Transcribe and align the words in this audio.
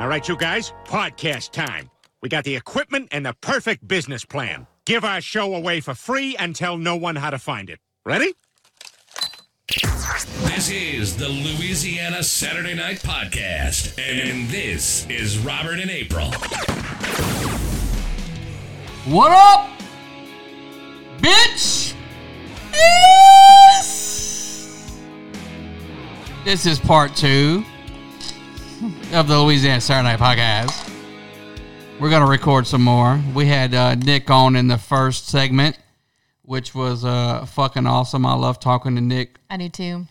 All 0.00 0.08
right, 0.08 0.26
you 0.26 0.34
guys, 0.34 0.72
podcast 0.86 1.50
time. 1.50 1.90
We 2.22 2.30
got 2.30 2.44
the 2.44 2.56
equipment 2.56 3.08
and 3.12 3.26
the 3.26 3.34
perfect 3.42 3.86
business 3.86 4.24
plan. 4.24 4.66
Give 4.86 5.04
our 5.04 5.20
show 5.20 5.54
away 5.54 5.80
for 5.80 5.94
free 5.94 6.34
and 6.38 6.56
tell 6.56 6.78
no 6.78 6.96
one 6.96 7.16
how 7.16 7.28
to 7.28 7.38
find 7.38 7.68
it. 7.68 7.80
Ready? 8.06 8.32
This 9.68 10.70
is 10.70 11.18
the 11.18 11.28
Louisiana 11.28 12.22
Saturday 12.22 12.72
Night 12.72 13.00
Podcast, 13.00 13.98
and 13.98 14.48
this 14.48 15.06
is 15.10 15.38
Robert 15.38 15.78
and 15.78 15.90
April. 15.90 16.30
What 19.04 19.32
up, 19.32 19.68
bitch? 21.18 21.92
Yes! 22.72 23.82
This 26.46 26.64
is 26.64 26.78
part 26.78 27.14
two 27.14 27.66
of 29.12 29.26
the 29.26 29.36
Louisiana 29.40 29.80
Saturday 29.80 30.16
Night 30.16 30.20
Podcast. 30.20 30.88
We're 31.98 32.10
going 32.10 32.22
to 32.22 32.30
record 32.30 32.66
some 32.66 32.82
more. 32.82 33.20
We 33.34 33.46
had 33.46 33.74
uh, 33.74 33.96
Nick 33.96 34.30
on 34.30 34.54
in 34.54 34.68
the 34.68 34.78
first 34.78 35.26
segment, 35.26 35.76
which 36.42 36.76
was 36.76 37.04
uh, 37.04 37.44
fucking 37.44 37.86
awesome. 37.86 38.24
I 38.24 38.34
love 38.34 38.60
talking 38.60 38.94
to 38.94 39.00
Nick. 39.00 39.38
I 39.50 39.56
do 39.56 39.68
too. 39.68 40.06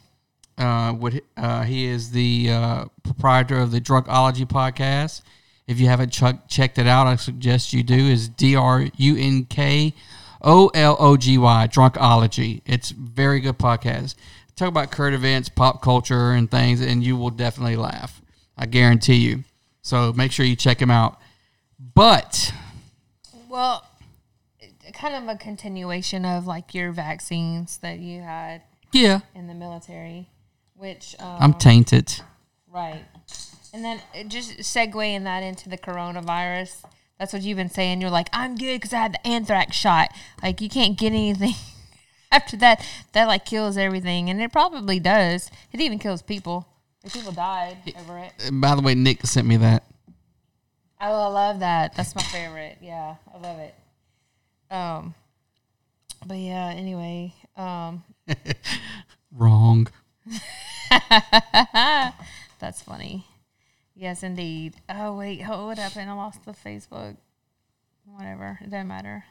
Uh, 0.57 0.91
what 0.91 1.13
uh, 1.37 1.63
he 1.63 1.85
is 1.85 2.11
the 2.11 2.49
uh, 2.51 2.85
proprietor 3.03 3.59
of 3.59 3.71
the 3.71 3.79
Drunkology 3.79 4.45
podcast. 4.45 5.21
If 5.65 5.79
you 5.79 5.87
haven't 5.87 6.09
ch- 6.09 6.47
checked 6.49 6.77
it 6.77 6.87
out, 6.87 7.07
I 7.07 7.15
suggest 7.15 7.71
you 7.71 7.83
do. 7.83 7.95
Is 7.95 8.27
D 8.27 8.55
R 8.55 8.87
U 8.97 9.15
N 9.17 9.45
K 9.45 9.93
O 10.41 10.67
L 10.73 10.97
O 10.99 11.15
G 11.15 11.37
Y 11.37 11.67
Drunkology. 11.71 12.61
It's 12.65 12.89
very 12.89 13.39
good 13.39 13.57
podcast. 13.57 14.15
Talk 14.57 14.67
about 14.67 14.91
current 14.91 15.15
events, 15.15 15.47
pop 15.47 15.81
culture, 15.81 16.31
and 16.31 16.51
things, 16.51 16.81
and 16.81 17.01
you 17.01 17.15
will 17.15 17.29
definitely 17.29 17.77
laugh. 17.77 18.21
I 18.59 18.65
guarantee 18.65 19.15
you. 19.15 19.45
So 19.81 20.11
make 20.13 20.33
sure 20.33 20.45
you 20.45 20.57
check 20.57 20.81
him 20.81 20.91
out. 20.91 21.17
But 21.79 22.53
Well, 23.47 23.87
kind 24.93 25.15
of 25.15 25.33
a 25.33 25.37
continuation 25.37 26.25
of 26.25 26.45
like 26.45 26.75
your 26.75 26.91
vaccines 26.91 27.77
that 27.77 27.99
you 27.99 28.21
had 28.21 28.61
yeah, 28.91 29.21
in 29.33 29.47
the 29.47 29.53
military, 29.53 30.27
which 30.75 31.15
um, 31.19 31.37
I'm 31.39 31.53
tainted. 31.53 32.21
right, 32.67 33.05
and 33.73 33.83
then 33.83 34.01
it 34.13 34.27
just 34.27 34.57
segueing 34.59 35.23
that 35.23 35.41
into 35.41 35.69
the 35.69 35.77
coronavirus. 35.77 36.83
That's 37.17 37.33
what 37.33 37.43
you've 37.43 37.57
been 37.57 37.69
saying. 37.69 38.01
You're 38.01 38.09
like, 38.09 38.29
I'm 38.33 38.55
good 38.55 38.75
because 38.75 38.93
I 38.93 38.97
had 38.99 39.13
the 39.13 39.27
anthrax 39.27 39.75
shot. 39.75 40.09
Like 40.43 40.59
you 40.59 40.69
can't 40.69 40.97
get 40.97 41.07
anything 41.07 41.55
after 42.31 42.57
that. 42.57 42.85
That 43.13 43.25
like 43.25 43.45
kills 43.45 43.77
everything, 43.77 44.29
and 44.29 44.41
it 44.41 44.51
probably 44.51 44.99
does. 44.99 45.49
It 45.71 45.79
even 45.79 45.97
kills 45.99 46.21
people. 46.21 46.67
Like, 47.03 47.13
people 47.13 47.31
died 47.31 47.77
over 47.99 48.19
it. 48.19 48.33
By 48.51 48.75
the 48.75 48.81
way, 48.81 48.95
Nick 48.95 49.25
sent 49.25 49.47
me 49.47 49.57
that. 49.57 49.83
Oh, 51.01 51.13
I 51.13 51.27
love 51.27 51.59
that. 51.59 51.95
That's 51.95 52.13
my 52.13 52.21
favorite. 52.23 52.77
Yeah, 52.81 53.15
I 53.33 53.37
love 53.37 53.59
it. 53.59 53.75
Um, 54.69 55.15
but 56.25 56.37
yeah. 56.37 56.73
Anyway, 56.75 57.33
um, 57.55 58.03
Wrong. 59.31 59.87
that's 62.59 62.81
funny. 62.81 63.25
Yes, 63.95 64.23
indeed. 64.23 64.75
Oh 64.89 65.15
wait, 65.17 65.43
oh, 65.47 65.67
what 65.67 65.77
happened? 65.77 66.09
I 66.09 66.13
lost 66.13 66.45
the 66.45 66.51
Facebook. 66.51 67.17
Whatever, 68.05 68.57
it 68.61 68.71
doesn't 68.71 68.87
matter. 68.87 69.25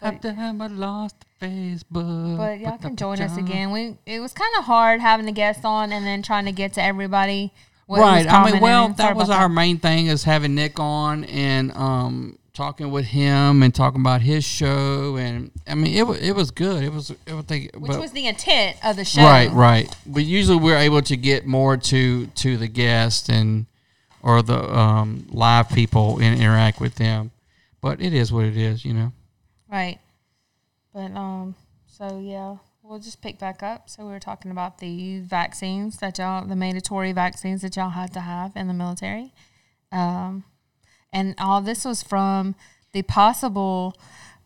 I've 0.00 0.20
done 0.20 0.58
but 0.58 0.70
lost 0.70 1.16
Facebook. 1.40 2.36
But 2.36 2.60
y'all 2.60 2.78
can 2.78 2.96
join 2.96 3.20
us 3.20 3.36
again. 3.36 3.70
We 3.70 3.96
it 4.06 4.20
was 4.20 4.32
kind 4.32 4.52
of 4.58 4.64
hard 4.64 5.00
having 5.00 5.26
the 5.26 5.32
guests 5.32 5.64
on 5.64 5.92
and 5.92 6.06
then 6.06 6.22
trying 6.22 6.44
to 6.46 6.52
get 6.52 6.74
to 6.74 6.82
everybody. 6.82 7.52
right. 7.88 8.26
I 8.26 8.50
mean, 8.52 8.60
well, 8.60 8.88
that 8.90 9.16
was 9.16 9.30
our 9.30 9.48
main 9.48 9.78
thing 9.78 10.06
is 10.06 10.24
having 10.24 10.54
Nick 10.54 10.78
on 10.78 11.24
and 11.24 11.72
um 11.72 12.38
talking 12.54 12.90
with 12.90 13.04
him 13.06 13.62
and 13.62 13.72
talking 13.72 14.00
about 14.00 14.20
his 14.20 14.44
show 14.44 15.14
and 15.16 15.52
I 15.68 15.76
mean 15.76 15.94
it 15.96 16.06
was 16.06 16.18
it 16.20 16.32
was 16.32 16.50
good. 16.50 16.82
It 16.82 16.92
was 16.92 17.10
it 17.10 17.32
was 17.32 17.44
think, 17.44 17.70
which 17.76 17.92
but- 17.92 18.00
was 18.00 18.12
the 18.12 18.26
intent 18.26 18.76
of 18.84 18.96
the 18.96 19.04
show. 19.04 19.22
right, 19.22 19.50
right. 19.52 19.94
But 20.06 20.24
usually 20.24 20.58
we're 20.58 20.76
able 20.76 21.02
to 21.02 21.16
get 21.16 21.46
more 21.46 21.76
to 21.76 22.26
to 22.26 22.56
the 22.56 22.68
guest 22.68 23.28
and 23.28 23.66
or 24.22 24.42
the 24.42 24.58
um 24.76 25.26
live 25.30 25.68
people 25.70 26.18
and 26.20 26.40
interact 26.40 26.80
with 26.80 26.96
them. 26.96 27.30
But 27.80 28.00
it 28.00 28.12
is 28.12 28.32
what 28.32 28.44
it 28.44 28.56
is, 28.56 28.84
you 28.84 28.92
know. 28.92 29.12
Right. 29.70 29.98
But 30.94 31.12
um 31.14 31.54
so 31.86 32.20
yeah, 32.22 32.56
we'll 32.82 32.98
just 32.98 33.20
pick 33.20 33.38
back 33.38 33.62
up. 33.62 33.90
So 33.90 34.04
we 34.04 34.10
were 34.10 34.20
talking 34.20 34.50
about 34.50 34.78
the 34.78 35.20
vaccines 35.20 35.98
that 35.98 36.18
y'all 36.18 36.46
the 36.46 36.56
mandatory 36.56 37.12
vaccines 37.12 37.62
that 37.62 37.76
y'all 37.76 37.90
had 37.90 38.12
to 38.14 38.20
have 38.20 38.56
in 38.56 38.68
the 38.68 38.74
military. 38.74 39.32
Um 39.92 40.44
and 41.12 41.34
all 41.38 41.60
this 41.60 41.84
was 41.84 42.02
from 42.02 42.54
the 42.92 43.02
possible 43.02 43.94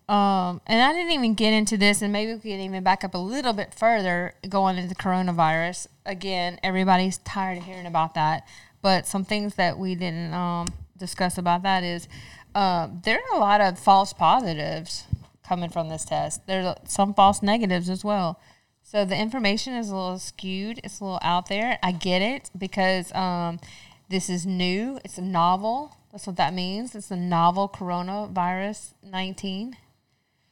um 0.08 0.60
and 0.66 0.82
I 0.82 0.92
didn't 0.92 1.12
even 1.12 1.34
get 1.34 1.52
into 1.52 1.76
this 1.76 2.02
and 2.02 2.12
maybe 2.12 2.34
we 2.34 2.40
can 2.40 2.60
even 2.60 2.82
back 2.82 3.04
up 3.04 3.14
a 3.14 3.18
little 3.18 3.52
bit 3.52 3.72
further 3.72 4.34
going 4.48 4.76
into 4.76 4.88
the 4.88 4.96
coronavirus. 4.96 5.86
Again, 6.04 6.58
everybody's 6.64 7.18
tired 7.18 7.58
of 7.58 7.64
hearing 7.64 7.86
about 7.86 8.14
that. 8.14 8.46
But 8.82 9.06
some 9.06 9.24
things 9.24 9.54
that 9.54 9.78
we 9.78 9.94
didn't 9.94 10.34
um 10.34 10.66
discuss 10.98 11.38
about 11.38 11.62
that 11.62 11.84
is 11.84 12.08
um, 12.54 13.00
there 13.04 13.18
are 13.18 13.36
a 13.36 13.40
lot 13.40 13.60
of 13.60 13.78
false 13.78 14.12
positives 14.12 15.04
coming 15.52 15.68
from 15.68 15.90
this 15.90 16.06
test. 16.06 16.46
There's 16.46 16.74
some 16.88 17.12
false 17.12 17.42
negatives 17.42 17.90
as 17.90 18.02
well. 18.02 18.40
So 18.82 19.04
the 19.04 19.14
information 19.14 19.74
is 19.74 19.90
a 19.90 19.94
little 19.94 20.18
skewed. 20.18 20.80
It's 20.82 20.98
a 20.98 21.04
little 21.04 21.18
out 21.20 21.50
there. 21.50 21.78
I 21.82 21.92
get 21.92 22.22
it 22.22 22.50
because 22.56 23.14
um, 23.14 23.60
this 24.08 24.30
is 24.30 24.46
new. 24.46 24.98
It's 25.04 25.18
a 25.18 25.22
novel. 25.22 25.94
That's 26.10 26.26
what 26.26 26.36
that 26.36 26.54
means. 26.54 26.94
It's 26.94 27.10
a 27.10 27.16
novel 27.16 27.68
coronavirus 27.68 28.94
19. 29.02 29.76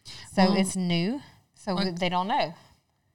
So 0.04 0.12
Well, 0.36 0.56
it's 0.56 0.76
new. 0.76 1.22
So 1.54 1.72
like- 1.72 1.98
they 1.98 2.10
don't 2.10 2.28
know. 2.28 2.52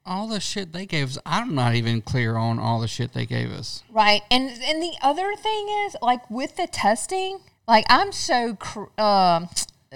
All 0.07 0.27
the 0.27 0.39
shit 0.39 0.73
they 0.73 0.87
gave 0.87 1.09
us, 1.09 1.17
I'm 1.25 1.53
not 1.53 1.75
even 1.75 2.01
clear 2.01 2.35
on 2.35 2.57
all 2.59 2.79
the 2.79 2.87
shit 2.87 3.13
they 3.13 3.27
gave 3.27 3.51
us. 3.51 3.83
Right. 3.91 4.21
And 4.29 4.49
and 4.49 4.81
the 4.81 4.93
other 5.01 5.35
thing 5.35 5.67
is 5.85 5.95
like 6.01 6.29
with 6.29 6.57
the 6.57 6.67
testing, 6.67 7.39
like 7.67 7.85
I'm 7.89 8.11
so 8.11 8.55
cr- 8.55 9.01
um, 9.01 9.49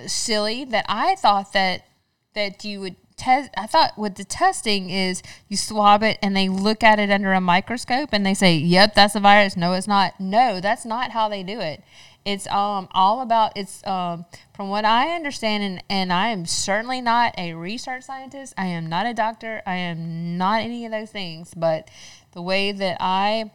silly 0.08 0.66
that 0.66 0.86
I 0.88 1.16
thought 1.16 1.54
that 1.54 1.86
that 2.34 2.64
you 2.64 2.80
would 2.80 2.96
test 3.18 3.52
I 3.58 3.68
thought 3.68 3.98
with 3.98 4.16
the 4.16 4.24
testing 4.24 4.90
is 4.90 5.22
you 5.48 5.58
swab 5.58 6.02
it 6.04 6.18
and 6.22 6.36
they 6.36 6.50
look 6.50 6.84
at 6.84 7.00
it 7.00 7.12
under 7.12 7.34
a 7.34 7.42
microscope 7.42 8.10
and 8.14 8.26
they 8.26 8.34
say, 8.34 8.56
"Yep, 8.56 8.96
that's 8.96 9.16
a 9.16 9.20
virus." 9.20 9.58
No, 9.58 9.74
it's 9.74 9.88
not. 9.88 10.20
No, 10.20 10.60
that's 10.60 10.86
not 10.86 11.12
how 11.12 11.30
they 11.30 11.44
do 11.44 11.60
it. 11.60 11.84
It's 12.26 12.48
um 12.48 12.88
all 12.92 13.22
about 13.22 13.54
it's 13.56 13.86
um 13.86 14.26
from 14.54 14.70
what 14.70 14.86
I 14.86 15.16
understand 15.16 15.64
and 15.64 15.84
and 15.90 16.14
I 16.14 16.30
am 16.30 16.46
certainly 16.46 17.02
not 17.02 17.34
a 17.38 17.54
research 17.54 18.04
scientist. 18.04 18.54
I 18.58 18.68
am 18.68 18.88
not 18.88 19.06
a 19.06 19.14
doctor. 19.14 19.62
I 19.66 19.76
am 19.76 20.38
not 20.38 20.62
any 20.62 20.86
of 20.86 20.92
those 20.92 21.12
things, 21.12 21.54
but 21.54 21.90
the 22.32 22.42
way 22.42 22.72
that 22.72 22.98
I 23.00 23.52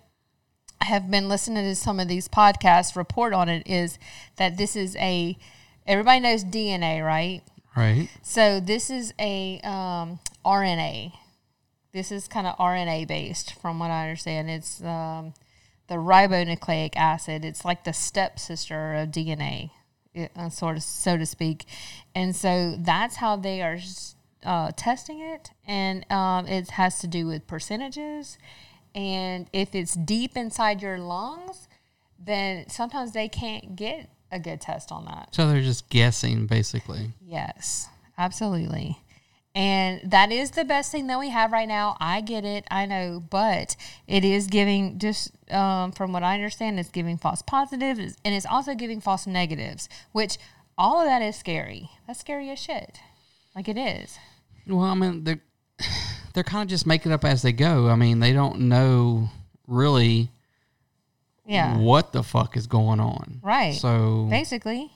have 0.82 1.10
been 1.10 1.28
listening 1.28 1.64
to 1.64 1.74
some 1.74 1.98
of 1.98 2.08
these 2.08 2.28
podcasts 2.28 2.96
report 2.96 3.32
on 3.32 3.48
it 3.48 3.66
is 3.66 3.98
that 4.36 4.56
this 4.56 4.76
is 4.76 4.96
a 4.96 5.38
everybody 5.86 6.20
knows 6.20 6.44
DNA, 6.44 7.04
right? 7.04 7.42
Right. 7.76 8.08
So 8.22 8.60
this 8.60 8.90
is 8.90 9.12
a 9.18 9.60
um, 9.64 10.20
RNA. 10.44 11.12
This 11.92 12.10
is 12.12 12.28
kind 12.28 12.46
of 12.46 12.56
RNA 12.58 13.06
based, 13.08 13.54
from 13.60 13.78
what 13.78 13.90
I 13.90 14.02
understand. 14.04 14.50
It's 14.50 14.82
um, 14.82 15.34
the 15.88 15.96
ribonucleic 15.96 16.96
acid. 16.96 17.44
It's 17.44 17.64
like 17.64 17.84
the 17.84 17.92
stepsister 17.92 18.94
of 18.94 19.08
DNA, 19.10 19.70
it- 20.12 20.32
uh, 20.36 20.48
sort 20.50 20.76
of 20.76 20.82
so 20.82 21.16
to 21.16 21.26
speak. 21.26 21.64
And 22.14 22.34
so 22.34 22.76
that's 22.78 23.16
how 23.16 23.36
they 23.36 23.62
are 23.62 23.78
uh, 24.44 24.70
testing 24.76 25.20
it, 25.20 25.50
and 25.66 26.10
um, 26.12 26.46
it 26.46 26.70
has 26.70 26.98
to 27.00 27.06
do 27.06 27.26
with 27.26 27.46
percentages. 27.46 28.38
And 28.94 29.48
if 29.52 29.74
it's 29.74 29.94
deep 29.94 30.36
inside 30.36 30.80
your 30.82 30.98
lungs, 30.98 31.66
then 32.18 32.68
sometimes 32.68 33.12
they 33.12 33.28
can't 33.28 33.74
get 33.74 34.08
a 34.30 34.38
good 34.38 34.60
test 34.60 34.90
on 34.92 35.04
that. 35.06 35.34
So 35.34 35.48
they're 35.48 35.62
just 35.62 35.88
guessing, 35.88 36.46
basically. 36.46 37.12
Yes, 37.20 37.88
absolutely. 38.18 38.98
And 39.54 40.00
that 40.10 40.32
is 40.32 40.50
the 40.52 40.64
best 40.64 40.90
thing 40.90 41.06
that 41.06 41.20
we 41.20 41.30
have 41.30 41.52
right 41.52 41.68
now. 41.68 41.96
I 42.00 42.20
get 42.20 42.44
it, 42.44 42.64
I 42.70 42.86
know, 42.86 43.22
but 43.30 43.76
it 44.08 44.24
is 44.24 44.48
giving 44.48 44.98
just 44.98 45.30
um, 45.52 45.92
from 45.92 46.12
what 46.12 46.24
I 46.24 46.34
understand, 46.34 46.80
it's 46.80 46.88
giving 46.88 47.16
false 47.16 47.40
positives 47.40 48.16
and 48.24 48.34
it's 48.34 48.46
also 48.46 48.74
giving 48.74 49.00
false 49.00 49.28
negatives, 49.28 49.88
which 50.10 50.38
all 50.76 51.00
of 51.00 51.06
that 51.06 51.22
is 51.22 51.36
scary. 51.36 51.88
That's 52.06 52.18
scary 52.18 52.50
as 52.50 52.58
shit. 52.58 52.98
Like 53.54 53.68
it 53.68 53.78
is. 53.78 54.18
Well, 54.66 54.80
I 54.80 54.94
mean, 54.94 55.22
they're 55.22 55.42
they're 56.34 56.42
kind 56.42 56.62
of 56.62 56.68
just 56.68 56.86
making 56.86 57.12
up 57.12 57.24
as 57.24 57.42
they 57.42 57.52
go. 57.52 57.88
I 57.88 57.94
mean, 57.94 58.18
they 58.18 58.32
don't 58.32 58.62
know 58.62 59.28
really 59.68 60.30
Yeah. 61.46 61.76
what 61.78 62.12
the 62.12 62.22
fuck 62.22 62.56
is 62.56 62.66
going 62.66 63.00
on. 63.00 63.40
Right. 63.42 63.74
So 63.74 64.26
basically. 64.30 64.92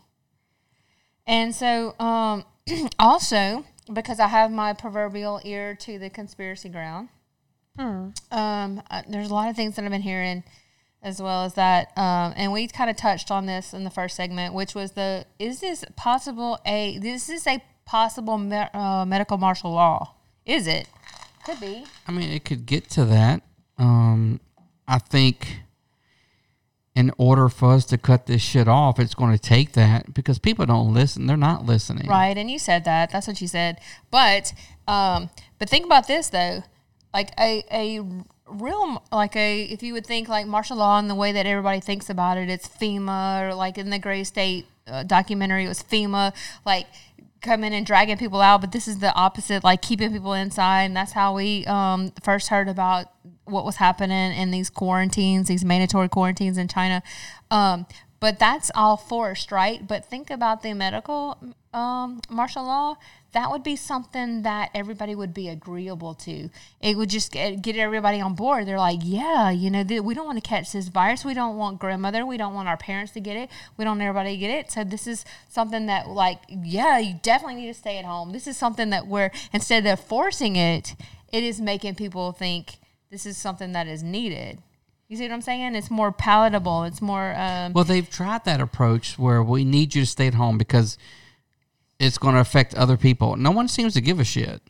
And 1.26 1.54
so, 1.54 1.94
um, 2.00 2.44
also 2.98 3.64
because 3.92 4.20
I 4.20 4.28
have 4.28 4.50
my 4.50 4.72
proverbial 4.72 5.40
ear 5.44 5.74
to 5.74 5.98
the 5.98 6.10
conspiracy 6.10 6.68
ground, 6.68 7.08
um, 7.78 8.12
uh, 8.90 9.02
there's 9.08 9.30
a 9.30 9.34
lot 9.34 9.48
of 9.48 9.56
things 9.56 9.76
that 9.76 9.84
I've 9.84 9.90
been 9.90 10.02
hearing 10.02 10.42
as 11.02 11.22
well 11.22 11.44
as 11.44 11.54
that. 11.54 11.96
Um, 11.96 12.32
and 12.36 12.52
we 12.52 12.66
kind 12.68 12.90
of 12.90 12.96
touched 12.96 13.30
on 13.30 13.46
this 13.46 13.72
in 13.72 13.84
the 13.84 13.90
first 13.90 14.16
segment, 14.16 14.54
which 14.54 14.74
was 14.74 14.92
the 14.92 15.26
is 15.38 15.60
this 15.60 15.84
possible 15.96 16.58
a 16.66 16.98
this 16.98 17.28
is 17.28 17.46
a 17.46 17.62
possible 17.84 18.38
me- 18.38 18.68
uh, 18.74 19.04
medical 19.06 19.38
martial 19.38 19.72
law? 19.72 20.14
Is 20.44 20.66
it? 20.66 20.88
Could 21.44 21.60
be. 21.60 21.84
I 22.06 22.12
mean, 22.12 22.30
it 22.30 22.44
could 22.44 22.66
get 22.66 22.90
to 22.90 23.04
that. 23.06 23.42
Um, 23.78 24.40
I 24.86 24.98
think 24.98 25.60
in 26.98 27.12
order 27.16 27.48
for 27.48 27.74
us 27.74 27.84
to 27.84 27.96
cut 27.96 28.26
this 28.26 28.42
shit 28.42 28.66
off, 28.66 28.98
it's 28.98 29.14
going 29.14 29.30
to 29.30 29.38
take 29.38 29.74
that 29.74 30.12
because 30.12 30.40
people 30.40 30.66
don't 30.66 30.92
listen. 30.92 31.28
They're 31.28 31.36
not 31.36 31.64
listening. 31.64 32.08
Right, 32.08 32.36
and 32.36 32.50
you 32.50 32.58
said 32.58 32.84
that. 32.86 33.10
That's 33.10 33.28
what 33.28 33.40
you 33.40 33.46
said. 33.46 33.78
But 34.10 34.52
um, 34.88 35.30
but 35.60 35.68
think 35.68 35.86
about 35.86 36.08
this 36.08 36.28
though, 36.30 36.64
like 37.14 37.30
a 37.38 37.62
a 37.70 38.00
real 38.50 39.04
like 39.12 39.36
a 39.36 39.62
if 39.62 39.80
you 39.80 39.92
would 39.92 40.06
think 40.06 40.28
like 40.28 40.48
martial 40.48 40.78
law 40.78 40.98
and 40.98 41.08
the 41.08 41.14
way 41.14 41.30
that 41.30 41.46
everybody 41.46 41.78
thinks 41.78 42.10
about 42.10 42.36
it, 42.36 42.50
it's 42.50 42.66
FEMA 42.66 43.48
or 43.48 43.54
like 43.54 43.78
in 43.78 43.90
the 43.90 44.00
Gray 44.00 44.24
State 44.24 44.66
uh, 44.88 45.04
documentary, 45.04 45.66
it 45.66 45.68
was 45.68 45.84
FEMA 45.84 46.34
like 46.66 46.88
coming 47.42 47.72
and 47.74 47.86
dragging 47.86 48.16
people 48.16 48.40
out. 48.40 48.60
But 48.60 48.72
this 48.72 48.88
is 48.88 48.98
the 48.98 49.14
opposite, 49.14 49.62
like 49.62 49.82
keeping 49.82 50.10
people 50.12 50.32
inside, 50.32 50.82
and 50.82 50.96
that's 50.96 51.12
how 51.12 51.36
we 51.36 51.64
um, 51.66 52.10
first 52.24 52.48
heard 52.48 52.68
about 52.68 53.06
what 53.50 53.64
was 53.64 53.76
happening 53.76 54.32
in 54.32 54.50
these 54.50 54.70
quarantines, 54.70 55.48
these 55.48 55.64
mandatory 55.64 56.08
quarantines 56.08 56.58
in 56.58 56.68
China. 56.68 57.02
Um, 57.50 57.86
but 58.20 58.38
that's 58.38 58.70
all 58.74 58.96
forced, 58.96 59.52
right? 59.52 59.86
But 59.86 60.04
think 60.04 60.30
about 60.30 60.62
the 60.62 60.74
medical 60.74 61.38
um, 61.72 62.20
martial 62.28 62.64
law. 62.64 62.96
That 63.32 63.50
would 63.50 63.62
be 63.62 63.76
something 63.76 64.42
that 64.42 64.70
everybody 64.74 65.14
would 65.14 65.34
be 65.34 65.48
agreeable 65.48 66.14
to. 66.14 66.48
It 66.80 66.96
would 66.96 67.10
just 67.10 67.30
get, 67.30 67.62
get 67.62 67.76
everybody 67.76 68.20
on 68.20 68.34
board. 68.34 68.66
They're 68.66 68.78
like, 68.78 69.00
yeah, 69.02 69.50
you 69.50 69.70
know, 69.70 69.84
th- 69.84 70.00
we 70.00 70.14
don't 70.14 70.24
want 70.26 70.42
to 70.42 70.48
catch 70.48 70.72
this 70.72 70.88
virus. 70.88 71.24
We 71.24 71.34
don't 71.34 71.56
want 71.56 71.78
grandmother. 71.78 72.24
We 72.24 72.38
don't 72.38 72.54
want 72.54 72.68
our 72.68 72.78
parents 72.78 73.12
to 73.12 73.20
get 73.20 73.36
it. 73.36 73.50
We 73.76 73.84
don't 73.84 73.98
want 73.98 74.08
everybody 74.08 74.32
to 74.32 74.38
get 74.38 74.50
it. 74.50 74.72
So 74.72 74.82
this 74.82 75.06
is 75.06 75.24
something 75.48 75.86
that, 75.86 76.08
like, 76.08 76.40
yeah, 76.48 76.98
you 76.98 77.20
definitely 77.22 77.60
need 77.60 77.66
to 77.68 77.78
stay 77.78 77.98
at 77.98 78.06
home. 78.06 78.32
This 78.32 78.46
is 78.46 78.56
something 78.56 78.90
that 78.90 79.06
we're 79.06 79.30
instead 79.52 79.86
of 79.86 80.00
forcing 80.00 80.56
it, 80.56 80.96
it 81.30 81.44
is 81.44 81.60
making 81.60 81.96
people 81.96 82.32
think 82.32 82.78
this 83.10 83.26
is 83.26 83.36
something 83.36 83.72
that 83.72 83.86
is 83.86 84.02
needed. 84.02 84.62
You 85.08 85.16
see 85.16 85.22
what 85.24 85.32
I'm 85.32 85.40
saying? 85.42 85.74
It's 85.74 85.90
more 85.90 86.12
palatable. 86.12 86.84
It's 86.84 87.00
more. 87.00 87.34
Um, 87.36 87.72
Well, 87.72 87.84
they've 87.84 88.08
tried 88.08 88.44
that 88.44 88.60
approach 88.60 89.18
where 89.18 89.42
we 89.42 89.64
need 89.64 89.94
you 89.94 90.02
to 90.02 90.06
stay 90.06 90.26
at 90.26 90.34
home 90.34 90.58
because 90.58 90.98
it's 91.98 92.18
going 92.18 92.34
to 92.34 92.40
affect 92.40 92.74
other 92.74 92.96
people. 92.96 93.36
No 93.36 93.50
one 93.50 93.68
seems 93.68 93.94
to 93.94 94.00
give 94.02 94.20
a 94.20 94.24
shit. 94.24 94.60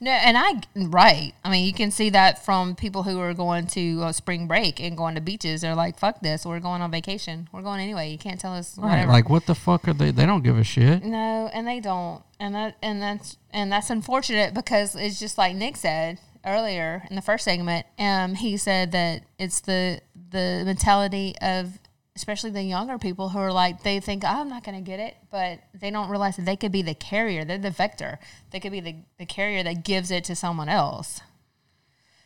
No, 0.00 0.12
and 0.12 0.36
I 0.38 0.60
right. 0.76 1.32
I 1.44 1.50
mean, 1.50 1.64
you 1.66 1.72
can 1.72 1.90
see 1.90 2.10
that 2.10 2.44
from 2.44 2.76
people 2.76 3.02
who 3.02 3.18
are 3.18 3.34
going 3.34 3.66
to 3.68 4.02
uh, 4.04 4.12
spring 4.12 4.46
break 4.46 4.80
and 4.80 4.96
going 4.96 5.16
to 5.16 5.20
beaches. 5.20 5.62
They're 5.62 5.74
like, 5.74 5.98
"Fuck 5.98 6.20
this! 6.20 6.46
We're 6.46 6.60
going 6.60 6.82
on 6.82 6.90
vacation. 6.92 7.48
We're 7.52 7.62
going 7.62 7.80
anyway. 7.80 8.10
You 8.10 8.18
can't 8.18 8.38
tell 8.38 8.52
us 8.54 8.78
Right? 8.78 9.06
Like, 9.08 9.28
what 9.28 9.46
the 9.46 9.56
fuck 9.56 9.88
are 9.88 9.92
they? 9.92 10.12
They 10.12 10.24
don't 10.24 10.42
give 10.44 10.56
a 10.56 10.62
shit. 10.62 11.04
no, 11.04 11.50
and 11.52 11.66
they 11.66 11.80
don't, 11.80 12.22
and 12.38 12.54
that 12.54 12.76
and 12.80 13.02
that's 13.02 13.38
and 13.52 13.72
that's 13.72 13.90
unfortunate 13.90 14.54
because 14.54 14.94
it's 14.94 15.18
just 15.18 15.36
like 15.36 15.56
Nick 15.56 15.76
said 15.76 16.20
earlier 16.44 17.04
in 17.08 17.16
the 17.16 17.22
first 17.22 17.44
segment. 17.44 17.86
Um, 17.98 18.34
he 18.34 18.56
said 18.56 18.92
that 18.92 19.24
it's 19.38 19.60
the 19.60 20.00
the 20.30 20.62
mentality 20.64 21.34
of 21.40 21.78
especially 22.14 22.50
the 22.50 22.62
younger 22.62 22.98
people 22.98 23.30
who 23.30 23.38
are 23.38 23.52
like 23.52 23.82
they 23.82 24.00
think 24.00 24.22
oh, 24.24 24.28
I'm 24.28 24.48
not 24.48 24.64
going 24.64 24.76
to 24.76 24.88
get 24.88 25.00
it, 25.00 25.16
but 25.30 25.60
they 25.74 25.90
don't 25.90 26.10
realize 26.10 26.36
that 26.36 26.44
they 26.44 26.56
could 26.56 26.72
be 26.72 26.82
the 26.82 26.94
carrier. 26.94 27.44
They're 27.44 27.58
the 27.58 27.70
vector. 27.70 28.18
They 28.50 28.60
could 28.60 28.72
be 28.72 28.80
the, 28.80 28.96
the 29.18 29.26
carrier 29.26 29.62
that 29.62 29.84
gives 29.84 30.10
it 30.10 30.24
to 30.24 30.36
someone 30.36 30.68
else. 30.68 31.20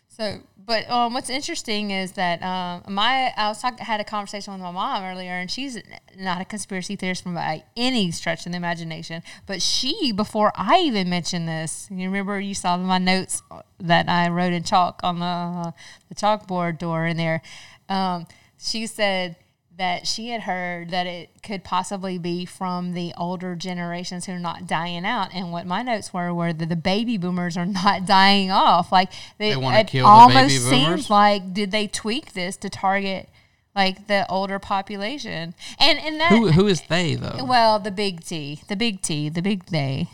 So, 0.08 0.40
but 0.66 0.90
um, 0.90 1.14
what's 1.14 1.30
interesting 1.30 1.92
is 1.92 2.12
that 2.12 2.42
um, 2.42 2.82
my 2.92 3.32
I 3.36 3.48
was 3.48 3.62
talking 3.62 3.84
had 3.84 4.00
a 4.00 4.04
conversation 4.04 4.52
with 4.52 4.60
my 4.60 4.72
mom 4.72 5.04
earlier, 5.04 5.32
and 5.32 5.48
she's 5.50 5.80
not 6.18 6.40
a 6.40 6.44
conspiracy 6.44 6.96
theorist 6.96 7.22
from 7.22 7.34
by 7.34 7.62
any 7.76 8.10
stretch 8.10 8.46
of 8.46 8.52
the 8.52 8.56
imagination. 8.56 9.22
But 9.46 9.62
she, 9.62 10.12
before 10.12 10.52
I 10.56 10.80
even 10.80 11.08
mentioned 11.08 11.48
this, 11.48 11.86
you 11.90 12.06
remember 12.06 12.40
you 12.40 12.54
saw 12.54 12.76
my 12.76 12.98
notes 12.98 13.42
that 13.78 14.08
I 14.08 14.28
wrote 14.28 14.52
in 14.52 14.64
chalk 14.64 15.00
on 15.04 15.20
the 15.20 15.24
uh, 15.24 15.70
the 16.08 16.16
chalkboard 16.16 16.78
door 16.78 17.06
in 17.06 17.16
there. 17.16 17.42
Um, 17.88 18.26
she 18.58 18.88
said 18.88 19.36
that 19.78 20.06
she 20.06 20.30
had 20.30 20.42
heard 20.42 20.88
that 20.90 21.06
it 21.06 21.28
could 21.42 21.62
possibly 21.62 22.16
be 22.16 22.46
from 22.46 22.94
the 22.94 23.12
older 23.18 23.54
generations 23.54 24.24
who 24.24 24.32
are 24.32 24.38
not 24.38 24.66
dying 24.66 25.04
out. 25.04 25.28
And 25.34 25.52
what 25.52 25.66
my 25.66 25.82
notes 25.82 26.14
were 26.14 26.32
were 26.32 26.52
that 26.52 26.68
the 26.68 26.76
baby 26.76 27.18
boomers 27.18 27.56
are 27.56 27.66
not 27.84 28.06
dying 28.06 28.50
off. 28.50 28.90
Like 28.90 29.12
they, 29.38 29.54
They 29.54 29.80
it 29.80 29.86
kill 29.88 30.04
the 30.06 30.10
almost 30.10 30.48
baby 30.48 30.58
boomers? 30.58 30.70
seems 30.70 31.10
like 31.10 31.52
did 31.52 31.70
they 31.72 31.86
tweak 31.86 32.32
this 32.32 32.56
to 32.58 32.70
target 32.70 33.28
like 33.74 34.06
the 34.06 34.24
older 34.30 34.58
population? 34.58 35.54
And 35.78 35.98
and 35.98 36.18
that 36.20 36.30
Who 36.30 36.48
who 36.52 36.66
is 36.66 36.80
they 36.82 37.14
though? 37.14 37.44
well, 37.44 37.78
the 37.78 37.90
big 37.90 38.24
T, 38.24 38.62
the 38.68 38.76
big 38.76 39.02
T, 39.02 39.28
the 39.28 39.42
big 39.42 39.66
they, 39.66 40.08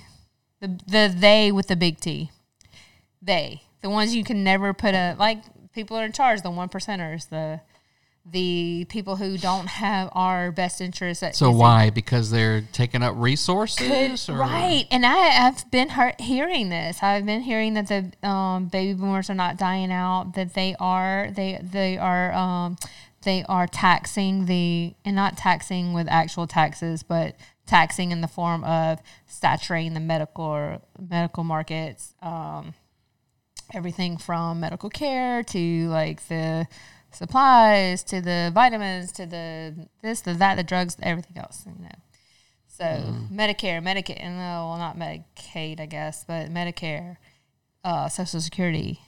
the 0.61 0.81
the 0.87 1.15
they 1.17 1.53
with 1.53 1.69
the 1.69 1.77
big 1.77 2.01
T, 2.01 2.33
they, 3.21 3.63
the 3.81 3.91
ones 3.91 4.15
you 4.15 4.25
can 4.25 4.43
never 4.43 4.73
put 4.75 4.95
a 4.95 5.15
like 5.19 5.39
people 5.73 5.97
are 5.97 6.05
in 6.05 6.13
charge, 6.13 6.43
the 6.43 6.51
one 6.51 6.69
percenters, 6.69 7.29
the 7.29 7.61
the 8.25 8.87
people 8.89 9.17
who 9.17 9.37
don't 9.37 9.67
have 9.67 10.09
our 10.13 10.53
best 10.53 10.81
interests. 10.81 11.23
At, 11.23 11.35
So 11.35 11.51
is 11.51 11.57
why? 11.57 11.91
Because 11.91 12.31
they're 12.31 12.63
taking 12.73 13.03
up 13.03 13.15
resources, 13.17 14.29
or- 14.29 14.37
right? 14.37 14.87
And 14.91 15.05
I 15.05 15.17
have 15.17 15.69
been 15.71 15.91
heard, 15.91 16.21
hearing 16.21 16.69
this. 16.69 17.03
I've 17.03 17.27
been 17.27 17.43
hearing 17.43 17.75
that 17.75 17.89
the 17.89 18.29
um, 18.29 18.67
baby 18.67 18.95
boomers 18.95 19.29
are 19.29 19.35
not 19.35 19.57
dying 19.57 19.91
out. 19.91 20.35
That 20.35 20.55
they 20.55 20.77
are 20.79 21.31
they 21.35 21.59
they 21.63 21.99
are 21.99 22.33
um, 22.33 22.77
they 23.23 23.45
are 23.49 23.67
taxing 23.67 24.47
the 24.47 24.95
and 25.05 25.17
not 25.17 25.37
taxing 25.37 25.93
with 25.93 26.07
actual 26.09 26.47
taxes, 26.47 27.03
but 27.03 27.35
taxing 27.67 28.13
in 28.13 28.21
the 28.21 28.29
form 28.29 28.63
of 28.65 29.01
saturating 29.27 29.95
the 29.95 30.01
medical 30.01 30.45
or 30.45 30.81
medical 30.99 31.43
markets. 31.43 32.15
Um, 32.23 32.75
everything 33.75 34.19
from 34.19 34.61
medical 34.61 34.91
care 34.91 35.43
to 35.43 35.89
like 35.89 36.29
the 36.29 36.67
supplies 37.15 38.03
to 38.03 38.21
the 38.21 38.51
vitamins 38.55 39.13
to 39.13 39.27
the 39.27 39.89
this 40.03 40.21
the 40.23 40.35
that 40.35 40.57
the 40.57 40.63
drugs 40.63 40.97
everything 41.03 41.37
else 41.37 41.65
you 41.67 41.83
know 41.83 41.89
so 42.67 42.85
medicare 43.33 43.83
medicaid 43.83 44.23
no 44.23 44.69
well 44.69 44.79
not 44.79 44.99
medicaid 44.99 45.81
i 45.81 45.87
guess 45.87 46.25
but 46.25 46.49
medicare 46.49 47.17
uh, 47.85 48.09
social 48.09 48.41
security 48.41 49.01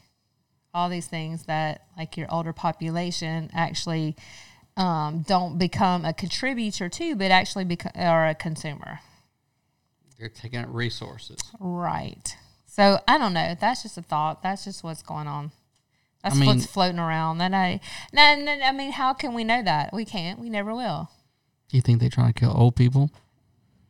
all 0.72 0.88
these 0.88 1.06
things 1.06 1.44
that 1.44 1.86
like 1.96 2.16
your 2.16 2.26
older 2.30 2.52
population 2.52 3.48
actually 3.54 4.16
um, 4.76 5.22
don't 5.28 5.56
become 5.56 6.04
a 6.04 6.12
contributor 6.12 6.88
to 6.88 7.14
but 7.14 7.30
actually 7.30 7.78
are 7.94 8.26
a 8.26 8.34
consumer 8.34 8.98
they're 10.18 10.28
taking 10.28 10.60
up 10.60 10.68
resources. 10.70 11.38
Right. 11.58 12.36
So 12.66 12.98
I 13.06 13.18
don't 13.18 13.34
know. 13.34 13.54
That's 13.58 13.82
just 13.82 13.98
a 13.98 14.02
thought. 14.02 14.42
That's 14.42 14.64
just 14.64 14.82
what's 14.82 15.02
going 15.02 15.28
on. 15.28 15.52
That's 16.24 16.36
I 16.36 16.38
mean- 16.38 16.48
what's 16.48 16.66
floating 16.66 16.98
around. 16.98 17.40
And 17.40 17.54
I, 17.54 17.80
no, 18.12 18.34
no, 18.34 18.52
I 18.52 18.72
mean, 18.72 18.92
how 18.92 19.12
can 19.12 19.34
we 19.34 19.44
know 19.44 19.62
that? 19.62 19.92
We 19.92 20.04
can't. 20.04 20.40
We 20.40 20.48
never 20.48 20.74
will. 20.74 21.10
You 21.70 21.80
think 21.80 22.00
they're 22.00 22.10
trying 22.10 22.32
to 22.32 22.40
kill 22.40 22.52
old 22.56 22.74
people? 22.74 23.10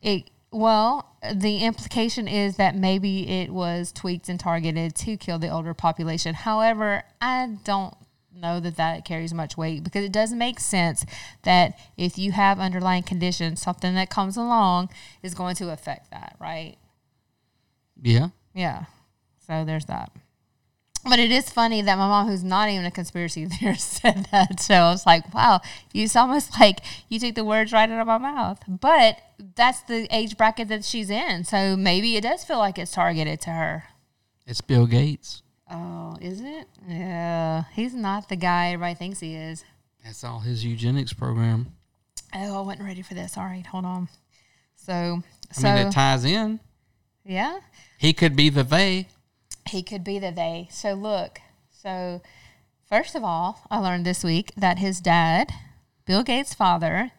It 0.02 0.30
well, 0.50 1.16
the 1.34 1.64
implication 1.64 2.28
is 2.28 2.56
that 2.56 2.76
maybe 2.76 3.28
it 3.28 3.50
was 3.50 3.90
tweaked 3.90 4.28
and 4.28 4.38
targeted 4.38 4.94
to 4.94 5.16
kill 5.16 5.38
the 5.40 5.48
older 5.48 5.74
population. 5.74 6.34
However, 6.34 7.02
I 7.20 7.56
don't 7.64 7.94
know 8.32 8.60
that 8.60 8.76
that 8.76 9.04
carries 9.04 9.34
much 9.34 9.56
weight 9.56 9.82
because 9.82 10.04
it 10.04 10.12
doesn't 10.12 10.38
make 10.38 10.60
sense 10.60 11.04
that 11.42 11.76
if 11.96 12.18
you 12.18 12.32
have 12.32 12.60
underlying 12.60 13.02
conditions, 13.02 13.62
something 13.62 13.94
that 13.96 14.10
comes 14.10 14.36
along 14.36 14.90
is 15.24 15.34
going 15.34 15.56
to 15.56 15.70
affect 15.72 16.12
that, 16.12 16.36
right? 16.40 16.76
Yeah. 18.00 18.28
Yeah. 18.54 18.84
So 19.46 19.64
there's 19.64 19.86
that. 19.86 20.12
But 21.06 21.18
it 21.18 21.30
is 21.30 21.50
funny 21.50 21.82
that 21.82 21.98
my 21.98 22.08
mom, 22.08 22.28
who's 22.28 22.42
not 22.42 22.70
even 22.70 22.86
a 22.86 22.90
conspiracy 22.90 23.44
theorist, 23.50 24.00
said 24.00 24.26
that. 24.32 24.58
So 24.60 24.74
I 24.74 24.90
was 24.90 25.04
like, 25.04 25.32
wow, 25.34 25.60
it's 25.92 26.16
almost 26.16 26.58
like 26.60 26.80
you 27.08 27.18
took 27.20 27.34
the 27.34 27.44
words 27.44 27.72
right 27.72 27.90
out 27.90 28.00
of 28.00 28.06
my 28.06 28.18
mouth. 28.18 28.60
But 28.66 29.18
that's 29.54 29.82
the 29.82 30.06
age 30.10 30.36
bracket 30.38 30.68
that 30.68 30.84
she's 30.84 31.10
in. 31.10 31.44
So 31.44 31.76
maybe 31.76 32.16
it 32.16 32.22
does 32.22 32.44
feel 32.44 32.58
like 32.58 32.78
it's 32.78 32.92
targeted 32.92 33.40
to 33.42 33.50
her. 33.50 33.84
It's 34.46 34.60
Bill 34.60 34.86
Gates. 34.86 35.42
Oh, 35.70 36.16
is 36.20 36.40
it? 36.40 36.68
Yeah. 36.88 37.64
He's 37.74 37.94
not 37.94 38.28
the 38.28 38.36
guy 38.36 38.68
everybody 38.72 38.94
thinks 38.94 39.20
he 39.20 39.34
is. 39.34 39.64
That's 40.04 40.22
all 40.24 40.40
his 40.40 40.64
eugenics 40.64 41.12
program. 41.12 41.72
Oh, 42.34 42.58
I 42.58 42.60
wasn't 42.60 42.86
ready 42.86 43.02
for 43.02 43.14
this. 43.14 43.36
All 43.38 43.44
right, 43.44 43.64
hold 43.64 43.84
on. 43.84 44.08
So, 44.76 45.22
I 45.50 45.52
so 45.52 45.62
mean, 45.72 45.86
it 45.86 45.92
ties 45.92 46.24
in. 46.24 46.60
yeah. 47.24 47.60
He 47.96 48.12
could 48.12 48.36
be 48.36 48.50
the 48.50 48.62
they. 48.64 49.08
He 49.68 49.82
could 49.82 50.04
be 50.04 50.18
the 50.18 50.30
they. 50.30 50.68
So 50.70 50.94
look, 50.94 51.40
so 51.70 52.20
first 52.88 53.14
of 53.14 53.24
all, 53.24 53.66
I 53.70 53.78
learned 53.78 54.06
this 54.06 54.24
week 54.24 54.52
that 54.56 54.78
his 54.78 55.00
dad, 55.00 55.52
Bill 56.06 56.22
Gates' 56.22 56.54
father, 56.54 57.12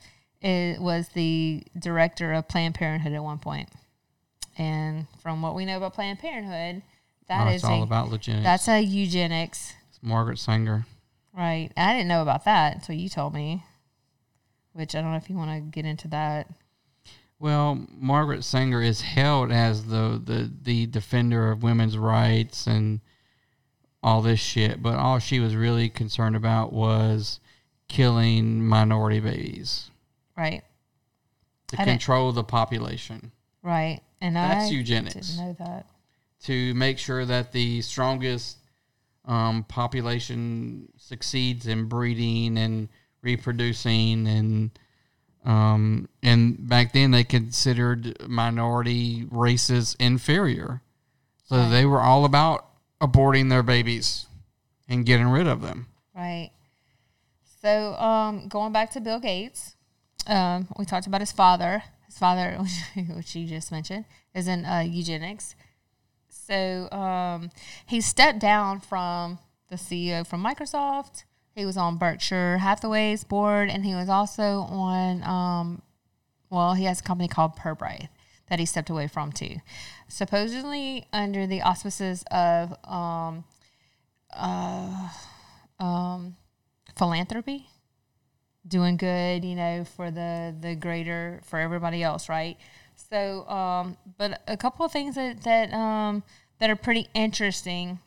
i 0.44 0.78
was 0.80 1.10
the 1.10 1.64
director 1.78 2.34
of 2.34 2.48
Planned 2.48 2.76
Parenthood 2.76 3.14
at 3.14 3.24
one 3.24 3.40
point. 3.40 3.70
And 4.58 5.08
from 5.22 5.42
what 5.42 5.56
we 5.56 5.66
know 5.66 5.78
about 5.78 5.94
Planned 5.94 6.20
Parenthood, 6.20 6.84
that 7.28 7.48
oh, 7.48 7.52
is 7.52 7.64
all 7.64 7.82
a 7.82 7.84
about 7.84 8.12
eugenics. 8.12 8.44
that's 8.44 8.68
a 8.68 8.82
eugenics 8.82 9.74
It's 9.90 10.00
Margaret 10.02 10.38
Sanger. 10.38 10.86
Right. 11.36 11.70
I 11.76 11.94
didn't 11.94 12.08
know 12.08 12.22
about 12.22 12.46
that 12.46 12.76
until 12.76 12.96
you 12.96 13.10
told 13.10 13.34
me. 13.34 13.64
Which 14.74 14.96
I 14.96 15.02
don't 15.02 15.12
know 15.12 15.18
if 15.18 15.30
you 15.30 15.36
want 15.36 15.52
to 15.52 15.62
get 15.62 15.86
into 15.86 16.08
that. 16.10 16.48
Well, 17.40 17.86
Margaret 17.92 18.44
Sanger 18.44 18.82
is 18.82 19.02
held 19.02 19.52
as 19.52 19.86
the, 19.86 20.22
the 20.24 20.52
the 20.64 20.86
defender 20.88 21.52
of 21.52 21.64
women's 21.64 21.98
rights 21.98 22.66
and 22.66 23.02
all 24.02 24.22
this 24.22 24.40
shit, 24.40 24.82
but 24.82 24.96
all 24.96 25.20
she 25.20 25.40
was 25.40 25.56
really 25.56 25.90
concerned 25.90 26.36
about 26.36 26.72
was 26.72 27.40
killing 27.88 28.66
minority 28.66 29.20
babies 29.20 29.90
Right. 30.38 30.64
to 31.68 31.82
I 31.82 31.86
control 31.86 32.32
the 32.32 32.44
population, 32.44 33.32
Right. 33.62 34.00
And 34.22 34.36
That's 34.36 34.66
I 34.66 34.70
eugenics. 34.70 35.14
didn't 35.36 35.38
know 35.38 35.56
that. 35.66 35.86
to 36.44 36.74
make 36.76 36.98
sure 37.00 37.26
that 37.26 37.52
the 37.52 37.82
strongest 37.82 38.58
um, 39.26 39.64
population 39.64 40.88
succeeds 40.98 41.68
in 41.68 41.86
breeding 41.88 42.58
and 42.58 42.90
reproducing 43.22 44.28
and 44.28 44.72
um, 45.46 46.10
and 46.24 46.68
back 46.68 46.92
then 46.94 47.12
they 47.12 47.24
considered 47.24 48.28
minority 48.28 49.26
races 49.30 49.96
inferior. 50.00 50.82
So 51.46 51.70
they 51.70 51.86
were 51.86 52.02
all 52.02 52.26
about 52.26 52.66
aborting 53.00 53.50
their 53.50 53.62
babies 53.62 54.26
and 54.90 55.06
getting 55.06 55.28
rid 55.28 55.46
of 55.46 55.62
them. 55.62 55.88
Right. 56.16 56.52
So, 57.62 57.96
um, 57.96 58.48
going 58.48 58.74
back 58.74 58.92
to 58.92 59.02
Bill 59.02 59.20
Gates, 59.20 59.76
um, 60.28 60.68
we 60.78 60.86
talked 60.86 61.08
about 61.08 61.22
his 61.22 61.32
father. 61.32 61.84
His 62.06 62.18
father, 62.18 62.58
which, 62.96 63.08
which 63.16 63.36
you 63.36 63.48
just 63.48 63.72
mentioned, 63.72 64.06
is 64.34 64.48
in 64.48 64.66
uh, 64.66 64.80
eugenics. 64.80 65.56
So, 66.30 66.90
um, 66.92 67.52
he 67.86 68.02
stepped 68.02 68.40
down 68.40 68.80
from 68.80 69.40
the 69.70 69.76
CEO 69.76 70.26
from 70.26 70.44
Microsoft. 70.44 71.24
He 71.56 71.66
was 71.66 71.78
on 71.78 71.98
Berkshire 71.98 72.58
Hathaway's 72.58 73.24
board, 73.24 73.70
and 73.70 73.86
he 73.86 73.96
was 73.96 74.10
also 74.10 74.62
on, 74.70 75.24
um, 75.24 75.82
well, 76.50 76.74
he 76.74 76.84
has 76.84 77.00
a 77.00 77.04
company 77.04 77.30
called 77.30 77.56
Pirbright 77.56 78.10
that 78.50 78.60
he 78.60 78.66
stepped 78.66 78.90
away 78.90 79.08
from 79.08 79.32
too. 79.32 79.56
Supposedly 80.08 81.08
under 81.14 81.48
the 81.48 81.62
auspices 81.62 82.24
of 82.30 82.76
um, 82.84 83.46
philanthropy 86.98 87.70
doing 88.68 88.98
good 88.98 89.46
you 89.46 89.56
know 89.56 89.84
for 89.84 90.10
the 90.10 90.56
the 90.60 90.76
greater 90.76 91.40
for 91.44 91.60
everybody 91.60 92.02
else 92.02 92.28
right 92.30 92.58
so 92.96 93.48
um 93.48 93.96
but 94.18 94.42
a 94.48 94.58
couple 94.58 94.86
of 94.86 94.92
things 94.92 95.16
that 95.16 95.44
that 95.44 95.72
um 95.74 96.24
that 96.60 96.70
are 96.70 96.76
pretty 96.76 97.08
interesting 97.14 98.00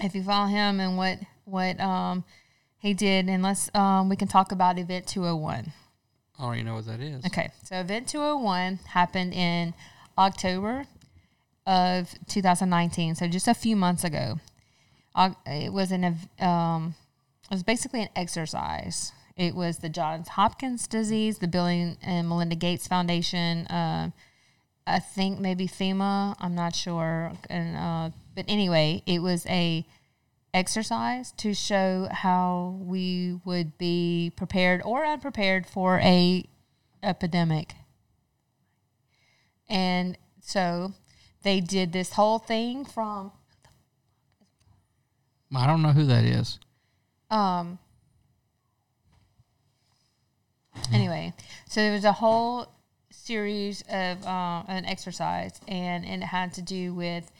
if 0.00 0.14
you 0.14 0.22
follow 0.22 0.48
him 0.48 0.80
and 0.80 0.96
what 0.96 1.18
what 1.44 1.78
um 1.78 2.24
he 2.80 2.94
did 2.94 3.28
and 3.28 3.42
let's 3.42 3.70
um 3.74 4.08
we 4.08 4.16
can 4.16 4.28
talk 4.28 4.50
about 4.52 4.78
event 4.78 5.06
201 5.06 5.72
I 6.40 6.44
already 6.44 6.62
know 6.62 6.76
what 6.76 6.86
that 6.86 7.00
is. 7.00 7.24
Okay, 7.26 7.50
so 7.64 7.76
Event 7.76 8.08
201 8.08 8.80
happened 8.88 9.34
in 9.34 9.74
October 10.16 10.86
of 11.66 12.14
2019, 12.28 13.14
so 13.14 13.28
just 13.28 13.46
a 13.46 13.54
few 13.54 13.76
months 13.76 14.04
ago. 14.04 14.40
It 15.46 15.72
was 15.72 15.92
an 15.92 16.16
um, 16.38 16.94
it 17.44 17.54
was 17.54 17.62
basically 17.62 18.02
an 18.02 18.08
exercise. 18.16 19.12
It 19.36 19.54
was 19.54 19.78
the 19.78 19.90
Johns 19.90 20.28
Hopkins 20.28 20.86
disease, 20.86 21.38
the 21.38 21.48
Bill 21.48 21.66
and 21.66 22.28
Melinda 22.28 22.54
Gates 22.56 22.86
Foundation. 22.86 23.66
Um, 23.68 24.14
I 24.86 24.98
think 24.98 25.40
maybe 25.40 25.66
FEMA. 25.68 26.36
I'm 26.40 26.54
not 26.54 26.74
sure, 26.74 27.32
and 27.50 27.76
uh, 27.76 28.16
but 28.34 28.46
anyway, 28.48 29.02
it 29.04 29.20
was 29.20 29.44
a 29.46 29.84
exercise 30.52 31.32
to 31.32 31.54
show 31.54 32.08
how 32.10 32.76
we 32.80 33.40
would 33.44 33.78
be 33.78 34.32
prepared 34.36 34.82
or 34.84 35.04
unprepared 35.04 35.66
for 35.66 35.98
a 36.00 36.44
epidemic. 37.02 37.74
And 39.68 40.18
so 40.40 40.94
they 41.42 41.60
did 41.60 41.92
this 41.92 42.12
whole 42.14 42.38
thing 42.38 42.84
from 42.84 43.32
I 45.54 45.66
don't 45.66 45.82
know 45.82 45.92
who 45.92 46.04
that 46.06 46.24
is. 46.24 46.58
um 47.30 47.78
anyway 50.92 51.32
so 51.68 51.80
there 51.80 51.92
was 51.92 52.04
a 52.04 52.12
whole 52.12 52.66
series 53.10 53.82
of 53.90 54.24
um, 54.26 54.64
an 54.68 54.84
exercise 54.86 55.60
and, 55.68 56.04
and 56.04 56.22
it 56.22 56.26
had 56.26 56.52
to 56.54 56.62
do 56.62 56.94
with 56.94 57.30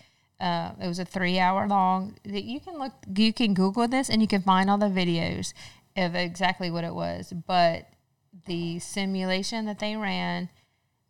uh, 0.41 0.73
it 0.81 0.87
was 0.87 0.99
a 0.99 1.05
three 1.05 1.39
hour 1.39 1.67
long 1.67 2.17
that 2.25 2.45
you 2.45 2.61
can 2.61 2.79
look 2.79 2.93
you 3.17 3.33
can 3.33 3.55
google 3.55 3.87
this 3.87 4.09
and 4.09 4.23
you 4.23 4.29
can 4.29 4.43
find 4.43 4.71
all 4.71 4.79
the 4.79 4.87
videos 4.87 5.53
of 5.97 6.15
exactly 6.15 6.71
what 6.71 6.85
it 6.85 6.95
was 6.95 7.33
but 7.47 7.91
the 8.47 8.79
simulation 8.79 9.67
that 9.67 9.79
they 9.79 9.97
ran 9.97 10.49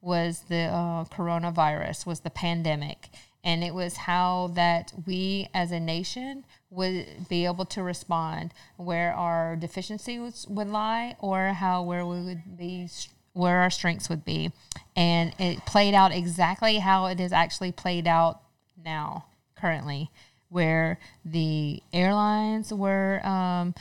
was 0.01 0.45
the 0.49 0.65
uh, 0.65 1.05
coronavirus, 1.05 2.07
was 2.07 2.21
the 2.21 2.31
pandemic. 2.31 3.09
And 3.43 3.65
it 3.65 3.75
was 3.75 3.97
how 3.97 4.51
that 4.55 4.93
we 5.07 5.49
as 5.55 5.73
a 5.73 5.81
nation 5.81 6.45
would 6.69 7.29
be 7.29 7.47
able 7.47 7.65
to 7.67 7.83
respond, 7.83 8.53
where 8.77 9.15
our 9.15 9.57
deficiencies 9.57 10.47
would 10.49 10.69
lie, 10.69 11.17
or 11.21 11.49
how 11.49 11.83
where 11.83 12.05
we 12.05 12.21
would 12.21 12.59
be, 12.59 12.89
where 13.33 13.59
our 13.59 13.71
strengths 13.71 14.11
would 14.11 14.25
be. 14.25 14.53
And 14.95 15.35
it 15.39 15.65
played 15.65 15.95
out 15.95 16.13
exactly 16.13 16.79
how 16.79 17.07
it 17.07 17.19
is 17.19 17.33
actually 17.33 17.73
played 17.73 18.07
out 18.07 18.43
now, 18.85 19.27
currently, 19.57 20.11
where 20.49 20.99
the 21.25 21.83
airlines 21.93 22.73
were 22.73 23.25
um, 23.27 23.75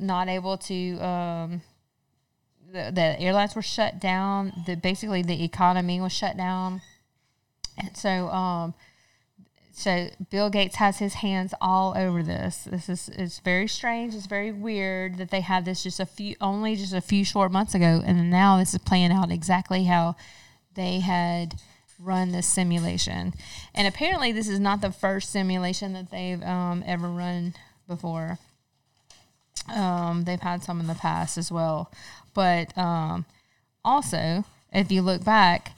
not 0.00 0.28
able 0.28 0.58
to. 0.58 0.98
Um, 0.98 1.62
the, 2.72 2.92
the 2.94 3.20
airlines 3.20 3.56
were 3.56 3.62
shut 3.62 3.98
down. 3.98 4.52
The 4.66 4.76
basically 4.76 5.22
the 5.22 5.42
economy 5.42 6.00
was 6.00 6.12
shut 6.12 6.36
down, 6.36 6.82
and 7.76 7.96
so 7.96 8.28
um, 8.28 8.74
so 9.72 10.08
Bill 10.30 10.50
Gates 10.50 10.76
has 10.76 10.98
his 10.98 11.14
hands 11.14 11.54
all 11.60 11.96
over 11.96 12.22
this. 12.22 12.64
This 12.64 12.88
is 12.88 13.08
it's 13.16 13.38
very 13.38 13.66
strange. 13.66 14.14
It's 14.14 14.26
very 14.26 14.52
weird 14.52 15.16
that 15.18 15.30
they 15.30 15.40
had 15.40 15.64
this 15.64 15.82
just 15.82 16.00
a 16.00 16.06
few 16.06 16.36
only 16.40 16.76
just 16.76 16.92
a 16.92 17.00
few 17.00 17.24
short 17.24 17.50
months 17.50 17.74
ago, 17.74 18.02
and 18.04 18.30
now 18.30 18.58
this 18.58 18.74
is 18.74 18.80
playing 18.80 19.10
out 19.10 19.30
exactly 19.30 19.84
how 19.84 20.16
they 20.74 21.00
had 21.00 21.54
run 22.02 22.32
this 22.32 22.46
simulation. 22.46 23.34
And 23.74 23.86
apparently, 23.86 24.32
this 24.32 24.48
is 24.48 24.60
not 24.60 24.80
the 24.80 24.90
first 24.90 25.30
simulation 25.30 25.92
that 25.92 26.10
they've 26.10 26.42
um, 26.42 26.82
ever 26.86 27.08
run 27.08 27.54
before. 27.86 28.38
Um, 29.72 30.24
they've 30.24 30.40
had 30.40 30.62
some 30.62 30.80
in 30.80 30.86
the 30.86 30.94
past 30.94 31.38
as 31.38 31.52
well. 31.52 31.90
But 32.34 32.76
um, 32.76 33.26
also, 33.84 34.44
if 34.72 34.90
you 34.90 35.02
look 35.02 35.24
back, 35.24 35.72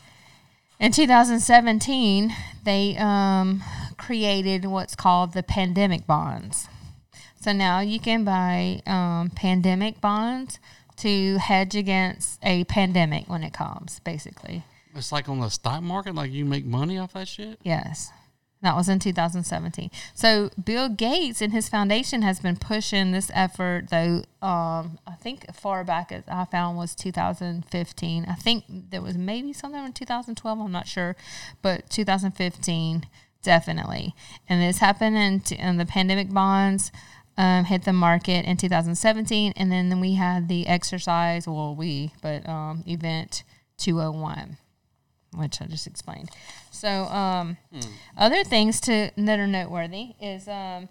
in 0.79 0.91
2017, 0.91 2.35
they 2.65 2.97
um, 2.99 3.63
created 3.99 4.65
what's 4.65 4.97
called 4.97 5.33
the 5.33 5.43
pandemic 5.43 6.07
bonds. 6.07 6.67
So 7.41 7.53
now 7.53 7.81
you 7.81 8.01
can 8.01 8.25
buy 8.25 8.83
um, 8.87 9.31
pandemic 9.31 10.01
bonds 10.01 10.59
to 10.99 11.39
hedge 11.39 11.75
against 11.77 12.39
a 12.43 12.65
pandemic 12.65 13.29
when 13.29 13.43
it 13.43 13.53
comes, 13.53 14.01
basically. 14.01 14.65
It's 14.95 15.13
like 15.13 15.29
on 15.29 15.41
the 15.41 15.49
stock 15.49 15.83
market, 15.83 16.15
like 16.15 16.31
you 16.31 16.45
make 16.45 16.65
money 16.65 16.99
off 16.99 17.15
that 17.15 17.29
shit. 17.29 17.59
Yes. 17.63 18.11
That 18.63 18.77
was 18.77 18.89
in 18.89 19.01
2017. 19.01 19.91
So 20.15 20.51
Bill 20.63 20.89
Gates 20.89 21.43
and 21.43 21.53
his 21.53 21.69
foundation 21.69 22.23
has 22.23 22.39
been 22.39 22.57
pushing 22.57 23.11
this 23.11 23.29
effort, 23.35 23.91
though. 23.91 24.23
Um, 24.41 24.99
I 25.05 25.15
think 25.21 25.53
far 25.53 25.83
back 25.83 26.13
as 26.13 26.23
I 26.29 26.45
found 26.45 26.77
was 26.79 26.95
2015. 26.95 28.27
I 28.29 28.35
think 28.35 28.65
there 28.91 29.03
was 29.03 29.19
maybe 29.19 29.53
something 29.53 29.85
in 29.85 29.93
2012. 29.93 30.61
I'm 30.61 30.71
not 30.71 30.87
sure, 30.87 31.17
but 31.61 31.91
2015 31.91 33.07
definitely. 33.43 34.15
And 34.49 34.63
this 34.63 34.79
happened 34.79 35.17
in, 35.17 35.41
t- 35.41 35.59
in 35.59 35.79
the 35.79 35.87
pandemic 35.87 36.33
bonds. 36.33 36.93
Um, 37.37 37.65
hit 37.65 37.85
the 37.85 37.95
market 37.95 38.45
in 38.45 38.59
2017, 38.59 39.55
and 39.57 39.73
then, 39.73 39.89
then 39.89 40.01
we 40.01 40.17
had 40.17 40.49
the 40.49 40.67
exercise. 40.67 41.49
Well, 41.49 41.75
we, 41.75 42.13
but 42.21 42.47
um, 42.47 42.85
event 42.87 43.43
201 43.79 44.59
which 45.35 45.61
I 45.61 45.67
just 45.67 45.87
explained. 45.87 46.31
So, 46.71 47.05
um, 47.07 47.57
other 48.17 48.45
things 48.45 48.81
to 48.83 49.11
that 49.17 49.39
are 49.39 49.47
noteworthy 49.47 50.15
is 50.21 50.49
um, 50.49 50.89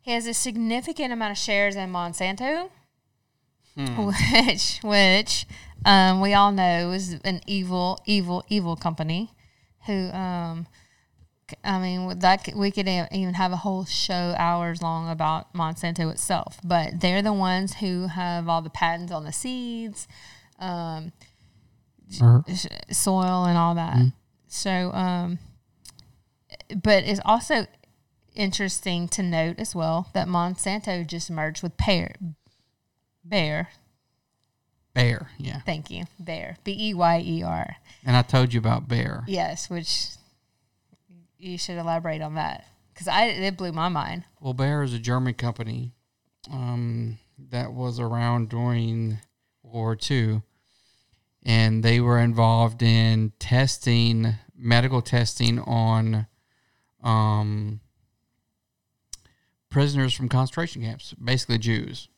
he 0.00 0.12
has 0.12 0.26
a 0.26 0.34
significant 0.34 1.12
amount 1.12 1.32
of 1.32 1.38
shares 1.38 1.76
in 1.76 1.90
Monsanto, 1.90 2.70
which 3.96 4.80
which 4.82 5.46
um, 5.84 6.20
we 6.20 6.34
all 6.34 6.52
know 6.52 6.92
is 6.92 7.18
an 7.24 7.40
evil, 7.46 7.98
evil, 8.06 8.44
evil 8.48 8.76
company. 8.76 9.32
Who, 9.86 10.10
um, 10.12 10.66
I 11.62 11.78
mean, 11.78 12.18
that 12.20 12.48
we 12.56 12.70
could 12.70 12.88
even 12.88 13.34
have 13.34 13.52
a 13.52 13.56
whole 13.56 13.84
show 13.84 14.34
hours 14.38 14.80
long 14.80 15.10
about 15.10 15.52
Monsanto 15.52 16.10
itself. 16.10 16.58
But 16.64 17.00
they're 17.00 17.20
the 17.20 17.34
ones 17.34 17.74
who 17.74 18.06
have 18.06 18.48
all 18.48 18.62
the 18.62 18.70
patents 18.70 19.12
on 19.12 19.24
the 19.24 19.32
seeds. 19.32 20.08
Um, 20.58 21.12
Sh- 22.10 22.66
soil 22.90 23.44
and 23.44 23.58
all 23.58 23.74
that. 23.74 24.12
So, 24.46 24.92
um, 24.92 25.38
but 26.82 27.04
it's 27.04 27.20
also 27.24 27.66
interesting 28.34 29.08
to 29.08 29.22
note 29.22 29.58
as 29.58 29.74
well 29.74 30.08
that 30.14 30.28
Monsanto 30.28 31.06
just 31.06 31.30
merged 31.30 31.62
with 31.62 31.76
Pear. 31.76 32.14
Bayer. 33.26 33.68
Bayer, 34.94 35.28
yeah. 35.38 35.60
Thank 35.60 35.90
you. 35.90 36.04
Bayer. 36.22 36.56
B 36.62 36.76
E 36.78 36.94
Y 36.94 37.22
E 37.24 37.42
R. 37.42 37.76
And 38.04 38.16
I 38.16 38.22
told 38.22 38.52
you 38.52 38.58
about 38.58 38.86
Bayer. 38.86 39.24
Yes, 39.26 39.68
which 39.68 40.08
you 41.38 41.58
should 41.58 41.78
elaborate 41.78 42.22
on 42.22 42.34
that 42.36 42.64
because 42.92 43.08
I 43.08 43.24
it 43.26 43.56
blew 43.56 43.72
my 43.72 43.88
mind. 43.88 44.24
Well, 44.40 44.54
Bayer 44.54 44.82
is 44.82 44.94
a 44.94 44.98
German 44.98 45.34
company 45.34 45.92
um, 46.50 47.18
that 47.50 47.72
was 47.72 47.98
around 47.98 48.48
during 48.50 49.18
World 49.62 49.74
War 49.74 49.98
II, 50.10 50.42
and 51.44 51.82
they 51.82 52.00
were 52.00 52.18
involved 52.18 52.82
in 52.82 53.32
testing, 53.38 54.34
medical 54.56 55.02
testing 55.02 55.58
on 55.60 56.26
um, 57.02 57.80
prisoners 59.70 60.14
from 60.14 60.28
concentration 60.28 60.82
camps, 60.82 61.14
basically 61.14 61.58
Jews. 61.58 62.08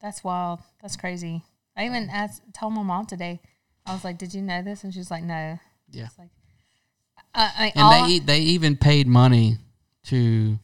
That's 0.00 0.22
wild. 0.24 0.60
That's 0.80 0.96
crazy. 0.96 1.42
I 1.76 1.86
even 1.86 2.10
asked, 2.10 2.42
told 2.54 2.72
my 2.74 2.82
mom 2.82 3.06
today. 3.06 3.40
I 3.86 3.92
was 3.92 4.04
like, 4.04 4.18
"Did 4.18 4.34
you 4.34 4.42
know 4.42 4.62
this?" 4.62 4.84
And 4.84 4.92
she's 4.94 5.10
like, 5.10 5.24
"No." 5.24 5.58
Yeah. 5.90 6.04
It's 6.06 6.18
like, 6.18 6.28
uh, 7.34 7.50
I, 7.56 7.72
And 7.74 7.92
they 8.08 8.14
e- 8.14 8.18
they 8.20 8.38
even 8.40 8.76
paid 8.76 9.06
money 9.06 9.58
to 10.04 10.58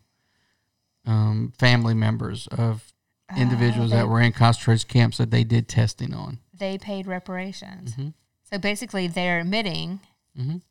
um, 1.07 1.53
family 1.59 1.95
members 1.95 2.47
of 2.49 2.93
individuals 3.37 3.91
they- 3.91 3.97
that 3.97 4.09
were 4.09 4.21
in 4.21 4.33
concentration 4.33 4.89
camps 4.89 5.19
that 5.19 5.31
they 5.31 5.45
did 5.45 5.69
testing 5.69 6.15
on. 6.15 6.39
They 6.59 6.79
paid 6.79 7.07
reparations. 7.07 7.93
Mm-hmm. 7.93 8.09
So 8.51 8.59
basically, 8.59 9.07
they're 9.09 9.41
admitting 9.41 10.01
Mhm. 10.39 10.63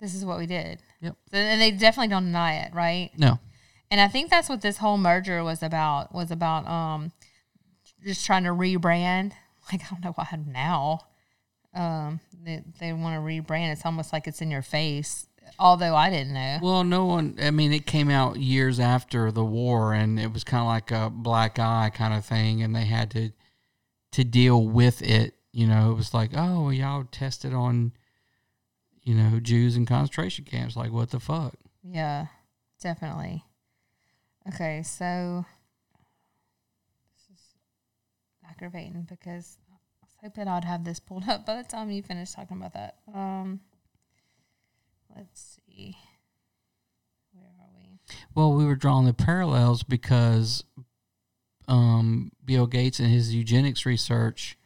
this 0.00 0.14
is 0.14 0.24
what 0.24 0.38
we 0.38 0.46
did. 0.46 0.80
Yep. 1.00 1.16
So, 1.30 1.36
and 1.36 1.60
they 1.60 1.70
definitely 1.70 2.08
don't 2.08 2.24
deny 2.24 2.54
it, 2.56 2.74
right? 2.74 3.10
No. 3.16 3.38
And 3.90 4.00
I 4.00 4.08
think 4.08 4.30
that's 4.30 4.48
what 4.48 4.62
this 4.62 4.78
whole 4.78 4.96
merger 4.98 5.42
was 5.44 5.62
about. 5.62 6.14
Was 6.14 6.30
about 6.30 6.66
um, 6.66 7.12
just 8.04 8.24
trying 8.24 8.44
to 8.44 8.50
rebrand. 8.50 9.32
Like 9.70 9.82
I 9.82 9.90
don't 9.90 10.02
know 10.02 10.12
why 10.16 10.26
now. 10.44 11.02
Um, 11.72 12.18
they 12.44 12.64
they 12.80 12.92
want 12.92 13.14
to 13.14 13.20
rebrand. 13.20 13.70
It's 13.72 13.86
almost 13.86 14.12
like 14.12 14.26
it's 14.26 14.42
in 14.42 14.50
your 14.50 14.60
face. 14.60 15.28
Although 15.56 15.94
I 15.94 16.10
didn't 16.10 16.34
know. 16.34 16.58
Well, 16.60 16.82
no 16.82 17.04
one. 17.04 17.36
I 17.40 17.52
mean, 17.52 17.72
it 17.72 17.86
came 17.86 18.10
out 18.10 18.38
years 18.38 18.80
after 18.80 19.30
the 19.30 19.44
war, 19.44 19.94
and 19.94 20.18
it 20.18 20.32
was 20.32 20.42
kind 20.42 20.62
of 20.62 20.66
like 20.66 20.90
a 20.90 21.10
black 21.10 21.60
eye 21.60 21.92
kind 21.94 22.12
of 22.12 22.24
thing, 22.24 22.60
and 22.60 22.74
they 22.74 22.86
had 22.86 23.08
to 23.12 23.30
to 24.12 24.24
deal 24.24 24.66
with 24.66 25.02
it. 25.02 25.34
You 25.52 25.66
know, 25.66 25.90
it 25.90 25.96
was 25.96 26.14
like, 26.14 26.30
oh, 26.34 26.70
y'all 26.70 27.04
tested 27.10 27.52
on, 27.52 27.92
you 29.02 29.14
know, 29.14 29.40
Jews 29.40 29.76
in 29.76 29.84
concentration 29.84 30.44
camps. 30.44 30.76
Like, 30.76 30.92
what 30.92 31.10
the 31.10 31.20
fuck? 31.20 31.54
Yeah, 31.82 32.26
definitely. 32.80 33.44
Okay, 34.48 34.82
so 34.82 35.44
this 37.12 37.38
is 37.38 37.44
aggravating 38.48 39.06
because 39.08 39.58
I 39.70 39.76
was 40.02 40.14
hoping 40.22 40.48
I'd 40.48 40.64
have 40.64 40.84
this 40.84 41.00
pulled 41.00 41.28
up 41.28 41.44
by 41.44 41.56
the 41.56 41.68
time 41.68 41.90
you 41.90 42.02
finish 42.02 42.32
talking 42.32 42.56
about 42.56 42.74
that. 42.74 42.96
Um, 43.14 43.60
let's 45.14 45.58
see. 45.66 45.96
Where 47.32 47.44
are 47.60 47.70
we? 47.76 47.98
Well, 48.34 48.54
we 48.54 48.64
were 48.64 48.74
drawing 48.74 49.06
the 49.06 49.14
parallels 49.14 49.82
because 49.82 50.64
um, 51.68 52.32
Bill 52.44 52.66
Gates 52.66 52.98
and 52.98 53.08
his 53.08 53.34
eugenics 53.34 53.86
research 53.86 54.56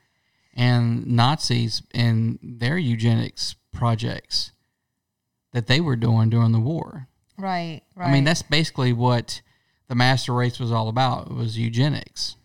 and 0.54 1.06
Nazis 1.06 1.82
and 1.94 2.38
their 2.42 2.78
eugenics 2.78 3.56
projects 3.72 4.52
that 5.52 5.66
they 5.66 5.80
were 5.80 5.96
doing 5.96 6.30
during 6.30 6.52
the 6.52 6.60
war. 6.60 7.08
Right, 7.38 7.82
right. 7.94 8.08
I 8.08 8.12
mean, 8.12 8.24
that's 8.24 8.42
basically 8.42 8.92
what 8.92 9.42
the 9.88 9.94
master 9.94 10.32
race 10.32 10.58
was 10.58 10.72
all 10.72 10.88
about. 10.88 11.30
It 11.30 11.34
was 11.34 11.58
eugenics. 11.58 12.36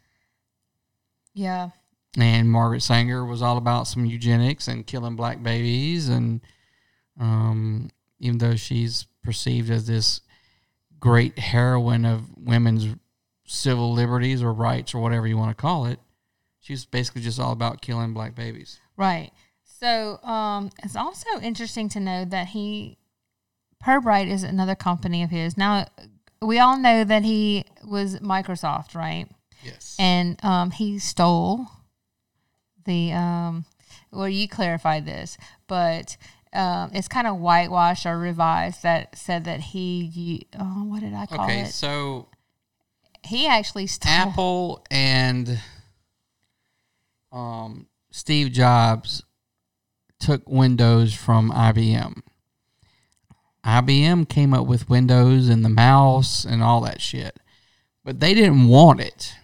yeah, 1.33 1.69
And 2.17 2.51
Margaret 2.51 2.83
Sanger 2.83 3.25
was 3.25 3.41
all 3.41 3.57
about 3.57 3.87
some 3.87 4.05
eugenics 4.05 4.67
and 4.67 4.85
killing 4.85 5.15
black 5.15 5.41
babies. 5.41 6.09
And 6.09 6.41
um, 7.19 7.89
even 8.19 8.37
though 8.37 8.55
she's 8.55 9.07
perceived 9.23 9.69
as 9.69 9.87
this 9.87 10.21
great 10.99 11.39
heroine 11.39 12.05
of 12.05 12.23
women's 12.37 12.87
civil 13.51 13.91
liberties 13.91 14.41
or 14.41 14.53
rights 14.53 14.93
or 14.93 15.01
whatever 15.01 15.27
you 15.27 15.37
want 15.37 15.55
to 15.55 15.61
call 15.61 15.85
it, 15.85 15.99
she's 16.59 16.85
basically 16.85 17.21
just 17.21 17.39
all 17.39 17.51
about 17.51 17.81
killing 17.81 18.13
black 18.13 18.35
babies. 18.35 18.79
right. 18.97 19.31
So 19.63 20.17
um, 20.21 20.69
it's 20.83 20.95
also 20.95 21.27
interesting 21.41 21.89
to 21.89 21.99
know 21.99 22.23
that 22.25 22.49
he, 22.49 22.97
Pirbright 23.83 24.29
is 24.29 24.43
another 24.43 24.75
company 24.75 25.23
of 25.23 25.31
his. 25.31 25.57
Now, 25.57 25.87
we 26.39 26.59
all 26.59 26.77
know 26.77 27.03
that 27.03 27.23
he 27.23 27.65
was 27.83 28.19
Microsoft, 28.19 28.93
right? 28.93 29.27
Yes. 29.63 29.95
and 29.99 30.43
um, 30.43 30.71
he 30.71 30.97
stole 30.97 31.67
the 32.85 33.11
um, 33.13 33.65
well 34.11 34.27
you 34.27 34.47
clarified 34.47 35.05
this 35.05 35.37
but 35.67 36.17
um, 36.53 36.89
it's 36.95 37.07
kind 37.07 37.27
of 37.27 37.37
whitewashed 37.37 38.07
or 38.07 38.17
revised 38.17 38.81
that 38.81 39.15
said 39.15 39.43
that 39.45 39.59
he 39.59 40.03
you, 40.03 40.39
oh, 40.59 40.83
what 40.85 41.01
did 41.01 41.13
i 41.13 41.27
call 41.27 41.45
Okay, 41.45 41.59
it 41.59 41.61
Okay, 41.61 41.69
so 41.69 42.27
he 43.23 43.47
actually 43.47 43.87
stole 43.87 44.11
Apple 44.11 44.85
and 44.89 45.59
um, 47.31 47.87
Steve 48.11 48.51
Jobs 48.51 49.23
took 50.19 50.47
Windows 50.49 51.13
from 51.13 51.51
IBM. 51.51 52.21
IBM 53.65 54.27
came 54.27 54.53
up 54.53 54.65
with 54.65 54.89
Windows 54.89 55.49
and 55.49 55.63
the 55.63 55.69
mouse 55.69 56.45
and 56.45 56.63
all 56.63 56.81
that 56.81 57.01
shit, 57.01 57.37
but 58.03 58.19
they 58.19 58.33
didn't 58.33 58.67
want 58.67 58.99
it. 58.99 59.35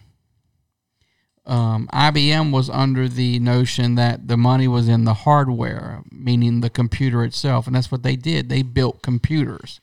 Um, 1.46 1.88
IBM 1.94 2.52
was 2.52 2.70
under 2.70 3.08
the 3.08 3.40
notion 3.40 3.96
that 3.96 4.28
the 4.28 4.36
money 4.36 4.68
was 4.68 4.90
in 4.90 5.06
the 5.06 5.14
hardware, 5.14 6.04
meaning 6.12 6.60
the 6.60 6.70
computer 6.70 7.24
itself, 7.24 7.68
and 7.68 7.76
that's 7.76 7.92
what 7.92 8.04
they 8.04 8.18
did. 8.18 8.50
They 8.50 8.64
built 8.64 9.02
computers. 9.02 9.80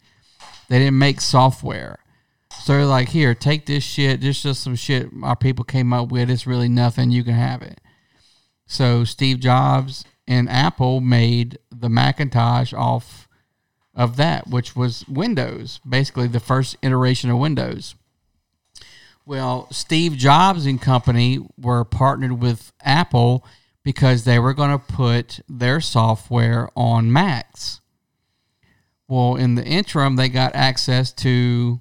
They 0.69 0.79
didn't 0.79 0.99
make 0.99 1.21
software. 1.23 2.01
So 2.63 2.87
like, 2.87 3.11
here, 3.11 3.35
take 3.35 3.67
this 3.67 3.85
shit. 3.85 4.21
This 4.21 4.37
is 4.39 4.43
just 4.43 4.63
some 4.63 4.77
shit 4.77 5.09
our 5.23 5.37
people 5.37 5.65
came 5.65 5.93
up 5.93 6.11
with. 6.11 6.31
It's 6.31 6.47
really 6.47 6.69
nothing. 6.69 7.11
You 7.11 7.25
can 7.25 7.35
have 7.35 7.63
it. 7.63 7.81
So 8.67 9.05
Steve 9.05 9.41
Jobs 9.41 10.05
and 10.27 10.49
Apple 10.49 11.01
made 11.01 11.59
the 11.71 11.91
Macintosh 11.91 12.73
off 12.73 13.29
of 13.95 14.17
that, 14.17 14.49
which 14.49 14.75
was 14.75 15.07
Windows, 15.09 15.81
basically 15.89 16.27
the 16.27 16.41
first 16.41 16.77
iteration 16.83 17.31
of 17.31 17.39
Windows. 17.39 17.95
Well, 19.27 19.69
Steve 19.71 20.15
Jobs 20.15 20.67
and 20.67 20.81
company 20.81 21.47
were 21.59 21.85
partnered 21.85 22.41
with 22.41 22.73
Apple 22.83 23.45
because 23.83 24.25
they 24.25 24.39
were 24.39 24.55
going 24.55 24.71
to 24.71 24.79
put 24.79 25.41
their 25.49 25.81
software 25.81 26.69
on 26.75 27.13
Macs. 27.13 27.81
Well, 29.07 29.37
in 29.37 29.55
the 29.55 29.65
interim, 29.65 30.17
they 30.17 30.29
got 30.29 30.55
access 30.55 31.13
to 31.13 31.81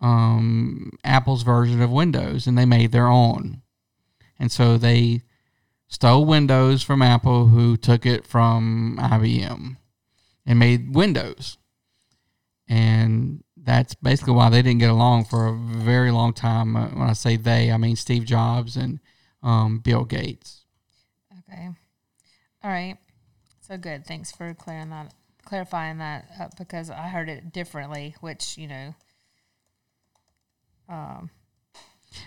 um, 0.00 0.92
Apple's 1.04 1.42
version 1.42 1.80
of 1.82 1.90
Windows 1.90 2.46
and 2.46 2.56
they 2.56 2.64
made 2.64 2.92
their 2.92 3.08
own. 3.08 3.62
And 4.38 4.52
so 4.52 4.78
they 4.78 5.22
stole 5.88 6.24
Windows 6.24 6.82
from 6.82 7.02
Apple, 7.02 7.48
who 7.48 7.76
took 7.76 8.06
it 8.06 8.26
from 8.26 8.98
IBM 9.00 9.76
and 10.46 10.58
made 10.58 10.94
Windows. 10.94 11.58
And 12.68 13.42
that's 13.56 13.94
basically 13.94 14.34
why 14.34 14.50
they 14.50 14.62
didn't 14.62 14.80
get 14.80 14.90
along 14.90 15.24
for 15.24 15.46
a 15.46 15.56
very 15.56 16.10
long 16.10 16.32
time. 16.32 16.76
Uh, 16.76 16.88
when 16.88 17.08
I 17.08 17.14
say 17.14 17.36
they, 17.36 17.72
I 17.72 17.76
mean 17.76 17.96
Steve 17.96 18.24
Jobs 18.24 18.76
and 18.76 19.00
um, 19.42 19.78
Bill 19.78 20.04
Gates. 20.04 20.64
okay 21.50 21.68
all 22.64 22.70
right 22.70 22.96
so 23.60 23.76
good 23.76 24.04
thanks 24.04 24.32
for 24.32 24.54
that 24.90 25.14
clarifying 25.44 25.98
that 25.98 26.28
up 26.40 26.56
because 26.58 26.90
i 26.90 27.08
heard 27.08 27.28
it 27.28 27.52
differently 27.52 28.14
which 28.20 28.58
you 28.58 28.66
know 28.66 28.94
um 30.88 31.30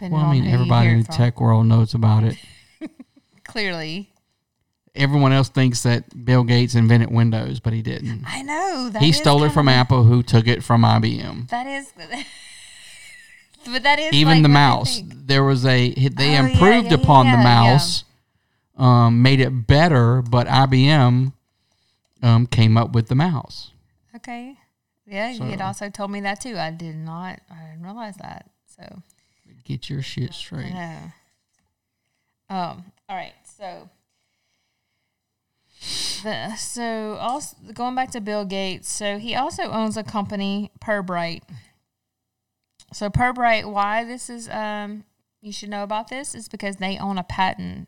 Well, 0.01 0.15
I 0.15 0.31
mean, 0.31 0.47
everybody 0.47 0.89
in 0.89 0.99
the 0.99 1.05
from. 1.05 1.15
tech 1.15 1.41
world 1.41 1.65
knows 1.67 1.93
about 1.93 2.23
it. 2.23 2.37
clearly 3.43 4.07
Everyone 4.93 5.31
else 5.31 5.47
thinks 5.47 5.83
that 5.83 6.25
Bill 6.25 6.43
Gates 6.43 6.75
invented 6.75 7.09
Windows, 7.11 7.61
but 7.61 7.71
he 7.71 7.81
didn't. 7.81 8.25
i 8.27 8.41
know 8.41 8.89
that 8.91 9.01
he 9.01 9.13
stole 9.13 9.43
it 9.45 9.53
from 9.53 9.69
of- 9.69 9.73
Apple, 9.73 10.03
who 10.03 10.21
took 10.21 10.47
it 10.47 10.61
from 10.65 10.81
IBM. 10.83 11.47
That 11.49 11.65
is, 11.65 11.93
but 13.65 13.83
that 13.83 13.99
is 13.99 14.11
Even 14.11 14.33
like 14.39 14.43
the 14.43 14.49
mouse, 14.49 15.01
there 15.05 15.45
was 15.45 15.65
a 15.65 15.93
they 15.93 16.37
Oh, 16.37 16.45
improved 16.45 16.87
yeah, 16.89 16.95
upon 16.95 17.25
yeah, 17.27 17.31
the 17.37 17.37
yeah. 17.37 17.43
mouse, 17.43 18.03
um, 18.77 19.21
made 19.21 19.39
it 19.39 19.65
better, 19.65 20.21
but 20.21 20.47
IBM 20.47 21.31
um, 22.21 22.45
came 22.47 22.75
up 22.75 22.91
with 22.91 23.07
the 23.07 23.15
mouse. 23.15 23.71
Okay, 24.13 24.57
yeah, 25.11 25.29
you 25.29 25.43
had 25.43 25.61
also 25.61 25.89
told 25.89 26.09
me 26.11 26.21
that 26.21 26.41
too. 26.41 26.57
I 26.57 26.71
did 26.71 26.95
not, 26.95 27.39
I 27.49 27.71
didn't 27.71 27.83
realize 27.83 28.15
that. 28.17 28.49
So 28.65 29.01
Get 29.63 29.89
your 29.89 30.01
shit 30.01 30.33
straight. 30.33 30.71
yeah. 30.71 31.09
Um. 32.49 32.85
All 33.07 33.15
right. 33.15 33.33
So. 33.43 33.89
The, 36.23 36.55
so 36.55 37.17
also 37.19 37.57
going 37.73 37.95
back 37.95 38.11
to 38.11 38.21
Bill 38.21 38.45
Gates, 38.45 38.87
so 38.87 39.17
he 39.17 39.33
also 39.33 39.63
owns 39.63 39.97
a 39.97 40.03
company, 40.03 40.69
Pirbright, 40.79 41.41
so 42.93 43.09
Pirbright, 43.09 43.65
why 43.71 44.03
this 44.03 44.29
is 44.29 44.49
um, 44.49 45.05
you 45.41 45.51
should 45.51 45.69
know 45.69 45.83
about 45.83 46.09
this 46.09 46.35
is 46.35 46.47
because 46.47 46.77
they 46.77 46.97
own 46.97 47.17
a 47.17 47.23
patent 47.23 47.87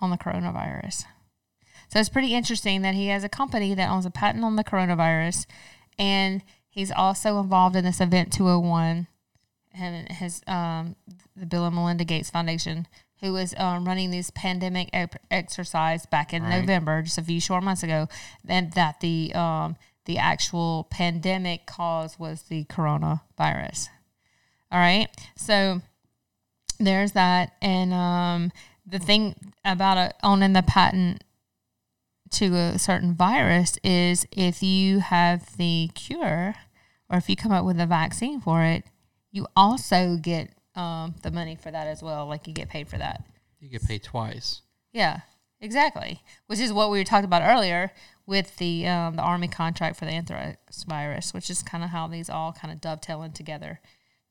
on 0.00 0.10
the 0.10 0.18
coronavirus. 0.18 1.04
So 1.88 1.98
it's 1.98 2.10
pretty 2.10 2.34
interesting 2.34 2.82
that 2.82 2.94
he 2.94 3.06
has 3.08 3.24
a 3.24 3.28
company 3.28 3.74
that 3.74 3.90
owns 3.90 4.04
a 4.04 4.10
patent 4.10 4.44
on 4.44 4.56
the 4.56 4.64
coronavirus, 4.64 5.46
and 5.98 6.42
he's 6.68 6.90
also 6.90 7.40
involved 7.40 7.76
in 7.76 7.84
this 7.84 8.00
event 8.00 8.32
201 8.32 9.06
and 9.74 10.08
his 10.12 10.42
um, 10.46 10.96
the 11.36 11.46
Bill 11.46 11.66
and 11.66 11.74
Melinda 11.74 12.04
Gates 12.04 12.30
Foundation, 12.30 12.86
who 13.20 13.32
was 13.32 13.54
um, 13.58 13.84
running 13.84 14.10
this 14.10 14.30
pandemic 14.30 14.90
ep- 14.92 15.20
exercise 15.30 16.06
back 16.06 16.32
in 16.32 16.42
Right. 16.42 16.60
November, 16.60 17.02
just 17.02 17.18
a 17.18 17.22
few 17.22 17.40
short 17.40 17.62
months 17.62 17.82
ago, 17.82 18.08
and 18.48 18.72
that 18.72 19.00
the 19.00 19.32
um, 19.34 19.76
the 20.04 20.18
actual 20.18 20.86
pandemic 20.90 21.66
cause 21.66 22.18
was 22.18 22.42
the 22.42 22.64
coronavirus. 22.64 23.88
All 24.70 24.78
right, 24.78 25.08
so 25.36 25.80
there's 26.78 27.12
that, 27.12 27.52
and 27.62 27.92
um, 27.92 28.52
the 28.86 28.98
thing 28.98 29.34
about 29.64 29.98
uh, 29.98 30.10
owning 30.22 30.52
the 30.54 30.62
patent 30.62 31.24
to 32.32 32.54
a 32.54 32.78
certain 32.78 33.14
virus 33.14 33.78
is 33.82 34.26
if 34.32 34.62
you 34.62 35.00
have 35.00 35.56
the 35.56 35.90
cure 35.94 36.54
or 37.08 37.18
if 37.18 37.28
you 37.28 37.36
come 37.36 37.52
up 37.52 37.64
with 37.64 37.80
a 37.80 37.86
vaccine 37.86 38.40
for 38.40 38.62
it, 38.62 38.84
you 39.30 39.46
also 39.56 40.16
get 40.20 40.50
um, 40.74 41.14
the 41.22 41.30
money 41.30 41.56
for 41.56 41.70
that 41.70 41.86
as 41.86 42.02
well. 42.02 42.26
Like 42.26 42.46
you 42.46 42.52
get 42.52 42.68
paid 42.68 42.88
for 42.88 42.98
that. 42.98 43.24
You 43.60 43.68
get 43.68 43.86
paid 43.86 44.02
twice. 44.02 44.62
Yeah, 44.92 45.20
exactly. 45.60 46.22
Which 46.46 46.60
is 46.60 46.72
what 46.72 46.90
we 46.90 46.98
were 46.98 47.04
talking 47.04 47.24
about 47.24 47.42
earlier 47.42 47.92
with 48.26 48.56
the 48.58 48.86
um, 48.86 49.16
the 49.16 49.22
army 49.22 49.48
contract 49.48 49.96
for 49.96 50.04
the 50.04 50.12
anthrax 50.12 50.84
virus, 50.84 51.34
which 51.34 51.50
is 51.50 51.62
kind 51.62 51.82
of 51.82 51.90
how 51.90 52.06
these 52.06 52.30
all 52.30 52.52
kind 52.52 52.72
of 52.72 52.80
dovetailing 52.80 53.32
together, 53.32 53.80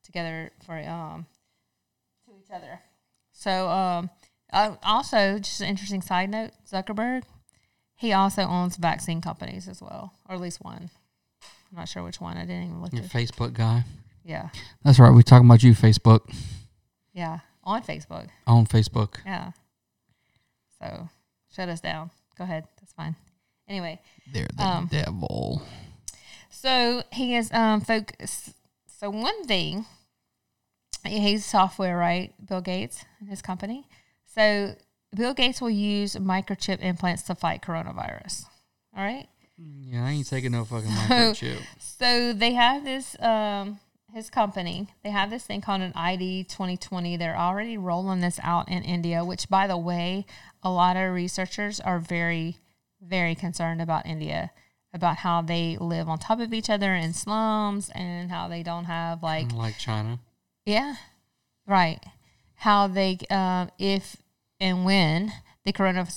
together 0.03 0.51
for 0.65 0.77
um 0.79 1.25
to 2.25 2.31
each 2.39 2.51
other. 2.53 2.79
So 3.31 3.69
um, 3.69 4.09
uh, 4.51 4.75
also 4.83 5.39
just 5.39 5.61
an 5.61 5.67
interesting 5.67 6.01
side 6.01 6.29
note: 6.29 6.51
Zuckerberg, 6.69 7.23
he 7.97 8.13
also 8.13 8.43
owns 8.43 8.77
vaccine 8.77 9.19
companies 9.21 9.67
as 9.67 9.81
well, 9.81 10.13
or 10.29 10.35
at 10.35 10.41
least 10.41 10.63
one. 10.63 10.89
I'm 11.69 11.77
not 11.77 11.89
sure 11.89 12.03
which 12.03 12.21
one. 12.21 12.37
I 12.37 12.41
didn't 12.45 12.63
even 12.63 12.81
look. 12.81 12.93
Your 12.93 13.03
At, 13.03 13.09
Facebook 13.09 13.53
guy. 13.53 13.83
yeah, 14.23 14.49
That's 14.83 14.99
right. 14.99 15.11
We're 15.13 15.21
talking 15.23 15.47
about 15.47 15.63
you, 15.63 15.73
Facebook. 15.73 16.21
yeah, 17.13 17.39
on 17.63 17.83
Facebook. 17.83 18.27
On 18.47 18.65
Facebook. 18.65 19.15
Yeah. 19.25 19.51
So 20.79 21.09
shut 21.53 21.67
us 21.69 21.81
down. 21.81 22.11
Go 22.37 22.43
ahead. 22.45 22.65
That's 22.79 22.93
fine. 22.93 23.15
Anyway, 23.67 23.99
They're 24.31 24.47
the 24.55 24.63
Um, 24.63 24.87
devil. 24.87 25.61
so 26.49 27.03
he 27.11 27.35
is 27.35 27.51
um 27.51 27.81
focus. 27.81 28.53
So 28.99 29.09
one 29.09 29.43
thing, 29.45 29.85
he's 31.05 31.45
software, 31.45 31.97
right? 31.97 32.33
Bill 32.45 32.61
Gates 32.61 33.03
and 33.19 33.29
his 33.29 33.41
company. 33.41 33.87
So 34.25 34.75
Bill 35.15 35.33
Gates 35.33 35.61
will 35.61 35.69
use 35.69 36.15
microchip 36.15 36.79
implants 36.81 37.23
to 37.23 37.35
fight 37.35 37.61
coronavirus. 37.61 38.45
All 38.95 39.03
right. 39.03 39.27
Yeah, 39.57 40.05
I 40.05 40.11
ain't 40.11 40.29
taking 40.29 40.51
no 40.51 40.65
fucking 40.65 40.89
microchip. 40.89 41.61
So 41.79 42.33
they 42.33 42.53
have 42.53 42.83
this 42.85 43.19
um 43.21 43.79
his 44.13 44.29
company, 44.29 44.87
they 45.03 45.09
have 45.09 45.29
this 45.29 45.45
thing 45.45 45.61
called 45.61 45.81
an 45.81 45.91
ID 45.93 46.45
2020. 46.45 47.17
They're 47.17 47.37
already 47.37 47.77
rolling 47.77 48.21
this 48.21 48.39
out 48.41 48.69
in 48.69 48.83
India, 48.83 49.23
which 49.25 49.49
by 49.49 49.67
the 49.67 49.77
way, 49.77 50.25
a 50.63 50.69
lot 50.69 50.95
of 50.95 51.13
researchers 51.13 51.79
are 51.79 51.99
very 51.99 52.57
very 53.01 53.35
concerned 53.35 53.81
about 53.81 54.05
India 54.05 54.51
about 54.93 55.17
how 55.17 55.41
they 55.41 55.77
live 55.79 56.09
on 56.09 56.17
top 56.17 56.39
of 56.39 56.53
each 56.53 56.69
other 56.69 56.93
in 56.95 57.13
slums 57.13 57.89
and 57.93 58.31
how 58.31 58.47
they 58.47 58.63
don't 58.63 58.85
have 58.85 59.21
like 59.21 59.51
like 59.53 59.77
China. 59.77 60.19
yeah, 60.65 60.95
right. 61.65 61.99
How 62.55 62.87
they, 62.87 63.19
um, 63.29 63.69
if 63.77 64.17
and 64.59 64.85
when 64.85 65.33
the 65.65 65.71
corona, 65.71 66.07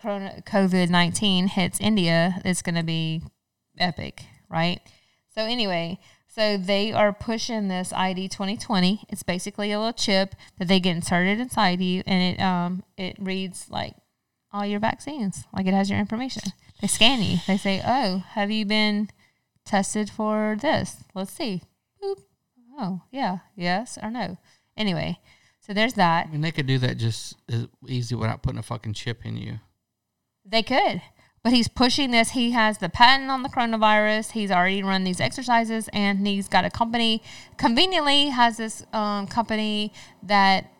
corona 0.00 0.42
COVID 0.46 0.90
nineteen 0.90 1.48
hits 1.48 1.80
India, 1.80 2.40
it's 2.44 2.62
going 2.62 2.74
to 2.74 2.82
be 2.82 3.22
epic, 3.78 4.24
right? 4.48 4.80
So 5.34 5.42
anyway, 5.42 5.98
so 6.26 6.56
they 6.56 6.92
are 6.92 7.12
pushing 7.12 7.68
this 7.68 7.92
ID 7.92 8.28
twenty 8.28 8.56
twenty. 8.56 9.04
It's 9.08 9.22
basically 9.22 9.72
a 9.72 9.78
little 9.78 9.92
chip 9.92 10.34
that 10.58 10.68
they 10.68 10.80
get 10.80 10.96
inserted 10.96 11.40
inside 11.40 11.80
you, 11.80 12.02
and 12.06 12.34
it 12.34 12.42
um 12.42 12.82
it 12.96 13.16
reads 13.18 13.70
like 13.70 13.94
all 14.52 14.64
your 14.64 14.80
vaccines, 14.80 15.44
like 15.52 15.66
it 15.66 15.74
has 15.74 15.90
your 15.90 15.98
information. 15.98 16.42
They 16.80 16.86
scan 16.86 17.22
you. 17.22 17.38
They 17.46 17.56
say, 17.56 17.82
"Oh, 17.84 18.24
have 18.30 18.50
you 18.50 18.64
been 18.64 19.10
tested 19.64 20.10
for 20.10 20.56
this? 20.60 21.02
Let's 21.14 21.32
see." 21.32 21.62
Boop. 22.02 22.22
Oh, 22.78 23.02
yeah, 23.10 23.38
yes 23.56 23.98
or 24.00 24.10
no. 24.10 24.38
Anyway, 24.76 25.18
so 25.68 25.74
there's 25.74 25.94
that. 25.94 26.28
I 26.28 26.30
mean, 26.30 26.40
they 26.40 26.50
could 26.50 26.66
do 26.66 26.78
that 26.78 26.96
just 26.96 27.36
as 27.50 27.68
easy 27.86 28.14
without 28.14 28.42
putting 28.42 28.58
a 28.58 28.62
fucking 28.62 28.94
chip 28.94 29.26
in 29.26 29.36
you. 29.36 29.60
They 30.42 30.62
could. 30.62 31.02
But 31.42 31.52
he's 31.52 31.68
pushing 31.68 32.10
this. 32.10 32.30
He 32.30 32.52
has 32.52 32.78
the 32.78 32.88
patent 32.88 33.30
on 33.30 33.42
the 33.42 33.50
coronavirus. 33.50 34.32
He's 34.32 34.50
already 34.50 34.82
run 34.82 35.04
these 35.04 35.20
exercises 35.20 35.90
and 35.92 36.26
he's 36.26 36.48
got 36.48 36.64
a 36.64 36.70
company, 36.70 37.22
conveniently, 37.58 38.30
has 38.30 38.56
this 38.56 38.84
um, 38.94 39.26
company 39.26 39.92
that 40.22 40.72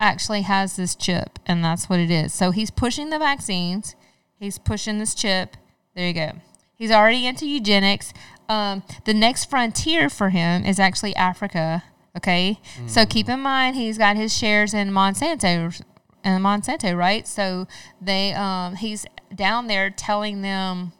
actually 0.00 0.42
has 0.42 0.76
this 0.76 0.94
chip. 0.94 1.38
And 1.44 1.62
that's 1.62 1.90
what 1.90 2.00
it 2.00 2.10
is. 2.10 2.32
So 2.32 2.52
he's 2.52 2.70
pushing 2.70 3.10
the 3.10 3.18
vaccines, 3.18 3.96
he's 4.40 4.58
pushing 4.58 4.98
this 4.98 5.14
chip. 5.14 5.58
There 5.94 6.06
you 6.06 6.14
go. 6.14 6.32
He's 6.74 6.90
already 6.90 7.26
into 7.26 7.46
eugenics. 7.46 8.14
Um, 8.48 8.82
the 9.04 9.14
next 9.14 9.50
frontier 9.50 10.08
for 10.08 10.30
him 10.30 10.64
is 10.64 10.80
actually 10.80 11.14
Africa. 11.16 11.84
Okay. 12.16 12.60
So 12.86 13.06
keep 13.06 13.28
in 13.28 13.40
mind, 13.40 13.76
he's 13.76 13.96
got 13.96 14.16
his 14.16 14.36
shares 14.36 14.74
in 14.74 14.90
Monsanto 14.90 15.82
and 16.22 16.44
Monsanto, 16.44 16.96
right? 16.96 17.26
So 17.26 17.66
they 18.00 18.32
um 18.34 18.76
he's 18.76 19.06
down 19.34 19.66
there 19.66 19.90
telling 19.90 20.42
them 20.42 20.92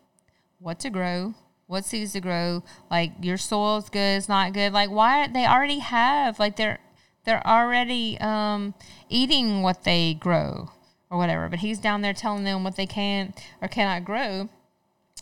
what 0.58 0.78
to 0.80 0.90
grow, 0.90 1.34
what 1.66 1.84
seeds 1.84 2.12
to 2.12 2.20
grow, 2.20 2.62
like 2.90 3.12
your 3.20 3.36
soil's 3.36 3.90
good, 3.90 4.16
it's 4.16 4.28
not 4.28 4.52
good. 4.54 4.72
Like 4.72 4.90
why 4.90 5.26
they 5.28 5.46
already 5.46 5.80
have 5.80 6.38
like 6.38 6.56
they're 6.56 6.78
they're 7.24 7.46
already 7.46 8.18
um 8.20 8.74
eating 9.08 9.62
what 9.62 9.84
they 9.84 10.14
grow 10.14 10.70
or 11.10 11.18
whatever. 11.18 11.48
But 11.50 11.58
he's 11.58 11.78
down 11.78 12.00
there 12.00 12.14
telling 12.14 12.44
them 12.44 12.64
what 12.64 12.76
they 12.76 12.86
can 12.86 13.34
or 13.60 13.68
cannot 13.68 14.04
grow. 14.04 14.48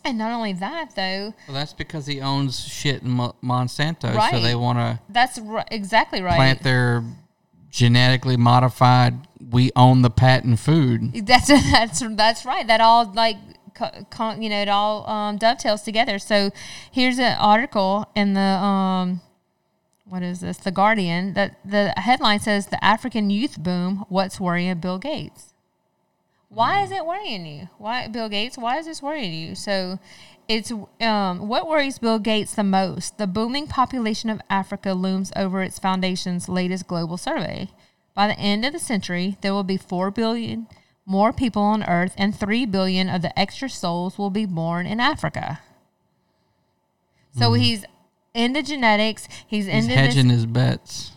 And 0.05 0.17
not 0.19 0.33
only 0.33 0.53
that 0.55 0.95
though, 0.97 1.35
Well, 1.47 1.55
that's 1.55 1.73
because 1.73 2.07
he 2.07 2.21
owns 2.21 2.61
shit 2.61 3.03
in 3.03 3.11
Mo- 3.11 3.35
Monsanto, 3.43 4.31
so 4.31 4.41
they 4.41 4.55
want 4.55 4.79
to 4.79 4.99
that's 5.09 5.39
ri- 5.39 5.63
exactly 5.71 6.23
right. 6.23 6.37
plant 6.37 6.63
their 6.63 7.05
genetically 7.71 8.37
modified. 8.37 9.15
We 9.51 9.71
own 9.77 10.03
the 10.03 10.11
patent 10.11 10.59
food. 10.59 11.13
That's 11.27 11.49
that's 11.49 12.01
that's 12.15 12.45
right. 12.45 12.67
That 12.67 12.81
all 12.81 13.11
like 13.13 13.37
con, 14.11 14.43
you 14.43 14.49
know 14.51 14.61
it 14.63 14.69
all 14.69 15.09
um, 15.09 15.39
dovetails 15.39 15.83
together. 15.83 16.19
So 16.19 16.51
here's 16.91 17.19
an 17.19 17.37
article 17.39 18.09
in 18.15 18.35
the 18.35 18.41
um, 18.41 19.21
what 20.05 20.23
is 20.23 20.41
this? 20.41 20.59
The 20.59 20.71
Guardian. 20.71 21.35
That 21.35 21.59
the 21.65 21.95
headline 21.97 22.41
says 22.41 22.67
the 22.67 22.83
African 22.85 23.31
youth 23.31 23.61
boom. 23.63 24.05
What's 24.09 24.39
worrying 24.39 24.79
Bill 24.79 24.99
Gates? 24.99 25.50
Why 26.51 26.83
is 26.83 26.91
it 26.91 27.07
worrying 27.07 27.47
you? 27.47 27.69
Why 27.79 28.09
Bill 28.09 28.29
Gates? 28.29 28.59
Why 28.59 28.79
is 28.79 28.87
this 28.87 29.01
worrying 29.01 29.33
you? 29.33 29.55
So 29.55 29.99
it's 30.49 30.73
um, 31.01 31.49
what 31.49 31.69
worries 31.69 31.99
Bill 31.99 32.19
Gates 32.19 32.55
the 32.55 32.65
most. 32.65 33.19
The 33.19 33.27
booming 33.29 33.69
population 33.69 34.29
of 34.29 34.43
Africa 34.51 34.93
looms 34.93 35.33
over 35.37 35.63
its 35.63 35.79
foundation's 35.79 36.49
latest 36.49 36.87
global 36.89 37.17
survey. 37.17 37.71
By 38.15 38.27
the 38.27 38.39
end 38.39 38.65
of 38.65 38.73
the 38.73 38.81
century, 38.81 39.39
there 39.41 39.55
will 39.55 39.65
be 39.65 39.77
4 39.77 40.11
billion 40.11 40.67
more 41.07 41.33
people 41.33 41.63
on 41.63 41.83
Earth, 41.83 42.15
and 42.17 42.39
3 42.39 42.67
billion 42.67 43.09
of 43.09 43.21
the 43.23 43.37
extra 43.39 43.69
souls 43.69 44.17
will 44.17 44.31
be 44.31 44.47
born 44.47 44.87
in 44.87 45.01
Africa. 45.01 45.61
So 47.37 47.53
he's 47.55 47.85
into 48.35 48.63
genetics. 48.63 49.27
He's, 49.47 49.67
He's 49.67 49.75
into 49.75 49.95
hedging 49.95 50.29
this. 50.29 50.37
his 50.39 50.47
bets 50.47 51.13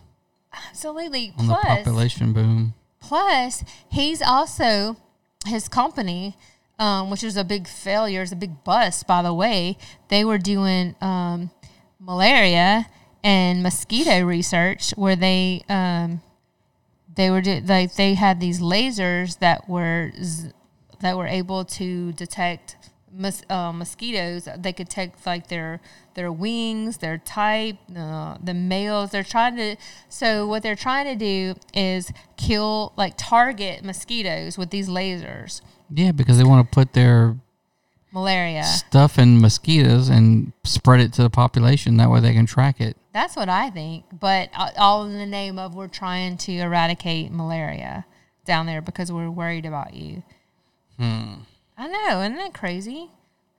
Absolutely. 0.69 1.33
on 1.37 1.47
the 1.47 1.53
population 1.55 2.33
boom. 2.33 2.73
Plus, 2.99 3.63
he's 3.89 4.21
also 4.21 4.97
his 5.45 5.67
company, 5.67 6.37
um, 6.79 7.09
which 7.09 7.23
was 7.23 7.37
a 7.37 7.43
big 7.43 7.67
failure, 7.67 8.21
is 8.21 8.31
a 8.31 8.35
big 8.35 8.63
bust, 8.63 9.07
by 9.07 9.21
the 9.21 9.33
way. 9.33 9.77
They 10.09 10.25
were 10.25 10.37
doing 10.37 10.95
um, 11.01 11.51
malaria 11.99 12.87
and 13.23 13.63
mosquito 13.63 14.23
research, 14.23 14.91
where 14.91 15.15
they 15.15 15.63
um, 15.69 16.21
they 17.15 17.29
were 17.29 17.41
like 17.41 17.95
they 17.95 18.15
had 18.15 18.39
these 18.39 18.59
lasers 18.59 19.39
that 19.39 19.69
were 19.69 20.11
that 20.99 21.17
were 21.17 21.27
able 21.27 21.65
to 21.65 22.11
detect 22.13 22.77
mos- 23.13 23.43
uh, 23.49 23.71
mosquitoes. 23.71 24.47
They 24.57 24.73
could 24.73 24.89
take 24.89 25.25
like 25.25 25.47
their 25.47 25.79
their 26.15 26.31
wings, 26.31 26.97
their 26.97 27.17
type, 27.17 27.77
uh, 27.95 28.37
the 28.43 28.53
males. 28.53 29.11
They're 29.11 29.23
trying 29.23 29.55
to. 29.57 29.75
So 30.09 30.47
what 30.47 30.63
they're 30.63 30.75
trying 30.75 31.05
to 31.05 31.15
do 31.15 31.55
is 31.73 32.11
kill 32.37 32.93
like 32.95 33.13
target 33.17 33.83
mosquitoes 33.83 34.57
with 34.57 34.69
these 34.69 34.89
lasers. 34.89 35.61
Yeah, 35.89 36.11
because 36.11 36.37
they 36.37 36.43
want 36.43 36.69
to 36.69 36.73
put 36.73 36.93
their 36.93 37.35
Malaria. 38.11 38.63
stuff 38.63 39.17
in 39.17 39.41
mosquitoes 39.41 40.09
and 40.09 40.53
spread 40.63 40.99
it 40.99 41.13
to 41.13 41.23
the 41.23 41.29
population. 41.29 41.97
That 41.97 42.09
way 42.09 42.19
they 42.19 42.33
can 42.33 42.45
track 42.45 42.79
it. 42.81 42.97
That's 43.11 43.35
what 43.35 43.49
I 43.49 43.69
think. 43.69 44.05
But 44.19 44.49
uh, 44.55 44.71
all 44.77 45.05
in 45.05 45.17
the 45.17 45.25
name 45.25 45.59
of 45.59 45.75
we're 45.75 45.87
trying 45.87 46.37
to 46.37 46.51
eradicate 46.53 47.31
malaria 47.31 48.05
down 48.45 48.65
there 48.65 48.81
because 48.81 49.11
we're 49.11 49.29
worried 49.29 49.65
about 49.65 49.93
you. 49.93 50.23
Hmm. 50.97 51.33
I 51.77 51.87
know, 51.87 52.21
isn't 52.21 52.35
that 52.35 52.53
crazy? 52.53 53.09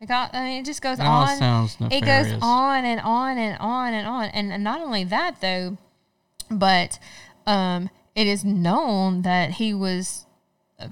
It 0.01 0.07
got, 0.09 0.35
I 0.35 0.45
mean, 0.45 0.63
it 0.63 0.67
just 0.67 0.83
goes 0.83 0.99
It 0.99 1.05
on. 1.05 1.37
sounds 1.39 1.77
it 1.81 2.05
goes 2.05 2.33
on 2.43 2.85
and 2.85 3.01
on 3.01 3.39
and 3.39 3.59
on 3.59 3.95
and 3.95 4.07
on. 4.07 4.25
And, 4.27 4.53
and 4.53 4.63
not 4.63 4.81
only 4.81 5.05
that, 5.05 5.41
though, 5.41 5.79
but 6.51 6.99
um, 7.47 7.91
it 8.15 8.27
is 8.27 8.45
known 8.45 9.23
that 9.23 9.53
he 9.53 9.73
was, 9.73 10.27
uh, 10.79 10.89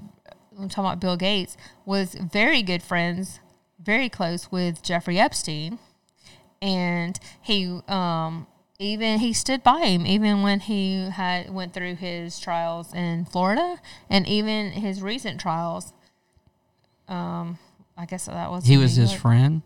I'm 0.59 0.69
talking 0.69 0.85
about 0.85 0.99
Bill 0.99 1.17
Gates, 1.17 1.55
was 1.85 2.15
very 2.15 2.61
good 2.63 2.81
friends, 2.81 3.39
very 3.79 4.09
close 4.09 4.51
with 4.51 4.81
Jeffrey 4.81 5.19
Epstein. 5.19 5.79
And 6.61 7.19
he, 7.41 7.81
um, 7.87 8.47
even 8.79 9.19
he 9.19 9.33
stood 9.33 9.63
by 9.63 9.85
him 9.85 10.05
even 10.05 10.41
when 10.41 10.59
he 10.61 11.09
had 11.09 11.53
went 11.53 11.73
through 11.73 11.95
his 11.95 12.39
trials 12.39 12.93
in 12.93 13.25
Florida 13.25 13.79
and 14.09 14.27
even 14.27 14.71
his 14.71 15.01
recent 15.01 15.39
trials. 15.39 15.93
Um, 17.07 17.57
I 17.97 18.05
guess 18.05 18.25
that 18.25 18.49
was 18.51 18.65
He 18.65 18.77
was 18.77 18.95
his 18.95 19.13
friend. 19.13 19.61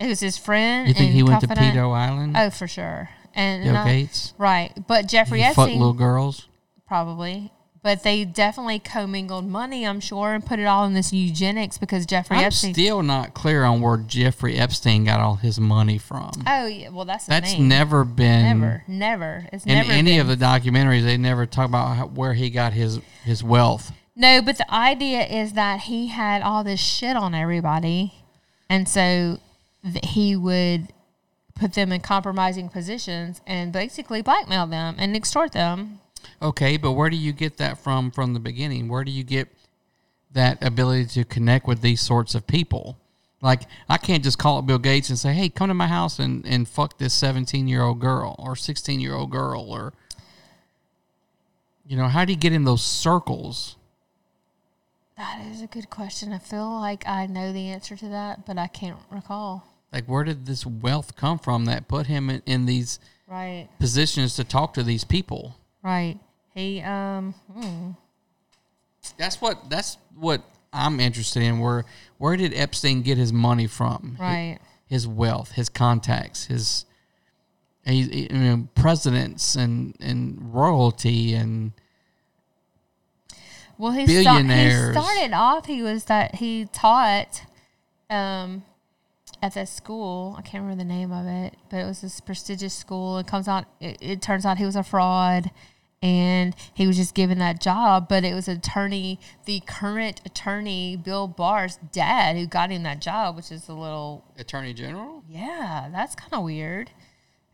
It 0.00 0.06
was 0.08 0.20
his 0.20 0.38
friend. 0.38 0.88
You 0.88 0.94
think 0.94 1.12
he 1.12 1.22
went 1.22 1.40
to 1.40 1.46
confidant. 1.48 1.76
Pedo 1.76 1.92
Island? 1.94 2.34
Oh, 2.36 2.50
for 2.50 2.66
sure. 2.68 3.08
And 3.34 3.64
Bill 3.64 3.72
not- 3.72 3.86
Gates. 3.86 4.32
right? 4.38 4.72
But 4.86 5.06
Jeffrey 5.08 5.42
Epstein 5.42 5.78
little 5.78 5.92
girls. 5.92 6.46
probably. 6.86 7.52
But 7.80 8.02
they 8.02 8.24
definitely 8.24 8.80
commingled 8.80 9.46
money, 9.46 9.86
I'm 9.86 10.00
sure, 10.00 10.34
and 10.34 10.44
put 10.44 10.58
it 10.58 10.64
all 10.64 10.84
in 10.84 10.94
this 10.94 11.12
eugenics 11.12 11.78
because 11.78 12.04
Jeffrey 12.06 12.38
I'm 12.38 12.46
Epstein. 12.46 12.74
still 12.74 13.02
not 13.04 13.34
clear 13.34 13.62
on 13.64 13.80
where 13.80 13.96
Jeffrey 13.96 14.56
Epstein 14.58 15.04
got 15.04 15.20
all 15.20 15.36
his 15.36 15.60
money 15.60 15.96
from. 15.96 16.32
oh 16.46 16.66
yeah, 16.66 16.88
well 16.88 17.04
that's 17.04 17.26
That's 17.26 17.52
name. 17.52 17.68
never 17.68 18.04
been 18.04 18.58
never, 18.58 18.82
never. 18.88 19.46
It's 19.52 19.64
in 19.64 19.74
never 19.74 19.92
any 19.92 20.18
been. 20.18 20.20
of 20.20 20.26
the 20.26 20.36
documentaries. 20.44 21.04
They 21.04 21.16
never 21.16 21.46
talk 21.46 21.68
about 21.68 21.96
how, 21.96 22.06
where 22.08 22.34
he 22.34 22.50
got 22.50 22.72
his 22.72 22.98
his 23.24 23.44
wealth. 23.44 23.92
No, 24.20 24.42
but 24.42 24.58
the 24.58 24.74
idea 24.74 25.24
is 25.24 25.52
that 25.52 25.82
he 25.82 26.08
had 26.08 26.42
all 26.42 26.64
this 26.64 26.80
shit 26.80 27.16
on 27.16 27.36
everybody, 27.36 28.14
and 28.68 28.88
so 28.88 29.38
th- 29.84 30.04
he 30.04 30.34
would 30.34 30.88
put 31.54 31.74
them 31.74 31.92
in 31.92 32.00
compromising 32.00 32.68
positions 32.68 33.40
and 33.46 33.72
basically 33.72 34.20
blackmail 34.20 34.66
them 34.66 34.96
and 34.98 35.14
extort 35.14 35.52
them. 35.52 36.00
Okay, 36.42 36.76
but 36.76 36.92
where 36.92 37.08
do 37.10 37.16
you 37.16 37.32
get 37.32 37.58
that 37.58 37.78
from 37.78 38.10
from 38.10 38.34
the 38.34 38.40
beginning? 38.40 38.88
Where 38.88 39.04
do 39.04 39.12
you 39.12 39.22
get 39.22 39.48
that 40.32 40.64
ability 40.64 41.06
to 41.06 41.24
connect 41.24 41.68
with 41.68 41.80
these 41.80 42.00
sorts 42.00 42.34
of 42.34 42.44
people? 42.44 42.98
Like, 43.40 43.62
I 43.88 43.98
can't 43.98 44.24
just 44.24 44.36
call 44.36 44.58
up 44.58 44.66
Bill 44.66 44.78
Gates 44.78 45.10
and 45.10 45.18
say, 45.18 45.32
"Hey, 45.32 45.48
come 45.48 45.68
to 45.68 45.74
my 45.74 45.86
house 45.86 46.18
and 46.18 46.44
and 46.44 46.68
fuck 46.68 46.98
this 46.98 47.14
seventeen 47.14 47.68
year 47.68 47.82
old 47.82 48.00
girl 48.00 48.34
or 48.36 48.56
sixteen 48.56 48.98
year 48.98 49.14
old 49.14 49.30
girl," 49.30 49.60
or 49.60 49.92
you 51.86 51.96
know, 51.96 52.08
how 52.08 52.24
do 52.24 52.32
you 52.32 52.38
get 52.38 52.52
in 52.52 52.64
those 52.64 52.82
circles? 52.82 53.76
That 55.18 55.44
is 55.50 55.60
a 55.62 55.66
good 55.66 55.90
question. 55.90 56.32
I 56.32 56.38
feel 56.38 56.70
like 56.80 57.06
I 57.06 57.26
know 57.26 57.52
the 57.52 57.68
answer 57.68 57.96
to 57.96 58.08
that, 58.08 58.46
but 58.46 58.56
I 58.56 58.68
can't 58.68 58.96
recall. 59.10 59.66
Like, 59.92 60.04
where 60.06 60.22
did 60.22 60.46
this 60.46 60.64
wealth 60.64 61.16
come 61.16 61.38
from 61.38 61.64
that 61.64 61.88
put 61.88 62.06
him 62.06 62.30
in, 62.30 62.42
in 62.46 62.66
these 62.66 63.00
Right, 63.26 63.68
positions 63.78 64.36
to 64.36 64.44
talk 64.44 64.72
to 64.74 64.82
these 64.82 65.04
people? 65.04 65.56
right. 65.82 66.18
He 66.54 66.80
um. 66.80 67.34
hmm. 67.52 67.90
That's 69.16 69.40
what 69.40 69.68
that's 69.70 69.96
what 70.16 70.42
I'm 70.72 70.98
interested 71.00 71.42
in. 71.42 71.60
Where 71.60 71.84
where 72.18 72.36
did 72.36 72.54
Epstein 72.54 73.02
get 73.02 73.18
his 73.18 73.32
money 73.32 73.66
from? 73.66 74.16
Right. 74.18 74.58
His, 74.88 75.06
wealth, 75.06 75.52
his 75.52 75.68
contacts, 75.68 76.46
his 76.46 76.84
he- 77.84 78.28
you 78.32 78.38
know, 78.38 78.68
presidents 78.74 79.54
and 79.56 79.94
and 80.00 80.52
royalty 80.54 81.34
and 81.34 81.72
Well, 83.78 83.92
he, 83.92 84.06
sta- 84.22 84.38
he 84.42 84.92
started 84.92 85.32
off. 85.32 85.66
He 85.66 85.82
was 85.82 86.04
that 86.04 86.34
he 86.36 86.66
taught 86.66 87.42
um, 88.10 88.64
at 89.40 89.54
that 89.54 89.68
school. 89.68 90.34
I 90.36 90.42
can't 90.42 90.62
remember 90.64 90.82
the 90.82 90.88
name 90.88 91.12
of 91.12 91.26
it, 91.26 91.54
but 91.70 91.76
it 91.78 91.84
was 91.84 92.00
this 92.00 92.20
prestigious 92.20 92.74
school. 92.74 93.18
It 93.18 93.26
comes 93.28 93.46
out. 93.46 93.66
It, 93.80 93.98
it 94.00 94.22
turns 94.22 94.44
out 94.44 94.58
he 94.58 94.64
was 94.64 94.74
a 94.74 94.82
fraud, 94.82 95.52
and 96.02 96.56
he 96.74 96.86
was 96.88 96.96
just 96.96 97.14
given 97.14 97.38
that 97.38 97.60
job. 97.60 98.08
But 98.08 98.24
it 98.24 98.34
was 98.34 98.48
attorney, 98.48 99.20
the 99.44 99.60
current 99.66 100.22
attorney, 100.26 100.96
Bill 100.96 101.28
Barr's 101.28 101.78
dad, 101.92 102.36
who 102.36 102.46
got 102.46 102.70
him 102.70 102.82
that 102.82 103.00
job, 103.00 103.36
which 103.36 103.52
is 103.52 103.68
a 103.68 103.74
little 103.74 104.24
attorney 104.36 104.74
general. 104.74 105.22
yeah, 105.28 105.88
that's 105.92 106.16
kind 106.16 106.32
of 106.32 106.42
weird. 106.42 106.90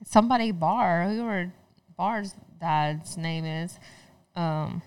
Somebody 0.06 0.52
Barr, 0.52 1.06
whoever 1.08 1.52
Barr's 1.98 2.34
dad's 2.60 3.16
name 3.18 3.44
is. 3.44 3.78
Um, 4.36 4.82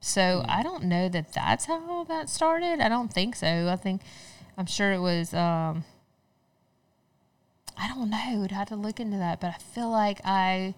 so 0.00 0.44
I 0.48 0.62
don't 0.62 0.84
know 0.84 1.08
that 1.08 1.32
that's 1.32 1.66
how 1.66 2.04
that 2.04 2.28
started. 2.28 2.80
I 2.80 2.88
don't 2.88 3.12
think 3.12 3.36
so. 3.36 3.68
I 3.70 3.76
think 3.76 4.02
I'm 4.58 4.66
sure 4.66 4.92
it 4.92 5.00
was. 5.00 5.32
Um, 5.34 5.84
I 7.76 7.88
don't 7.88 8.10
know. 8.10 8.42
I'd 8.44 8.50
have 8.52 8.68
to 8.68 8.76
look 8.76 9.00
into 9.00 9.16
that, 9.18 9.40
but 9.40 9.48
I 9.48 9.58
feel 9.58 9.90
like 9.90 10.20
I 10.24 10.74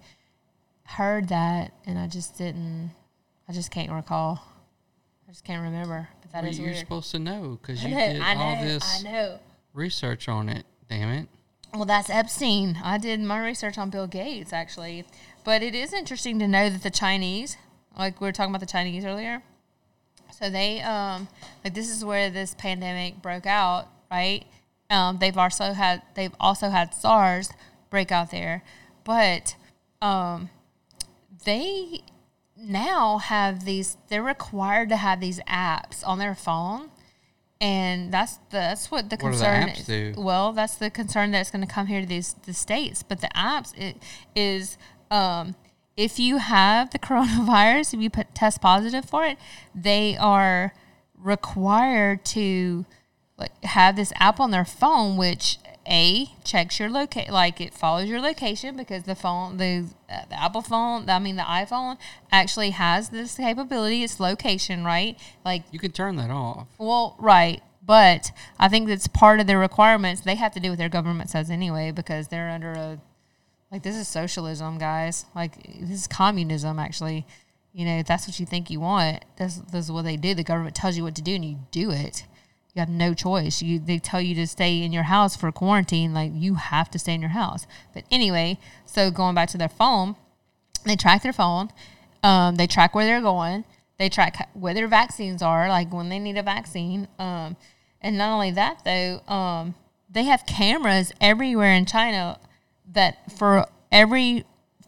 heard 0.84 1.28
that 1.28 1.72
and 1.86 1.98
I 1.98 2.06
just 2.06 2.38
didn't. 2.38 2.92
I 3.48 3.52
just 3.52 3.70
can't 3.70 3.90
recall. 3.90 4.40
I 5.28 5.32
just 5.32 5.44
can't 5.44 5.62
remember. 5.62 6.08
But 6.20 6.32
that 6.32 6.42
Well, 6.42 6.50
is 6.52 6.58
you're 6.58 6.68
weird. 6.68 6.78
supposed 6.78 7.10
to 7.12 7.18
know 7.18 7.58
because 7.60 7.82
you 7.84 7.90
know, 7.90 7.96
did 8.12 8.20
I 8.22 8.34
all 8.36 8.62
this 8.64 9.00
I 9.04 9.10
know. 9.10 9.38
research 9.74 10.28
on 10.28 10.48
it. 10.48 10.64
Damn 10.88 11.08
it! 11.10 11.28
Well, 11.74 11.86
that's 11.86 12.10
Epstein. 12.10 12.78
I 12.84 12.98
did 12.98 13.18
my 13.20 13.44
research 13.44 13.78
on 13.78 13.88
Bill 13.90 14.06
Gates 14.06 14.52
actually, 14.52 15.04
but 15.42 15.62
it 15.62 15.74
is 15.74 15.92
interesting 15.92 16.38
to 16.38 16.46
know 16.46 16.68
that 16.68 16.82
the 16.82 16.90
Chinese, 16.90 17.56
like 17.98 18.20
we 18.20 18.26
were 18.26 18.32
talking 18.32 18.50
about 18.50 18.60
the 18.60 18.66
Chinese 18.66 19.04
earlier, 19.04 19.42
so 20.30 20.50
they 20.50 20.80
um 20.80 21.28
like 21.64 21.74
this 21.74 21.90
is 21.90 22.04
where 22.04 22.30
this 22.30 22.54
pandemic 22.54 23.22
broke 23.22 23.46
out, 23.46 23.88
right? 24.10 24.44
Um, 24.90 25.18
they've 25.18 25.38
also 25.38 25.72
had 25.72 26.02
they've 26.14 26.34
also 26.38 26.68
had 26.68 26.94
SARS 26.94 27.50
break 27.90 28.12
out 28.12 28.30
there, 28.30 28.62
but 29.04 29.56
um, 30.00 30.50
they 31.44 32.00
now 32.56 33.18
have 33.18 33.64
these. 33.64 33.96
They're 34.08 34.22
required 34.22 34.88
to 34.90 34.96
have 34.96 35.20
these 35.20 35.40
apps 35.40 36.06
on 36.06 36.18
their 36.18 36.34
phone. 36.34 36.90
And 37.60 38.12
that's 38.12 38.38
the, 38.50 38.58
that's 38.58 38.90
what 38.90 39.08
the 39.08 39.14
What 39.14 39.30
do 39.32 39.38
the 39.38 39.44
concern 39.44 39.68
apps 39.68 39.78
is. 39.78 39.86
do? 39.86 40.14
Well, 40.16 40.52
that's 40.52 40.74
the 40.74 40.90
concern 40.90 41.30
that's 41.30 41.52
going 41.52 41.64
to 41.64 41.72
come 41.72 41.86
here 41.86 42.00
to 42.00 42.06
these 42.06 42.34
the 42.44 42.52
states. 42.52 43.04
But 43.04 43.20
the 43.20 43.28
apps 43.36 43.72
it 43.78 44.02
is 44.34 44.76
um, 45.12 45.54
if 45.96 46.18
you 46.18 46.38
have 46.38 46.90
the 46.90 46.98
coronavirus, 47.08 47.94
if 47.94 48.00
you 48.00 48.10
put, 48.10 48.34
test 48.34 48.60
positive 48.60 49.04
for 49.04 49.24
it, 49.24 49.38
they 49.74 50.16
are 50.16 50.74
required 51.16 52.24
to 52.24 52.84
like 53.38 53.64
have 53.64 53.96
this 53.96 54.12
app 54.16 54.40
on 54.40 54.50
their 54.50 54.64
phone, 54.64 55.16
which 55.16 55.58
a 55.86 56.28
checks 56.44 56.78
your 56.78 56.88
location, 56.88 57.32
like 57.32 57.60
it 57.60 57.74
follows 57.74 58.08
your 58.08 58.20
location 58.20 58.76
because 58.76 59.02
the 59.02 59.14
phone, 59.14 59.56
the, 59.56 59.86
uh, 60.08 60.20
the 60.28 60.40
Apple 60.40 60.62
phone, 60.62 61.08
I 61.10 61.18
mean 61.18 61.36
the 61.36 61.42
iPhone, 61.42 61.98
actually 62.30 62.70
has 62.70 63.08
this 63.08 63.36
capability. 63.36 64.04
It's 64.04 64.20
location, 64.20 64.84
right? 64.84 65.18
Like 65.44 65.64
You 65.72 65.78
can 65.78 65.92
turn 65.92 66.16
that 66.16 66.30
off. 66.30 66.68
well, 66.78 67.16
right. 67.18 67.62
But 67.84 68.30
I 68.60 68.68
think 68.68 68.86
that's 68.86 69.08
part 69.08 69.40
of 69.40 69.48
their 69.48 69.58
requirements. 69.58 70.20
They 70.20 70.36
have 70.36 70.52
to 70.52 70.60
do 70.60 70.70
what 70.70 70.78
their 70.78 70.88
government 70.88 71.30
says 71.30 71.50
anyway 71.50 71.90
because 71.90 72.28
they're 72.28 72.48
under 72.48 72.70
a 72.70 73.00
like 73.72 73.82
this 73.82 73.96
is 73.96 74.06
socialism, 74.06 74.76
guys. 74.76 75.24
Like 75.34 75.62
this 75.80 76.02
is 76.02 76.06
communism 76.06 76.78
actually. 76.78 77.26
You 77.72 77.86
know, 77.86 78.02
that's 78.02 78.28
what 78.28 78.38
you 78.38 78.44
think 78.44 78.68
you 78.68 78.80
want, 78.80 79.24
that's 79.36 79.56
this 79.56 79.86
is 79.86 79.92
what 79.92 80.04
they 80.04 80.18
do. 80.18 80.34
The 80.34 80.44
government 80.44 80.76
tells 80.76 80.96
you 80.98 81.04
what 81.04 81.14
to 81.14 81.22
do 81.22 81.34
and 81.34 81.44
you 81.44 81.58
do 81.70 81.90
it. 81.90 82.26
You 82.74 82.80
have 82.80 82.90
no 82.90 83.14
choice. 83.14 83.62
You 83.62 83.78
they 83.78 83.98
tell 83.98 84.20
you 84.20 84.34
to 84.34 84.46
stay 84.46 84.82
in 84.82 84.92
your 84.92 85.04
house 85.04 85.34
for 85.34 85.50
quarantine, 85.50 86.12
like 86.12 86.32
you 86.34 86.56
have 86.56 86.90
to 86.90 86.98
stay 86.98 87.14
in 87.14 87.22
your 87.22 87.30
house. 87.30 87.66
But 87.94 88.04
anyway, 88.10 88.58
so 88.84 89.10
going 89.10 89.34
back 89.34 89.48
to 89.50 89.58
their 89.58 89.70
phone, 89.70 90.16
they 90.84 90.96
track 90.96 91.22
their 91.22 91.32
phone. 91.32 91.70
Um, 92.22 92.56
they 92.56 92.66
track 92.66 92.94
where 92.94 93.06
they're 93.06 93.22
going. 93.22 93.64
They 93.98 94.10
track 94.10 94.50
where 94.52 94.74
their 94.74 94.88
vaccines 94.88 95.42
are, 95.42 95.68
like 95.68 95.92
when 95.92 96.08
they 96.10 96.18
need 96.18 96.36
a 96.36 96.42
vaccine. 96.42 97.08
Um, 97.18 97.56
and 98.00 98.18
not 98.18 98.34
only 98.34 98.50
that, 98.50 98.84
though, 98.84 99.20
um, 99.32 99.74
they 100.10 100.24
have 100.24 100.44
cameras 100.44 101.12
everywhere 101.20 101.72
in 101.72 101.86
China 101.86 102.38
that 102.92 103.32
for 103.32 103.66
every 103.90 104.44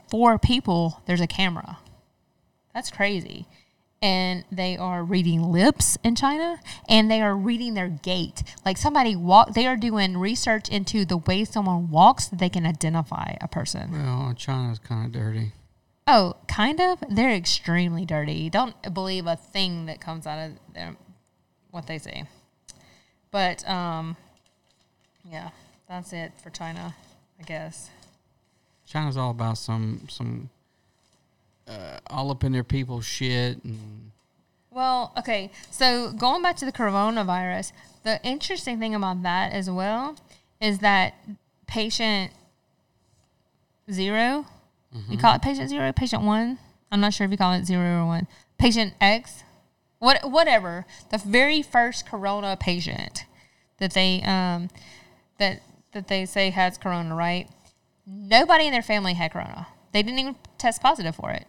four 0.09 0.39
people, 0.39 1.03
there's 1.07 1.21
a 1.21 1.27
camera. 1.27 1.79
That's 2.73 2.91
crazy. 2.91 3.47
And 4.03 4.45
they 4.53 4.77
are 4.77 5.03
reading 5.03 5.43
lips 5.43 5.97
in 6.05 6.15
China 6.15 6.61
and 6.89 7.11
they 7.11 7.23
are 7.23 7.35
reading 7.35 7.75
their 7.75 7.89
gait. 7.89 8.43
Like 8.65 8.77
somebody 8.77 9.17
walk, 9.17 9.55
they 9.55 9.67
are 9.67 9.77
doing 9.77 10.19
research 10.19 10.69
into 10.69 11.05
the 11.07 11.17
way 11.17 11.45
someone 11.45 11.91
walks 11.91 12.27
that 12.27 12.39
they 12.39 12.51
can 12.51 12.67
identify 12.67 13.37
a 13.41 13.49
person. 13.49 13.93
Well, 13.93 14.35
China's 14.37 14.79
kind 14.79 15.07
of 15.07 15.13
dirty. 15.13 15.53
Oh, 16.07 16.35
kind 16.47 16.81
of. 16.81 17.03
They're 17.09 17.35
extremely 17.35 18.05
dirty. 18.05 18.51
Don't 18.51 18.75
believe 18.93 19.27
a 19.27 19.37
thing 19.37 19.87
that 19.87 20.01
comes 20.03 20.27
out 20.27 20.39
of 20.39 20.53
them, 20.75 20.99
what 21.71 21.87
they 21.87 21.97
say. 21.99 22.25
But 23.31 23.67
um, 23.67 24.17
yeah, 25.25 25.51
that's 25.89 26.13
it 26.13 26.33
for 26.43 26.51
China, 26.51 26.95
I 27.45 27.47
guess. 27.47 27.91
China's 28.87 29.19
all 29.19 29.31
about 29.31 29.59
some 29.59 30.07
some 30.09 30.49
uh, 31.69 31.99
all 32.09 32.31
up 32.31 32.43
in 32.43 32.53
their 32.53 32.65
people's 32.65 33.05
shit 33.05 33.63
and 33.65 34.11
Well, 34.71 35.13
okay. 35.19 35.51
So 35.71 36.13
going 36.13 36.43
back 36.43 36.57
to 36.57 36.65
the 36.65 36.73
coronavirus, 36.73 37.73
the 38.03 38.19
interesting 38.25 38.79
thing 38.79 38.95
about 38.95 39.23
that 39.25 39.53
as 39.53 39.69
well 39.69 40.17
is 40.59 40.79
that 40.79 41.15
patient 41.67 42.33
0 43.91 44.47
you 45.09 45.19
call 45.19 45.35
it 45.35 45.43
patient 45.43 45.69
zero, 45.69 45.93
patient 45.93 46.23
one. 46.23 46.59
I'm 46.93 47.01
not 47.01 47.13
sure 47.15 47.25
if 47.25 47.31
you 47.31 47.37
call 47.37 47.53
it 47.53 47.67
zero 47.67 48.03
or 48.03 48.07
one. 48.07 48.29
Patient 48.59 48.95
X, 49.01 49.43
what 49.99 50.31
whatever. 50.31 50.87
The 51.11 51.19
very 51.19 51.63
first 51.63 52.09
corona 52.09 52.57
patient 52.59 53.25
that 53.79 53.93
they 53.93 54.23
um 54.23 54.71
that 55.39 55.63
that 55.95 56.09
they 56.09 56.27
say 56.27 56.51
has 56.51 56.79
corona, 56.79 57.15
right? 57.15 57.49
Nobody 58.07 58.67
in 58.67 58.73
their 58.73 58.83
family 58.83 59.15
had 59.15 59.33
corona. 59.33 59.69
They 59.93 60.03
didn't 60.03 60.19
even 60.19 60.37
test 60.59 60.83
positive 60.83 61.17
for 61.17 61.31
it 61.31 61.47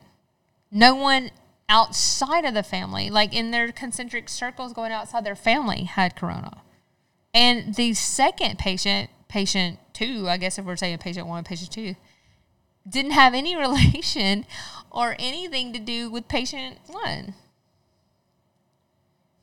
no 0.75 0.93
one 0.93 1.31
outside 1.69 2.45
of 2.45 2.53
the 2.53 2.61
family, 2.61 3.09
like 3.09 3.33
in 3.33 3.51
their 3.51 3.71
concentric 3.71 4.29
circles 4.29 4.73
going 4.73 4.91
outside 4.91 5.23
their 5.23 5.35
family, 5.35 5.85
had 5.85 6.15
corona. 6.15 6.61
And 7.33 7.75
the 7.75 7.93
second 7.93 8.59
patient, 8.59 9.09
patient 9.27 9.79
two, 9.93 10.27
I 10.29 10.37
guess 10.37 10.59
if 10.59 10.65
we're 10.65 10.75
saying 10.75 10.97
patient 10.99 11.27
one, 11.27 11.43
patient 11.43 11.71
two, 11.71 11.95
didn't 12.87 13.11
have 13.11 13.33
any 13.33 13.55
relation 13.59 14.45
or 14.91 15.15
anything 15.17 15.73
to 15.73 15.79
do 15.79 16.11
with 16.11 16.27
patient 16.27 16.77
one. 16.87 17.33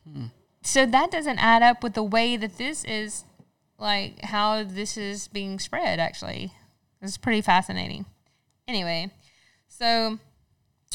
Hmm. 0.06 0.26
So 0.62 0.86
that 0.86 1.10
doesn't 1.10 1.38
add 1.38 1.62
up 1.62 1.82
with 1.82 1.94
the 1.94 2.04
way 2.04 2.36
that 2.36 2.56
this 2.56 2.84
is, 2.84 3.24
like 3.82 4.22
how 4.22 4.62
this 4.62 4.96
is 4.96 5.28
being 5.28 5.58
spread, 5.58 5.98
actually. 5.98 6.52
It's 7.02 7.18
pretty 7.18 7.42
fascinating. 7.42 8.06
Anyway, 8.68 9.10
so 9.66 10.18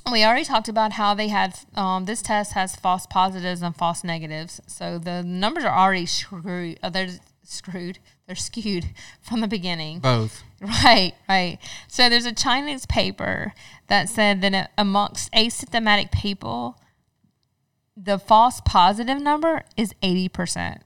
we 0.09 0.23
already 0.23 0.45
talked 0.45 0.69
about 0.69 0.93
how 0.93 1.13
they 1.13 1.27
had 1.27 1.59
um, 1.75 2.05
this 2.05 2.21
test 2.21 2.53
has 2.53 2.75
false 2.75 3.05
positives 3.05 3.61
and 3.61 3.75
false 3.75 4.03
negatives. 4.03 4.61
So 4.67 4.97
the 4.97 5.21
numbers 5.21 5.65
are 5.65 5.77
already 5.77 6.05
screwed. 6.05 6.79
Uh, 6.81 6.89
they're 6.89 7.09
screwed. 7.43 7.99
They're 8.25 8.35
skewed 8.35 8.85
from 9.21 9.41
the 9.41 9.47
beginning. 9.47 9.99
both. 9.99 10.43
Right, 10.59 11.13
right. 11.29 11.59
So 11.87 12.09
there's 12.09 12.25
a 12.25 12.33
Chinese 12.33 12.85
paper 12.85 13.53
that 13.87 14.09
said 14.09 14.41
that 14.41 14.71
amongst 14.77 15.31
asymptomatic 15.33 16.11
people, 16.11 16.79
the 17.95 18.17
false 18.17 18.61
positive 18.65 19.21
number 19.21 19.63
is 19.75 19.93
80%, 20.01 20.79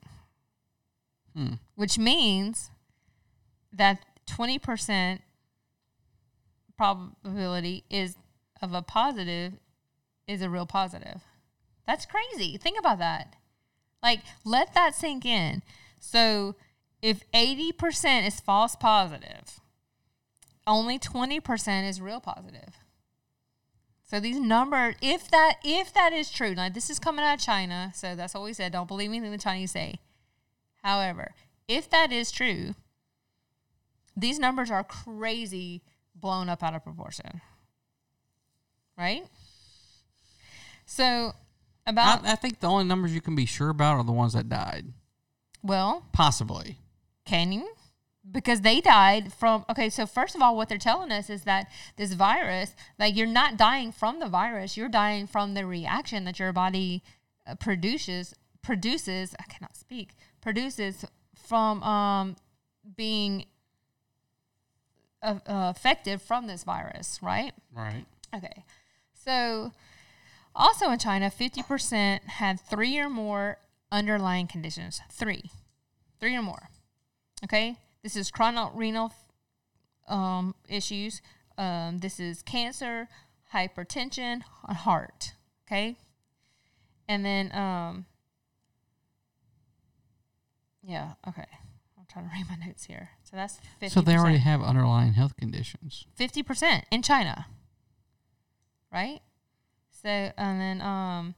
which 1.82 1.98
means 1.98 2.70
that 3.74 4.06
20% 4.28 5.18
probability 6.78 7.84
is 7.90 8.18
of 8.62 8.72
a 8.72 8.84
positive 8.84 9.54
is 10.28 10.44
a 10.44 10.50
real 10.52 10.68
positive. 10.68 11.22
That's 11.88 12.06
crazy. 12.06 12.56
Think 12.58 12.78
about 12.78 13.00
that. 13.00 13.36
Like, 14.04 14.20
let 14.46 14.76
that 14.76 14.94
sink 14.94 15.26
in. 15.26 15.64
So, 16.00 16.56
if 17.02 17.24
80% 17.32 18.28
is 18.28 18.40
false 18.40 18.76
positive, 18.76 19.60
only 20.68 21.00
20% 21.00 21.90
is 21.90 22.00
real 22.00 22.20
positive. 22.20 22.78
So 24.04 24.20
these 24.20 24.40
numbers, 24.40 24.98
if 25.02 25.32
that 25.32 25.56
if 25.64 25.92
that 25.96 26.14
is 26.14 26.30
true, 26.30 26.54
now 26.54 26.70
this 26.70 26.92
is 26.92 27.00
coming 27.00 27.26
out 27.26 27.40
of 27.40 27.40
China, 27.40 27.92
so 27.96 28.14
that's 28.14 28.36
what 28.36 28.44
we 28.44 28.54
said. 28.54 28.74
Don't 28.74 28.88
believe 28.88 29.10
anything 29.10 29.32
the 29.32 29.38
Chinese 29.40 29.72
say. 29.72 30.00
However, 30.84 31.34
if 31.72 31.90
that 31.90 32.12
is 32.12 32.32
true, 32.32 32.76
these 34.16 34.40
numbers 34.40 34.70
are 34.70 34.84
crazy 34.84 35.82
blown 36.14 36.50
up 36.50 36.62
out 36.62 36.76
of 36.76 36.84
proportion. 36.84 37.42
Right? 38.98 39.26
So 40.86 41.34
about 41.88 42.26
I, 42.26 42.34
I 42.34 42.36
think 42.36 42.60
the 42.60 42.68
only 42.68 42.84
numbers 42.84 43.14
you 43.14 43.22
can 43.22 43.36
be 43.36 43.46
sure 43.46 43.70
about 43.70 43.98
are 43.98 44.04
the 44.04 44.12
ones 44.12 44.34
that 44.34 44.50
died. 44.50 44.88
well, 45.64 46.06
Possibly. 46.12 46.78
Can 47.26 47.52
you? 47.52 47.74
Because 48.30 48.62
they 48.62 48.82
died 48.82 49.34
from 49.34 49.66
okay, 49.70 49.90
so 49.90 50.06
first 50.06 50.36
of 50.36 50.42
all, 50.42 50.56
what 50.56 50.70
they're 50.70 50.78
telling 50.78 51.12
us 51.12 51.30
is 51.30 51.44
that 51.44 51.68
this 51.96 52.14
virus, 52.14 52.76
like 53.00 53.16
you're 53.16 53.26
not 53.26 53.58
dying 53.58 53.92
from 53.92 54.20
the 54.20 54.28
virus, 54.28 54.78
you're 54.78 54.90
dying 54.90 55.26
from 55.26 55.54
the 55.54 55.66
reaction 55.66 56.26
that 56.26 56.38
your 56.38 56.54
body 56.54 57.02
uh, 57.48 57.56
produces 57.56 58.36
produces. 58.62 59.34
I 59.40 59.44
cannot 59.44 59.76
speak. 59.76 60.10
Produces 60.42 61.06
from 61.52 61.84
um, 61.84 62.36
being 62.96 63.44
uh, 65.22 65.36
uh, 65.46 65.74
affected 65.76 66.22
from 66.22 66.48
this 66.48 66.64
virus, 66.64 67.20
right? 67.22 67.52
Right. 67.76 68.06
Okay. 68.34 68.64
So, 69.14 69.74
also 70.56 70.90
in 70.92 70.98
China, 70.98 71.30
50% 71.30 72.22
had 72.24 72.58
three 72.58 72.98
or 72.98 73.10
more 73.10 73.58
underlying 73.92 74.48
conditions. 74.48 75.02
Three. 75.12 75.52
Three 76.22 76.34
or 76.38 76.42
more. 76.42 76.70
Okay. 77.44 77.76
This 78.02 78.16
is 78.16 78.32
chronic 78.32 78.70
renal 78.74 79.12
um, 80.08 80.56
issues. 80.70 81.22
Um, 81.58 81.98
this 81.98 82.18
is 82.18 82.44
cancer, 82.44 83.10
hypertension, 83.54 84.44
heart. 84.70 85.34
Okay. 85.68 85.98
And 87.10 87.26
then, 87.26 87.54
um, 87.54 88.06
yeah. 90.84 91.14
Okay. 91.28 91.46
I'm 91.98 92.06
trying 92.12 92.26
to 92.30 92.32
read 92.36 92.46
my 92.50 92.66
notes 92.66 92.86
here. 92.86 93.10
So 93.24 93.36
that's 93.36 93.60
50%. 93.82 93.92
So 93.92 94.02
they 94.02 94.16
already 94.18 94.40
have 94.40 94.62
underlying 94.62 95.14
health 95.14 95.36
conditions. 95.38 96.06
fifty 96.16 96.44
percent 96.44 96.86
in 96.92 97.02
China. 97.02 97.46
Right? 98.92 99.22
So 99.92 100.10
and 100.10 100.60
then 100.60 100.82
um 100.82 101.36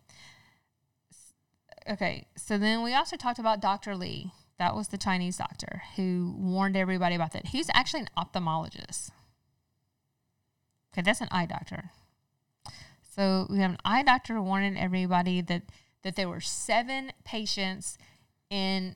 okay, 1.90 2.28
so 2.38 2.58
then 2.58 2.82
we 2.84 2.94
also 2.94 3.18
talked 3.18 3.40
about 3.40 3.62
Dr. 3.62 3.96
Lee. 3.96 4.32
That 4.60 4.76
was 4.76 4.88
the 4.88 4.98
Chinese 4.98 5.38
doctor 5.38 5.84
who 5.96 6.36
warned 6.38 6.78
everybody 6.78 7.16
about 7.16 7.34
that. 7.34 7.48
He's 7.48 7.70
actually 7.74 8.02
an 8.02 8.10
ophthalmologist. 8.18 9.10
Okay, 10.94 11.02
that's 11.02 11.22
an 11.22 11.28
eye 11.32 11.48
doctor. 11.48 11.90
So 13.16 13.48
we 13.50 13.60
have 13.60 13.72
an 13.72 13.78
eye 13.84 14.04
doctor 14.04 14.42
warning 14.42 14.78
everybody 14.78 15.42
that 15.42 15.64
that 16.04 16.16
there 16.16 16.30
were 16.30 16.42
seven 16.42 17.12
patients 17.26 17.98
in 18.50 18.96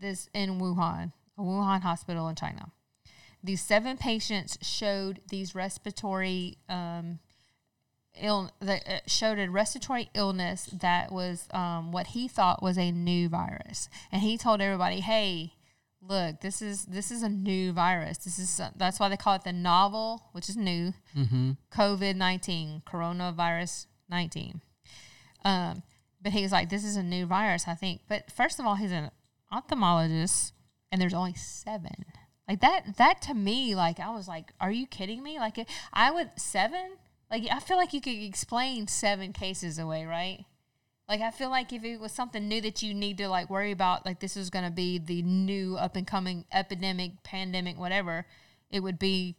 this 0.00 0.28
in 0.34 0.58
Wuhan, 0.58 1.12
a 1.36 1.42
Wuhan 1.42 1.82
hospital 1.82 2.28
in 2.28 2.36
China. 2.36 2.72
These 3.42 3.62
seven 3.62 3.96
patients 3.96 4.58
showed 4.62 5.20
these 5.28 5.54
respiratory 5.54 6.58
um, 6.68 7.20
ill 8.20 8.50
that 8.60 8.88
uh, 8.88 8.98
showed 9.06 9.38
a 9.38 9.48
respiratory 9.48 10.10
illness 10.14 10.66
that 10.66 11.12
was 11.12 11.46
um, 11.52 11.92
what 11.92 12.08
he 12.08 12.26
thought 12.28 12.62
was 12.62 12.76
a 12.76 12.90
new 12.90 13.28
virus, 13.28 13.88
and 14.10 14.22
he 14.22 14.36
told 14.36 14.60
everybody, 14.60 15.00
"Hey, 15.00 15.54
look, 16.02 16.40
this 16.40 16.60
is 16.62 16.86
this 16.86 17.10
is 17.10 17.22
a 17.22 17.28
new 17.28 17.72
virus. 17.72 18.18
This 18.18 18.38
is 18.38 18.58
uh, 18.58 18.70
that's 18.76 18.98
why 18.98 19.08
they 19.08 19.16
call 19.16 19.34
it 19.34 19.44
the 19.44 19.52
novel, 19.52 20.24
which 20.32 20.48
is 20.48 20.56
new, 20.56 20.92
COVID 21.72 22.16
nineteen, 22.16 22.82
coronavirus 22.86 23.86
nineteen. 24.08 24.62
Um, 25.44 25.82
but 26.20 26.32
he 26.32 26.42
was 26.42 26.50
like, 26.52 26.68
"This 26.70 26.84
is 26.84 26.96
a 26.96 27.02
new 27.02 27.26
virus, 27.26 27.68
I 27.68 27.74
think." 27.74 28.00
But 28.08 28.32
first 28.32 28.58
of 28.58 28.66
all, 28.66 28.74
he's 28.74 28.92
an 28.92 29.10
ophthalmologist, 29.52 30.52
and 30.90 31.00
there's 31.00 31.14
only 31.14 31.34
seven. 31.34 32.04
Like 32.48 32.60
that. 32.60 32.96
That 32.96 33.20
to 33.22 33.34
me, 33.34 33.74
like 33.74 34.00
I 34.00 34.10
was 34.10 34.26
like, 34.26 34.52
"Are 34.60 34.72
you 34.72 34.86
kidding 34.86 35.22
me?" 35.22 35.38
Like 35.38 35.58
it, 35.58 35.68
I 35.92 36.10
would 36.10 36.30
seven. 36.36 36.92
Like 37.30 37.44
I 37.50 37.60
feel 37.60 37.76
like 37.76 37.92
you 37.92 38.00
could 38.00 38.16
explain 38.16 38.88
seven 38.88 39.32
cases 39.32 39.78
away, 39.78 40.06
right? 40.06 40.46
Like 41.08 41.20
I 41.22 41.30
feel 41.30 41.50
like 41.50 41.72
if 41.72 41.84
it 41.84 42.00
was 42.00 42.12
something 42.12 42.46
new 42.46 42.60
that 42.60 42.82
you 42.82 42.92
need 42.92 43.16
to 43.18 43.28
like 43.28 43.48
worry 43.48 43.72
about, 43.72 44.04
like 44.04 44.20
this 44.20 44.36
is 44.36 44.50
going 44.50 44.66
to 44.66 44.70
be 44.70 44.98
the 44.98 45.22
new 45.22 45.76
up 45.76 45.96
and 45.96 46.06
coming 46.06 46.44
epidemic, 46.52 47.22
pandemic, 47.22 47.78
whatever, 47.78 48.26
it 48.70 48.80
would 48.80 48.98
be 48.98 49.36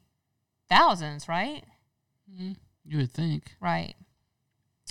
thousands, 0.68 1.28
right? 1.28 1.64
Mm-hmm. 2.32 2.54
You 2.86 2.98
would 2.98 3.12
think. 3.12 3.56
Right. 3.60 3.94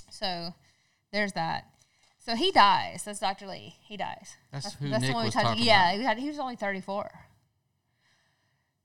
So 0.09 0.53
there's 1.11 1.33
that. 1.33 1.65
So 2.19 2.35
he 2.35 2.51
dies. 2.51 3.03
That's 3.03 3.19
Dr. 3.19 3.47
Lee. 3.47 3.75
He 3.81 3.97
dies. 3.97 4.35
That's 4.51 4.73
who 4.73 4.89
Nick 4.89 5.13
one 5.13 5.23
we 5.23 5.25
was 5.25 5.33
talking 5.33 5.63
Yeah, 5.63 5.93
about. 5.93 6.17
he, 6.17 6.27
was 6.27 6.37
only 6.37 6.55
34. 6.55 7.09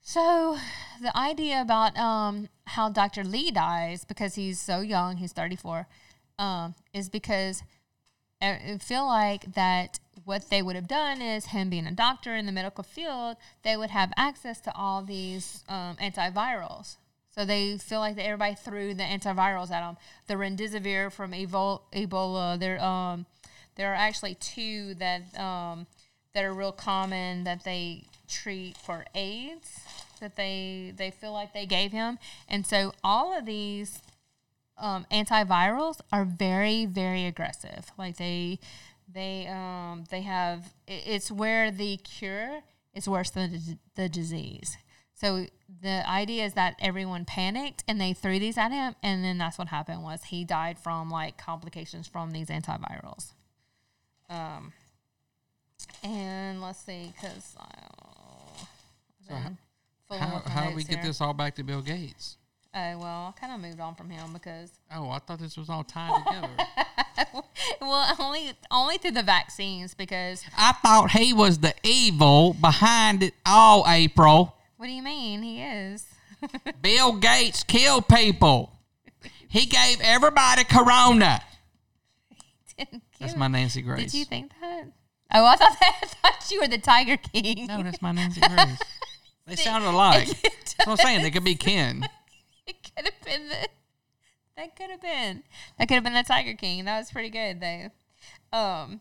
So 0.00 0.56
the 1.02 1.16
idea 1.16 1.60
about 1.60 1.96
um, 1.98 2.48
how 2.66 2.88
Dr. 2.88 3.24
Lee 3.24 3.50
dies 3.50 4.04
because 4.04 4.34
he's 4.34 4.60
so 4.60 4.80
young, 4.80 5.16
he's 5.16 5.32
34, 5.32 5.86
um, 6.38 6.74
is 6.92 7.08
because 7.08 7.62
I 8.40 8.60
I 8.74 8.78
feel 8.78 9.06
like 9.06 9.54
that 9.54 9.98
what 10.24 10.48
they 10.50 10.62
would 10.62 10.76
have 10.76 10.88
done 10.88 11.20
is 11.20 11.46
him 11.46 11.70
being 11.70 11.86
a 11.86 11.92
doctor 11.92 12.34
in 12.34 12.46
the 12.46 12.52
medical 12.52 12.84
field, 12.84 13.36
they 13.62 13.76
would 13.76 13.90
have 13.90 14.12
access 14.16 14.60
to 14.60 14.74
all 14.76 15.02
these 15.02 15.64
um, 15.68 15.96
antivirals. 15.96 16.96
So 17.34 17.44
they 17.44 17.78
feel 17.78 17.98
like 17.98 18.14
that 18.16 18.26
everybody 18.26 18.54
threw 18.54 18.94
the 18.94 19.02
antivirals 19.02 19.70
at 19.72 19.80
them. 19.80 19.96
The 20.28 20.34
remdesivir 20.34 21.12
from 21.12 21.32
Ebola. 21.32 22.58
There, 22.60 22.80
um, 22.80 23.26
there 23.74 23.90
are 23.90 23.96
actually 23.96 24.36
two 24.36 24.94
that 24.94 25.36
um, 25.38 25.86
that 26.32 26.44
are 26.44 26.52
real 26.52 26.72
common 26.72 27.44
that 27.44 27.64
they 27.64 28.04
treat 28.28 28.76
for 28.76 29.04
AIDS. 29.14 29.80
that 30.20 30.36
they 30.36 30.92
they 30.96 31.10
feel 31.10 31.32
like 31.32 31.52
they 31.52 31.66
gave 31.66 31.92
him, 31.92 32.18
and 32.48 32.66
so 32.66 32.92
all 33.02 33.36
of 33.36 33.46
these 33.46 34.00
um, 34.78 35.06
antivirals 35.10 36.00
are 36.12 36.24
very 36.24 36.86
very 36.86 37.24
aggressive. 37.26 37.90
Like 37.98 38.16
they 38.16 38.58
they 39.12 39.46
um, 39.48 40.04
they 40.10 40.22
have 40.22 40.72
it's 40.86 41.30
where 41.30 41.70
the 41.70 41.96
cure 41.98 42.60
is 42.94 43.08
worse 43.08 43.30
than 43.30 43.78
the 43.96 44.08
disease. 44.08 44.76
So 45.24 45.46
the 45.80 46.06
idea 46.06 46.44
is 46.44 46.52
that 46.52 46.76
everyone 46.80 47.24
panicked 47.24 47.82
and 47.88 47.98
they 47.98 48.12
threw 48.12 48.38
these 48.38 48.58
at 48.58 48.72
him, 48.72 48.94
and 49.02 49.24
then 49.24 49.38
that's 49.38 49.56
what 49.56 49.68
happened 49.68 50.02
was 50.02 50.24
he 50.24 50.44
died 50.44 50.78
from 50.78 51.08
like 51.08 51.38
complications 51.38 52.06
from 52.06 52.32
these 52.32 52.48
antivirals. 52.48 53.32
Um, 54.28 54.72
and 56.02 56.60
let's 56.60 56.80
see, 56.80 57.14
because 57.14 57.56
So 59.26 59.34
How, 60.10 60.42
how 60.46 60.68
do 60.68 60.76
we 60.76 60.84
get 60.84 61.02
this 61.02 61.22
all 61.22 61.32
back 61.32 61.54
to 61.54 61.64
Bill 61.64 61.80
Gates? 61.80 62.36
Oh 62.74 62.98
well, 62.98 63.34
I 63.34 63.40
kind 63.40 63.54
of 63.54 63.60
moved 63.60 63.80
on 63.80 63.94
from 63.94 64.10
him 64.10 64.34
because 64.34 64.72
Oh, 64.94 65.08
I 65.08 65.20
thought 65.20 65.38
this 65.38 65.56
was 65.56 65.70
all 65.70 65.84
tied 65.84 66.22
together. 66.26 66.50
well, 67.80 68.14
only 68.20 68.52
only 68.70 68.98
through 68.98 69.12
the 69.12 69.22
vaccines 69.22 69.94
because 69.94 70.44
I 70.54 70.72
thought 70.72 71.12
he 71.12 71.32
was 71.32 71.60
the 71.60 71.72
evil 71.82 72.52
behind 72.60 73.22
it 73.22 73.32
all, 73.46 73.86
April. 73.88 74.54
What 74.84 74.88
do 74.88 74.96
you 74.96 75.02
mean 75.02 75.40
he 75.40 75.62
is? 75.62 76.04
Bill 76.82 77.14
Gates 77.14 77.64
killed 77.64 78.06
people. 78.06 78.70
He 79.48 79.64
gave 79.64 79.98
everybody 80.02 80.62
corona. 80.64 81.40
Didn't 82.76 83.02
That's 83.18 83.34
my 83.34 83.48
Nancy 83.48 83.80
Grace. 83.80 84.12
Did 84.12 84.18
you 84.18 84.24
think 84.26 84.52
that? 84.60 84.88
Oh, 85.32 85.46
I 85.46 85.56
thought 85.56 85.74
that. 85.80 86.00
I 86.02 86.06
thought 86.06 86.50
you 86.50 86.60
were 86.60 86.68
the 86.68 86.76
Tiger 86.76 87.16
King. 87.16 87.66
No, 87.66 87.82
that's 87.82 88.02
my 88.02 88.12
Nancy 88.12 88.42
Grace. 88.42 88.78
They 89.46 89.56
sound 89.56 89.84
alike. 89.84 90.26
That's 90.26 90.74
what 90.86 90.88
I'm 90.88 90.96
saying. 90.96 91.22
They 91.22 91.30
could 91.30 91.44
be 91.44 91.54
kin. 91.54 92.06
it 92.66 92.76
could 92.82 93.04
have 93.06 93.20
been 93.24 93.48
the. 93.48 93.68
That 94.56 94.76
could 94.76 94.90
have 94.90 95.00
been. 95.00 95.44
That 95.78 95.88
could 95.88 95.94
have 95.94 96.04
been 96.04 96.14
the 96.14 96.22
Tiger 96.22 96.54
King. 96.54 96.84
That 96.84 96.98
was 96.98 97.10
pretty 97.10 97.30
good 97.30 97.60
though. 97.60 98.58
Um. 98.58 99.00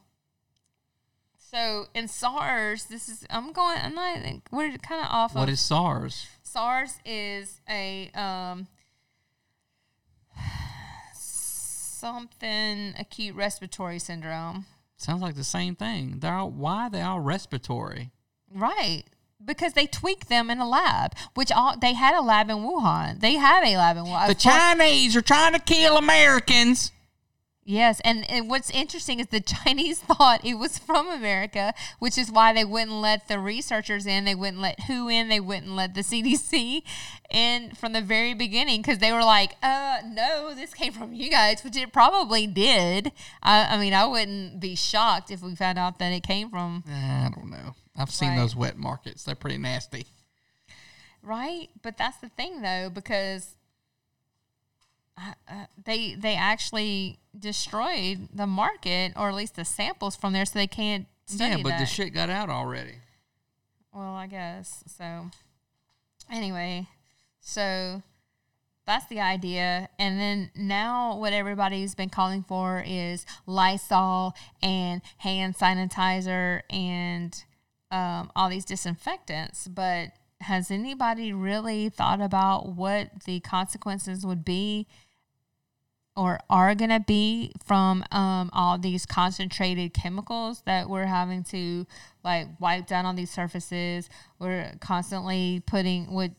So 1.53 1.85
in 1.93 2.07
SARS, 2.07 2.85
this 2.85 3.07
is 3.07 3.27
I'm 3.29 3.51
going. 3.51 3.77
I'm 3.77 3.93
not. 3.93 4.17
We're 4.51 4.75
kind 4.77 5.01
of 5.01 5.07
off. 5.11 5.35
What 5.35 5.49
of, 5.49 5.53
is 5.53 5.59
SARS? 5.59 6.25
SARS 6.41 6.97
is 7.05 7.61
a 7.69 8.09
um 8.15 8.67
something 12.03 12.95
acute 12.97 13.35
respiratory 13.35 13.99
syndrome. 13.99 14.65
Sounds 14.97 15.21
like 15.21 15.35
the 15.35 15.43
same 15.43 15.75
thing. 15.75 16.17
They're 16.19 16.33
all, 16.33 16.49
why 16.49 16.85
are 16.85 16.89
they 16.89 17.01
all 17.01 17.19
respiratory? 17.19 18.11
Right. 18.53 19.03
Because 19.43 19.73
they 19.73 19.85
tweak 19.85 20.27
them 20.27 20.49
in 20.49 20.59
a 20.59 20.67
lab, 20.67 21.13
which 21.33 21.51
all 21.51 21.77
they 21.77 21.93
had 21.93 22.15
a 22.15 22.21
lab 22.21 22.49
in 22.49 22.57
Wuhan. 22.57 23.19
They 23.19 23.35
have 23.35 23.63
a 23.63 23.77
lab 23.77 23.97
in 23.97 24.05
Wuhan. 24.05 24.27
The 24.27 24.35
Chinese 24.35 25.15
are 25.15 25.21
trying 25.21 25.53
to 25.53 25.59
kill 25.59 25.97
Americans. 25.97 26.91
Yes, 27.65 28.01
and, 28.03 28.29
and 28.29 28.49
what's 28.49 28.69
interesting 28.71 29.21
is 29.21 29.27
the 29.27 29.39
Chinese 29.63 29.99
thought 29.99 30.43
it 30.43 30.55
was 30.55 30.77
from 30.77 31.07
America, 31.09 31.73
which 31.99 32.17
is 32.17 32.29
why 32.29 32.51
they 32.51 32.65
wouldn't 32.65 32.91
let 32.91 33.29
the 33.29 33.39
researchers 33.39 34.05
in, 34.05 34.25
they 34.25 34.35
wouldn't 34.35 34.59
let 34.59 34.81
WHO 34.81 35.07
in, 35.07 35.29
they 35.29 35.39
wouldn't 35.39 35.71
let 35.71 35.93
the 35.95 36.01
CDC 36.09 36.81
in 37.31 37.71
from 37.75 37.93
the 37.93 38.01
very 38.01 38.33
beginning 38.33 38.81
because 38.81 38.97
they 38.99 39.13
were 39.13 39.23
like, 39.23 39.55
"Uh, 39.63 39.99
no, 40.05 40.53
this 40.53 40.73
came 40.73 40.91
from 40.91 41.13
you 41.13 41.29
guys," 41.31 41.63
which 41.63 41.77
it 41.77 41.93
probably 41.93 42.47
did. 42.47 43.13
I, 43.41 43.75
I 43.75 43.77
mean, 43.79 43.93
I 43.93 44.05
wouldn't 44.07 44.59
be 44.59 44.75
shocked 44.75 45.31
if 45.31 45.41
we 45.41 45.55
found 45.55 45.79
out 45.79 45.99
that 45.99 46.11
it 46.11 46.23
came 46.23 46.49
from 46.49 46.83
I 46.87 47.29
don't 47.33 47.49
know. 47.49 47.75
I've 47.95 48.11
seen 48.11 48.29
Right. 48.31 48.37
those 48.39 48.55
wet 48.57 48.77
markets. 48.77 49.23
They're 49.23 49.35
pretty 49.35 49.57
nasty. 49.57 50.07
right. 51.21 51.69
But 51.81 51.97
that's 51.97 52.17
the 52.17 52.29
thing, 52.29 52.61
though, 52.61 52.89
because 52.89 53.55
uh, 55.17 55.65
they 55.83 56.15
they 56.15 56.35
actually 56.35 57.19
destroyed 57.37 58.29
the 58.33 58.47
market 58.47 59.13
or 59.15 59.29
at 59.29 59.35
least 59.35 59.55
the 59.55 59.65
samples 59.65 60.15
from 60.15 60.33
there, 60.33 60.45
so 60.45 60.57
they 60.57 60.67
can't. 60.67 61.07
Yeah, 61.27 61.57
but 61.57 61.69
that. 61.69 61.79
the 61.79 61.85
shit 61.85 62.13
got 62.13 62.29
out 62.29 62.49
already. 62.49 62.95
Well, 63.93 64.13
I 64.15 64.27
guess 64.27 64.83
so. 64.87 65.29
Anyway, 66.31 66.87
so 67.39 68.01
that's 68.85 69.05
the 69.07 69.19
idea. 69.19 69.89
And 69.99 70.19
then 70.19 70.51
now, 70.55 71.17
what 71.17 71.33
everybody's 71.33 71.95
been 71.95 72.09
calling 72.09 72.43
for 72.43 72.83
is 72.85 73.25
Lysol 73.45 74.35
and 74.61 75.01
hand 75.17 75.55
sanitizer 75.55 76.61
and 76.69 77.43
um, 77.91 78.31
all 78.35 78.49
these 78.49 78.65
disinfectants. 78.65 79.67
But 79.67 80.09
has 80.43 80.71
anybody 80.71 81.33
really 81.33 81.89
thought 81.89 82.21
about 82.21 82.69
what 82.69 83.23
the 83.25 83.39
consequences 83.39 84.25
would 84.25 84.45
be? 84.45 84.87
or 86.15 86.39
are 86.49 86.75
going 86.75 86.91
to 86.91 86.99
be 86.99 87.51
from 87.65 88.03
um, 88.11 88.49
all 88.53 88.77
these 88.77 89.05
concentrated 89.05 89.93
chemicals 89.93 90.61
that 90.65 90.89
we're 90.89 91.05
having 91.05 91.43
to 91.43 91.87
like 92.23 92.47
wipe 92.59 92.85
down 92.85 93.05
on 93.05 93.15
these 93.15 93.31
surfaces. 93.31 94.09
We're 94.39 94.73
constantly 94.79 95.63
putting 95.65 96.13
with 96.13 96.31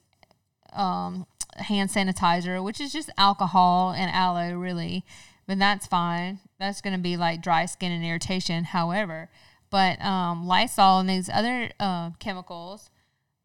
um, 0.72 1.26
hand 1.56 1.90
sanitizer, 1.90 2.62
which 2.62 2.80
is 2.80 2.92
just 2.92 3.10
alcohol 3.18 3.92
and 3.96 4.10
aloe, 4.12 4.54
really. 4.54 5.04
But 5.46 5.58
that's 5.58 5.86
fine. 5.86 6.38
That's 6.58 6.80
going 6.80 6.94
to 6.94 7.02
be 7.02 7.16
like 7.16 7.42
dry 7.42 7.66
skin 7.66 7.92
and 7.92 8.04
irritation. 8.04 8.64
However, 8.64 9.28
but 9.70 10.00
um, 10.02 10.46
Lysol 10.46 11.00
and 11.00 11.08
these 11.08 11.28
other 11.28 11.70
uh, 11.80 12.10
chemicals 12.20 12.90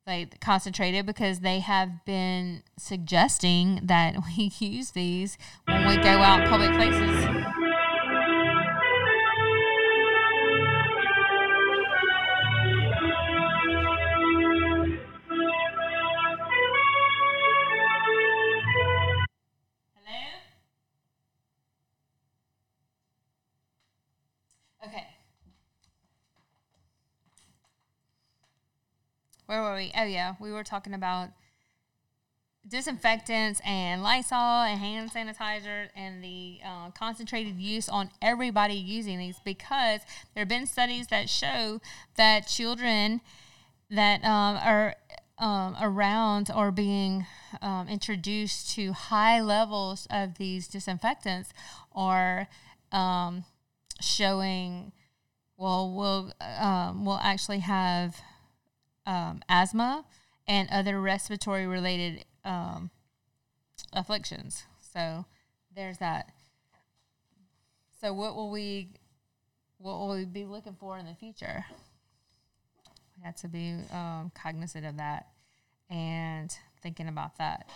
like 0.10 0.40
concentrated 0.42 1.06
because 1.06 1.40
they 1.40 1.60
have 1.60 2.04
been 2.04 2.64
suggesting 2.78 3.80
that 3.84 4.16
we 4.38 4.52
use 4.60 4.92
these 4.92 5.38
when 5.66 5.88
we 5.88 5.96
go 5.98 6.10
out 6.10 6.42
in 6.42 6.50
public 6.50 6.72
places. 6.72 7.69
Where 29.50 29.64
were 29.64 29.74
we? 29.74 29.92
Oh 29.98 30.04
yeah, 30.04 30.36
we 30.40 30.52
were 30.52 30.64
talking 30.64 30.94
about 30.94 31.30
disinfectants 32.68 33.60
and 33.66 34.04
Lysol 34.04 34.62
and 34.62 34.80
hand 34.80 35.12
sanitizer 35.12 35.88
and 35.96 36.24
the 36.24 36.60
uh, 36.64 36.92
concentrated 36.92 37.58
use 37.58 37.90
on 37.90 38.12
everybody 38.22 38.76
using 38.76 39.18
these 39.18 39.40
because 39.44 40.02
there 40.36 40.42
have 40.42 40.48
been 40.48 40.68
studies 40.68 41.08
that 41.08 41.32
show 41.32 41.82
that 42.16 42.46
children 42.46 43.22
that 43.90 44.24
um, 44.24 44.58
are 44.58 44.96
um, 45.40 45.76
around 45.82 46.52
or 46.56 46.70
being 46.70 47.26
um, 47.64 47.88
introduced 47.88 48.70
to 48.76 48.94
high 48.94 49.42
levels 49.42 50.08
of 50.12 50.38
these 50.38 50.68
disinfectants 50.68 51.54
are 51.96 52.48
um, 52.92 53.46
showing 54.00 54.92
well 55.58 55.92
will 55.92 56.34
um, 56.40 57.04
will 57.04 57.20
actually 57.24 57.62
have 57.62 58.22
um, 59.10 59.42
asthma 59.50 60.06
and 60.48 60.70
other 60.70 61.02
respiratory 61.02 61.66
related 61.66 62.24
um, 62.46 62.92
afflictions. 63.92 64.64
So 64.94 65.26
there's 65.76 65.98
that. 65.98 66.30
So 68.00 68.14
what 68.14 68.36
will 68.36 68.52
we 68.52 68.90
what 69.80 69.98
will 69.98 70.16
we 70.16 70.26
be 70.26 70.46
looking 70.46 70.76
for 70.80 70.98
in 70.98 71.06
the 71.06 71.16
future? 71.16 71.66
We 73.18 73.24
have 73.26 73.36
to 73.38 73.48
be 73.48 73.76
um, 73.92 74.32
cognizant 74.36 74.86
of 74.86 74.98
that 74.98 75.28
and 75.90 76.56
thinking 76.82 77.08
about 77.08 77.38
that. 77.40 77.68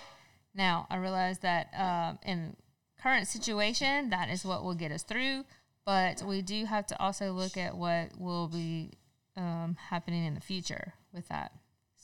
Now 0.54 0.86
I 0.90 0.98
realize 0.98 1.40
that 1.40 1.74
um, 1.76 2.20
in 2.26 2.56
current 3.02 3.28
situation 3.28 4.12
that 4.12 4.30
is 4.30 4.46
what 4.46 4.64
will 4.64 4.76
get 4.76 4.92
us 4.92 5.04
through, 5.04 5.46
but 5.84 6.22
we 6.22 6.44
do 6.44 6.66
have 6.66 6.86
to 6.88 7.02
also 7.02 7.32
look 7.32 7.58
at 7.58 7.76
what 7.76 8.20
will 8.20 8.48
be 8.48 8.92
um, 9.36 9.78
happening 9.90 10.26
in 10.26 10.36
the 10.36 10.42
future 10.42 10.94
with 11.14 11.28
that. 11.30 11.52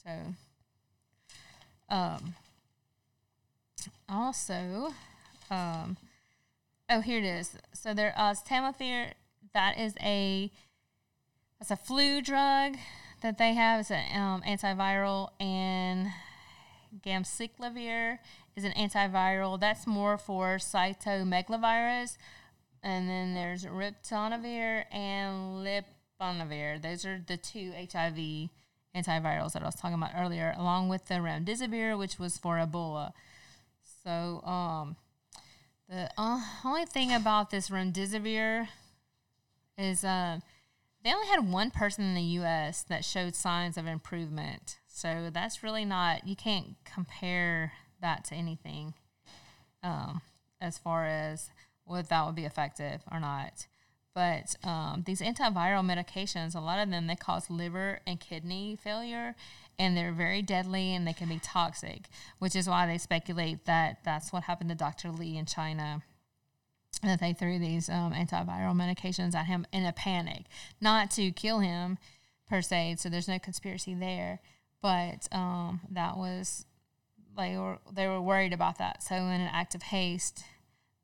So, 0.03 0.11
um, 1.89 2.35
also, 4.07 4.93
um, 5.49 5.97
oh, 6.89 7.01
here 7.01 7.19
it 7.19 7.25
is. 7.25 7.57
So 7.73 7.93
there, 7.93 8.13
uh, 8.15 8.33
Tamiflu, 8.33 9.11
that 9.53 9.77
is 9.77 9.95
a 10.01 10.51
that's 11.59 11.71
a 11.71 11.75
flu 11.75 12.21
drug 12.21 12.77
that 13.21 13.37
they 13.37 13.53
have. 13.53 13.81
It's 13.81 13.91
an 13.91 14.15
um, 14.15 14.41
antiviral, 14.43 15.29
and 15.41 16.07
Ganciclovir 17.05 18.19
is 18.55 18.63
an 18.63 18.71
antiviral. 18.73 19.59
That's 19.59 19.85
more 19.85 20.17
for 20.17 20.57
cytomegalovirus. 20.57 22.17
And 22.81 23.09
then 23.09 23.33
there's 23.33 23.65
Ritonavir 23.65 24.85
and 24.91 25.65
Lopinavir. 26.21 26.81
Those 26.81 27.05
are 27.05 27.21
the 27.25 27.35
two 27.35 27.73
HIV 27.91 28.49
antivirals 29.01 29.53
that 29.53 29.61
I 29.61 29.65
was 29.65 29.75
talking 29.75 29.95
about 29.95 30.11
earlier, 30.15 30.53
along 30.57 30.89
with 30.89 31.07
the 31.07 31.15
remdesivir, 31.15 31.97
which 31.97 32.19
was 32.19 32.37
for 32.37 32.57
Ebola. 32.57 33.11
So, 34.03 34.41
um, 34.41 34.95
the 35.89 36.09
uh, 36.17 36.41
only 36.63 36.85
thing 36.85 37.13
about 37.13 37.49
this 37.49 37.69
remdesivir 37.69 38.67
is 39.77 40.03
uh, 40.03 40.39
they 41.03 41.11
only 41.11 41.27
had 41.27 41.51
one 41.51 41.71
person 41.71 42.03
in 42.03 42.13
the 42.13 42.21
U.S. 42.21 42.83
that 42.83 43.05
showed 43.05 43.35
signs 43.35 43.77
of 43.77 43.87
improvement. 43.87 44.77
So 44.87 45.29
that's 45.31 45.63
really 45.63 45.85
not 45.85 46.27
you 46.27 46.35
can't 46.35 46.75
compare 46.83 47.71
that 48.01 48.25
to 48.25 48.35
anything 48.35 48.93
um, 49.81 50.21
as 50.59 50.77
far 50.77 51.05
as 51.05 51.49
whether 51.85 52.07
that 52.07 52.25
would 52.25 52.35
be 52.35 52.45
effective 52.45 53.01
or 53.11 53.19
not. 53.19 53.67
But 54.15 54.55
um, 54.63 55.03
these 55.05 55.21
antiviral 55.21 55.85
medications, 55.85 56.55
a 56.55 56.59
lot 56.59 56.79
of 56.79 56.89
them 56.89 57.07
they 57.07 57.15
cause 57.15 57.49
liver 57.49 57.99
and 58.07 58.19
kidney 58.19 58.77
failure, 58.81 59.35
and 59.77 59.95
they're 59.95 60.11
very 60.11 60.41
deadly 60.41 60.93
and 60.93 61.07
they 61.07 61.13
can 61.13 61.29
be 61.29 61.39
toxic, 61.39 62.09
which 62.39 62.55
is 62.55 62.67
why 62.67 62.85
they 62.85 62.97
speculate 62.97 63.65
that 63.65 63.99
that's 64.03 64.33
what 64.33 64.43
happened 64.43 64.69
to 64.69 64.75
Dr. 64.75 65.11
Lee 65.11 65.37
in 65.37 65.45
China. 65.45 66.03
That 67.03 67.21
they 67.21 67.31
threw 67.33 67.59
these 67.59 67.87
um, 67.87 68.11
antiviral 68.13 68.75
medications 68.75 69.33
at 69.33 69.45
him 69.45 69.65
in 69.71 69.85
a 69.85 69.93
panic, 69.93 70.45
not 70.81 71.11
to 71.11 71.31
kill 71.31 71.59
him 71.59 71.97
per 72.49 72.61
se. 72.61 72.95
So 72.99 73.07
there's 73.07 73.27
no 73.27 73.39
conspiracy 73.39 73.93
there, 73.93 74.41
but 74.81 75.27
um, 75.31 75.79
that 75.91 76.17
was 76.17 76.65
they 77.37 77.57
were 77.57 77.77
they 77.89 78.07
were 78.07 78.19
worried 78.19 78.51
about 78.51 78.79
that. 78.79 79.01
So 79.03 79.15
in 79.15 79.41
an 79.41 79.49
act 79.53 79.75
of 79.75 79.83
haste, 79.83 80.43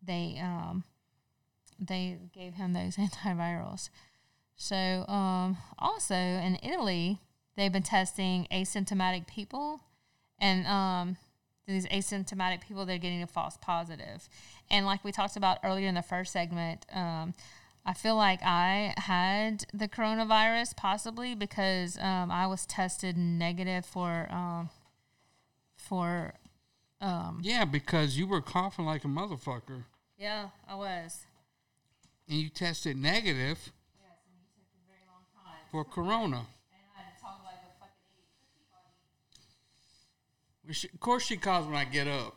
they 0.05 0.37
um, 0.41 0.83
they 1.79 2.17
gave 2.33 2.55
him 2.55 2.73
those 2.73 2.95
antivirals. 2.97 3.89
So 4.55 5.05
um, 5.07 5.57
also 5.77 6.15
in 6.15 6.57
Italy, 6.63 7.19
they've 7.55 7.71
been 7.71 7.83
testing 7.83 8.47
asymptomatic 8.51 9.27
people, 9.27 9.81
and 10.39 10.65
um, 10.67 11.17
these 11.67 11.87
asymptomatic 11.87 12.61
people 12.61 12.85
they're 12.85 12.97
getting 12.97 13.21
a 13.21 13.27
false 13.27 13.57
positive. 13.61 14.29
And 14.69 14.85
like 14.85 15.03
we 15.03 15.11
talked 15.11 15.35
about 15.35 15.59
earlier 15.63 15.87
in 15.87 15.95
the 15.95 16.01
first 16.01 16.31
segment, 16.31 16.85
um, 16.93 17.33
I 17.85 17.93
feel 17.93 18.15
like 18.15 18.39
I 18.43 18.93
had 18.97 19.65
the 19.73 19.87
coronavirus 19.87 20.75
possibly 20.75 21.35
because 21.35 21.97
um, 21.99 22.31
I 22.31 22.47
was 22.47 22.65
tested 22.65 23.17
negative 23.17 23.85
for 23.85 24.27
um, 24.31 24.69
for 25.75 26.33
um, 27.01 27.41
Yeah, 27.43 27.65
because 27.65 28.17
you 28.17 28.25
were 28.25 28.41
coughing 28.41 28.85
like 28.85 29.03
a 29.03 29.07
motherfucker, 29.07 29.83
yeah 30.17 30.49
I 30.67 30.75
was. 30.75 31.25
And 32.27 32.37
you 32.39 32.49
tested 32.49 32.97
negative 32.97 33.71
Yes, 33.99 34.17
and 34.27 34.35
you 34.39 34.45
took 34.55 34.67
a 34.73 34.81
very 34.87 35.05
long 35.07 35.23
time. 35.35 35.61
for 35.71 35.83
corona. 35.85 36.37
And 36.37 36.81
I 36.97 37.01
had 37.01 37.15
to 37.15 37.21
talk 37.21 37.41
like 37.45 37.55
a 37.55 37.79
fucking 37.79 38.11
idiot. 38.17 38.65
Well, 40.65 40.73
she- 40.73 40.89
Of 40.93 40.99
course, 40.99 41.23
she 41.25 41.37
calls 41.37 41.65
when 41.67 41.75
I 41.75 41.85
get 41.85 42.07
up. 42.07 42.35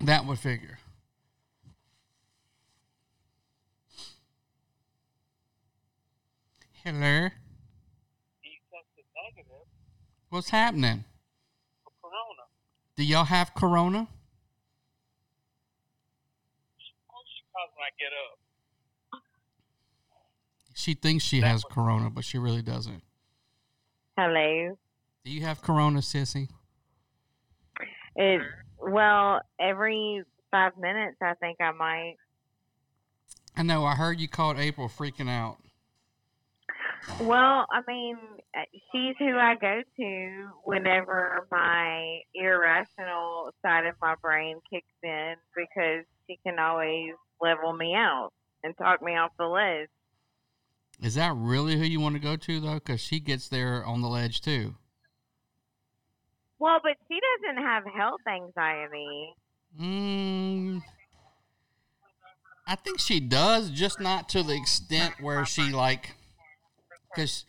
That 0.00 0.26
would 0.26 0.38
figure. 0.38 0.78
Hello. 6.84 7.28
he 8.42 8.60
tested 8.70 9.04
negative 9.24 9.66
What's 10.30 10.50
happening? 10.50 11.04
for 11.82 11.90
corona. 12.00 12.44
Do 12.96 13.02
y'all 13.04 13.24
have 13.24 13.54
corona? 13.54 14.06
She 16.78 16.92
calls 17.10 17.70
when 17.74 17.75
I 17.86 17.90
get 18.00 18.10
up. 18.12 19.22
She 20.74 20.94
thinks 20.94 21.24
she 21.24 21.40
has 21.40 21.62
corona, 21.62 22.10
but 22.10 22.24
she 22.24 22.36
really 22.36 22.62
doesn't. 22.62 23.02
Hello. 24.18 24.76
Do 25.24 25.30
you 25.30 25.42
have 25.42 25.62
corona, 25.62 26.00
sissy? 26.00 26.48
It 28.16 28.42
well, 28.80 29.40
every 29.60 30.22
five 30.50 30.72
minutes 30.78 31.16
I 31.22 31.34
think 31.34 31.58
I 31.60 31.70
might. 31.72 32.16
I 33.56 33.62
know. 33.62 33.84
I 33.84 33.94
heard 33.94 34.20
you 34.20 34.28
called 34.28 34.58
April 34.58 34.88
freaking 34.88 35.30
out. 35.30 35.58
Well, 37.20 37.66
I 37.70 37.82
mean, 37.86 38.16
uh, 38.56 38.62
she's 38.90 39.14
who 39.18 39.36
I 39.36 39.54
go 39.54 39.82
to 39.96 40.48
whenever 40.64 41.46
my 41.52 42.20
irrational 42.34 43.52
side 43.62 43.86
of 43.86 43.94
my 44.02 44.16
brain 44.20 44.58
kicks 44.70 44.86
in 45.04 45.34
because 45.54 46.04
she 46.26 46.38
can 46.44 46.58
always 46.58 47.12
level 47.40 47.72
me 47.72 47.94
out 47.94 48.30
and 48.62 48.76
talk 48.76 49.02
me 49.02 49.12
off 49.16 49.32
the 49.38 49.46
ledge. 49.46 49.88
Is 51.02 51.14
that 51.14 51.34
really 51.36 51.76
who 51.76 51.84
you 51.84 52.00
want 52.00 52.14
to 52.14 52.20
go 52.20 52.36
to, 52.36 52.60
though? 52.60 52.74
Because 52.74 53.00
she 53.00 53.20
gets 53.20 53.48
there 53.48 53.84
on 53.84 54.00
the 54.00 54.08
ledge, 54.08 54.40
too. 54.40 54.74
Well, 56.58 56.78
but 56.82 56.96
she 57.06 57.18
doesn't 57.44 57.62
have 57.62 57.84
health 57.94 58.20
anxiety. 58.26 59.34
Mm, 59.78 60.82
I 62.66 62.76
think 62.76 62.98
she 62.98 63.20
does, 63.20 63.70
just 63.70 64.00
not 64.00 64.28
to 64.30 64.42
the 64.42 64.54
extent 64.54 65.14
where 65.20 65.44
she, 65.44 65.70
like, 65.70 66.14
because 67.14 67.44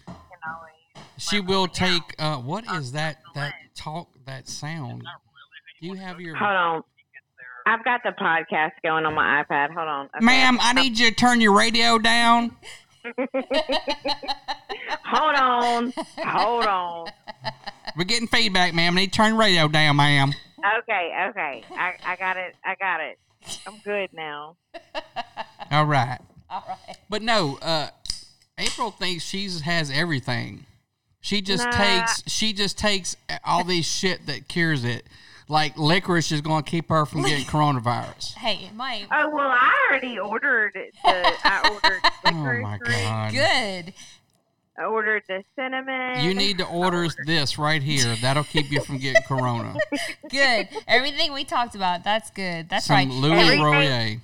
she 1.18 1.40
will 1.40 1.68
take, 1.68 2.04
uh, 2.20 2.36
what 2.36 2.66
is 2.74 2.92
that, 2.92 3.20
that 3.34 3.54
talk, 3.76 4.10
that 4.26 4.50
sound? 4.50 5.04
Do 5.80 5.88
you 5.88 5.94
have 5.96 6.20
your. 6.20 6.36
hold 6.36 6.52
on. 6.52 6.84
I've 7.68 7.84
got 7.84 8.01
the 8.03 8.11
podcast 8.11 8.72
going 8.82 9.05
on 9.05 9.13
my 9.13 9.43
iPad. 9.43 9.68
Hold 9.74 9.88
on. 9.89 10.05
Okay. 10.05 10.24
Ma'am, 10.26 10.57
I 10.61 10.72
need 10.72 10.97
you 10.97 11.09
to 11.09 11.15
turn 11.15 11.41
your 11.41 11.53
radio 11.57 11.97
down. 11.99 12.55
Hold 15.05 15.36
on. 15.36 15.93
Hold 16.26 16.65
on. 16.65 17.07
We're 17.97 18.03
getting 18.05 18.28
feedback, 18.28 18.74
ma'am. 18.74 18.93
I 18.97 19.01
need 19.01 19.11
to 19.13 19.18
turn 19.18 19.32
the 19.34 19.38
radio 19.38 19.68
down, 19.68 19.95
ma'am. 19.97 20.34
Okay, 20.80 21.11
okay. 21.30 21.63
I, 21.78 21.93
I 22.05 22.15
got 22.15 22.38
it. 22.38 22.55
I 22.63 22.76
got 22.76 23.01
it. 23.01 23.18
I'm 23.65 23.78
good 23.84 24.09
now. 24.13 24.55
All 25.72 25.86
right. 25.86 26.20
All 26.49 26.63
right. 26.68 26.97
But 27.09 27.22
no, 27.22 27.57
uh, 27.61 27.89
April 28.57 28.91
thinks 28.91 29.24
she's 29.24 29.61
has 29.61 29.91
everything. 29.91 30.65
She 31.22 31.41
just 31.41 31.65
Nah. 31.65 31.72
takes 31.72 32.24
she 32.28 32.53
just 32.53 32.78
takes 32.78 33.15
all 33.43 33.63
these 33.63 33.86
shit 33.86 34.26
that 34.28 34.47
cures 34.47 34.84
it. 34.86 35.05
Like 35.50 35.78
licorice 35.78 36.32
is 36.32 36.41
going 36.41 36.64
to 36.64 36.70
keep 36.70 36.89
her 36.89 37.06
from 37.06 37.24
getting 37.24 37.45
coronavirus. 37.45 38.34
Hey, 38.36 38.70
Mike. 38.76 39.08
Oh 39.12 39.30
well, 39.30 39.50
I 39.50 39.88
already 39.89 40.20
ordered 40.20 40.74
the. 40.74 40.91
I 41.06 41.70
ordered 41.74 42.02
Oh 42.04 42.20
licorice 42.26 42.64
my 42.64 42.78
god! 42.80 43.32
good. 43.34 43.93
I 44.80 44.84
ordered 44.86 45.24
the 45.28 45.43
cinnamon. 45.56 46.24
You 46.24 46.36
need 46.36 46.60
to 46.60 46.66
order 46.68 47.08
this 47.26 47.58
right 47.58 47.82
here. 47.82 48.16
That'll 48.22 48.43
keep 48.43 48.72
you 48.72 48.82
from 48.84 49.00
getting 49.00 49.24
corona. 49.24 49.76
Good. 50.30 50.68
Everything 50.88 51.34
we 51.34 51.45
talked 51.45 51.74
about, 51.74 52.04
that's 52.04 52.30
good. 52.30 52.70
That's 52.70 52.86
Some 52.86 52.95
right. 52.95 53.08
Louis 53.08 53.58
Royer. 53.60 54.18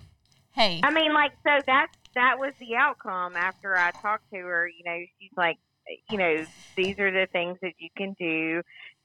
Hey, 0.51 0.79
I 0.83 0.91
mean, 0.91 1.11
like, 1.11 1.31
so 1.43 1.59
that 1.65 1.87
that 2.13 2.37
was 2.37 2.53
the 2.59 2.75
outcome 2.75 3.35
after 3.35 3.75
I 3.75 3.89
talked 3.91 4.29
to 4.31 4.37
her. 4.37 4.67
You 4.67 4.83
know, 4.85 4.99
she's 5.19 5.31
like, 5.35 5.57
you 6.11 6.19
know, 6.19 6.45
these 6.75 6.99
are 6.99 7.09
the 7.09 7.25
things 7.31 7.57
that 7.63 7.73
you 7.79 7.89
can 7.97 8.15
do 8.19 8.61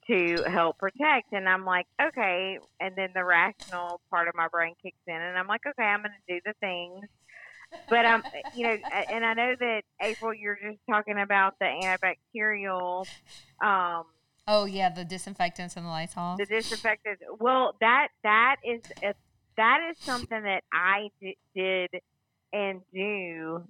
to 0.08 0.42
help 0.48 0.78
protect. 0.78 1.32
And 1.32 1.48
I'm 1.48 1.64
like, 1.64 1.86
okay. 2.00 2.58
And 2.80 2.94
then 2.96 3.10
the 3.14 3.24
rational 3.24 4.00
part 4.10 4.28
of 4.28 4.34
my 4.34 4.48
brain 4.48 4.74
kicks 4.82 4.96
in, 5.06 5.14
and 5.14 5.38
I'm 5.38 5.46
like, 5.46 5.62
okay, 5.66 5.84
I'm 5.84 6.00
going 6.00 6.12
to 6.12 6.34
do 6.34 6.40
the 6.44 6.54
things. 6.60 7.04
But 7.90 8.06
I'm, 8.06 8.22
you 8.54 8.66
know, 8.66 8.76
and 9.10 9.24
I 9.24 9.34
know 9.34 9.54
that 9.60 9.82
April, 10.00 10.32
you're 10.32 10.58
just 10.62 10.78
talking 10.88 11.18
about 11.18 11.54
the 11.60 11.66
antibacterial, 11.66 13.06
um, 13.62 14.04
oh 14.46 14.64
yeah, 14.64 14.88
the 14.88 15.04
disinfectants 15.04 15.76
and 15.76 15.84
the 15.84 15.90
Lysol. 15.90 16.36
the 16.38 16.46
disinfectants. 16.46 17.22
Well, 17.38 17.76
that 17.82 18.08
that 18.22 18.56
is 18.64 18.80
a, 19.02 19.12
that 19.58 19.80
is 19.90 19.98
something 19.98 20.42
that 20.44 20.64
I 20.72 21.10
d- 21.20 21.36
did 21.54 21.90
and 22.54 22.80
do 22.92 23.64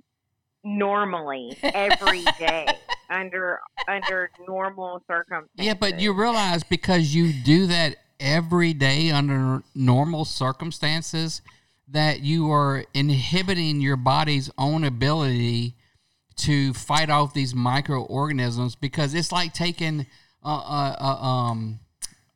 normally 0.65 1.57
every 1.63 2.25
day 2.39 2.67
under 3.11 3.61
under 3.87 4.31
normal 4.47 5.03
circumstances. 5.07 5.67
Yeah, 5.67 5.75
but 5.75 6.01
you 6.01 6.13
realize 6.13 6.63
because 6.63 7.15
you 7.15 7.33
do 7.33 7.67
that 7.67 7.97
every 8.21 8.73
day 8.73 9.11
under 9.11 9.63
normal 9.75 10.25
circumstances 10.25 11.41
that 11.89 12.21
you 12.21 12.51
are 12.51 12.85
inhibiting 12.93 13.81
your 13.81 13.97
body's 13.97 14.51
own 14.59 14.85
ability 14.85 15.75
to 16.37 16.73
fight 16.75 17.11
off 17.11 17.35
these 17.35 17.55
microorganisms 17.55 18.75
because 18.77 19.15
it's 19.15 19.33
like 19.33 19.53
taking 19.53 20.07
uh, 20.45 20.49
uh, 20.49 20.97
uh 21.01 21.25
um 21.25 21.81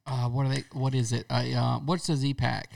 uh 0.06 0.28
what 0.28 0.46
are 0.46 0.48
they 0.48 0.64
what 0.72 0.94
is 0.94 1.12
it 1.12 1.24
uh, 1.30 1.44
uh 1.56 1.78
what's 1.78 2.08
a 2.08 2.16
Z 2.16 2.34
pack 2.34 2.70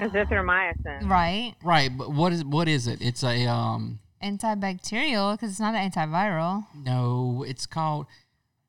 azithromycin. 0.00 1.08
Right. 1.08 1.54
right 1.62 1.90
but 1.96 2.10
what 2.12 2.32
is 2.32 2.44
what 2.44 2.68
is 2.68 2.86
it 2.86 3.00
it's 3.00 3.22
a 3.22 3.46
um 3.46 3.98
Antibacterial 4.22 5.32
because 5.34 5.50
it's 5.50 5.60
not 5.60 5.74
an 5.74 5.90
antiviral. 5.90 6.66
no 6.84 7.44
it's 7.46 7.66
called 7.66 8.06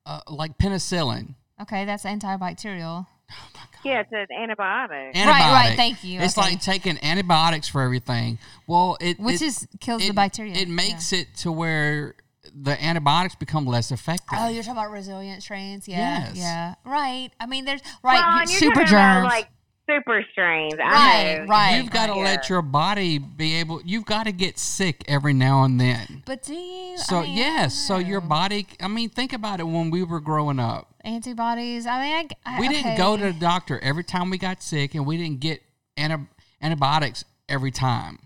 uh, 0.06 0.20
like 0.28 0.56
penicillin 0.58 1.34
Okay, 1.60 1.84
that's 1.84 2.02
antibacterial. 2.04 3.06
Oh 3.30 3.48
my 3.54 3.60
god. 3.60 3.80
Yeah, 3.84 4.00
it's 4.00 4.10
an 4.12 4.26
antibiotic. 4.36 5.14
Right, 5.14 5.24
right, 5.24 5.74
thank 5.76 6.02
you, 6.02 6.20
It's 6.20 6.36
okay. 6.36 6.50
like 6.50 6.60
taking 6.60 6.98
antibiotics 7.04 7.68
for 7.68 7.82
everything. 7.82 8.38
Well, 8.66 8.96
it 9.00 9.20
Which 9.20 9.36
it- 9.36 9.42
is 9.42 9.68
kills 9.78 10.02
it, 10.04 10.08
the 10.08 10.12
bacteria. 10.14 10.54
It 10.54 10.68
makes 10.68 11.12
it 11.12 11.28
to 11.36 11.52
where 11.52 12.14
the 12.52 12.82
antibiotics 12.84 13.36
become 13.36 13.64
less 13.64 13.92
effective. 13.92 14.36
Oh, 14.40 14.48
you're 14.48 14.64
talking 14.64 14.78
about 14.78 14.90
resilient 14.90 15.42
strains? 15.44 15.86
Yeah, 15.86 16.24
Yes. 16.26 16.36
yeah, 16.36 16.74
right. 16.84 17.30
I 17.38 17.46
mean, 17.46 17.64
there's 17.64 17.80
right 18.02 18.14
well, 18.14 18.34
you- 18.34 18.40
and 18.40 18.50
you're 18.50 18.58
super 18.58 18.80
talking 18.80 18.88
about, 18.96 19.14
germs. 19.20 19.24
like 19.32 19.48
super 19.88 20.24
strains. 20.32 20.74
I 20.74 20.78
Right, 20.84 21.38
know. 21.40 21.46
right. 21.46 21.76
You've 21.76 21.90
got 21.90 22.10
oh, 22.10 22.14
to 22.14 22.18
Yeah. 22.20 22.24
let 22.26 22.48
your 22.48 22.62
body 22.62 23.18
be 23.18 23.54
able. 23.56 23.80
You've 23.84 24.04
got 24.06 24.24
to 24.24 24.32
get 24.32 24.58
sick 24.58 25.02
every 25.08 25.32
now 25.34 25.64
and 25.64 25.80
then. 25.80 26.22
but 26.24 26.42
do 26.42 26.54
you? 26.54 26.98
So 26.98 27.18
I 27.18 27.22
mean, 27.22 27.36
yes, 27.36 27.74
so 27.74 27.98
your 27.98 28.20
body. 28.20 28.66
I 28.80 28.88
mean, 28.88 29.08
think 29.08 29.32
about 29.32 29.60
it. 29.60 29.64
When 29.64 29.90
we 29.90 30.02
were 30.04 30.20
growing 30.20 30.58
up, 30.60 30.88
antibodies. 31.04 31.86
I 31.86 32.00
mean, 32.02 32.28
I, 32.46 32.56
I, 32.56 32.60
we 32.60 32.68
didn't 32.68 32.96
go 32.96 33.16
to 33.16 33.24
the 33.24 33.32
doctor 33.38 33.78
every 33.80 34.04
time 34.04 34.30
we 34.30 34.38
got 34.38 34.62
sick, 34.62 34.94
and 34.94 35.04
we 35.06 35.16
didn't 35.16 35.40
get 35.40 35.62
anti- 35.96 36.26
antibiotics 36.60 37.24
every 37.48 37.70
time. 37.70 38.18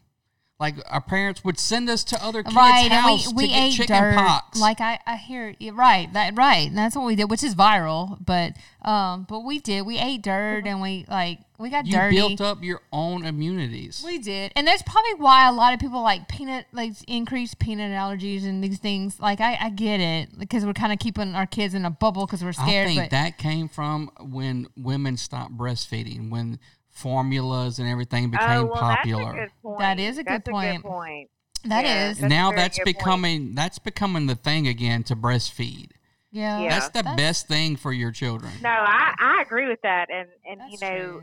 Like 0.59 0.77
our 0.87 1.03
parents 1.03 1.45
would 1.45 1.59
send 1.59 1.91
us 1.91 2.03
to 2.05 2.25
other 2.25 2.43
kids' 2.43 2.57
right, 2.57 2.91
house 2.91 3.29
we, 3.29 3.35
we 3.35 3.43
to 3.43 3.49
get 3.49 3.63
ate 3.63 3.73
chicken 3.75 4.03
dirt. 4.03 4.15
pox. 4.15 4.59
Like 4.59 4.81
I, 4.81 4.99
I 5.07 5.17
hear 5.17 5.55
you 5.59 5.73
right. 5.73 6.11
That 6.15 6.35
right. 6.35 6.67
And 6.67 6.79
that's 6.79 6.97
what 6.97 7.05
we 7.05 7.15
did, 7.15 7.31
which 7.31 7.43
is 7.43 7.55
viral. 7.55 8.17
But 8.25 8.55
um, 8.81 9.27
but 9.29 9.41
we 9.41 9.59
did. 9.59 9.85
We 9.85 9.99
ate 9.99 10.23
dirt, 10.23 10.67
and 10.67 10.81
we 10.81 11.05
like 11.09 11.41
we 11.59 11.69
got 11.69 11.85
dirty. 11.85 11.91
you 11.91 12.01
dirty. 12.01 12.17
built 12.17 12.41
up 12.41 12.65
your 12.65 12.81
own 12.91 13.27
immunities. 13.27 14.03
We 14.03 14.17
did, 14.17 14.53
and 14.57 14.67
that's 14.67 14.83
probably 14.83 15.15
why 15.19 15.47
a 15.47 15.53
lot 15.53 15.75
of 15.75 15.81
people 15.81 16.03
like 16.03 16.27
peanut, 16.27 16.65
like 16.73 16.93
increased 17.07 17.59
peanut 17.59 17.93
allergies 17.93 18.45
and 18.45 18.65
these 18.65 18.79
things. 18.79 19.21
Like 19.21 19.43
I, 19.43 19.59
I 19.61 19.69
get 19.69 20.01
it 20.01 20.39
because 20.39 20.65
we're 20.65 20.73
kind 20.73 20.93
of 20.93 20.99
keeping 20.99 21.35
our 21.35 21.47
kids 21.47 21.75
in 21.75 21.85
a 21.85 21.91
bubble 21.91 22.25
because 22.25 22.43
we're 22.43 22.55
scared. 22.55 22.89
I 22.89 22.95
think 22.95 23.11
that 23.11 23.37
came 23.37 23.69
from 23.69 24.11
when 24.21 24.69
women 24.75 25.19
stopped 25.19 25.55
breastfeeding, 25.55 26.31
when 26.31 26.59
formulas 26.97 27.79
and 27.79 27.89
everything 27.89 28.27
oh, 28.27 28.29
became 28.29 28.59
oh, 28.61 28.65
well, 28.67 28.75
popular. 28.75 29.25
That's 29.25 29.35
a 29.35 29.41
good 29.41 29.63
point. 29.63 29.79
That 29.81 29.99
is 29.99 30.19
a 30.19 30.25
good 30.25 30.33
That's 30.33 30.49
point. 30.49 30.71
A 30.71 30.83
good 30.83 30.89
point. 30.89 31.31
that 31.65 31.85
yeah. 31.85 32.11
is, 32.11 32.19
That's 32.19 32.31
now 32.31 32.53
that's 32.53 32.79
good 32.79 32.85
point. 32.85 32.99
becoming 32.99 33.55
that's 33.55 33.79
becoming 33.79 34.27
the 34.27 34.35
thing 34.35 34.67
again 34.67 35.03
to 35.05 35.17
breastfeed. 35.17 35.91
yeah, 36.31 36.61
Yeah. 36.61 36.71
That's 36.71 36.89
the 36.89 37.03
best 37.17 37.49
thing 37.49 37.77
for 37.77 37.93
your 37.93 38.11
children. 38.11 38.53
No, 38.63 38.71
I, 38.71 39.15
I 39.19 39.43
agree 39.43 39.69
with 39.69 39.81
that, 39.83 40.09
and 40.11 40.29
and 40.45 40.61
you 40.71 40.79
know, 40.81 40.99
true. 40.99 41.23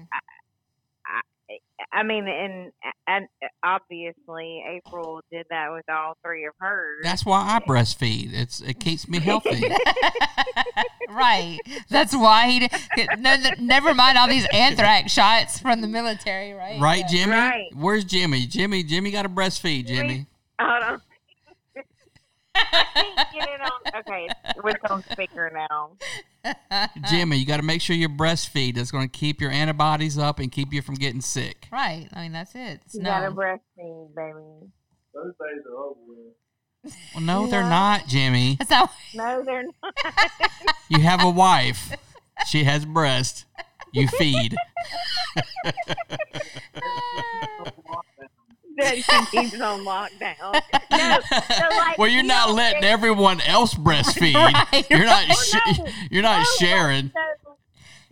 I, 1.92 1.98
I, 1.98 2.00
I 2.00 2.04
mean, 2.04 2.28
and 2.28 2.72
and 3.08 3.28
obviously 3.64 4.64
April 4.68 5.22
did 5.32 5.46
that 5.50 5.72
with 5.72 5.86
all 5.90 6.16
three 6.24 6.46
of 6.46 6.54
hers. 6.60 7.02
That's 7.04 7.26
why 7.26 7.42
I 7.42 7.60
breastfeed. 7.60 8.34
It's 8.34 8.62
it 8.62 8.80
keeps 8.80 9.08
me 9.08 9.20
healthy. 9.20 9.64
right. 11.10 11.60
That's 11.90 12.16
why 12.16 12.50
he. 12.50 12.60
Did, 12.60 13.10
no, 13.20 13.36
no, 13.36 13.50
never 13.60 13.94
mind 13.94 14.18
all 14.18 14.28
these 14.28 14.48
anthrax 14.54 15.12
shots 15.12 15.60
from 15.60 15.82
the 15.82 15.88
military. 15.88 16.54
Right. 16.54 16.80
right, 16.80 17.04
Jimmy? 17.08 17.32
Right. 17.32 17.70
Where's 17.76 18.06
Jimmy? 18.06 18.46
Jimmy, 18.46 18.84
Jimmy 18.84 19.12
got 19.12 19.24
to 19.24 19.30
breastfeed, 19.30 19.88
Jimmy. 19.88 20.28
Hold 20.60 20.84
on. 20.84 21.02
I 22.56 22.86
can't 22.94 23.32
get 23.34 23.50
it 23.50 23.62
on. 23.62 24.00
Okay, 24.02 24.28
we're 24.64 24.74
on 24.90 25.04
speaker 25.12 25.52
now. 25.54 25.98
Jimmy, 27.10 27.38
you 27.38 27.46
got 27.46 27.58
to 27.58 27.64
make 27.64 27.82
sure 27.82 27.96
you 27.96 28.10
breastfeed. 28.10 28.76
That's 28.76 28.92
going 28.92 29.08
to 29.10 29.18
keep 29.18 29.40
your 29.42 29.52
antibodies 29.52 30.18
up 30.18 30.40
and 30.40 30.52
keep 30.52 30.74
you 30.74 30.82
from 30.82 30.96
getting 30.96 31.22
sick. 31.22 31.68
Right. 31.72 32.08
I 32.14 32.24
mean, 32.24 32.32
that's 32.34 32.54
it. 32.56 32.82
It's 32.86 32.96
You 32.96 33.02
no. 33.04 33.10
gotta 33.10 33.32
breastfeed, 33.32 34.16
baby. 34.16 34.70
Those 35.14 35.34
days 35.34 35.64
are 35.70 35.78
over 35.78 36.00
with. 36.08 36.94
Well, 37.16 37.24
no, 37.24 37.48
they're 37.48 37.62
not, 37.64 38.08
Jimmy. 38.08 38.58
That's 38.60 38.70
not. 38.72 38.92
No, 39.14 39.44
they're 39.44 39.64
not. 39.64 39.96
You 40.90 41.00
have 41.00 41.24
a 41.24 41.30
wife. 41.30 41.94
She 42.46 42.66
has 42.66 42.86
breast. 42.86 43.46
You 43.94 44.08
feed. 44.08 44.56
Ah. 46.76 47.72
That 48.78 48.96
she 48.98 49.26
keeps 49.38 49.60
on 49.62 49.82
lockdown. 49.86 50.62
No, 50.94 51.18
so 51.32 51.68
like, 51.76 51.98
well, 51.98 52.08
you're 52.08 52.24
not 52.24 52.50
know, 52.50 52.56
letting 52.56 52.82
they- 52.82 52.88
everyone 52.90 53.42
else 53.42 53.74
breastfeed. 53.74 54.36
Right, 54.36 54.86
You're 54.92 55.06
not. 55.06 55.28
right. 55.28 55.38
sh- 55.38 55.56
Oh, 55.66 55.74
no. 55.80 55.92
you're 56.12 56.22
not 56.22 56.46
Oh, 56.48 56.58
sharing. 56.60 57.12
So, 57.12 57.56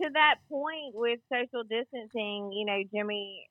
to 0.04 0.10
that 0.14 0.36
point 0.50 0.94
with 0.94 1.20
social 1.32 1.62
distancing, 1.62 2.50
you 2.52 2.64
know, 2.66 2.82
Jimmy, 2.92 3.46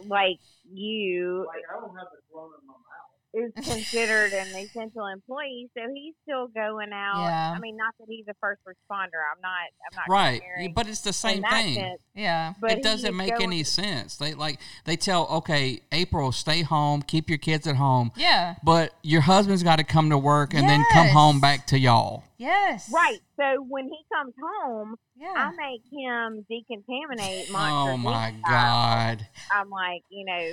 uh, 0.00 0.06
like 0.08 0.38
you, 0.72 1.44
Like 1.46 1.62
I 1.70 1.78
don't 1.80 1.94
have 1.94 2.06
the 2.10 2.20
corona 2.32 2.54
in 2.60 2.66
my 2.66 2.72
mouth. 2.72 2.89
Is 3.32 3.52
considered 3.54 4.32
an 4.32 4.48
essential 4.56 5.06
employee, 5.06 5.70
so 5.76 5.82
he's 5.94 6.14
still 6.24 6.48
going 6.48 6.92
out. 6.92 7.22
Yeah. 7.22 7.54
I 7.56 7.58
mean, 7.60 7.76
not 7.76 7.94
that 8.00 8.06
he's 8.08 8.26
a 8.28 8.34
first 8.40 8.60
responder. 8.66 9.20
I'm 9.32 9.40
not. 9.40 9.50
I'm 9.92 9.96
not 9.96 10.08
Right, 10.08 10.40
comparing 10.40 10.74
but 10.74 10.88
it's 10.88 11.00
the 11.02 11.12
same 11.12 11.42
thing. 11.44 11.74
sense, 11.74 12.02
Yeah. 12.14 12.54
but 12.60 12.72
it 12.72 12.82
doesn't 12.82 13.16
make 13.16 13.30
going- 13.30 13.42
any 13.44 13.62
sense. 13.64 14.16
They 14.16 14.34
like 14.34 14.58
they 14.84 14.96
tell 14.96 15.26
okay, 15.28 15.80
April, 15.92 16.32
stay 16.32 16.62
home, 16.62 17.02
keep 17.02 17.28
your 17.28 17.38
kids 17.38 17.66
at 17.66 17.76
home, 17.76 18.10
Yeah. 18.16 18.56
but 18.64 18.94
your 19.02 19.20
husband's 19.20 19.62
got 19.62 19.76
to 19.76 19.84
come 19.84 20.10
to 20.10 20.18
work 20.18 20.52
and 20.54 20.68
then 20.68 20.84
come 20.92 21.08
home 21.08 21.40
back 21.40 21.66
to 21.68 21.78
y'all. 21.78 22.24
Yes. 22.36 22.90
Right. 22.92 23.20
So 23.36 23.62
when 23.68 23.84
he 23.86 23.98
comes 24.12 24.34
home, 24.42 24.96
I 25.22 25.50
make 25.52 25.82
him 25.92 26.44
decontaminate 26.50 27.50
monster. 27.52 27.92
Oh 27.92 27.96
my 27.96 28.34
God! 28.46 29.26
I'm 29.52 29.68
like, 29.70 30.02
you 30.08 30.24
know, 30.24 30.52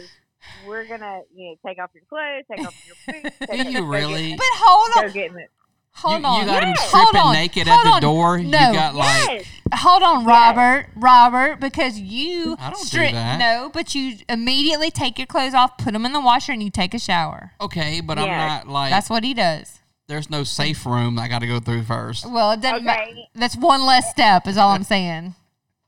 we're 0.68 0.86
gonna, 0.88 1.22
you 1.36 1.50
know, 1.52 1.56
take 1.70 1.80
off 1.80 1.90
your 1.94 2.04
clothes, 2.10 2.44
take 2.52 2.66
off 2.68 2.76
your 2.88 3.22
boots. 3.22 3.38
Do 3.66 3.70
you 3.72 3.84
off- 3.84 3.90
really? 3.90 4.36
But 4.36 4.46
hold 4.54 4.94
Go 4.94 5.00
on. 5.02 5.06
get, 5.08 5.14
go 5.14 5.14
getting 5.22 5.38
it. 5.40 5.50
Hold 5.94 6.22
you, 6.22 6.28
on. 6.28 6.40
you 6.42 6.46
got 6.46 6.64
him 6.64 6.70
Yes. 6.78 6.92
Hold 6.92 7.08
stripping 7.08 7.28
on. 7.28 7.34
naked 7.34 7.68
Hold 7.68 7.80
at 7.80 7.84
the 7.90 7.96
on. 7.96 8.02
door. 8.04 8.38
No. 8.38 8.44
You 8.44 8.74
got 8.74 8.96
like 8.96 9.28
Yes. 9.30 9.46
Hold 9.74 10.04
on, 10.04 10.26
Robert. 10.26 10.90
Robert, 10.96 11.60
because 11.60 12.00
you 12.00 12.56
I 12.60 12.70
don't 12.70 12.90
do 12.92 13.00
that. 13.00 13.40
No, 13.40 13.70
but 13.74 13.96
you 13.96 14.18
immediately 14.30 14.92
take 14.92 15.18
your 15.18 15.26
clothes 15.28 15.54
off, 15.56 15.78
put 15.80 15.94
them 15.94 16.06
in 16.06 16.14
the 16.14 16.22
washer, 16.22 16.52
and 16.52 16.62
you 16.62 16.70
take 16.70 16.94
a 16.94 17.00
shower. 17.00 17.52
okay, 17.60 18.00
but 18.02 18.18
I'm 18.20 18.28
not 18.28 18.68
like 18.68 18.92
That's 18.92 19.10
what 19.10 19.24
he 19.24 19.34
does. 19.34 19.80
there's 20.08 20.30
no 20.30 20.44
safe 20.44 20.86
room 20.86 21.18
I 21.18 21.28
got 21.28 21.40
to 21.40 21.48
go 21.48 21.60
through 21.60 21.84
first. 21.84 22.30
Well, 22.32 22.52
it 22.52 22.62
doesn't 22.62 22.86
matter. 22.86 23.12
That's 23.34 23.58
one 23.58 23.82
less 23.86 24.10
step, 24.12 24.46
is 24.48 24.56
all 24.58 24.70
I'm 24.70 24.84
saying. 24.84 25.34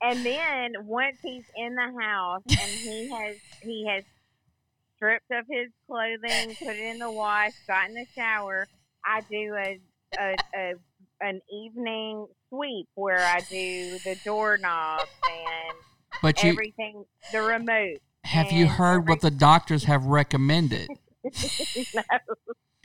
And 0.01 0.25
then 0.25 0.73
once 0.85 1.17
he's 1.21 1.43
in 1.55 1.75
the 1.75 2.01
house 2.01 2.41
and 2.49 2.57
he 2.59 3.09
has 3.11 3.35
he 3.61 3.85
has 3.87 4.03
stripped 4.99 5.31
of 5.31 5.45
his 5.49 5.69
clothing, 5.87 6.55
put 6.55 6.75
it 6.75 6.79
in 6.91 6.99
the 6.99 7.09
wash, 7.09 7.53
got 7.67 7.87
in 7.87 7.95
the 7.95 8.05
shower, 8.13 8.67
I 9.05 9.21
do 9.21 9.55
a 9.55 9.79
a, 10.19 10.35
a 10.55 10.73
an 11.21 11.41
evening 11.51 12.27
sweep 12.49 12.87
where 12.95 13.19
I 13.19 13.39
do 13.49 13.97
the 13.99 14.17
doorknobs 14.23 15.05
and 15.23 15.77
But 16.21 16.43
you 16.43 16.51
everything, 16.51 17.05
the 17.31 17.41
remote. 17.41 17.97
have 18.23 18.51
you 18.51 18.63
and 18.65 18.71
heard 18.71 19.07
what 19.07 19.21
the 19.21 19.31
doctors 19.31 19.85
have 19.85 20.05
recommended? 20.05 20.89
no. 21.23 22.01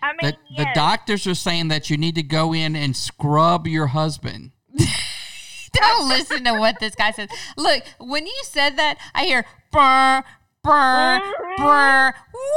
I 0.02 0.12
mean, 0.20 0.32
The, 0.56 0.64
the 0.64 0.68
doctors 0.74 1.26
are 1.26 1.34
saying 1.34 1.68
that 1.68 1.88
you 1.90 1.96
need 1.96 2.14
to 2.16 2.22
go 2.22 2.52
in 2.52 2.76
and 2.76 2.96
scrub 2.96 3.66
your 3.66 3.88
husband. 3.88 4.52
Don't 5.72 6.08
listen 6.08 6.44
to 6.44 6.54
what 6.54 6.78
this 6.80 6.94
guy 6.94 7.10
says. 7.10 7.28
Look, 7.56 7.82
when 7.98 8.26
you 8.26 8.40
said 8.44 8.76
that, 8.76 8.98
I 9.14 9.24
hear 9.24 9.44
burr, 9.72 10.22
burr, 10.64 11.20
burr. 11.58 12.14
Woo! 12.32 12.40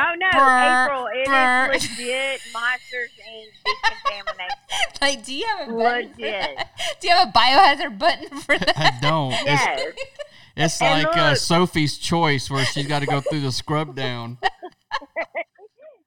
Oh 0.00 0.14
no, 0.16 0.30
Brr, 0.30 0.84
April! 0.84 1.06
It 1.12 1.20
is 1.22 1.26
brr. 1.28 1.68
legit 1.72 2.40
Monsters 2.52 3.10
Inc. 3.28 3.50
decontamination. 3.64 4.58
Like, 5.00 5.24
do 5.24 5.34
you 5.34 5.46
have 5.46 5.68
a 5.68 5.72
button? 5.72 6.10
Legit. 6.18 6.58
Do 7.00 7.08
you 7.08 7.14
have 7.14 7.28
a 7.28 7.32
biohazard 7.32 7.98
button 7.98 8.38
for 8.38 8.58
that? 8.58 8.78
I 8.78 8.98
don't. 9.00 9.30
Yes. 9.30 9.92
it's 10.56 10.80
And 10.82 11.02
like 11.02 11.16
uh. 11.16 11.34
Sophie's 11.34 11.98
Choice 11.98 12.48
where 12.50 12.64
she's 12.64 12.86
got 12.86 13.00
to 13.00 13.06
go 13.06 13.20
through 13.20 13.40
the 13.40 13.52
scrub 13.52 13.96
down. 13.96 14.38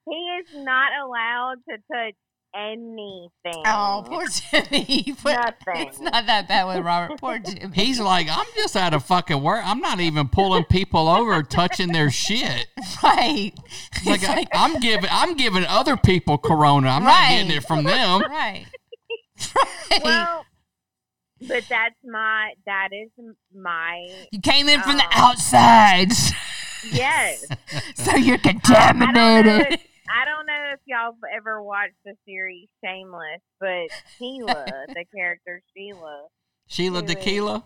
He 0.09 0.15
is 0.15 0.47
not 0.55 0.91
allowed 1.03 1.55
to 1.69 1.78
touch 1.91 2.15
anything. 2.56 3.64
Oh, 3.66 4.04
poor 4.08 4.26
Jimmy. 4.28 5.16
But 5.24 5.34
Nothing. 5.66 5.88
It's 5.88 5.99
not 5.99 6.26
that 6.28 6.47
bad 6.47 6.66
with 6.66 6.84
Robert. 6.86 7.20
Poor 7.20 7.39
Jimmy. 7.45 7.72
He's 7.76 7.99
like, 7.99 8.28
I'm 8.30 8.45
just 8.56 8.76
out 8.76 8.93
of 8.93 9.04
fucking 9.06 9.41
work. 9.41 9.62
I'm 9.66 9.80
not 9.80 9.99
even 9.99 10.28
pulling 10.28 10.64
people 10.66 11.08
over, 11.08 11.43
touching 11.43 11.91
their 11.91 12.10
shit. 12.12 12.68
right. 13.04 13.52
Like, 14.06 14.24
like- 14.28 14.49
I'm 14.54 14.80
giving, 14.80 15.10
I'm 15.12 15.36
giving 15.36 15.66
other 15.66 15.97
people 15.97 16.38
Corona. 16.38 16.89
I'm 16.89 17.04
not 17.04 17.30
getting 17.30 17.52
it 17.52 17.64
from 17.66 17.84
them. 17.84 18.22
right. 18.22 18.66
Right. 19.56 20.02
Well, 20.04 20.45
but 21.47 21.64
that's 21.68 21.95
my. 22.06 22.52
That 22.68 22.89
is 22.91 23.10
my. 23.56 24.08
you 24.32 24.39
came 24.39 24.70
in 24.70 24.82
from 24.82 24.97
the 24.97 25.04
um, 25.04 25.10
outside, 25.14 26.12
Yes. 26.91 27.43
so 27.95 28.16
you're 28.16 28.36
I 28.36 28.38
don't 28.38 28.43
know. 28.45 28.49
contaminated. 28.52 29.80
I 30.14 30.26
don't 30.26 30.45
know 30.45 30.72
if 30.74 30.80
y'all 30.86 31.14
have 31.14 31.32
ever 31.38 31.62
watched 31.64 31.95
the 32.05 32.14
series 32.28 32.68
Shameless, 32.84 33.41
but 33.59 33.88
Sheila, 34.18 34.66
the 34.89 35.05
character 35.16 35.62
Sheila, 35.76 36.28
Sheila? 36.68 37.01
Tequila. 37.03 37.64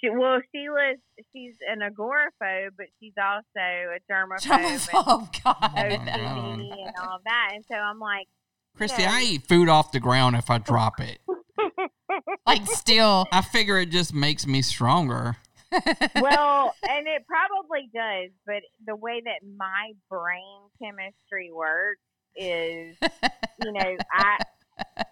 she, 0.00 0.10
well, 0.10 0.40
Sheila's 0.54 0.98
she's 1.32 1.54
an 1.68 1.80
agoraphobe, 1.80 2.70
but 2.76 2.86
she's 3.00 3.14
also 3.20 3.44
a 3.56 3.98
germaphobe 4.10 4.50
and 4.50 4.88
Oh 4.94 5.28
God. 5.44 5.56
OCD 5.60 6.70
and 6.86 6.94
all 7.02 7.18
that. 7.24 7.50
And 7.54 7.64
so 7.70 7.76
I'm 7.76 7.98
like, 7.98 8.26
Christy, 8.76 9.02
Yeah. 9.02 9.12
I 9.12 9.22
eat 9.22 9.46
food 9.48 9.68
off 9.68 9.92
the 9.92 10.00
ground 10.00 10.36
if 10.36 10.50
I 10.50 10.58
drop 10.58 11.00
it. 11.00 11.18
Like 12.46 12.66
still. 12.66 13.26
I 13.32 13.42
figure 13.42 13.78
it 13.78 13.90
just 13.90 14.14
makes 14.14 14.46
me 14.46 14.62
stronger. 14.62 15.36
Well, 16.20 16.74
and 16.88 17.06
it 17.06 17.24
probably 17.26 17.90
does, 17.94 18.30
but 18.46 18.62
the 18.86 18.96
way 18.96 19.22
that 19.24 19.40
my 19.56 19.92
brain 20.08 20.68
chemistry 20.80 21.50
works, 21.52 22.00
is, 22.36 22.96
you 23.64 23.72
know, 23.72 23.96
I 24.12 24.38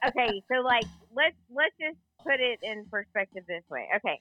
okay. 0.08 0.42
So 0.50 0.60
like, 0.62 0.84
let's 1.14 1.36
let's 1.54 1.74
just 1.80 1.98
put 2.22 2.40
it 2.40 2.58
in 2.62 2.86
perspective 2.90 3.44
this 3.48 3.64
way. 3.70 3.88
Okay, 3.96 4.20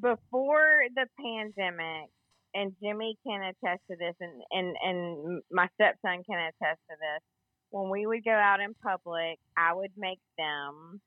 before 0.00 0.82
the 0.94 1.06
pandemic, 1.18 2.10
and 2.54 2.72
Jimmy 2.82 3.16
can 3.26 3.42
attest 3.42 3.82
to 3.90 3.96
this, 3.96 4.14
and 4.20 4.42
and 4.50 4.76
and 4.82 5.42
my 5.50 5.68
stepson 5.74 6.22
can 6.24 6.38
attest 6.38 6.80
to 6.90 6.96
this. 6.96 7.22
When 7.70 7.90
we 7.90 8.06
would 8.06 8.24
go 8.24 8.32
out 8.32 8.60
in 8.60 8.74
public, 8.74 9.38
I 9.56 9.74
would 9.74 9.92
make 9.96 10.20
them 10.38 11.00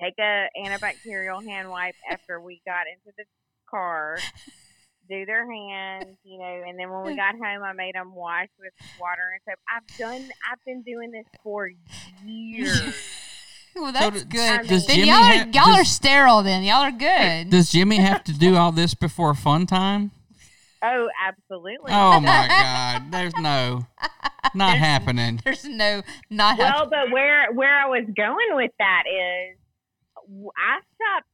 take 0.00 0.14
a 0.18 0.48
antibacterial 0.58 1.44
hand 1.44 1.70
wipe 1.70 1.96
after 2.10 2.40
we 2.40 2.60
got 2.64 2.86
into 2.86 3.14
the 3.16 3.24
car, 3.70 4.18
do 5.08 5.26
their 5.26 5.50
hands, 5.50 6.16
you 6.24 6.38
know, 6.38 6.62
and 6.66 6.78
then 6.78 6.90
when 6.90 7.04
we 7.04 7.16
got 7.16 7.34
home, 7.34 7.62
I 7.62 7.72
made 7.72 7.94
them 7.94 8.14
wash 8.14 8.48
with 8.58 8.72
water 9.00 9.32
and 9.32 9.40
soap. 9.46 9.58
I've 9.68 9.98
done, 9.98 10.30
I've 10.50 10.64
been 10.64 10.82
doing 10.82 11.10
this 11.10 11.26
for 11.42 11.70
years. 12.24 12.94
Well, 13.76 13.92
that's 13.92 14.22
d- 14.22 14.28
good. 14.28 14.68
does 14.68 14.86
then 14.86 14.96
Jimmy 14.96 15.08
y'all, 15.08 15.16
are, 15.16 15.36
ha- 15.38 15.50
y'all 15.52 15.74
are 15.74 15.84
sterile. 15.84 16.42
Then 16.42 16.62
y'all 16.62 16.82
are 16.82 16.92
good. 16.92 17.50
Does 17.50 17.70
Jimmy 17.70 17.96
have 17.96 18.22
to 18.24 18.32
do 18.32 18.56
all 18.56 18.72
this 18.72 18.94
before 18.94 19.34
fun 19.34 19.66
time? 19.66 20.12
oh, 20.84 21.08
absolutely. 21.26 21.90
Oh 21.90 22.20
my 22.20 22.46
God! 22.48 23.10
There's 23.10 23.34
no, 23.36 23.86
not 24.54 24.76
happening. 24.78 25.40
There's 25.42 25.64
no 25.64 26.02
not. 26.30 26.58
Well, 26.58 26.88
but 26.88 27.10
where 27.10 27.52
where 27.52 27.74
I 27.74 27.86
was 27.86 28.04
going 28.16 28.48
with 28.52 28.70
that 28.78 29.04
is, 29.06 29.56
I 30.56 30.80
stopped 30.94 31.28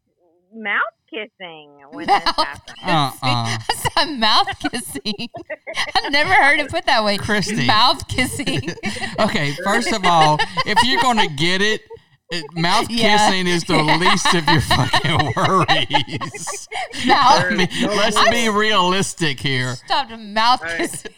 mouth 0.54 0.80
kissing 1.12 1.80
when 1.90 2.06
this 2.06 2.24
Mouth. 2.36 2.60
Uh-uh. 2.84 3.58
That's 3.68 3.86
a 3.96 4.06
mouth 4.06 4.48
kissing. 4.70 5.28
I've 5.96 6.12
never 6.12 6.32
heard 6.32 6.60
it 6.60 6.70
put 6.70 6.86
that 6.86 7.04
way. 7.04 7.16
Christy. 7.18 7.66
Mouth 7.66 8.06
kissing. 8.08 8.60
Okay, 9.20 9.52
first 9.64 9.92
of 9.92 10.04
all, 10.04 10.38
if 10.66 10.78
you're 10.84 11.00
gonna 11.02 11.28
get 11.28 11.60
it, 11.60 11.82
it 12.30 12.44
mouth 12.54 12.88
Yeah. 12.88 13.28
kissing 13.28 13.46
is 13.46 13.64
the 13.64 13.82
least 13.82 14.32
of 14.34 14.46
your 14.48 14.60
fucking 14.62 15.32
worries. 15.36 16.68
I 17.04 17.06
mouth. 17.06 17.50
mean, 17.52 17.68
let's 17.96 18.30
be 18.30 18.48
realistic 18.48 19.40
here. 19.40 19.74
Stopped 19.74 20.12
a 20.12 20.16
mouth 20.16 20.62
Hey. 20.64 20.76
kissing. 20.78 21.12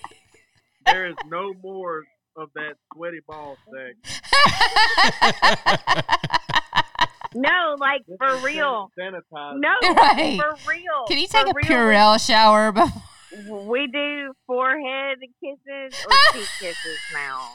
There 0.87 1.07
is 1.07 1.15
no 1.29 1.55
more 1.63 2.03
of 2.37 2.49
that 2.57 2.75
sweaty 2.93 3.21
ball 3.29 3.57
sex. 3.73 4.21
No, 7.35 7.77
like 7.79 8.03
This 8.07 8.17
for 8.19 8.37
real. 8.39 8.91
san- 8.99 9.13
No, 9.61 9.69
Right. 9.95 10.39
for 10.41 10.71
real. 10.71 11.05
Can 11.09 11.19
you 11.19 11.27
For 11.27 11.33
take 11.39 11.47
a 11.49 11.53
real. 11.55 11.65
Purell 11.65 12.25
shower? 12.27 12.73
before- 12.73 13.65
We 13.67 13.87
do 13.87 14.33
forehead 14.47 15.19
kisses 15.43 16.05
or 16.05 16.13
cheek 16.33 16.49
kisses 16.61 16.99
now. 17.15 17.49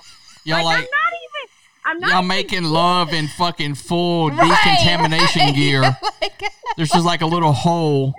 Y'all 0.44 0.64
like, 0.64 0.66
like 0.66 0.76
I'm 0.78 0.82
not 0.82 1.14
even. 1.14 1.50
I'm 1.86 2.00
not 2.00 2.10
y'all 2.10 2.18
even 2.20 2.28
making 2.28 2.64
love 2.66 3.14
in 3.14 3.28
fucking 3.28 3.76
full 3.76 4.30
Right, 4.32 4.48
decontamination 4.64 5.42
right. 5.42 5.56
gear. 5.56 5.82
Like- 6.22 6.42
There's 6.76 6.90
just 6.90 7.06
like 7.06 7.22
a 7.22 7.26
little 7.28 7.54
hole. 7.54 8.14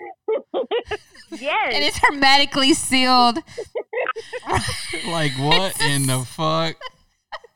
Yes. 1.31 1.73
and 1.75 1.85
it's 1.85 1.99
hermetically 1.99 2.73
sealed. 2.75 3.39
Like 5.07 5.33
what 5.33 5.79
in 5.83 6.07
the 6.07 6.25
fuck? 6.27 6.77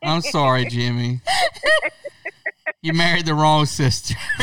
I'm 0.03 0.21
sorry, 0.21 0.65
Jimmy. 0.65 1.21
You 2.81 2.93
married 2.93 3.25
the 3.25 3.33
wrong 3.33 3.65
sister. 3.65 4.15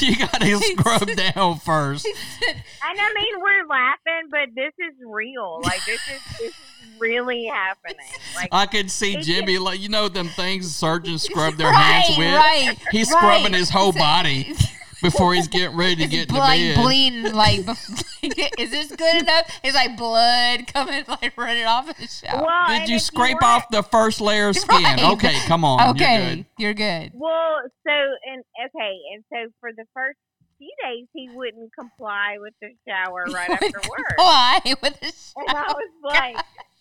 you 0.00 0.16
gotta 0.16 0.56
scrub 0.58 1.08
down 1.16 1.58
first. 1.58 2.06
and 2.06 3.00
I 3.00 3.14
mean, 3.14 3.40
we're 3.40 3.66
laughing, 3.66 4.28
but 4.30 4.48
this 4.54 4.72
is 4.78 4.94
real. 5.06 5.60
Like 5.62 5.84
this 5.86 6.00
is 6.08 6.38
this 6.38 6.48
is 6.50 6.54
really 6.98 7.46
happening. 7.46 7.96
Like 8.36 8.48
I 8.52 8.66
could 8.66 8.90
see 8.90 9.16
Jimmy 9.16 9.58
like 9.58 9.80
you 9.80 9.88
know 9.88 10.08
them 10.08 10.28
things 10.28 10.74
surgeons 10.74 11.22
scrub 11.22 11.54
their 11.56 11.66
right, 11.70 12.04
hands 12.04 12.18
with. 12.18 12.34
right. 12.34 12.76
He's 12.90 13.10
right. 13.10 13.18
scrubbing 13.18 13.54
his 13.54 13.70
whole 13.70 13.92
body 13.92 14.54
before 15.02 15.34
he's 15.34 15.48
getting 15.48 15.76
ready 15.76 15.96
to 15.96 16.06
get 16.06 16.28
to 16.30 16.36
like 16.36 16.58
bed. 16.60 16.76
bleeding. 16.82 17.32
Like, 17.34 17.58
is 18.58 18.70
this 18.70 18.90
good 18.94 19.22
enough? 19.22 19.50
It's 19.62 19.74
like 19.74 19.96
blood 19.96 20.66
coming, 20.72 21.04
like 21.08 21.36
running 21.36 21.64
off 21.64 21.88
in 21.88 21.94
the 21.98 22.06
shower. 22.08 22.42
well, 22.44 22.78
Did 22.80 22.88
you 22.88 22.98
scrape 22.98 23.34
want- 23.42 23.44
off 23.44 23.68
the 23.70 23.82
first 23.82 24.20
layer 24.20 24.48
of 24.48 24.56
skin? 24.56 24.82
Right. 24.82 25.02
Okay, 25.12 25.34
come 25.46 25.64
on. 25.64 25.90
okay, 25.96 26.14
You're 26.24 26.34
good. 26.34 26.46
you're 26.58 26.74
good. 26.74 27.12
Well, 27.14 27.60
so 27.86 27.92
and 27.92 28.42
okay, 28.66 28.96
and 29.14 29.24
so 29.30 29.52
for 29.60 29.70
the 29.76 29.84
first 29.92 30.18
few 30.58 30.70
days, 30.84 31.06
he 31.12 31.28
wouldn't 31.34 31.70
comply 31.78 32.36
with 32.38 32.54
the 32.62 32.68
shower 32.88 33.24
right 33.32 33.50
after 33.50 33.66
work, 33.90 34.14
Why 34.16 34.60
with 34.64 35.00
the 35.00 35.06
shower. 35.12 35.44
and 35.48 35.58
I 35.58 35.72
was 35.72 35.90
like, 36.04 36.36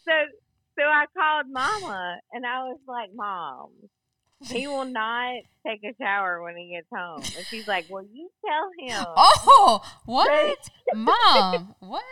so 0.05 0.11
so 0.77 0.83
I 0.85 1.05
called 1.17 1.47
Mama, 1.51 2.17
and 2.31 2.45
I 2.45 2.63
was 2.63 2.77
like, 2.87 3.09
Mom, 3.13 3.69
he 4.47 4.67
will 4.67 4.85
not 4.85 5.33
take 5.67 5.81
a 5.83 5.93
shower 6.01 6.41
when 6.41 6.55
he 6.57 6.73
gets 6.75 6.87
home, 6.95 7.21
and 7.37 7.45
she's 7.47 7.67
like, 7.67 7.85
Well, 7.89 8.03
you 8.03 8.29
tell 8.45 8.97
him. 8.99 9.05
Oh, 9.15 9.81
what, 10.05 10.57
mom? 10.93 11.75
What? 11.79 12.03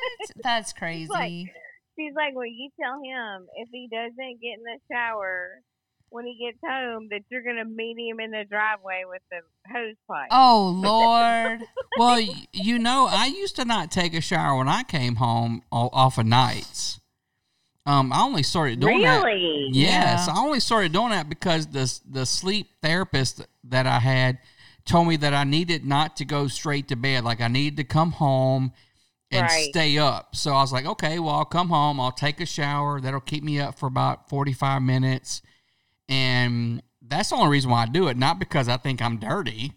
That's 0.44 0.74
crazy. 0.74 1.08
like- 1.12 1.54
She's 1.98 2.14
like, 2.16 2.34
Well, 2.36 2.46
you 2.46 2.70
tell 2.82 2.94
him 3.04 3.48
if 3.58 3.68
he 3.72 3.90
doesn't 3.92 4.16
get 4.42 4.58
in 4.58 4.64
the 4.64 4.80
shower. 4.92 5.62
When 6.12 6.26
he 6.26 6.44
gets 6.44 6.58
home, 6.68 7.10
that 7.12 7.20
you're 7.30 7.44
gonna 7.44 7.66
meet 7.66 7.96
him 8.00 8.20
in 8.20 8.32
the 8.32 8.44
driveway 8.50 9.04
with 9.08 9.22
the 9.30 9.42
hose 9.72 9.96
pipe. 10.10 10.30
oh 10.32 10.74
Lord. 10.76 11.62
Well, 12.00 12.20
you 12.52 12.80
know, 12.80 13.08
I 13.12 13.28
used 13.28 13.56
to 13.58 13.66
not 13.66 13.92
take 13.92 14.16
a 14.16 14.22
shower 14.22 14.58
when 14.58 14.68
I 14.68 14.82
came 14.82 15.18
home 15.18 15.62
off 15.72 16.18
of 16.18 16.26
nights. 16.26 17.00
Um, 17.90 18.14
I 18.14 18.22
only 18.22 18.44
started 18.44 18.80
doing 18.80 19.02
that. 19.02 19.24
really? 19.24 19.70
Yes, 19.72 20.26
Yeah. 20.28 20.34
I 20.34 20.40
only 20.40 20.60
started 20.60 20.92
doing 20.92 21.10
that 21.10 21.28
because 21.30 21.68
the 21.68 21.92
the 22.10 22.26
sleep 22.26 22.68
therapist 22.84 23.46
that 23.64 23.88
I 23.88 24.00
had 24.00 24.38
told 24.86 25.08
me 25.08 25.18
that 25.18 25.34
I 25.34 25.44
needed 25.44 25.86
not 25.86 26.16
to 26.18 26.26
go 26.26 26.48
straight 26.48 26.88
to 26.90 26.96
bed. 26.96 27.24
Like 27.24 27.42
I 27.42 27.48
needed 27.48 27.78
to 27.78 27.84
come 27.84 28.12
home 28.12 28.74
and 29.32 29.44
Right. 29.44 29.70
stay 29.72 29.98
up. 29.98 30.36
So 30.36 30.52
I 30.54 30.62
was 30.62 30.72
like, 30.72 30.86
okay, 30.86 31.20
well, 31.20 31.36
I'll 31.36 31.46
come 31.46 31.70
home. 31.70 32.00
I'll 32.00 32.12
take 32.12 32.40
a 32.42 32.46
shower. 32.46 33.00
That'll 33.02 33.20
keep 33.20 33.44
me 33.44 33.60
up 33.60 33.78
for 33.80 33.88
about 33.88 34.30
forty 34.30 34.54
five 34.54 34.82
minutes, 34.84 35.42
and 36.08 36.82
that's 37.02 37.30
the 37.30 37.36
only 37.38 37.50
reason 37.50 37.72
why 37.72 37.84
I 37.84 37.86
do 37.88 38.08
it. 38.08 38.18
Not 38.18 38.40
because 38.40 38.68
I 38.68 38.78
think 38.78 39.02
I'm 39.02 39.18
dirty. 39.18 39.74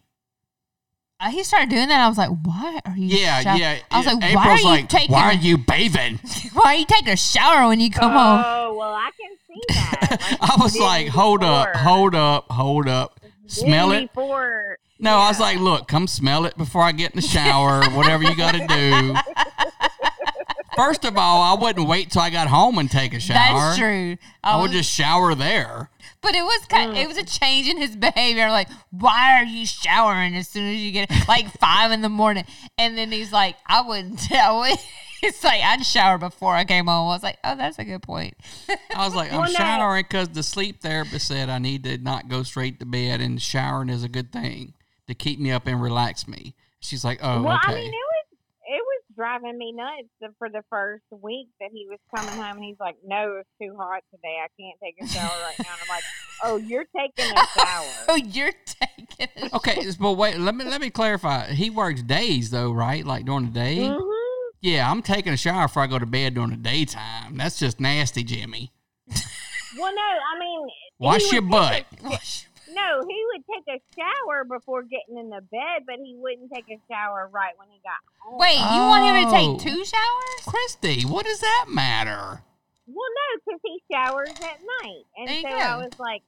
Uh, 1.23 1.31
he 1.31 1.45
started 1.45 1.68
doing 1.70 1.89
that. 1.89 2.01
I 2.01 2.09
was 2.09 2.18
like, 2.18 2.31
"Why 2.43 2.81
are 2.85 2.97
you?" 2.97 3.16
Yeah, 3.18 3.41
show- 3.43 3.55
yeah. 3.55 3.79
I 3.91 3.99
was 3.99 4.07
like, 4.07 4.16
April's 4.16 4.35
"Why 4.35 4.51
are 4.51 4.59
you 4.59 4.64
like, 4.64 4.89
taking? 4.89 5.12
why 5.12 5.23
are 5.25 5.33
you 5.35 5.57
bathing? 5.59 6.18
why 6.53 6.62
are 6.64 6.75
you 6.75 6.85
taking 6.87 7.09
a 7.11 7.16
shower 7.16 7.68
when 7.68 7.79
you 7.81 7.91
come 7.91 8.11
home?" 8.12 8.43
Oh 8.45 8.75
well, 8.77 8.93
I 8.93 9.11
can 9.20 9.37
see 9.47 9.61
that. 9.68 9.99
Like, 10.41 10.51
I 10.51 10.57
was 10.62 10.73
did 10.73 10.83
like, 10.83 11.09
hold 11.09 11.43
up, 11.45 11.75
hold 11.77 12.14
up, 12.14 12.51
hold 12.51 12.89
up. 12.89 13.20
Smell 13.47 13.93
it. 13.93 14.12
before. 14.12 14.79
No, 14.99 15.16
I 15.16 15.29
was 15.29 15.41
like, 15.41 15.59
look, 15.59 15.89
come 15.89 16.07
smell 16.07 16.45
it 16.45 16.57
before 16.57 16.83
I 16.83 16.93
get 16.93 17.12
in 17.12 17.20
the 17.20 17.27
shower, 17.27 17.83
whatever 17.91 18.23
you 18.25 18.37
got 18.37 18.53
to 18.55 18.66
do. 18.66 19.14
First 20.77 21.05
of 21.05 21.16
all, 21.16 21.43
I 21.43 21.61
wouldn't 21.61 21.87
wait 21.87 22.11
till 22.11 22.23
I 22.23 22.31
got 22.31 22.49
home 22.49 22.79
and 22.79 22.91
take 22.91 23.12
a 23.14 23.20
shower. 23.20 23.37
That's 23.37 23.79
true. 23.79 24.16
I 24.43 24.57
would 24.61 24.70
was- 24.70 24.79
just 24.79 24.91
shower 24.91 25.35
there. 25.35 25.91
But 26.23 26.35
it 26.35 26.43
was 26.43 26.64
kind. 26.66 26.97
It 26.97 27.05
mm. 27.05 27.09
was 27.09 27.18
a 27.18 27.25
change 27.25 27.68
in 27.68 27.77
his 27.79 27.97
behavior. 27.97 28.49
Like, 28.49 28.68
why 28.91 29.41
are 29.41 29.45
you 29.45 29.66
showering 29.66 30.37
as 30.37 30.49
soon 30.49 30.73
as 30.73 30.81
you 30.81 30.93
get 30.93 31.11
like 31.27 31.51
five 31.59 31.91
in 31.91 32.01
the 32.01 32.09
morning? 32.09 32.45
And 32.79 32.97
then 32.97 33.11
he's 33.11 33.33
like, 33.33 33.57
I 33.66 33.83
wouldn't. 33.83 34.20
tell 34.20 34.61
would. 34.61 34.79
It's 35.25 35.45
like 35.45 35.62
I'd 35.62 35.87
shower 35.87 36.18
before 36.18 36.57
I 36.57 36.64
came 36.64 36.87
home. 36.89 37.09
I 37.09 37.14
was 37.14 37.23
like, 37.23 37.39
oh, 37.45 37.55
that's 37.55 37.79
a 37.79 37.85
good 37.85 38.03
point. 38.03 38.35
I 38.93 39.05
was 39.07 39.14
like, 39.14 39.33
I'm 39.33 39.39
Well, 39.39 39.53
no. 39.53 39.57
showering 39.57 40.03
because 40.03 40.31
the 40.31 40.43
sleep 40.43 40.81
therapist 40.81 41.29
said 41.29 41.49
I 41.49 41.59
need 41.59 41.85
to 41.85 41.97
not 41.99 42.29
go 42.29 42.43
straight 42.43 42.81
to 42.81 42.87
bed, 42.87 43.20
and 43.20 43.41
showering 43.41 43.89
is 43.89 44.03
a 44.03 44.09
good 44.09 44.33
thing 44.33 44.75
to 45.07 45.14
keep 45.14 45.39
me 45.39 45.53
up 45.53 45.68
and 45.68 45.81
relax 45.81 46.27
me. 46.27 46.57
She's 46.81 47.05
like, 47.05 47.20
oh, 47.23 47.41
well, 47.41 47.55
okay. 47.55 47.73
I 47.73 47.75
mean, 47.77 47.85
it 47.85 47.95
it 47.95 47.95
was 47.95 48.12
driving 49.23 49.57
me 49.57 49.73
nuts 49.73 50.35
for 50.39 50.49
the 50.49 50.62
first 50.68 51.05
week 51.11 51.47
that 51.61 51.70
he 51.73 51.87
was 51.89 51.99
coming 52.14 52.35
home, 52.35 52.57
and 52.57 52.64
he's 52.64 52.81
like, 52.81 52.97
"No, 53.07 53.37
it's 53.39 53.49
too 53.61 53.77
hot 53.79 54.03
today. 54.11 54.37
I 54.43 54.49
can't 54.61 54.79
take 54.83 54.97
a 55.01 55.07
shower 55.07 55.31
right 55.45 55.55
now." 55.61 55.73
And 55.73 55.81
I'm 55.83 55.89
like, 55.89 56.03
"Oh, 56.43 56.57
you're 56.57 56.87
taking 56.97 57.33
a 57.33 57.47
shower." 57.59 57.87
Oh, 58.09 58.16
you're 58.16 58.53
taking. 58.66 59.29
A 59.53 59.55
okay, 59.57 59.87
but 60.01 60.12
wait, 60.14 60.39
let 60.39 60.55
me 60.57 60.64
let 60.64 60.81
me 60.81 60.91
clarify. 60.91 61.47
He 61.53 61.70
works 61.70 62.03
days 62.03 62.51
though, 62.51 62.73
right? 62.73 63.05
Like 63.07 63.25
during 63.25 63.45
the 63.47 63.53
day. 63.53 63.77
hmm 63.87 64.03
Yeah, 64.61 64.91
I'm 64.91 65.03
taking 65.03 65.33
a 65.33 65.37
shower 65.37 65.68
before 65.68 65.85
I 65.85 65.87
go 65.87 65.99
to 66.01 66.07
bed 66.07 66.35
during 66.35 66.51
the 66.51 66.57
daytime. 66.57 67.37
That's 67.37 67.59
just 67.61 67.79
nasty, 67.81 68.25
Jimmy. 68.25 68.73
Well, 69.79 69.95
no, 69.95 70.03
I 70.03 70.39
mean, 70.39 70.68
Wash 70.99 71.33
your 71.33 71.43
butt. 71.43 71.87
a- 72.05 72.18
no, 72.75 73.07
he 73.07 73.25
would 73.33 73.45
take 73.47 73.81
a 73.81 73.81
shower 73.95 74.45
before 74.45 74.83
getting 74.83 75.18
in 75.18 75.31
the 75.31 75.41
bed, 75.41 75.83
but 75.87 75.97
he 76.03 76.14
wouldn't 76.16 76.51
take 76.53 76.64
a 76.70 76.81
shower 76.93 77.29
right 77.33 77.53
when 77.59 77.68
he 77.70 77.81
got 77.83 78.01
home. 78.20 78.39
Wait, 78.39 78.57
you 78.59 78.81
want 78.81 79.05
him 79.05 79.25
to 79.25 79.29
Oh. 79.37 79.57
take 79.57 79.62
two 79.62 79.85
showers? 79.85 80.45
Christy, 80.47 81.03
what 81.03 81.25
does 81.27 81.41
that 81.41 81.66
matter? 81.68 82.43
Well, 82.87 83.09
no, 83.14 83.41
because 83.47 83.61
he 83.64 83.83
showers 83.93 84.31
at 84.31 84.61
night, 84.83 85.05
and 85.16 85.29
There 85.29 85.37
you 85.37 85.43
so 85.43 85.49
go. 85.49 85.57
I 85.57 85.77
was 85.77 85.99
like, 85.99 86.23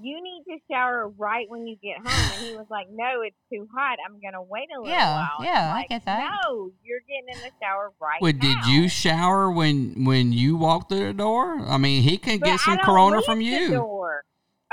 you 0.00 0.22
need 0.22 0.42
to 0.48 0.56
shower 0.70 1.08
right 1.18 1.48
when 1.50 1.66
you 1.66 1.76
get 1.76 1.98
home. 1.98 2.06
And 2.38 2.46
he 2.46 2.56
was 2.56 2.64
like, 2.70 2.86
no, 2.90 3.20
it's 3.20 3.36
too 3.52 3.68
hot. 3.76 3.98
I'm 4.06 4.18
going 4.22 4.32
to 4.32 4.40
wait 4.40 4.68
a 4.74 4.80
little 4.80 4.90
Yeah, 4.96 5.14
while. 5.16 5.36
And 5.40 5.44
yeah, 5.46 5.66
I'm 5.68 5.70
I 5.70 5.76
like, 5.80 5.88
get 5.90 6.04
that. 6.06 6.32
No, 6.46 6.70
you're 6.82 7.00
getting 7.00 7.28
in 7.28 7.38
the 7.40 7.50
shower 7.62 7.92
right 8.00 8.18
Well, 8.22 8.32
did 8.32 8.64
you 8.64 8.88
shower 8.88 9.50
when 9.52 10.06
when 10.06 10.32
you 10.32 10.56
walked 10.56 10.88
through 10.88 11.08
the 11.08 11.12
door? 11.12 11.58
I 11.60 11.76
mean, 11.76 12.02
he 12.02 12.16
can 12.16 12.38
But 12.38 12.46
get 12.46 12.60
some 12.60 12.78
corona 12.78 13.16
leave 13.16 13.26
from 13.26 13.38
the 13.40 13.44
you. 13.44 13.68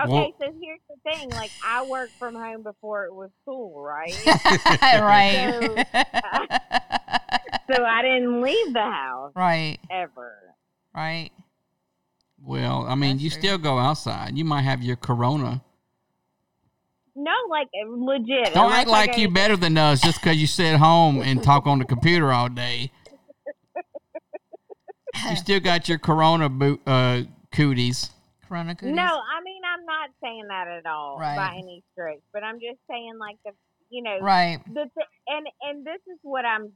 Door. 0.08 0.20
Okay, 0.22 0.34
Well- 0.40 0.52
so 0.52 0.60
here's 0.62 0.80
the 0.90 0.96
thing. 1.12 1.30
Like, 1.32 1.52
I 1.66 1.86
worked 1.86 2.14
from 2.14 2.36
home 2.36 2.64
before 2.64 3.06
it 3.06 3.14
was 3.14 3.30
cool, 3.46 3.82
right? 3.82 4.14
right. 4.82 5.86
so 7.72 7.84
I 7.84 8.02
didn't 8.02 8.42
leave 8.42 8.74
the 8.74 8.80
house 8.82 9.32
right. 9.36 9.78
ever. 9.92 10.36
Right. 10.96 11.30
Well, 12.42 12.86
I 12.88 12.96
mean, 12.96 13.18
That's 13.18 13.24
you 13.24 13.30
true. 13.32 13.40
still 13.40 13.58
go 13.58 13.78
outside. 13.78 14.38
You 14.38 14.46
might 14.46 14.62
have 14.62 14.82
your 14.82 14.96
corona. 14.96 15.62
No, 17.16 17.32
like 17.50 17.68
legit. 17.86 18.54
Don't 18.54 18.72
act 18.72 18.88
I 18.88 18.92
like 18.92 19.18
you 19.18 19.28
to- 19.28 19.34
better 19.34 19.58
than 19.58 19.78
us 19.78 20.00
just 20.02 20.22
because 20.22 20.38
you 20.38 20.48
sit 20.48 20.78
home 20.78 21.22
and 21.22 21.44
talk 21.44 21.68
on 21.68 21.80
the 21.80 21.86
computer 21.86 22.32
all 22.32 22.50
day. 22.50 22.92
You 25.30 25.36
still 25.36 25.60
got 25.60 25.90
your 25.90 25.98
corona 25.98 26.48
boot, 26.50 26.82
uh, 26.88 27.24
cooties. 27.52 28.12
Corona 28.48 28.74
cooties. 28.76 28.96
No, 28.96 29.04
I 29.04 29.42
mean 29.44 29.59
I'm 29.80 29.86
not 29.86 30.10
saying 30.22 30.46
that 30.50 30.68
at 30.68 30.86
all 30.86 31.18
Right. 31.20 31.36
by 31.36 31.54
any 31.58 31.84
stretch, 31.94 32.20
but 32.34 32.44
I'm 32.44 32.60
just 32.60 32.80
saying 32.90 33.14
like 33.20 33.38
the 33.46 33.52
you 33.90 34.04
know 34.04 34.20
Right. 34.22 34.60
the 34.68 34.90
th- 34.94 35.08
and 35.28 35.48
and 35.62 35.86
this 35.86 36.02
is 36.12 36.20
what 36.22 36.46
I'm 36.46 36.76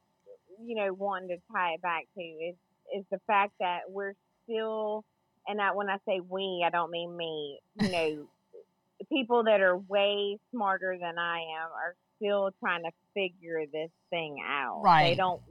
you 0.66 0.76
know 0.76 0.94
wanting 0.94 1.30
to 1.30 1.38
tie 1.52 1.74
it 1.74 1.82
back 1.82 2.04
to 2.18 2.22
is 2.22 2.56
is 2.96 3.06
the 3.12 3.20
fact 3.28 3.54
that 3.60 3.82
we're 3.90 4.14
still 4.44 5.04
and 5.48 5.62
I, 5.62 5.72
when 5.74 5.90
I 5.90 5.98
say 6.08 6.22
we 6.28 6.64
I 6.66 6.70
don't 6.70 6.92
mean 6.92 7.16
me 7.16 7.60
you 7.76 7.92
know 7.92 8.28
people 9.12 9.44
that 9.46 9.62
are 9.62 9.78
way 9.78 10.38
smarter 10.54 10.98
than 11.00 11.18
I 11.20 11.40
am 11.60 11.70
are 11.72 11.96
still 12.18 12.52
trying 12.60 12.84
to 12.84 12.92
figure 13.14 13.64
this 13.72 13.92
thing 14.10 14.38
out 14.48 14.82
Right. 14.84 15.10
they 15.10 15.16
don't 15.16 15.42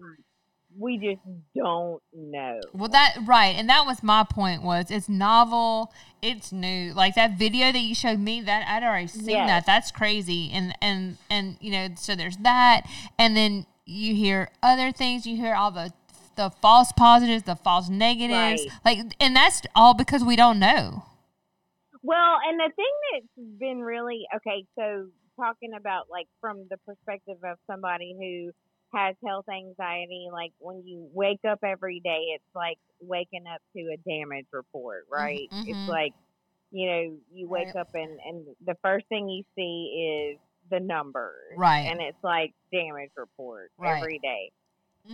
we 0.79 0.99
just 0.99 1.21
don't 1.57 2.01
know 2.13 2.61
Well, 2.73 2.89
that 2.91 3.17
right, 3.25 3.55
and 3.57 3.69
that 3.69 3.85
was 3.87 4.03
my 4.03 4.25
point. 4.25 4.63
Was 4.63 4.91
it's 4.91 5.09
novel, 5.09 5.93
it's 6.21 6.53
new. 6.53 6.93
Like 6.93 7.15
that 7.15 7.39
video 7.39 7.73
that 7.73 7.81
you 7.81 7.95
showed 7.95 8.19
me, 8.21 8.41
that 8.43 8.67
I'd 8.69 8.83
already 8.83 9.09
seen 9.09 9.27
Yes. 9.31 9.49
that. 9.49 9.67
That's 9.67 9.91
crazy, 9.91 10.51
and 10.53 10.75
and 10.81 11.19
and 11.31 11.57
you 11.61 11.71
know, 11.73 11.89
so 11.97 12.15
there's 12.15 12.37
that, 12.39 12.83
and 13.19 13.37
then 13.37 13.67
you 13.85 14.15
hear 14.15 14.51
other 14.63 14.93
things. 14.93 15.27
You 15.27 15.37
hear 15.37 15.55
all 15.55 15.71
the 15.71 15.93
the 16.37 16.51
false 16.51 16.93
positives, 16.93 17.43
the 17.43 17.57
false 17.57 17.89
negatives, 17.91 18.67
Right. 18.67 18.71
like, 18.85 19.15
and 19.21 19.37
that's 19.37 19.63
all 19.75 19.93
because 19.95 20.25
we 20.25 20.35
don't 20.37 20.59
know. 20.59 21.05
Well, 22.03 22.39
and 22.49 22.59
the 22.59 22.71
thing 22.75 22.93
that's 23.13 23.59
been 23.61 23.81
really 23.81 24.27
okay, 24.37 24.65
so 24.79 25.09
talking 25.37 25.73
about 25.77 26.07
like 26.11 26.27
from 26.41 26.67
the 26.71 26.77
perspective 26.87 27.39
of 27.45 27.59
somebody 27.71 28.15
who 28.19 28.53
has 28.95 29.17
health 29.27 29.47
anxiety, 29.49 30.29
like 30.33 30.53
when 30.59 30.83
you 30.87 31.09
wake 31.13 31.41
up 31.49 31.61
every 31.65 32.01
day, 32.01 32.33
it's 32.35 32.45
like 32.55 32.79
waking 33.01 33.45
up 33.53 33.61
to 33.77 33.83
a 33.95 33.97
damage 34.09 34.47
report, 34.53 35.05
right? 35.11 35.51
mhm. 35.51 35.65
It's 35.65 35.81
like, 35.87 36.13
you 36.71 36.89
know, 36.89 37.19
you 37.33 37.49
wake 37.49 37.71
Right. 37.71 37.77
up 37.79 37.89
and, 37.95 38.19
and 38.25 38.47
the 38.65 38.77
first 38.83 39.07
thing 39.09 39.29
you 39.29 39.45
see 39.57 40.33
is 40.35 40.41
the 40.71 40.81
numbers. 40.81 41.61
Right. 41.61 41.91
And 41.91 42.01
it's 42.01 42.19
like 42.23 42.53
damage 42.73 43.11
report 43.17 43.71
Right. 43.79 44.11
every 44.11 44.19
day 44.21 44.51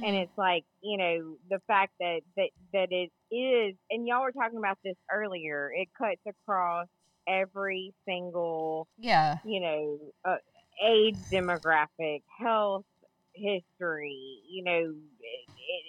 and 0.02 0.14
Mhm. 0.14 0.16
it's 0.16 0.32
like 0.36 0.64
you 0.82 0.96
know 0.98 1.36
the 1.50 1.60
fact 1.66 1.92
that 2.00 2.20
that 2.36 2.50
that 2.72 2.88
it 2.92 3.10
is 3.34 3.74
and 3.90 4.06
y'all 4.06 4.22
were 4.22 4.32
talking 4.32 4.58
about 4.58 4.78
this 4.84 4.96
earlier 5.12 5.70
it 5.74 5.88
cuts 5.98 6.20
across 6.26 6.86
every 7.28 7.92
single 8.06 8.88
yeah, 8.98 9.38
you 9.42 9.60
know 9.60 9.98
uh, 10.28 10.36
age 10.84 11.16
demographic 11.32 12.22
health 12.40 12.84
history 13.38 14.42
you 14.48 14.64
know 14.64 14.94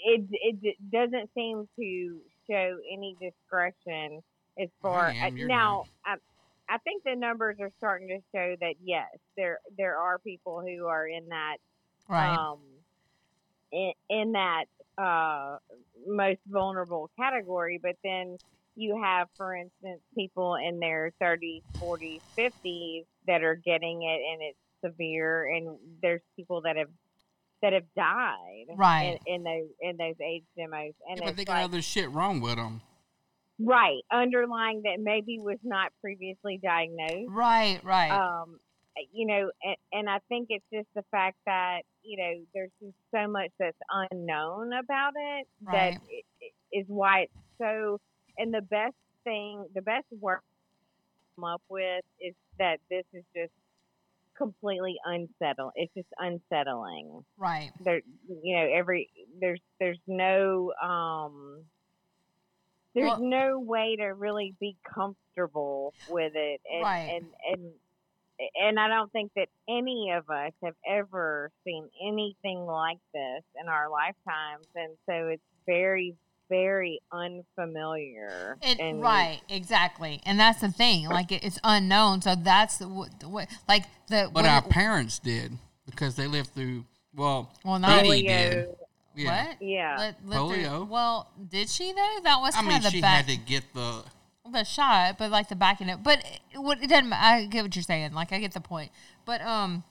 it, 0.06 0.28
it 0.32 0.58
it 0.62 0.92
doesn't 0.92 1.30
seem 1.36 1.68
to 1.80 2.22
show 2.50 2.78
any 2.92 3.18
discretion 3.22 4.22
as 4.62 4.70
far 4.82 5.12
you're 5.36 5.48
now 5.48 5.86
I, 6.06 6.16
I 6.70 6.78
think 6.80 7.04
the 7.04 7.16
numbers 7.16 7.58
are 7.60 7.72
starting 7.78 8.10
to 8.10 8.20
show 8.36 8.56
that 8.62 8.76
yes 8.84 9.08
there 9.38 9.60
there 9.78 9.98
are 9.98 10.20
people 10.20 10.62
who 10.62 10.86
are 10.88 11.08
in 11.08 11.30
that 11.30 11.58
right, 12.10 12.36
um, 12.36 12.60
in, 13.72 13.94
in 14.10 14.32
that 14.34 14.66
uh, 14.98 15.58
most 16.08 16.40
vulnerable 16.48 17.10
category. 17.20 17.80
But 17.82 17.96
then 18.04 18.38
you 18.76 19.02
have, 19.04 19.28
for 19.38 19.56
instance, 19.56 20.02
people 20.16 20.56
in 20.56 20.80
their 20.80 21.12
30s, 21.22 21.64
40s, 21.82 22.22
50s 22.38 23.06
that 23.28 23.44
are 23.44 23.56
getting 23.56 24.04
it 24.04 24.22
and 24.32 24.42
it's 24.42 24.60
severe, 24.84 25.54
and 25.54 25.78
there's 26.02 26.22
people 26.36 26.62
that 26.64 26.78
have 26.78 26.90
that 27.62 27.74
have 27.74 27.84
died 27.96 28.66
Right. 28.76 29.20
in, 29.26 29.36
in 29.36 29.44
those 29.44 29.70
in 29.82 29.98
those 29.98 30.16
age 30.24 30.44
demos, 30.58 30.94
and 31.08 31.20
Yeah, 31.20 31.26
but 31.26 31.36
they 31.38 31.46
got 31.46 31.56
like, 31.56 31.66
other 31.66 31.82
shit 31.82 32.10
wrong 32.12 32.40
with 32.42 32.56
them. 32.56 32.82
right 33.60 34.02
underlying 34.12 34.82
that 34.86 35.00
maybe 35.00 35.38
was 35.40 35.58
not 35.64 35.92
previously 36.02 36.60
diagnosed. 36.64 37.30
right, 37.30 37.80
right, 37.84 38.12
um 38.12 38.60
you 39.14 39.26
know 39.28 39.50
and, 39.64 39.76
and 39.94 40.10
i 40.10 40.20
think 40.30 40.48
it's 40.50 40.66
just 40.74 40.88
the 40.96 41.04
fact 41.12 41.38
that 41.46 41.82
you 42.04 42.18
know 42.18 42.44
there's 42.54 42.72
just 42.82 42.96
so 43.14 43.28
much 43.30 43.50
that's 43.60 43.78
unknown 44.12 44.72
about 44.74 45.14
it 45.16 45.48
Right. 45.62 45.94
that 45.94 46.02
it, 46.10 46.26
it 46.42 46.54
is 46.78 46.86
why 46.88 47.22
it's 47.22 47.34
so 47.62 48.00
and 48.38 48.54
the 48.54 48.62
best 48.62 48.96
thing 49.24 49.66
the 49.76 49.82
best 49.82 50.06
work 50.20 50.42
come 51.36 51.46
up 51.46 51.62
with 51.70 52.04
is 52.22 52.34
that 52.58 52.80
this 52.90 53.04
is 53.14 53.24
just 53.36 53.52
completely 54.40 54.96
unsettling 55.06 55.72
it's 55.76 55.94
just 55.94 56.08
unsettling 56.18 57.24
right. 57.38 57.72
there 57.84 58.02
you 58.44 58.56
know 58.56 58.68
every 58.74 59.10
there's 59.40 59.62
there's 59.80 60.00
no 60.08 60.72
um 60.82 61.64
there's 62.96 63.10
Well- 63.10 63.20
no 63.22 63.60
way 63.60 63.96
to 63.98 64.06
really 64.06 64.56
be 64.60 64.76
comfortable 64.96 65.94
with 66.10 66.34
it 66.36 66.62
and 66.72 66.84
Right. 66.84 67.10
and 67.22 67.26
and 67.52 67.72
and 68.56 68.80
I 68.80 68.88
don't 68.88 69.12
think 69.12 69.32
that 69.36 69.50
any 69.68 70.12
of 70.12 70.30
us 70.30 70.54
have 70.64 70.76
ever 70.88 71.52
seen 71.66 71.90
anything 72.02 72.66
like 72.66 73.00
this 73.14 73.44
in 73.62 73.68
our 73.68 73.90
lifetimes 73.90 74.66
and 74.76 74.96
so 75.06 75.28
it's 75.28 75.44
very 75.66 76.16
very 76.50 77.00
unfamiliar 77.12 78.58
It, 78.62 78.80
and 78.80 79.02
right, 79.02 79.40
exactly, 79.50 80.22
and 80.26 80.40
that's 80.40 80.62
the 80.62 80.72
thing. 80.72 81.08
Like 81.08 81.32
it, 81.32 81.44
it's 81.44 81.60
unknown, 81.64 82.22
so 82.22 82.36
that's 82.36 82.78
the 82.78 82.88
what, 82.88 83.10
what 83.24 83.48
like 83.68 83.86
the. 84.10 84.30
But 84.34 84.46
our 84.46 84.60
it- 84.60 84.70
parents 84.70 85.20
did 85.20 85.54
because 85.86 86.16
they 86.16 86.28
lived 86.28 86.50
through. 86.50 86.86
Well, 87.16 87.52
Well, 87.64 87.80
not- 87.80 88.04
Diddy 88.04 88.24
did. 88.28 88.68
Yeah. 89.16 89.48
What? 89.48 89.62
Yeah. 89.62 89.96
Let- 89.98 90.16
let 90.26 90.36
the- 90.36 90.36
Polio. 90.36 90.88
well, 90.88 91.28
did 91.50 91.70
she 91.70 91.92
though? 91.94 92.18
That 92.24 92.38
was 92.40 92.54
I 92.56 92.58
kind 92.60 92.68
mean, 92.68 92.78
of 92.78 92.84
the 92.84 92.90
she 92.92 93.02
back, 93.02 93.26
had 93.26 93.28
to 93.28 93.38
get 93.38 93.64
the. 93.74 94.04
the 94.52 94.64
shot, 94.64 95.18
but 95.18 95.30
like 95.32 95.50
the 95.50 95.56
back 95.56 95.82
end. 95.82 96.04
But 96.04 96.20
it, 96.54 96.58
what 96.60 96.82
it 96.82 96.88
doesn't. 96.90 97.12
I 97.14 97.46
get 97.46 97.64
what 97.64 97.76
you're 97.76 97.84
saying. 97.84 98.14
Like 98.14 98.32
I 98.32 98.40
get 98.40 98.54
the 98.54 98.62
point. 98.62 98.92
But 99.26 99.42
um, 99.42 99.84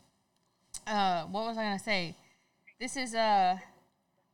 uh, 0.87 1.25
what 1.25 1.45
was 1.47 1.59
I 1.59 1.63
gonna 1.65 1.79
say? 1.79 2.15
This 2.81 2.97
is 2.97 3.15
uh, 3.15 3.59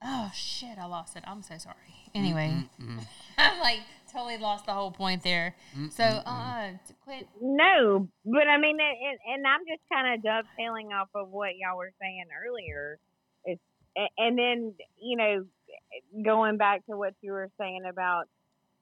oh 0.03 0.31
shit, 0.35 0.79
I 0.79 0.85
lost 0.87 1.17
it. 1.17 1.25
I'm 1.27 1.43
so 1.43 1.57
sorry. 1.59 1.77
Anyway, 2.15 2.53
mm, 2.81 2.85
mm, 2.85 2.99
mm, 2.99 3.07
I'm 3.39 3.61
like 3.61 3.81
totally 4.13 4.39
lost 4.39 4.67
the 4.67 4.73
whole 4.73 4.93
point 4.93 5.23
there. 5.23 5.57
So 5.91 6.05
uh, 6.05 6.71
to 6.87 6.93
quit. 7.05 7.29
No, 7.41 8.09
but 8.25 8.47
I 8.49 8.59
mean, 8.59 8.79
and, 8.81 9.19
and 9.35 9.47
I'm 9.47 9.61
just 9.69 9.83
kind 9.93 10.15
of 10.15 10.23
dovetailing 10.23 10.93
off 10.93 11.09
of 11.15 11.29
what 11.31 11.51
y'all 11.59 11.77
were 11.77 11.93
saying 12.01 12.27
earlier. 12.47 12.99
It's 13.45 13.61
and 14.17 14.39
then 14.39 14.75
you 15.01 15.17
know, 15.17 15.45
going 16.25 16.57
back 16.57 16.87
to 16.87 16.97
what 16.97 17.15
you 17.21 17.33
were 17.33 17.51
saying 17.59 17.83
about 17.89 18.27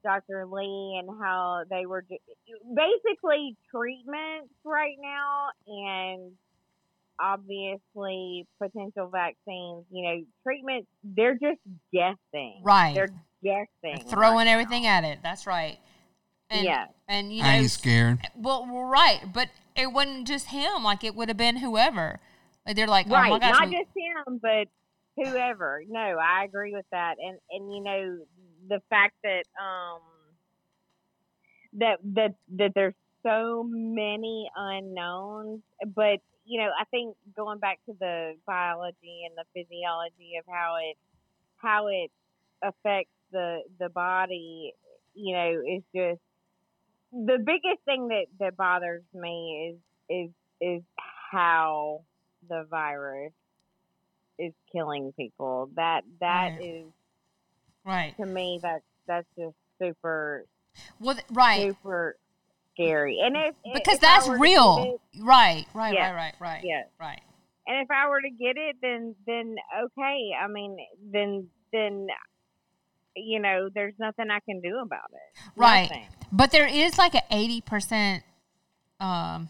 Dr. 0.04 0.46
Lee 0.46 1.00
and 1.00 1.08
how 1.20 1.62
they 1.70 1.86
were 1.86 2.02
ju- 2.02 2.18
basically 2.74 3.56
treatments 3.70 4.52
right 4.64 4.96
now, 5.00 5.48
and 5.66 6.32
obviously 7.22 8.46
potential 8.60 9.08
vaccines. 9.12 9.84
You 9.90 10.02
know, 10.02 10.24
treatments. 10.42 10.88
They're 11.04 11.34
just 11.34 11.60
guessing. 11.92 12.60
Right. 12.62 12.94
They're 12.94 13.12
guessing. 13.42 14.08
throwing 14.08 14.46
right 14.46 14.48
everything 14.48 14.86
at 14.86 15.04
it. 15.04 15.20
That's 15.22 15.46
right. 15.46 15.78
And, 16.50 16.64
Yeah. 16.64 16.86
And 17.08 17.32
you 17.32 17.42
know, 17.42 17.48
I 17.48 17.52
ain't 17.56 17.70
scared. 17.70 18.18
Well, 18.36 18.66
well, 18.70 18.84
right, 18.84 19.20
but 19.32 19.48
it 19.76 19.92
wasn't 19.92 20.26
just 20.26 20.48
him. 20.48 20.84
Like 20.84 21.04
it 21.04 21.14
would 21.14 21.28
have 21.28 21.36
been 21.36 21.56
whoever. 21.56 22.20
Like 22.66 22.76
they're 22.76 22.86
like, 22.86 23.08
right 23.08 23.28
oh 23.28 23.30
my 23.30 23.38
gosh, 23.38 23.58
not 23.58 23.68
we- 23.68 23.76
just 23.76 23.90
him 23.96 24.40
but 24.40 24.68
whoever 25.16 25.82
no 25.88 26.00
i 26.00 26.44
agree 26.44 26.72
with 26.74 26.86
that 26.90 27.16
and 27.22 27.38
and 27.50 27.74
you 27.74 27.82
know 27.82 28.18
the 28.68 28.80
fact 28.88 29.14
that 29.22 29.42
um 29.60 30.00
that 31.74 31.98
that 32.02 32.34
that 32.56 32.72
there's 32.74 32.94
so 33.22 33.64
many 33.68 34.50
unknowns 34.56 35.60
but 35.94 36.20
you 36.44 36.60
know 36.60 36.70
i 36.80 36.84
think 36.84 37.16
going 37.36 37.58
back 37.58 37.78
to 37.86 37.94
the 38.00 38.34
biology 38.46 39.22
and 39.26 39.36
the 39.36 39.44
physiology 39.54 40.36
of 40.38 40.44
how 40.48 40.76
it 40.82 40.96
how 41.56 41.86
it 41.88 42.10
affects 42.62 43.12
the 43.32 43.60
the 43.78 43.88
body 43.88 44.72
you 45.14 45.34
know 45.34 45.60
is 45.68 45.82
just 45.94 46.20
the 47.12 47.38
biggest 47.38 47.82
thing 47.84 48.08
that 48.08 48.26
that 48.38 48.56
bothers 48.56 49.02
me 49.14 49.74
is 49.74 49.78
is 50.08 50.30
is 50.60 50.82
how 51.30 52.02
the 52.48 52.64
virus 52.70 53.32
is 54.38 54.52
killing 54.72 55.12
people. 55.16 55.70
That 55.76 56.02
that 56.20 56.50
Right. 56.52 56.60
is 56.64 56.86
Right. 57.84 58.16
to 58.18 58.26
me 58.26 58.60
that 58.62 58.82
that's 59.06 59.26
just 59.38 59.56
super 59.80 60.46
Well, 61.00 61.18
right. 61.30 61.74
super 61.74 62.16
scary. 62.74 63.18
And 63.22 63.36
if 63.36 63.54
Because 63.74 63.94
if 63.96 64.00
that's 64.00 64.28
real. 64.28 64.98
it- 65.14 65.22
Right. 65.22 65.66
Right. 65.74 65.94
Yeah. 65.94 66.10
Right. 66.12 66.34
Right. 66.40 66.40
Right. 66.40 66.60
Yeah. 66.64 66.82
Right. 67.00 67.20
and 67.66 67.78
if 67.82 67.90
I 67.90 68.08
were 68.08 68.20
to 68.20 68.30
get 68.30 68.56
it, 68.56 68.76
then 68.82 69.14
then 69.26 69.56
okay. 69.84 70.30
I 70.42 70.46
mean, 70.48 70.76
then 71.12 71.48
then 71.72 72.06
you 73.14 73.40
know, 73.40 73.68
there's 73.74 73.94
nothing 73.98 74.30
I 74.30 74.40
can 74.40 74.60
do 74.62 74.78
about 74.78 75.10
it. 75.12 75.40
Right. 75.54 75.82
Nothing. 75.90 76.06
But 76.32 76.50
there 76.50 76.66
is 76.66 76.96
like 76.98 77.14
a 77.14 77.22
eighty 77.30 77.60
percent 77.60 78.22
um 79.00 79.48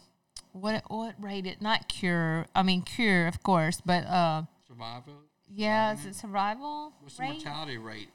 what 0.52 0.82
what 0.88 1.14
rate 1.22 1.46
it 1.46 1.62
not 1.62 1.88
cure 1.88 2.46
I 2.54 2.62
mean 2.62 2.82
cure 2.82 3.26
of 3.28 3.42
course, 3.42 3.80
but 3.84 4.04
uh 4.06 4.42
Survival. 4.66 5.14
yeah, 5.48 5.92
is 5.92 6.04
it 6.06 6.14
survival 6.16 6.92
What's 7.00 7.16
the 7.16 7.22
rate? 7.22 7.32
mortality 7.44 7.78
rate? 7.78 8.08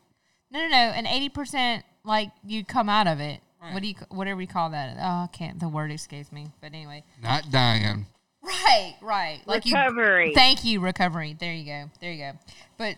No 0.51 0.59
no 0.61 0.67
no, 0.67 0.75
an 0.77 1.07
eighty 1.07 1.29
percent 1.29 1.85
like 2.03 2.29
you 2.45 2.63
come 2.65 2.89
out 2.89 3.07
of 3.07 3.19
it. 3.19 3.39
Right. 3.61 3.73
What 3.73 3.81
do 3.81 3.87
you 3.87 3.95
whatever 4.09 4.41
you 4.41 4.47
call 4.47 4.69
that? 4.71 4.97
Oh 4.99 5.23
I 5.23 5.29
can't 5.31 5.59
the 5.59 5.67
word 5.67 5.91
escapes 5.91 6.31
me. 6.31 6.47
But 6.61 6.73
anyway. 6.73 7.03
Not 7.21 7.51
dying. 7.51 8.07
Right, 8.43 8.95
right. 9.01 9.41
Like 9.45 9.65
Recovery. 9.65 10.29
You, 10.29 10.33
thank 10.33 10.63
you, 10.63 10.79
recovery. 10.79 11.35
There 11.37 11.53
you 11.53 11.65
go. 11.65 11.89
There 11.99 12.11
you 12.11 12.19
go. 12.19 12.31
But 12.77 12.95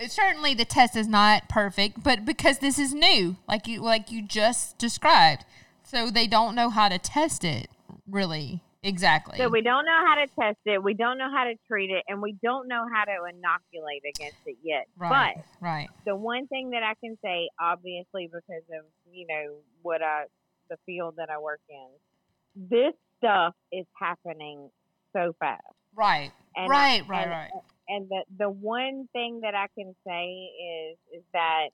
it, 0.00 0.10
certainly 0.10 0.54
the 0.54 0.64
test 0.64 0.96
is 0.96 1.06
not 1.06 1.48
perfect, 1.48 2.02
but 2.02 2.24
because 2.24 2.58
this 2.58 2.78
is 2.78 2.94
new, 2.94 3.36
like 3.46 3.66
you 3.66 3.80
like 3.80 4.10
you 4.10 4.22
just 4.26 4.78
described, 4.78 5.44
so 5.84 6.10
they 6.10 6.26
don't 6.26 6.54
know 6.54 6.70
how 6.70 6.88
to 6.88 6.98
test 6.98 7.44
it 7.44 7.68
really 8.10 8.62
exactly. 8.82 9.38
So 9.38 9.48
we 9.48 9.62
don't 9.62 9.84
know 9.84 10.04
how 10.06 10.14
to 10.16 10.26
test 10.40 10.58
it. 10.64 10.82
We 10.82 10.94
don't 10.94 11.18
know 11.18 11.30
how 11.34 11.44
to 11.44 11.54
treat 11.66 11.90
it, 11.90 12.04
and 12.08 12.20
we 12.22 12.36
don't 12.42 12.68
know 12.68 12.84
how 12.92 13.04
to 13.04 13.12
inoculate 13.28 14.02
against 14.08 14.38
it 14.46 14.56
yet. 14.62 14.86
right, 14.96 15.36
But 15.36 15.44
right, 15.66 15.88
the 16.06 16.16
one 16.16 16.46
thing 16.48 16.70
that 16.70 16.82
I 16.82 16.94
can 17.02 17.16
say, 17.24 17.48
obviously, 17.60 18.26
because 18.26 18.62
of 18.78 18.84
you 19.12 19.26
know 19.26 19.56
what 19.82 20.02
I, 20.02 20.24
the 20.70 20.76
field 20.86 21.14
that 21.16 21.28
I 21.30 21.38
work 21.38 21.60
in, 21.68 22.68
this 22.70 22.94
stuff 23.18 23.54
is 23.72 23.86
happening 23.98 24.70
so 25.12 25.34
fast. 25.40 25.62
right, 25.94 26.30
And 26.56 26.70
right, 26.70 27.02
I- 27.04 27.08
right, 27.08 27.22
and, 27.22 27.30
right. 27.30 27.50
And 27.90 28.08
the 28.10 28.22
the 28.38 28.50
one 28.50 29.08
thing 29.14 29.40
that 29.42 29.54
I 29.54 29.66
can 29.74 29.94
say 30.06 30.26
is 30.30 30.98
is 31.18 31.24
that 31.32 31.68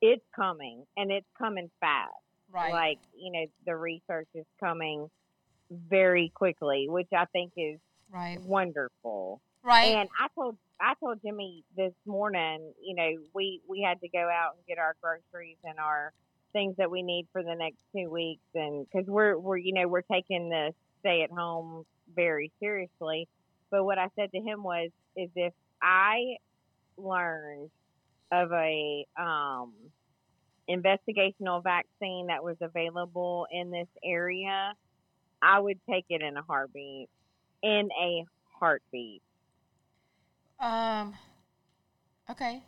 it's 0.00 0.24
coming, 0.34 0.84
and 0.96 1.12
it's 1.12 1.26
coming 1.38 1.70
fast. 1.80 2.10
Right. 2.50 2.72
Like 2.72 2.98
you 3.16 3.30
know, 3.32 3.46
the 3.64 3.76
research 3.76 4.26
is 4.34 4.44
coming 4.58 5.08
very 5.88 6.32
quickly, 6.34 6.86
which 6.88 7.08
I 7.16 7.24
think 7.26 7.52
is 7.56 7.78
right, 8.10 8.40
wonderful. 8.40 9.40
right. 9.62 9.96
And 9.96 10.08
I 10.18 10.28
told 10.34 10.56
I 10.80 10.94
told 11.00 11.20
Jimmy 11.22 11.64
this 11.76 11.94
morning, 12.06 12.72
you 12.82 12.94
know, 12.94 13.16
we 13.34 13.60
we 13.68 13.82
had 13.82 14.00
to 14.00 14.08
go 14.08 14.28
out 14.28 14.56
and 14.56 14.66
get 14.66 14.78
our 14.78 14.96
groceries 15.00 15.58
and 15.64 15.78
our 15.78 16.12
things 16.52 16.76
that 16.76 16.90
we 16.90 17.02
need 17.02 17.26
for 17.32 17.42
the 17.42 17.54
next 17.54 17.78
two 17.96 18.10
weeks, 18.10 18.42
and 18.54 18.86
because 18.86 19.06
we're 19.08 19.38
we're 19.38 19.56
you 19.56 19.72
know 19.72 19.88
we're 19.88 20.02
taking 20.02 20.48
the 20.48 20.72
stay 21.00 21.22
at 21.22 21.30
home 21.30 21.84
very 22.14 22.50
seriously. 22.60 23.28
But 23.70 23.84
what 23.84 23.98
I 23.98 24.08
said 24.16 24.30
to 24.32 24.40
him 24.40 24.62
was, 24.62 24.90
is 25.16 25.30
if 25.34 25.54
I 25.80 26.36
learned 26.96 27.70
of 28.30 28.52
a 28.52 29.06
um, 29.18 29.72
investigational 30.68 31.62
vaccine 31.62 32.26
that 32.26 32.42
was 32.42 32.56
available 32.60 33.46
in 33.50 33.70
this 33.70 33.88
area, 34.04 34.74
I 35.42 35.58
would 35.58 35.78
take 35.90 36.06
it 36.08 36.22
in 36.22 36.36
a 36.36 36.42
heartbeat. 36.42 37.08
In 37.62 37.88
a 38.00 38.24
heartbeat. 38.58 39.22
um. 40.60 41.14
Okay. 42.30 42.62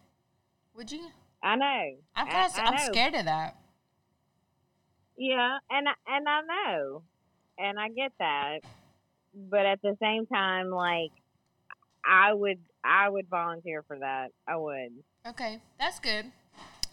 Would 0.77 0.91
you? 0.91 1.09
I 1.43 1.57
know. 1.57 1.91
I'm 2.16 2.27
kind 2.27 2.47
of. 2.53 2.59
I 2.59 2.62
I'm 2.62 2.75
know. 2.75 2.93
scared 2.93 3.14
of 3.14 3.25
that. 3.27 3.57
Yeah, 5.16 5.59
and 5.70 5.87
and 6.09 6.29
I 6.29 6.41
know, 6.41 7.03
and 7.57 7.79
I 7.79 7.89
get 7.89 8.12
that, 8.18 8.61
but 9.33 9.64
at 9.64 9.81
the 9.81 9.97
same 10.03 10.27
time, 10.27 10.70
like 10.70 11.12
I 12.05 12.35
would, 12.35 12.59
I 12.85 13.09
would 13.09 13.29
volunteer 13.29 13.85
for 13.87 13.99
that. 14.01 14.31
I 14.49 14.57
would. 14.57 14.91
Okay, 15.27 15.61
that's 15.79 16.01
good. 16.01 16.33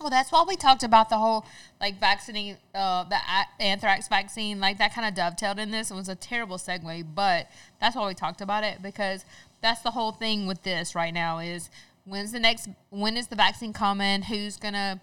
Well, 0.02 0.10
that's 0.10 0.32
why 0.32 0.44
we 0.48 0.56
talked 0.56 0.84
about 0.84 1.10
the 1.10 1.18
whole 1.18 1.46
like 1.80 2.00
vaccinating, 2.00 2.58
uh, 2.74 3.04
the 3.04 3.18
anthrax 3.60 4.08
vaccine. 4.08 4.60
Like 4.60 4.78
that 4.80 4.94
kind 4.94 5.08
of 5.08 5.14
dovetailed 5.14 5.60
in 5.60 5.72
this. 5.72 5.92
It 5.92 5.96
was 5.96 6.10
a 6.10 6.16
terrible 6.16 6.58
segue, 6.58 7.06
but 7.14 7.48
that's 7.80 7.96
why 7.96 8.08
we 8.08 8.14
talked 8.14 8.42
about 8.42 8.64
it 8.64 8.82
because 8.82 9.26
that's 9.62 9.82
the 9.82 9.92
whole 9.92 10.12
thing 10.12 10.48
with 10.48 10.64
this 10.64 10.96
right 10.96 11.14
now 11.14 11.40
is 11.40 11.70
when's 12.06 12.32
the 12.32 12.40
next, 12.40 12.68
when 12.90 13.16
is 13.16 13.28
the 13.28 13.36
vaccine 13.36 13.74
coming? 13.74 14.24
Who's 14.24 14.58
gonna, 14.58 15.00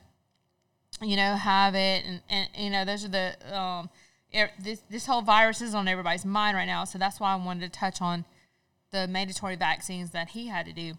you 1.01 1.17
know, 1.17 1.35
have 1.37 1.75
it? 1.75 2.05
And, 2.05 2.21
and 2.29 2.49
you 2.57 2.71
know, 2.71 2.85
those 2.85 3.05
are 3.05 3.09
the 3.09 3.57
um, 3.57 3.91
this 4.61 4.83
this 4.91 5.07
whole 5.07 5.23
virus 5.23 5.63
is 5.63 5.75
on 5.75 5.87
everybody's 5.87 6.25
mind 6.25 6.57
right 6.57 6.67
now. 6.67 6.85
So 6.85 6.99
that's 6.99 7.21
why 7.21 7.33
I 7.33 7.37
wanted 7.37 7.73
to 7.73 7.79
touch 7.79 8.03
on 8.03 8.25
the 8.91 9.07
mandatory 9.07 9.55
vaccines 9.57 10.11
that 10.11 10.31
he 10.31 10.49
had 10.49 10.67
to 10.67 10.73
do 10.73 10.95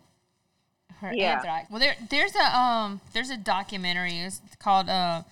for 0.99 1.11
Yeah. 1.13 1.35
anthrax. 1.35 1.69
Well, 1.69 1.79
there 1.79 1.95
there's 2.09 2.35
a 2.35 2.57
um 2.57 3.01
there's 3.13 3.29
a 3.29 3.37
documentary. 3.37 4.17
It's 4.19 4.41
called 4.59 4.89
uh, 4.89 5.23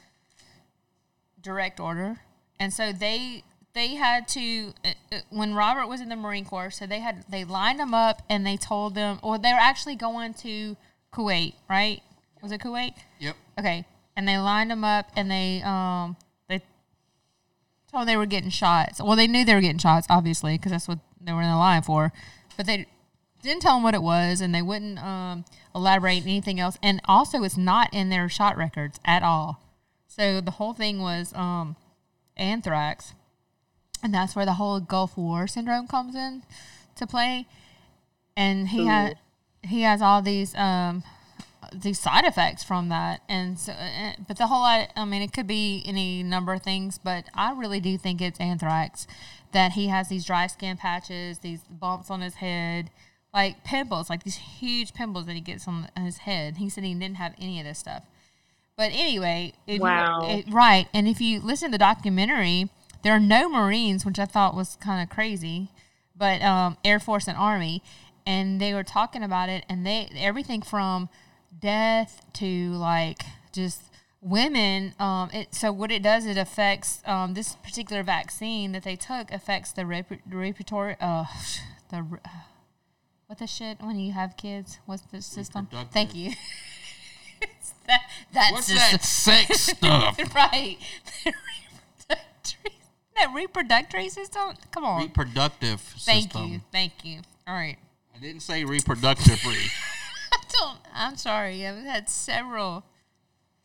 Direct 1.42 1.80
Order, 1.80 2.18
and 2.60 2.74
so 2.74 2.92
they 2.92 3.44
they 3.74 3.96
had 3.96 4.28
to 4.30 4.74
uh, 4.84 4.90
uh, 5.12 5.18
when 5.30 5.54
Robert 5.54 5.88
was 5.88 6.02
in 6.02 6.10
the 6.10 6.16
Marine 6.16 6.46
Corps. 6.46 6.72
So 6.72 6.88
they 6.88 7.00
had 7.00 7.26
they 7.30 7.44
lined 7.44 7.80
them 7.80 7.94
up 7.94 8.22
and 8.30 8.46
they 8.46 8.58
told 8.58 8.96
them, 8.96 9.20
or 9.22 9.38
they 9.38 9.54
were 9.54 9.60
actually 9.60 9.96
going 9.96 10.34
to 10.36 10.76
Kuwait, 11.14 11.54
right? 11.70 12.02
Was 12.42 12.52
it 12.52 12.62
Kuwait? 12.62 12.94
Yep. 13.20 13.36
Okay, 13.60 13.86
and 14.16 14.28
they 14.28 14.38
lined 14.38 14.72
them 14.72 14.84
up 14.84 15.10
and 15.16 15.30
they 15.30 15.62
um 15.64 16.16
they 16.50 16.60
told 17.92 18.02
them 18.02 18.06
they 18.08 18.18
were 18.18 18.26
getting 18.26 18.50
shots. 18.50 19.02
Well, 19.02 19.16
they 19.16 19.28
knew 19.28 19.46
they 19.46 19.54
were 19.56 19.62
getting 19.62 19.78
shots, 19.78 20.08
obviously, 20.10 20.58
because 20.58 20.72
that's 20.72 20.88
what 20.88 21.00
they 21.22 21.32
were 21.34 21.42
in 21.42 21.50
the 21.50 21.56
line 21.58 21.82
for. 21.84 22.12
But 22.56 22.66
they 22.66 22.88
didn't 23.42 23.62
tell 23.62 23.76
them 23.76 23.84
what 23.84 23.94
it 23.94 24.02
was, 24.02 24.42
and 24.42 24.54
they 24.54 24.62
wouldn't 24.62 25.00
um, 25.00 25.46
elaborate 25.76 26.24
anything 26.24 26.60
else. 26.60 26.78
And 26.82 27.02
also, 27.06 27.44
it's 27.44 27.58
not 27.58 27.94
in 27.94 28.10
their 28.10 28.30
shot 28.30 28.58
records 28.58 29.00
at 29.06 29.24
all. 29.24 29.62
So 30.08 30.42
the 30.42 30.52
whole 30.52 30.74
thing 30.74 31.02
was 31.02 31.34
um, 31.34 31.76
anthrax, 32.36 33.14
and 34.02 34.14
that's 34.14 34.36
where 34.36 34.46
the 34.46 34.54
whole 34.54 34.80
Gulf 34.80 35.18
War 35.18 35.48
syndrome 35.48 35.88
comes 35.88 36.16
in 36.16 36.44
to 36.96 37.06
play. 37.06 37.46
And 38.36 38.70
he 38.70 38.86
had 38.86 39.18
he 39.64 39.82
has 39.82 40.02
all 40.02 40.22
these 40.22 40.56
um, 40.56 41.04
these 41.74 42.00
side 42.00 42.24
effects 42.26 42.64
from 42.64 42.90
that 42.90 43.22
and 43.28 43.60
so 43.60 43.74
uh, 43.74 44.14
but 44.28 44.38
the 44.38 44.48
whole 44.48 44.64
i 44.64 44.88
I 44.96 45.06
mean 45.06 45.22
it 45.22 45.34
could 45.34 45.48
be 45.48 45.84
any 45.86 46.24
number 46.24 46.54
of 46.54 46.62
things 46.62 46.98
but 46.98 47.26
i 47.34 47.52
really 47.52 47.80
do 47.80 47.98
think 47.98 48.22
it's 48.22 48.40
anthrax 48.40 49.08
that 49.52 49.74
he 49.74 49.88
has 49.88 50.08
these 50.08 50.26
dry 50.26 50.48
skin 50.48 50.78
patches 50.78 51.40
these 51.40 51.64
bumps 51.64 52.10
on 52.10 52.22
his 52.22 52.36
head 52.36 52.90
like 53.38 53.64
pimples 53.64 54.10
like 54.10 54.24
these 54.24 54.38
huge 54.60 54.94
pimples 54.96 55.26
that 55.28 55.34
he 55.36 55.42
gets 55.42 55.68
on 55.68 55.88
his 55.96 56.18
head 56.20 56.58
he 56.58 56.68
said 56.70 56.84
he 56.84 56.94
didn't 56.96 57.18
have 57.18 57.34
any 57.40 57.60
of 57.60 57.66
this 57.66 57.78
stuff 57.78 58.04
but 58.76 58.90
anyway 58.92 59.54
Wow. 59.68 60.22
you, 60.24 60.38
it, 60.40 60.46
right 60.52 60.88
and 60.94 61.08
if 61.08 61.22
you 61.22 61.40
listen 61.40 61.68
to 61.70 61.72
the 61.74 61.78
documentary 61.78 62.70
there 63.04 63.14
are 63.14 63.20
no 63.20 63.48
marines 63.48 64.06
which 64.06 64.18
i 64.18 64.26
thought 64.26 64.56
was 64.56 64.76
kind 64.78 65.04
of 65.04 65.14
crazy 65.16 65.70
but 66.16 66.42
um, 66.42 66.78
air 66.84 67.00
force 67.00 67.28
and 67.28 67.38
army 67.38 67.84
and 68.26 68.60
they 68.60 68.74
were 68.74 68.84
talking 68.84 69.22
about 69.22 69.50
it 69.50 69.64
and 69.70 69.86
they 69.86 70.10
everything 70.18 70.62
from 70.64 71.08
death 71.60 72.26
to 72.34 72.72
like 72.72 73.22
just 73.52 73.82
women 74.20 74.96
um 75.00 75.30
it 75.32 75.54
so 75.54 75.72
what 75.72 75.92
it 75.92 76.02
does 76.02 76.26
it 76.26 76.38
affects 76.38 77.04
um 77.06 77.36
this 77.36 77.56
particular 77.58 78.02
vaccine 78.02 78.72
that 78.72 78.82
they 78.84 78.96
took 78.96 79.32
affects 79.32 79.72
the 79.72 79.86
rep- 79.86 80.12
respiratory 80.30 80.96
uh 81.00 81.26
the 81.92 82.02
re- 82.02 82.20
what 83.28 83.40
the 83.40 83.48
shit 83.48 83.78
when 83.82 83.98
you 84.00 84.14
have 84.14 84.36
kids 84.38 84.80
what's 84.86 85.04
the 85.04 85.22
system 85.22 85.68
thank 85.92 86.16
you 86.16 86.32
It's 87.40 87.74
that, 87.86 88.02
that 88.34 88.50
What's 88.52 88.66
system. 88.66 88.92
that 88.92 89.04
sex 89.04 89.60
stuff? 89.78 90.18
right 90.36 90.78
that 92.08 93.30
reproductory 93.36 94.10
system 94.10 94.54
come 94.72 94.84
on 94.86 95.02
Reproductive 95.04 95.80
system 95.82 96.00
thank 96.06 96.24
system. 96.32 96.48
you 96.52 96.62
thank 96.72 96.94
you 97.04 97.20
all 97.48 97.54
right 97.54 97.78
I 98.16 98.20
didn't 98.20 98.42
say 98.42 98.64
reproductively. 98.64 99.70
I 100.34 100.38
don't. 100.52 100.80
I'm 100.92 101.18
sorry. 101.18 101.68
I've 101.68 101.84
had 101.86 102.10
several, 102.10 102.84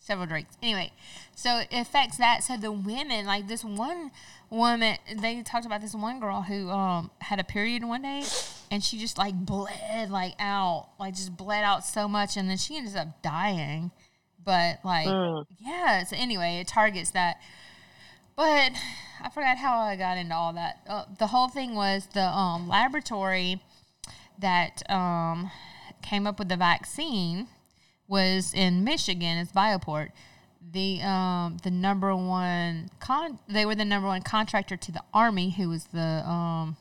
several 0.02 0.26
drinks. 0.26 0.56
Anyway, 0.62 0.92
so 1.34 1.58
it 1.58 1.68
affects 1.72 2.18
that. 2.18 2.42
So 2.42 2.56
the 2.56 2.72
women, 2.72 3.24
like 3.24 3.46
this 3.48 3.64
one 3.64 4.10
woman, 4.50 4.98
they 5.16 5.42
talked 5.42 5.64
about 5.64 5.80
this 5.80 5.94
one 5.94 6.20
girl 6.20 6.42
who 6.42 6.68
um 6.70 7.10
had 7.20 7.38
a 7.40 7.44
period 7.44 7.84
one 7.84 8.02
day, 8.02 8.24
and 8.70 8.82
she 8.82 8.98
just 8.98 9.16
like 9.16 9.34
bled 9.34 10.10
like 10.10 10.34
out, 10.38 10.88
like 10.98 11.14
just 11.14 11.36
bled 11.36 11.64
out 11.64 11.84
so 11.84 12.08
much, 12.08 12.36
and 12.36 12.50
then 12.50 12.58
she 12.58 12.76
ended 12.76 12.96
up 12.96 13.22
dying. 13.22 13.92
But 14.44 14.80
like, 14.84 15.06
yeah. 15.58 16.04
So 16.04 16.16
anyway, 16.18 16.58
it 16.60 16.66
targets 16.68 17.10
that 17.12 17.40
But 18.36 18.72
I 19.22 19.28
forgot 19.32 19.58
how 19.58 19.78
I 19.78 19.96
got 19.96 20.18
into 20.18 20.34
all 20.34 20.52
that. 20.54 20.80
Uh, 20.88 21.04
the 21.18 21.28
whole 21.28 21.48
thing 21.48 21.74
was 21.74 22.06
the 22.14 22.24
um, 22.26 22.68
laboratory 22.68 23.62
that 24.38 24.82
um, 24.90 25.50
came 26.02 26.26
up 26.26 26.38
with 26.38 26.48
the 26.48 26.56
vaccine 26.56 27.46
was 28.12 28.52
in 28.54 28.84
Michigan. 28.84 29.38
It's 29.38 29.50
BioPort. 29.50 30.10
The 30.72 31.02
um, 31.02 31.56
the 31.64 31.70
number 31.70 32.14
one 32.14 32.90
con 33.00 33.38
they 33.48 33.66
were 33.66 33.74
the 33.74 33.84
number 33.84 34.06
one 34.06 34.22
contractor 34.22 34.76
to 34.76 34.92
the 34.92 35.02
army, 35.12 35.50
who 35.50 35.68
was 35.68 35.86
the 35.86 36.22
um, 36.28 36.76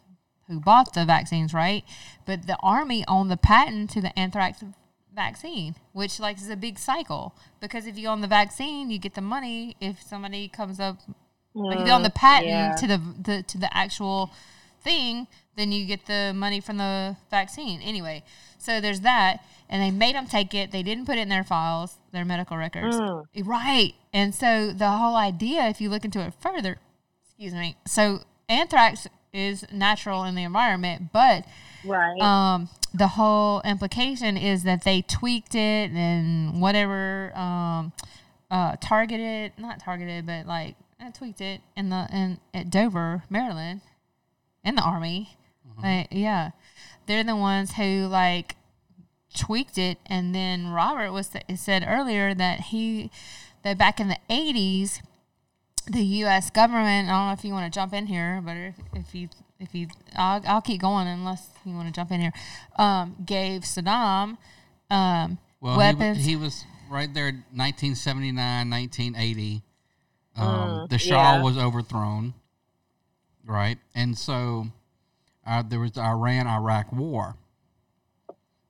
who 0.48 0.60
bought 0.60 0.94
the 0.94 1.06
vaccines, 1.06 1.54
right? 1.54 1.84
But 2.26 2.46
the 2.46 2.58
army 2.62 3.04
owned 3.08 3.32
the 3.32 3.38
patent 3.38 3.90
to 3.92 4.02
the 4.02 4.18
anthrax 4.20 4.64
vaccine, 5.16 5.76
which 5.94 6.20
like 6.20 6.38
is 6.38 6.50
a 6.50 6.56
big 6.56 6.78
cycle 6.78 7.34
because 7.60 7.88
if 7.88 7.98
you 7.98 8.08
own 8.08 8.22
the 8.22 8.28
vaccine, 8.28 8.92
you 8.92 9.00
get 9.00 9.16
the 9.16 9.22
money. 9.22 9.76
If 9.80 10.02
somebody 10.02 10.48
comes 10.48 10.80
up, 10.80 10.98
like 11.56 11.80
if 11.80 11.88
you 11.88 11.94
own 11.94 12.04
the 12.04 12.12
patent 12.12 12.50
yeah. 12.50 12.76
to 12.76 12.88
the, 12.88 13.02
the 13.24 13.44
to 13.44 13.58
the 13.58 13.76
actual 13.76 14.32
thing, 14.84 15.28
then 15.56 15.72
you 15.72 15.86
get 15.86 16.06
the 16.06 16.34
money 16.36 16.60
from 16.60 16.78
the 16.78 17.16
vaccine. 17.30 17.82
Anyway, 17.82 18.24
so 18.58 18.80
there's 18.80 19.02
that, 19.02 19.44
and 19.72 19.82
they 19.82 19.90
made 19.90 20.14
them 20.14 20.28
take 20.28 20.54
it. 20.54 20.72
They 20.72 20.84
didn't 20.84 21.06
put 21.06 21.18
it 21.18 21.22
in 21.22 21.30
their 21.30 21.44
files, 21.44 21.98
their 22.12 22.26
medical 22.26 22.58
records, 22.58 22.96
right? 23.44 23.94
And 24.14 24.36
so 24.36 24.72
the 24.72 24.90
whole 24.90 25.16
idea, 25.16 25.68
if 25.68 25.82
you 25.82 25.90
look 25.90 26.06
into 26.06 26.20
it 26.20 26.34
further, 26.40 26.78
excuse 27.24 27.54
me, 27.54 27.78
so 27.88 28.20
anthrax 28.50 29.08
is 29.34 29.66
natural 29.72 30.24
in 30.26 30.36
the 30.36 30.44
environment, 30.44 31.10
but 31.14 31.46
Right. 31.86 32.22
um, 32.22 32.70
the 32.94 33.08
whole 33.08 33.62
implication 33.62 34.36
is 34.38 34.64
that 34.64 34.84
they 34.84 35.02
tweaked 35.02 35.56
it 35.56 35.90
and 35.92 36.62
whatever 36.62 37.32
um, 37.36 37.94
uh, 38.52 38.76
targeted, 38.82 39.54
not 39.58 39.80
targeted, 39.80 40.26
but 40.26 40.46
like 40.46 40.76
uh, 41.00 41.10
tweaked 41.12 41.40
it 41.42 41.62
in 41.78 41.90
the 41.90 42.08
in 42.12 42.40
at 42.54 42.70
Dover, 42.70 43.24
Maryland, 43.30 43.82
in 44.64 44.76
the 44.76 44.82
army. 44.84 45.38
Like, 45.82 46.10
yeah, 46.12 46.52
they're 47.08 47.24
the 47.24 47.36
ones 47.38 47.72
who 47.74 48.06
like 48.08 48.56
tweaked 49.34 49.78
it, 49.78 49.98
and 50.06 50.34
then 50.36 50.70
Robert 50.70 51.12
was 51.12 51.32
said 51.56 51.86
earlier 51.88 52.34
that 52.34 52.60
he 52.60 53.12
that 53.64 53.78
back 53.78 54.00
in 54.00 54.08
the 54.08 54.18
eighties 54.30 55.02
the 55.88 56.04
U.S. 56.04 56.50
government. 56.50 57.10
I 57.10 57.12
don't 57.12 57.28
know 57.28 57.34
if 57.34 57.44
you 57.44 57.54
want 57.54 57.72
to 57.72 57.78
jump 57.80 57.94
in 57.94 58.06
here, 58.08 58.42
but 58.44 58.56
if, 58.56 58.76
if 58.94 59.16
you 59.16 59.30
if 59.60 59.76
you, 59.76 59.88
I'll, 60.16 60.42
I'll 60.48 60.62
keep 60.62 60.82
going 60.82 61.08
unless 61.08 61.50
you 61.66 61.76
want 61.76 61.88
to 61.88 61.94
jump 61.94 62.12
in 62.12 62.20
here. 62.20 62.34
Um, 62.78 63.16
gave 63.26 63.62
Saddam 63.62 64.38
um, 64.90 65.38
Well, 65.62 65.78
weapons. 65.78 66.26
He, 66.26 66.36
wa- 66.36 66.40
he 66.40 66.46
was 66.46 66.66
right 66.90 67.14
there, 67.14 67.26
1979, 67.26 68.70
1980. 68.70 69.62
Um, 70.36 70.46
Mm, 70.46 70.90
the 70.90 70.98
Shah 70.98 71.36
yeah. 71.36 71.42
was 71.44 71.58
overthrown, 71.58 72.34
right? 73.46 73.78
And 73.94 74.18
so 74.18 74.68
uh, 75.46 75.62
there 75.62 75.80
was 75.80 75.92
the 75.92 76.02
Iran 76.02 76.48
Iraq 76.48 76.92
war. 76.92 77.36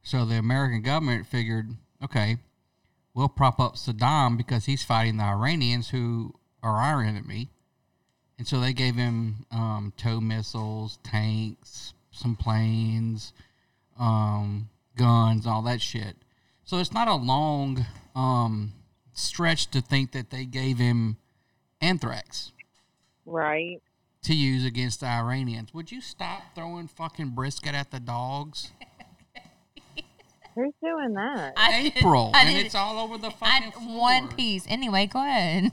So 0.04 0.26
the 0.26 0.36
American 0.36 0.82
government 0.82 1.28
figured, 1.28 1.76
okay, 2.04 2.38
we'll 3.14 3.30
prop 3.30 3.60
up 3.60 3.76
Saddam 3.76 4.38
because 4.38 4.66
he's 4.66 4.84
fighting 4.84 5.18
the 5.18 5.24
Iranians 5.24 5.90
who 5.90 6.34
are 6.64 6.78
our 6.78 7.02
enemy. 7.02 7.50
And 8.38 8.48
so 8.48 8.60
they 8.60 8.74
gave 8.74 8.96
him 8.96 9.46
um, 9.52 9.94
TOW 9.98 10.20
missiles, 10.20 10.98
tanks, 11.04 11.94
some 12.12 12.36
planes, 12.36 13.34
um, 14.00 14.70
guns, 14.98 15.46
all 15.46 15.62
that 15.64 15.82
shit. 15.82 16.16
So 16.64 16.78
it's 16.78 16.94
not 16.94 17.08
a 17.08 17.16
long 17.16 17.86
um, 18.16 18.74
stretch 19.14 19.70
to 19.72 19.82
think 19.82 20.12
that 20.14 20.30
they 20.30 20.46
gave 20.46 20.78
him 20.78 21.18
anthrax 21.82 22.52
right. 23.26 23.82
to 24.24 24.34
use 24.34 24.66
against 24.66 25.02
the 25.02 25.08
Iranians. 25.08 25.74
Would 25.74 25.92
you 25.92 26.02
stop 26.02 26.44
throwing 26.56 26.88
fucking 26.88 27.30
brisket 27.30 27.76
at 27.76 27.92
the 27.92 28.00
dogs? 28.00 28.72
Who's 30.56 30.74
doing 30.84 31.14
that? 31.14 31.54
I, 31.58 31.92
April, 31.96 32.32
I 32.36 32.42
and 32.44 32.56
did- 32.56 32.66
it's 32.66 32.76
all 32.76 33.00
over 33.00 33.18
the 33.18 33.28
I, 33.42 33.62
fucking 33.62 33.72
floor. 33.72 34.00
one 34.00 34.28
piece. 34.30 34.66
Anyway, 34.68 35.08
go 35.08 35.20
ahead. 35.20 35.72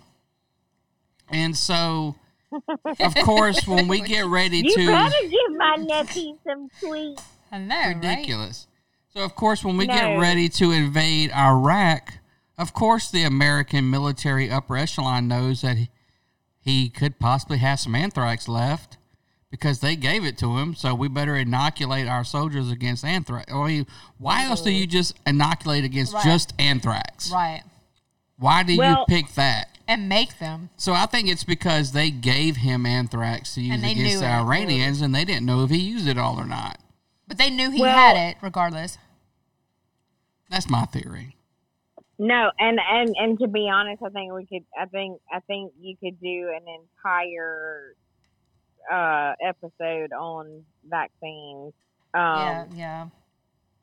And 1.31 1.57
so, 1.57 2.17
of 3.01 3.15
course, 3.17 3.67
when 3.67 3.89
we 3.89 4.01
get 4.01 4.27
ready 4.27 4.59
You 4.59 4.75
to 4.75 4.87
better 4.87 5.15
give 5.23 5.57
my 5.57 5.77
nephew 5.77 6.39
some 6.47 6.69
sweets. 6.79 7.23
I 7.51 7.59
know, 7.59 7.75
right? 7.77 7.95
ridiculous. 7.97 8.67
So 9.15 9.25
of 9.25 9.35
course, 9.35 9.65
when 9.65 9.77
we 9.79 9.87
get 9.87 10.19
ready 10.19 10.49
to 10.51 10.71
invade 10.71 11.33
Iraq, 11.33 12.15
of 12.59 12.73
course 12.75 13.11
the 13.11 13.23
American 13.25 13.89
military 13.91 14.51
upper 14.51 14.77
echelon 14.77 15.29
knows 15.29 15.63
that 15.63 15.79
he, 15.79 15.89
he 16.61 16.89
could 16.91 17.19
possibly 17.19 17.57
have 17.59 17.81
some 17.81 17.95
anthrax 17.95 18.49
left 18.49 18.98
because 19.51 19.81
they 19.81 19.97
gave 19.97 20.25
it 20.25 20.37
to 20.39 20.57
him. 20.59 20.75
So 20.75 20.95
we 20.95 21.09
better 21.09 21.35
inoculate 21.37 22.07
our 22.07 22.25
soldiers 22.25 22.71
against 22.71 23.05
anthrax. 23.05 23.53
I 23.53 23.67
mean, 23.67 23.87
why 24.19 24.45
else 24.45 24.61
do 24.63 24.71
you 24.71 24.87
just 24.87 25.15
inoculate 25.27 25.85
against 25.85 26.15
Right. 26.15 26.25
just 26.25 26.53
anthrax? 26.59 27.31
Right. 27.33 27.63
Why 28.39 28.63
do 28.63 28.75
you 28.75 28.97
pick 29.09 29.33
that? 29.35 29.69
And 29.89 30.09
make 30.09 30.39
them. 30.39 30.69
So 30.77 30.93
I 30.93 31.07
think 31.07 31.29
it's 31.29 31.45
because 31.45 31.93
they 31.93 32.11
gave 32.11 32.57
him 32.59 32.85
anthrax 32.85 33.55
to 33.55 33.63
use 33.63 33.83
against 33.83 34.21
the 34.21 34.27
it. 34.27 34.31
Iranians, 34.31 35.01
and 35.01 35.15
they 35.15 35.25
didn't 35.25 35.47
know 35.47 35.65
if 35.65 35.71
he 35.71 35.79
used 35.79 36.07
it 36.07 36.19
all 36.19 36.39
or 36.39 36.45
not. 36.45 36.79
But 37.27 37.39
they 37.39 37.49
knew 37.51 37.71
he 37.71 37.81
Well- 37.81 37.97
had 37.97 38.17
it 38.17 38.37
regardless. 38.43 38.99
That's 40.51 40.69
my 40.69 40.85
theory. 40.85 41.37
No, 42.19 42.51
and 42.59 42.79
and 42.81 43.15
and 43.17 43.39
to 43.39 43.47
be 43.49 43.69
honest, 43.73 44.03
I 44.03 44.09
think 44.11 44.33
we 44.33 44.45
could. 44.45 44.65
I 44.79 44.87
think 44.87 45.21
I 45.33 45.41
think 45.41 45.73
you 45.81 45.97
could 45.97 46.21
do 46.21 46.51
an 46.55 46.65
entire 46.69 47.95
uh 48.91 49.33
episode 49.45 50.13
on 50.13 50.65
vaccines. 50.85 51.73
Um, 52.15 52.39
yeah, 52.39 52.65
yeah. 52.75 53.07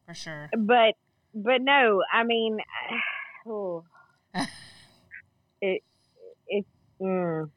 For 0.07 0.13
sure. 0.13 0.49
But 0.57 0.95
but 1.33 1.61
no, 1.61 2.03
I 2.11 2.23
mean, 2.23 2.57
oh, 3.47 3.83
it 5.61 5.83
it's 6.47 6.67
mm, 7.01 7.49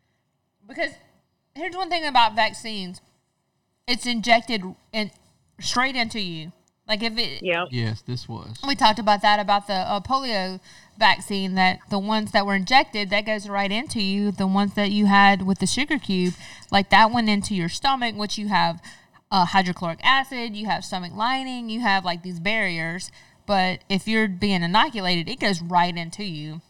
Because 0.66 0.92
here's 1.55 1.76
one 1.76 1.88
thing 1.88 2.07
about 2.07 2.34
vaccines. 2.34 3.01
It's 3.86 4.07
injected 4.07 4.62
in 4.92 5.11
straight 5.61 5.96
into 5.96 6.20
you. 6.20 6.53
Like 6.86 7.03
if 7.03 7.18
it 7.18 7.42
yeah. 7.42 7.66
Yes, 7.70 8.03
this 8.03 8.28
was. 8.28 8.57
we 8.66 8.74
talked 8.74 8.99
about 8.99 9.20
that 9.22 9.38
about 9.40 9.66
the 9.66 9.74
uh, 9.74 10.01
polio 10.01 10.59
vaccine 10.99 11.55
that 11.55 11.78
the 11.90 11.99
ones 11.99 12.32
that 12.32 12.44
were 12.44 12.55
injected 12.55 13.09
that 13.11 13.24
goes 13.24 13.49
right 13.49 13.70
into 13.70 14.03
you 14.03 14.32
the 14.32 14.46
ones 14.46 14.74
that 14.74 14.90
you 14.90 15.07
had 15.07 15.46
with 15.46 15.59
the 15.61 15.66
sugar 15.66 15.99
cube 15.99 16.34
like 16.72 16.90
that 16.90 17.11
went 17.12 17.28
into 17.28 17.55
your 17.55 17.68
stomach 17.68 18.14
which 18.16 18.36
you 18.36 18.49
have 18.49 18.82
uh, 19.30 19.44
hydrochloric 19.44 20.01
acid 20.03 20.57
you 20.57 20.66
have 20.66 20.84
stomach 20.84 21.12
lining 21.14 21.70
you 21.70 21.80
have 21.80 22.05
like 22.05 22.22
these 22.22 22.40
barriers 22.40 23.12
but 23.46 23.78
if 23.88 24.09
you're 24.09 24.26
being 24.28 24.62
inoculated 24.62 25.28
it 25.28 25.38
goes 25.38 25.62
right 25.62 25.96
into 25.96 26.24
you 26.24 26.61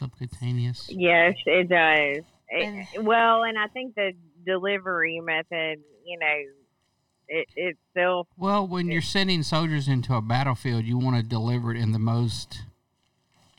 subcutaneous. 0.00 0.88
Yes, 0.90 1.34
it 1.46 1.68
does. 1.68 2.24
And- 2.50 2.86
It, 2.94 3.04
well, 3.04 3.42
and 3.44 3.58
I 3.58 3.66
think 3.68 3.94
the 3.94 4.12
delivery 4.44 5.20
method, 5.20 5.80
you 6.04 6.18
know, 6.18 6.36
it 7.28 7.46
itself. 7.54 8.26
Well, 8.36 8.66
when 8.66 8.88
you're 8.90 9.02
sending 9.02 9.42
soldiers 9.42 9.86
into 9.86 10.14
a 10.14 10.22
battlefield, 10.22 10.84
you 10.84 10.98
want 10.98 11.16
to 11.16 11.22
deliver 11.22 11.72
it 11.72 11.78
in 11.80 11.92
the 11.92 11.98
most 11.98 12.62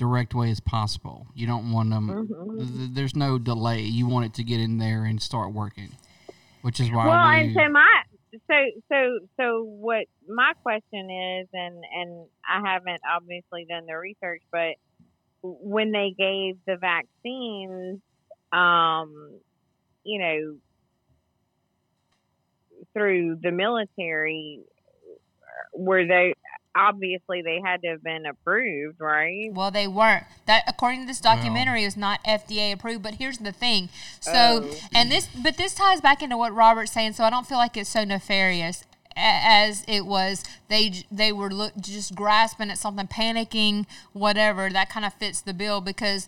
direct 0.02 0.34
way 0.34 0.50
as 0.50 0.60
possible. 0.60 1.28
You 1.36 1.46
don't 1.46 1.72
want 1.72 1.92
them. 1.92 2.10
Mm-hmm. 2.10 2.58
th- 2.58 2.70
th- 2.76 2.90
there's 2.94 3.16
no 3.16 3.38
delay. 3.38 3.82
You 3.82 4.08
want 4.08 4.26
it 4.26 4.34
to 4.34 4.44
get 4.44 4.60
in 4.60 4.80
there 4.80 5.06
and 5.06 5.22
start 5.22 5.54
working, 5.54 5.92
which 6.64 6.80
is 6.80 6.90
why. 6.90 7.06
Well, 7.06 7.30
we, 7.30 7.36
and 7.36 7.54
so 7.54 7.70
my 7.70 8.02
so 8.32 8.56
so 8.92 9.20
so 9.40 9.64
what 9.64 10.06
my 10.28 10.54
question 10.64 11.12
is, 11.12 11.48
and 11.54 11.84
and 11.94 12.26
I 12.50 12.68
haven't 12.68 13.02
obviously 13.16 13.66
done 13.70 13.86
the 13.86 13.94
research, 13.94 14.42
but 14.52 14.74
when 15.44 15.92
they 15.92 16.16
gave 16.18 16.58
the 16.66 16.78
vaccines, 16.78 18.02
um, 18.52 19.40
you 20.04 20.20
know, 20.20 20.58
through 22.94 23.38
the 23.44 23.52
military, 23.52 24.62
were 25.76 26.08
they 26.08 26.34
obviously 26.76 27.42
they 27.42 27.60
had 27.64 27.82
to 27.82 27.90
have 27.90 28.04
been 28.04 28.26
approved, 28.26 29.00
right? 29.00 29.50
Well, 29.52 29.72
they 29.72 29.88
weren't. 29.88 30.26
That 30.46 30.64
according 30.68 31.02
to 31.02 31.08
this 31.08 31.20
documentary 31.20 31.84
is 31.84 31.98
not 31.98 32.24
FDA 32.24 32.74
approved. 32.74 33.04
But 33.04 33.16
here's 33.16 33.40
the 33.40 33.52
thing. 33.52 33.90
So, 34.20 34.70
and 34.94 35.12
this, 35.12 35.28
but 35.44 35.58
this 35.58 35.74
ties 35.74 36.02
back 36.02 36.22
into 36.22 36.38
what 36.38 36.54
Robert's 36.54 36.92
saying. 36.92 37.14
So 37.14 37.24
I 37.24 37.30
don't 37.30 37.48
feel 37.48 37.58
like 37.58 37.78
it's 37.78 37.90
so 37.90 38.04
nefarious 38.04 38.86
as 39.16 39.84
it 39.88 40.06
was. 40.06 40.44
They 40.70 41.04
they 41.12 41.32
were 41.32 41.52
look, 41.52 41.74
just 41.80 42.16
grasping 42.16 42.70
at 42.70 42.78
something, 42.78 43.08
panicking, 43.08 43.86
whatever. 44.14 44.70
That 44.70 44.90
kind 44.90 45.06
of 45.06 45.14
fits 45.14 45.42
the 45.42 45.54
bill 45.54 45.82
because. 45.82 46.28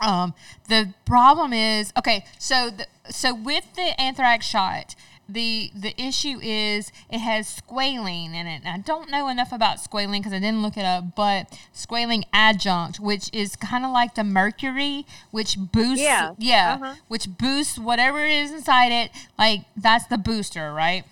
Um, 0.00 0.34
the 0.68 0.94
problem 1.06 1.52
is 1.52 1.92
okay. 1.98 2.24
So 2.38 2.70
the, 2.70 2.86
so 3.10 3.34
with 3.34 3.74
the 3.74 4.00
anthrax 4.00 4.46
shot, 4.46 4.94
the 5.28 5.70
the 5.74 5.94
issue 6.00 6.38
is 6.42 6.90
it 7.10 7.18
has 7.18 7.60
squalene 7.60 8.34
in 8.34 8.46
it. 8.46 8.62
And 8.64 8.68
I 8.68 8.78
don't 8.78 9.10
know 9.10 9.28
enough 9.28 9.52
about 9.52 9.76
squalene 9.78 10.18
because 10.18 10.32
I 10.32 10.38
didn't 10.38 10.62
look 10.62 10.76
it 10.76 10.84
up, 10.84 11.14
but 11.14 11.58
squalene 11.74 12.24
adjunct, 12.32 12.98
which 12.98 13.28
is 13.32 13.54
kind 13.56 13.84
of 13.84 13.90
like 13.90 14.14
the 14.14 14.24
mercury, 14.24 15.04
which 15.30 15.58
boosts 15.58 16.00
Yeah. 16.02 16.30
yeah, 16.38 16.78
Uh-huh. 16.80 16.94
which 17.08 17.28
boosts 17.38 17.78
whatever 17.78 18.24
is 18.24 18.50
inside 18.50 18.90
it. 18.92 19.10
Like 19.38 19.62
that's 19.76 20.06
the 20.06 20.18
booster, 20.18 20.72
right? 20.72 21.04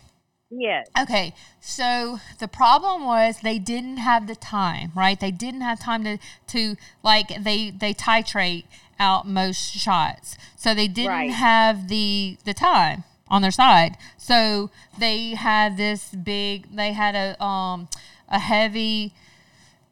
Yes. 0.49 0.87
Okay, 0.99 1.35
so 1.61 2.21
the 2.39 2.47
problem 2.49 3.05
was 3.05 3.41
they 3.41 3.59
didn't 3.59 3.97
have 3.97 4.29
the 4.29 4.37
time, 4.37 4.93
right? 4.95 5.19
They 5.19 5.33
didn't 5.33 5.63
have 5.63 5.81
time 5.81 6.05
to 6.05 6.19
to 6.49 6.77
like 7.03 7.43
they 7.43 7.71
they 7.71 7.93
titrate 7.93 8.65
out 8.99 9.27
most 9.27 9.73
shots, 9.77 10.39
so 10.57 10.73
they 10.73 10.87
didn't 10.89 11.11
Right. 11.11 11.31
have 11.33 11.89
the 11.89 12.39
the 12.45 12.55
time 12.55 13.03
on 13.29 13.43
their 13.43 13.51
side. 13.51 13.97
So 14.17 14.71
they 14.99 15.31
had 15.31 15.77
this 15.77 16.11
big. 16.15 16.75
They 16.75 16.93
had 16.93 17.15
a 17.15 17.43
um 17.43 17.89
a 18.29 18.39
heavy 18.39 19.13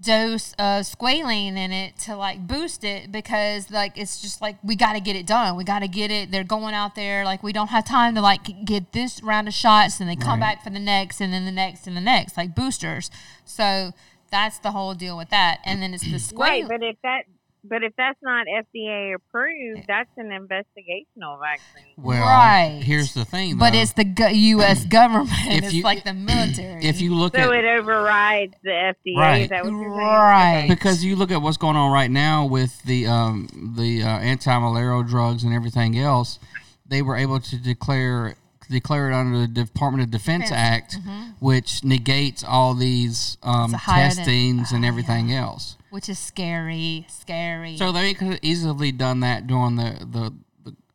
dose 0.02 0.52
of 0.54 0.82
squalene 0.84 1.56
in 1.56 1.72
it 1.72 1.96
to 1.98 2.14
like 2.14 2.46
boost 2.46 2.84
it 2.84 3.10
because 3.10 3.70
like 3.70 3.96
it's 3.96 4.20
just 4.20 4.42
like 4.42 4.56
we 4.62 4.76
got 4.76 4.92
to 4.92 5.00
get 5.00 5.16
it 5.16 5.24
done 5.26 5.56
we 5.56 5.64
got 5.64 5.78
to 5.78 5.88
get 5.88 6.10
it 6.10 6.30
they're 6.30 6.44
going 6.44 6.74
out 6.74 6.94
there 6.94 7.24
like 7.24 7.42
we 7.42 7.52
don't 7.54 7.68
have 7.68 7.86
time 7.86 8.14
to 8.14 8.20
like 8.20 8.64
get 8.66 8.92
this 8.92 9.22
round 9.22 9.48
of 9.48 9.54
shots 9.54 10.00
and 10.00 10.10
they 10.10 10.16
come 10.16 10.40
Right. 10.40 10.56
back 10.56 10.64
for 10.64 10.68
the 10.68 10.80
next 10.80 11.20
and 11.22 11.32
then 11.32 11.46
the 11.46 11.52
next 11.52 11.86
and 11.86 11.96
the 11.96 12.02
next 12.02 12.36
like 12.36 12.54
boosters 12.54 13.10
so 13.46 13.92
that's 14.30 14.58
the 14.58 14.72
whole 14.72 14.92
deal 14.94 15.16
with 15.16 15.30
that 15.30 15.60
and 15.64 15.80
then 15.80 15.94
it's 15.94 16.02
the 16.04 16.36
Right, 16.36 16.64
squalene 16.64 16.68
but 16.68 16.82
if 16.82 16.96
that 17.02 17.22
but 17.64 17.82
if 17.82 17.92
that's 17.96 18.18
not 18.22 18.46
FDA 18.46 19.14
approved, 19.14 19.84
that's 19.88 20.10
an 20.16 20.28
investigational 20.28 21.40
vaccine. 21.40 21.94
Well, 21.96 22.20
Right. 22.22 22.80
here's 22.82 23.14
the 23.14 23.24
thing, 23.24 23.56
but 23.56 23.74
it's 23.74 23.92
the 23.94 24.04
gu- 24.04 24.34
U.S. 24.34 24.84
government. 24.84 25.30
If 25.46 25.64
it's 25.64 25.72
you- 25.74 25.82
like 25.82 26.04
the 26.04 26.14
military. 26.14 26.84
if 26.84 27.00
you 27.00 27.14
look 27.14 27.34
So 27.36 27.52
at 27.52 27.64
it 27.64 27.78
overrides 27.78 28.54
the 28.62 28.70
FDA. 28.70 29.16
Right. 29.18 29.42
Is 29.42 29.48
that 29.50 29.64
what 29.64 29.70
you're? 29.70 29.90
Right. 29.90 30.58
Okay. 30.64 30.68
because 30.68 31.04
you 31.04 31.16
look 31.16 31.30
at 31.30 31.40
what's 31.42 31.56
going 31.56 31.76
on 31.76 31.90
right 31.92 32.10
now 32.10 32.46
with 32.46 32.82
the 32.84 33.06
um, 33.06 33.72
the 33.76 34.02
uh, 34.02 34.08
anti-malarial 34.08 35.02
drugs 35.04 35.42
and 35.44 35.52
everything 35.54 35.98
else, 35.98 36.38
they 36.86 37.02
were 37.02 37.16
able 37.16 37.40
to 37.40 37.56
declare 37.56 38.34
declare 38.70 39.10
it 39.10 39.14
under 39.14 39.38
the 39.40 39.46
Department 39.46 40.02
of 40.02 40.10
Defense 40.10 40.44
Defense, 40.44 40.52
Act, 40.52 40.98
which 41.38 41.84
negates 41.84 42.42
all 42.42 42.72
these 42.74 43.36
um, 43.42 43.64
It's 43.66 43.74
a 43.74 43.76
higher 43.76 44.08
than- 44.08 44.16
testings 44.16 44.72
and 44.72 44.84
Ah, 44.84 44.88
everything 44.88 45.32
else. 45.32 45.76
Which 45.94 46.08
is 46.08 46.18
scary, 46.18 47.06
scary. 47.08 47.76
So 47.76 47.92
they 47.92 48.14
could 48.14 48.26
have 48.26 48.38
easily 48.42 48.90
done 48.90 49.20
that 49.20 49.46
during 49.46 49.76
the, 49.76 50.04
the, 50.04 50.34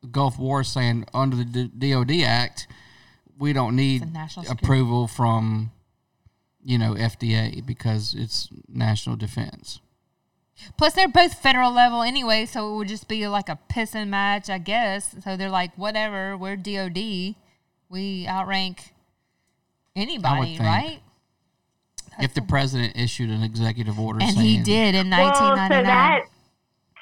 the 0.01 0.07
Gulf 0.07 0.37
War, 0.37 0.61
saying 0.65 1.05
under 1.13 1.37
the 1.37 1.45
D- 1.45 1.91
DoD 1.93 2.11
Act, 2.25 2.67
we 3.37 3.53
don't 3.53 3.77
need 3.77 4.01
It's 4.01 4.11
a 4.11 4.13
national 4.13 4.43
security- 4.43 4.65
approval 4.65 5.07
from, 5.07 5.71
you 6.65 6.77
know, 6.77 6.95
FDA 6.95 7.65
because 7.65 8.13
it's 8.13 8.49
national 8.67 9.15
defense. 9.15 9.79
Plus, 10.77 10.91
they're 10.91 11.07
both 11.07 11.35
federal 11.35 11.71
level 11.71 12.01
anyway, 12.01 12.45
so 12.45 12.73
it 12.73 12.75
would 12.75 12.89
just 12.89 13.07
be 13.07 13.25
like 13.29 13.47
a 13.47 13.57
pissing 13.69 14.09
match, 14.09 14.49
I 14.49 14.57
guess. 14.57 15.15
So 15.23 15.37
they're 15.37 15.49
like, 15.49 15.71
whatever, 15.77 16.35
we're 16.35 16.57
DOD, 16.57 17.35
we 17.87 18.27
outrank 18.27 18.93
anybody, 19.95 20.57
right? 20.59 20.99
If 22.19 22.33
the 22.33 22.41
president 22.41 22.95
issued 22.95 23.29
an 23.29 23.43
executive 23.43 23.99
order 23.99 24.21
And 24.21 24.31
saying, 24.31 24.45
he 24.45 24.57
did 24.63 24.95
in 24.95 25.09
Well, 25.09 25.33
so 25.33 25.45
1999. 25.45 25.85
that 25.85 26.19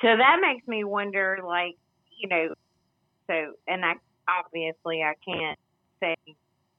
so 0.02 0.08
that 0.18 0.38
makes 0.42 0.68
me 0.68 0.84
wonder, 0.84 1.40
like 1.46 1.76
you 2.20 2.28
know, 2.30 2.54
so 3.28 3.54
and 3.68 3.84
I 3.86 3.94
obviously 4.30 5.02
I 5.04 5.14
can't 5.28 5.60
say 6.02 6.16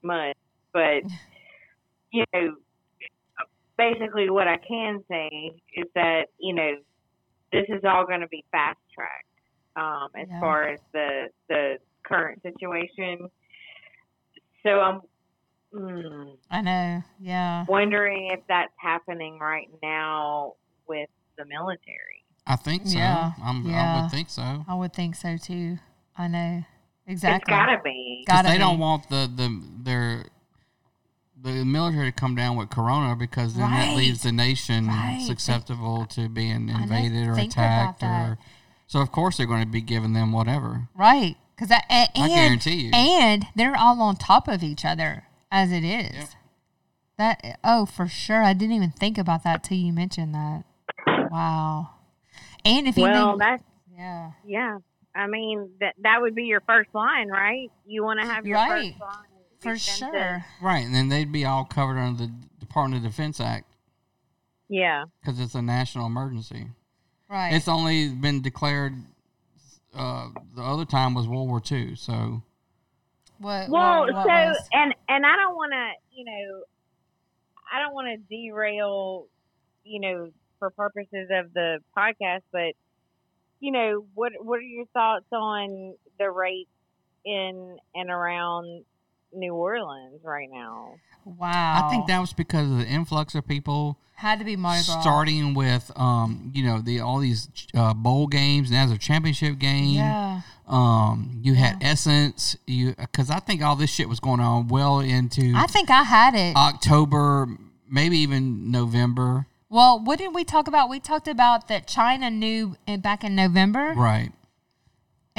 much, 0.03 0.35
but 0.73 1.03
you 2.11 2.23
know, 2.33 2.55
basically 3.77 4.29
what 4.29 4.47
I 4.47 4.57
can 4.57 4.99
say 5.09 5.51
is 5.75 5.85
that 5.95 6.27
you 6.39 6.53
know 6.55 6.71
this 7.51 7.65
is 7.69 7.81
all 7.83 8.05
going 8.05 8.21
to 8.21 8.27
be 8.27 8.45
fast 8.51 8.77
tracked 8.93 9.25
um, 9.75 10.09
as 10.15 10.27
Yeah. 10.29 10.39
far 10.39 10.69
as 10.69 10.79
the 10.93 11.27
the 11.49 11.77
current 12.05 12.41
situation. 12.43 13.29
So 14.63 14.69
I'm. 14.79 15.01
Mm, 15.73 16.37
I 16.49 16.61
know, 16.61 17.03
yeah. 17.19 17.65
wondering 17.67 18.29
if 18.31 18.39
that's 18.47 18.73
happening 18.77 19.37
right 19.39 19.69
now 19.83 20.53
with 20.87 21.09
the 21.37 21.45
military. 21.45 22.23
I 22.47 22.55
think 22.55 22.87
so. 22.87 22.97
Yeah, 22.97 23.33
I'm, 23.43 23.67
I 23.71 24.01
would 24.01 24.11
think 24.11 24.29
so. 24.31 24.65
I 24.67 24.73
would 24.73 24.93
think 24.93 25.15
so 25.15 25.37
too. 25.37 25.77
I 26.17 26.27
know. 26.27 26.63
Exactly. 27.05 27.37
It's 27.37 27.49
gotta 27.49 27.81
be. 27.83 28.23
Got- 28.27 28.43
Because 28.43 28.43
Gotta 28.43 28.47
they 28.49 28.57
don't 28.57 28.79
want 28.79 29.09
the, 29.09 29.29
the 29.35 29.63
their 29.83 30.25
the 31.41 31.63
military 31.63 32.11
to 32.11 32.19
come 32.19 32.35
down 32.35 32.57
with 32.57 32.69
corona 32.69 33.15
because 33.15 33.53
then 33.53 33.69
that 33.69 33.95
leaves 33.95 34.23
the 34.23 34.31
nation 34.31 34.87
Right. 34.87 35.23
susceptible 35.25 36.05
to 36.07 36.27
being 36.27 36.67
invaded 36.69 37.27
or 37.27 37.33
attacked 37.33 38.03
or 38.03 38.37
so 38.87 38.99
of 38.99 39.11
course 39.11 39.37
they're 39.37 39.45
going 39.45 39.63
to 39.63 39.71
be 39.71 39.81
giving 39.81 40.13
them 40.13 40.31
whatever. 40.33 40.89
Right. 40.95 41.37
Because 41.55 41.71
I, 41.71 41.81
and, 41.89 42.09
I 42.15 42.27
guarantee 42.27 42.81
you. 42.85 42.91
And 42.93 43.45
they're 43.55 43.77
all 43.77 44.01
on 44.01 44.15
top 44.17 44.47
of 44.47 44.63
each 44.63 44.83
other 44.83 45.23
as 45.51 45.71
it 45.71 45.83
is. 45.83 46.13
Yep. 46.13 46.27
That 47.17 47.59
oh 47.63 47.85
for 47.85 48.07
sure. 48.07 48.43
I 48.43 48.53
didn't 48.53 48.75
even 48.75 48.91
think 48.91 49.17
about 49.17 49.43
that 49.43 49.63
till 49.63 49.77
you 49.77 49.91
mentioned 49.91 50.33
that. 50.33 50.63
Wow. 51.31 51.89
And 52.65 52.87
if 52.87 52.95
you 52.97 53.03
Well, 53.03 53.31
know, 53.33 53.37
that's 53.37 53.63
yeah, 53.95 54.31
yeah. 54.45 54.77
I 55.15 55.27
mean 55.27 55.69
that 55.81 55.95
that 56.03 56.21
would 56.21 56.33
be 56.35 56.43
your 56.45 56.61
first 56.61 56.89
line, 56.93 57.27
right? 57.29 57.69
You 57.85 58.03
want 58.03 58.21
to 58.21 58.25
have 58.27 58.45
your 58.45 58.55
Right. 58.57 58.93
first 58.93 59.01
line 59.01 59.25
for 59.59 59.73
defenses. 59.73 59.97
sure. 59.97 60.45
Right, 60.61 60.85
and 60.85 60.95
then 60.95 61.09
they'd 61.09 61.31
be 61.31 61.43
all 61.45 61.65
covered 61.65 61.97
under 61.97 62.25
the 62.27 62.31
Department 62.59 63.03
of 63.05 63.11
Defense 63.11 63.41
Act 63.41 63.65
Yeah. 64.69 65.05
because 65.19 65.39
it's 65.41 65.55
a 65.55 65.61
national 65.61 66.05
emergency. 66.05 66.67
Right. 67.29 67.53
It's 67.53 67.67
only 67.67 68.09
been 68.09 68.41
declared. 68.41 68.93
Uh, 69.93 70.29
the 70.55 70.61
other 70.63 70.85
time 70.85 71.13
was 71.15 71.27
World 71.27 71.49
War 71.49 71.61
II, 71.69 71.95
so 71.95 72.41
what, 73.39 73.69
Well, 73.69 74.01
what- 74.05 74.13
what 74.13 74.23
so 74.25 74.29
was- 74.29 74.69
and 74.73 74.93
and 75.07 75.25
I 75.25 75.35
don't 75.35 75.55
want 75.55 75.71
to, 75.73 75.91
you 76.11 76.25
know, 76.25 76.63
I 77.71 77.79
don't 77.81 77.93
want 77.93 78.07
to 78.07 78.17
derail, 78.35 79.27
you 79.83 79.99
know, 79.99 80.31
for 80.59 80.69
purposes 80.71 81.29
of 81.31 81.53
the 81.53 81.79
podcast, 81.97 82.41
but 82.51 82.73
you 83.59 83.71
know, 83.71 84.05
what 84.13 84.33
what 84.41 84.57
are 84.59 84.61
your 84.61 84.85
thoughts 84.87 85.25
on 85.31 85.95
the 86.17 86.29
rates 86.31 86.69
in 87.25 87.77
and 87.95 88.09
around 88.09 88.85
New 89.33 89.53
Orleans 89.53 90.21
right 90.23 90.49
now? 90.51 90.95
wow. 91.25 91.85
I 91.85 91.89
think 91.89 92.07
that 92.07 92.19
was 92.19 92.33
because 92.33 92.69
of 92.71 92.77
the 92.77 92.85
influx 92.87 93.35
of 93.35 93.47
people 93.47 93.97
had 94.13 94.39
to 94.39 94.45
be 94.45 94.55
Mardi 94.57 94.83
Gras. 94.85 95.01
starting 95.01 95.53
with 95.53 95.91
um 95.95 96.51
you 96.53 96.63
know 96.63 96.81
the 96.81 96.99
all 96.99 97.19
these 97.19 97.47
uh, 97.73 97.93
bowl 97.93 98.27
games 98.27 98.69
and 98.69 98.77
as 98.77 98.91
a 98.91 98.97
championship 98.97 99.57
game 99.59 99.95
Yeah. 99.95 100.41
um 100.67 101.39
you 101.41 101.53
had 101.53 101.77
essence 101.81 102.57
you 102.67 102.95
because 102.95 103.29
i 103.29 103.39
think 103.39 103.61
all 103.61 103.77
this 103.77 103.89
shit 103.89 104.09
was 104.09 104.19
going 104.19 104.41
on 104.41 104.67
well 104.67 104.99
into 104.99 105.53
I 105.55 105.67
think 105.67 105.89
I 105.89 106.03
had 106.03 106.35
it. 106.35 106.55
october 106.57 107.47
maybe 107.89 108.17
even 108.17 108.71
november 108.71 109.45
well, 109.71 110.03
what 110.03 110.17
did 110.17 110.33
we 110.33 110.43
talk 110.43 110.67
about? 110.67 110.89
We 110.89 110.99
talked 110.99 111.27
about 111.27 111.67
that 111.67 111.85
China 111.85 112.31
knew 112.31 112.75
back 113.01 113.23
in 113.23 113.35
November, 113.35 113.93
right 113.95 114.31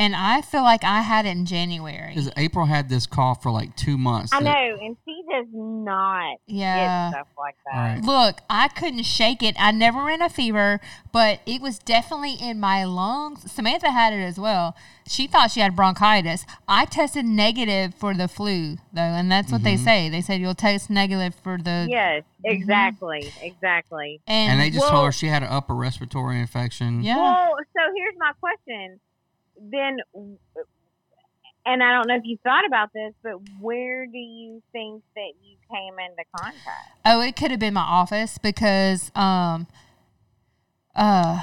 and 0.00 0.16
I 0.16 0.40
feel 0.42 0.62
like 0.62 0.82
I 0.82 1.02
had 1.02 1.26
it 1.26 1.30
in 1.30 1.46
January. 1.46 2.08
because 2.14 2.30
april 2.36 2.66
had 2.66 2.88
this 2.88 3.06
cough 3.06 3.42
for 3.42 3.50
like 3.52 3.76
two 3.76 3.96
months 3.96 4.32
I 4.32 4.42
that- 4.42 4.44
know, 4.44 4.78
and 4.84 4.96
she 5.04 5.22
does 5.30 5.46
not 5.52 6.38
Yeah. 6.46 7.10
get 7.10 7.16
stuff 7.18 7.28
like 7.38 7.54
that. 7.66 7.76
Right. 7.96 8.02
Look, 8.02 8.40
I 8.50 8.66
couldn't 8.68 9.04
shake 9.04 9.42
it. 9.42 9.54
I 9.58 9.70
never 9.70 10.02
ran 10.02 10.22
a 10.22 10.28
fever, 10.28 10.80
but 11.12 11.40
it 11.46 11.60
was 11.62 11.78
definitely 11.78 12.34
in 12.40 12.58
my 12.58 12.82
lungs. 12.84 13.50
Samantha 13.52 13.90
had 13.92 14.12
it 14.12 14.22
as 14.22 14.38
well. 14.40 14.74
She 15.06 15.26
thought 15.26 15.50
she 15.50 15.60
had 15.60 15.76
bronchitis. 15.76 16.46
I 16.68 16.84
tested 16.86 17.24
negative 17.24 17.94
for 17.94 18.14
the 18.14 18.28
flu, 18.28 18.76
though, 18.92 19.00
and 19.02 19.30
that's 19.30 19.50
what 19.52 19.62
they 19.62 19.74
Mm-hmm. 19.74 19.84
say. 19.84 20.08
They 20.08 20.20
said 20.20 20.40
you'll 20.40 20.54
test 20.54 20.88
negative 20.90 21.34
for 21.34 21.58
the. 21.58 21.86
Yes, 21.90 22.22
exactly, 22.44 23.32
exactly. 23.42 24.20
And, 24.26 24.52
and 24.52 24.60
they 24.60 24.70
just 24.70 24.82
Well- 24.82 24.90
told 24.90 25.06
her 25.06 25.12
she 25.12 25.26
had 25.26 25.42
an 25.42 25.48
upper 25.50 25.74
respiratory 25.74 26.38
infection 26.40 27.02
Yeah. 27.02 27.16
Well, 27.16 27.56
so 27.76 27.82
here's 27.96 28.14
my 28.18 28.32
question. 28.40 29.00
Then, 29.60 29.98
and 31.66 31.82
I 31.82 31.92
don't 31.92 32.08
know 32.08 32.16
if 32.16 32.22
you 32.24 32.38
thought 32.42 32.66
about 32.66 32.92
this, 32.94 33.12
but 33.22 33.34
where 33.60 34.06
do 34.06 34.18
you 34.18 34.62
think 34.72 35.02
that 35.14 35.32
you 35.42 35.56
came 35.70 35.94
into 35.98 36.24
contact? 36.36 36.90
Oh, 37.04 37.20
it 37.20 37.36
could 37.36 37.50
have 37.50 37.60
been 37.60 37.74
my 37.74 37.82
office 37.82 38.38
because 38.38 39.10
um 39.14 39.66
uh 40.94 41.42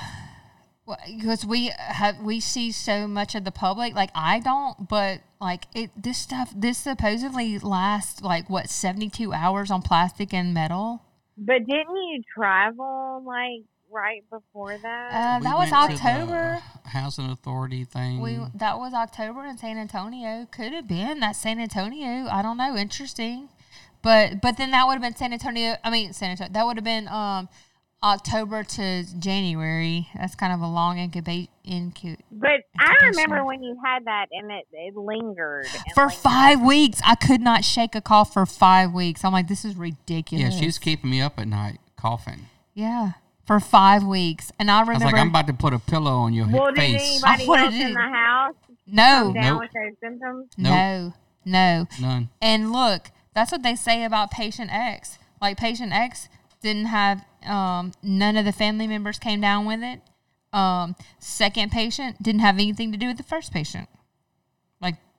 because 1.08 1.46
we 1.46 1.72
have 1.78 2.20
we 2.20 2.40
see 2.40 2.72
so 2.72 3.08
much 3.08 3.36
of 3.36 3.44
the 3.44 3.52
public 3.52 3.94
like 3.94 4.10
I 4.16 4.40
don't 4.40 4.88
but 4.88 5.20
like 5.42 5.66
it 5.76 5.92
this 6.02 6.18
stuff 6.18 6.54
this 6.56 6.78
supposedly 6.78 7.60
lasts 7.60 8.22
like 8.22 8.50
what 8.50 8.70
72 8.70 9.34
hours 9.34 9.70
on 9.70 9.82
plastic 9.82 10.34
and 10.34 10.54
metal 10.54 11.02
But 11.38 11.66
didn't 11.66 11.96
you 11.96 12.22
travel 12.34 13.22
like 13.26 13.66
right 13.98 14.24
before 14.30 14.78
that? 14.78 15.10
Uh, 15.12 15.40
We 15.40 15.44
that 15.46 15.58
was 15.58 15.72
went 15.72 15.92
to 15.92 15.98
the 15.98 16.10
October. 16.10 16.62
housing 16.86 17.30
authority 17.30 17.84
thing. 17.84 18.20
We 18.22 18.40
that 18.56 18.78
was 18.78 18.94
October 18.94 19.44
in 19.46 19.58
San 19.58 19.78
Antonio. 19.78 20.48
Could 20.52 20.74
have 20.74 20.88
been 20.88 21.20
that 21.22 21.36
San 21.36 21.60
Antonio. 21.60 22.28
I 22.32 22.42
don't 22.42 22.58
know. 22.58 22.76
Interesting, 22.76 23.50
but 24.04 24.42
but 24.42 24.58
then 24.58 24.72
that 24.72 24.86
would 24.86 24.94
have 24.94 25.02
been 25.02 25.16
San 25.16 25.34
Antonio. 25.34 25.76
I 25.84 25.90
mean 25.90 26.14
San 26.14 26.32
Antonio. 26.32 26.54
That 26.54 26.66
would 26.66 26.78
have 26.78 26.86
been 26.86 27.08
um 27.08 27.50
October 28.04 28.64
to 28.64 29.04
January. 29.20 30.08
That's 30.16 30.36
kind 30.36 30.54
of 30.54 30.62
a 30.62 30.68
long 30.68 31.00
incubate 31.00 31.50
incu- 31.68 32.20
but 32.32 32.62
I 32.80 32.94
remember 33.08 33.44
when 33.44 33.64
you 33.64 33.76
had 33.84 34.06
that 34.06 34.28
and 34.32 34.52
it, 34.52 34.68
it 34.72 34.96
lingered. 34.96 35.66
and 35.74 35.94
for 35.96 36.04
lingered. 36.04 36.18
five 36.20 36.62
weeks. 36.62 37.02
I 37.04 37.16
could 37.16 37.42
not 37.42 37.66
shake 37.66 37.96
a 37.96 38.02
cough 38.02 38.32
for 38.34 38.46
five 38.46 38.94
weeks. 38.94 39.26
I'm 39.26 39.34
like, 39.34 39.48
this 39.48 39.66
is 39.66 39.74
yeah, 39.74 39.82
ridiculous. 39.82 40.60
she 40.60 40.68
was 40.68 40.78
keeping 40.78 41.10
me 41.10 41.22
up 41.22 41.40
at 41.40 41.48
night 41.48 41.80
coughing. 41.98 42.46
yeah 42.76 43.14
for 43.48 43.60
five 43.60 44.04
weeks, 44.04 44.52
and 44.60 44.70
I 44.70 44.82
remember. 44.82 44.92
I 44.92 44.94
was 44.96 45.14
remember 45.14 45.18
like, 45.18 45.22
I'm 45.22 45.30
about 45.30 45.48
to 45.48 45.54
put 45.54 45.74
a 45.74 45.80
pillow 45.80 46.12
on 46.18 46.34
your 46.34 46.48
Well, 46.48 46.68
did 46.68 46.78
face. 46.78 47.24
anybody 47.24 47.44
I 47.44 47.48
wanted 47.48 47.64
else 47.66 47.76
in 47.76 47.94
the 47.94 48.00
house 48.02 48.54
no, 48.86 49.04
come 49.04 49.34
down 49.34 49.44
Nope. 49.54 49.60
with 49.62 49.72
those 49.74 50.00
symptoms? 50.02 50.48
Nope. 50.58 50.74
no, 50.74 51.14
no. 51.46 51.88
None. 52.02 52.30
And 52.42 52.72
look, 52.72 53.10
that's 53.34 53.52
what 53.52 53.64
they 53.64 53.76
say 53.76 54.04
about 54.04 54.32
patient 54.32 54.70
X. 54.72 55.18
Like 55.42 55.58
patient 55.58 55.94
X 55.94 56.28
didn't 56.62 56.86
have 56.88 57.26
um, 57.46 57.94
none 58.04 58.36
of 58.38 58.46
the 58.46 58.52
family 58.52 58.88
members 58.88 59.18
came 59.20 59.40
down 59.42 59.66
with 59.66 59.82
it. 59.82 60.02
Um, 60.54 60.96
second 61.20 61.72
patient 61.72 62.22
didn't 62.22 62.42
have 62.42 62.56
anything 62.56 62.92
to 62.92 62.98
do 62.98 63.08
with 63.08 63.18
the 63.18 63.24
first 63.24 63.52
patient. 63.54 63.88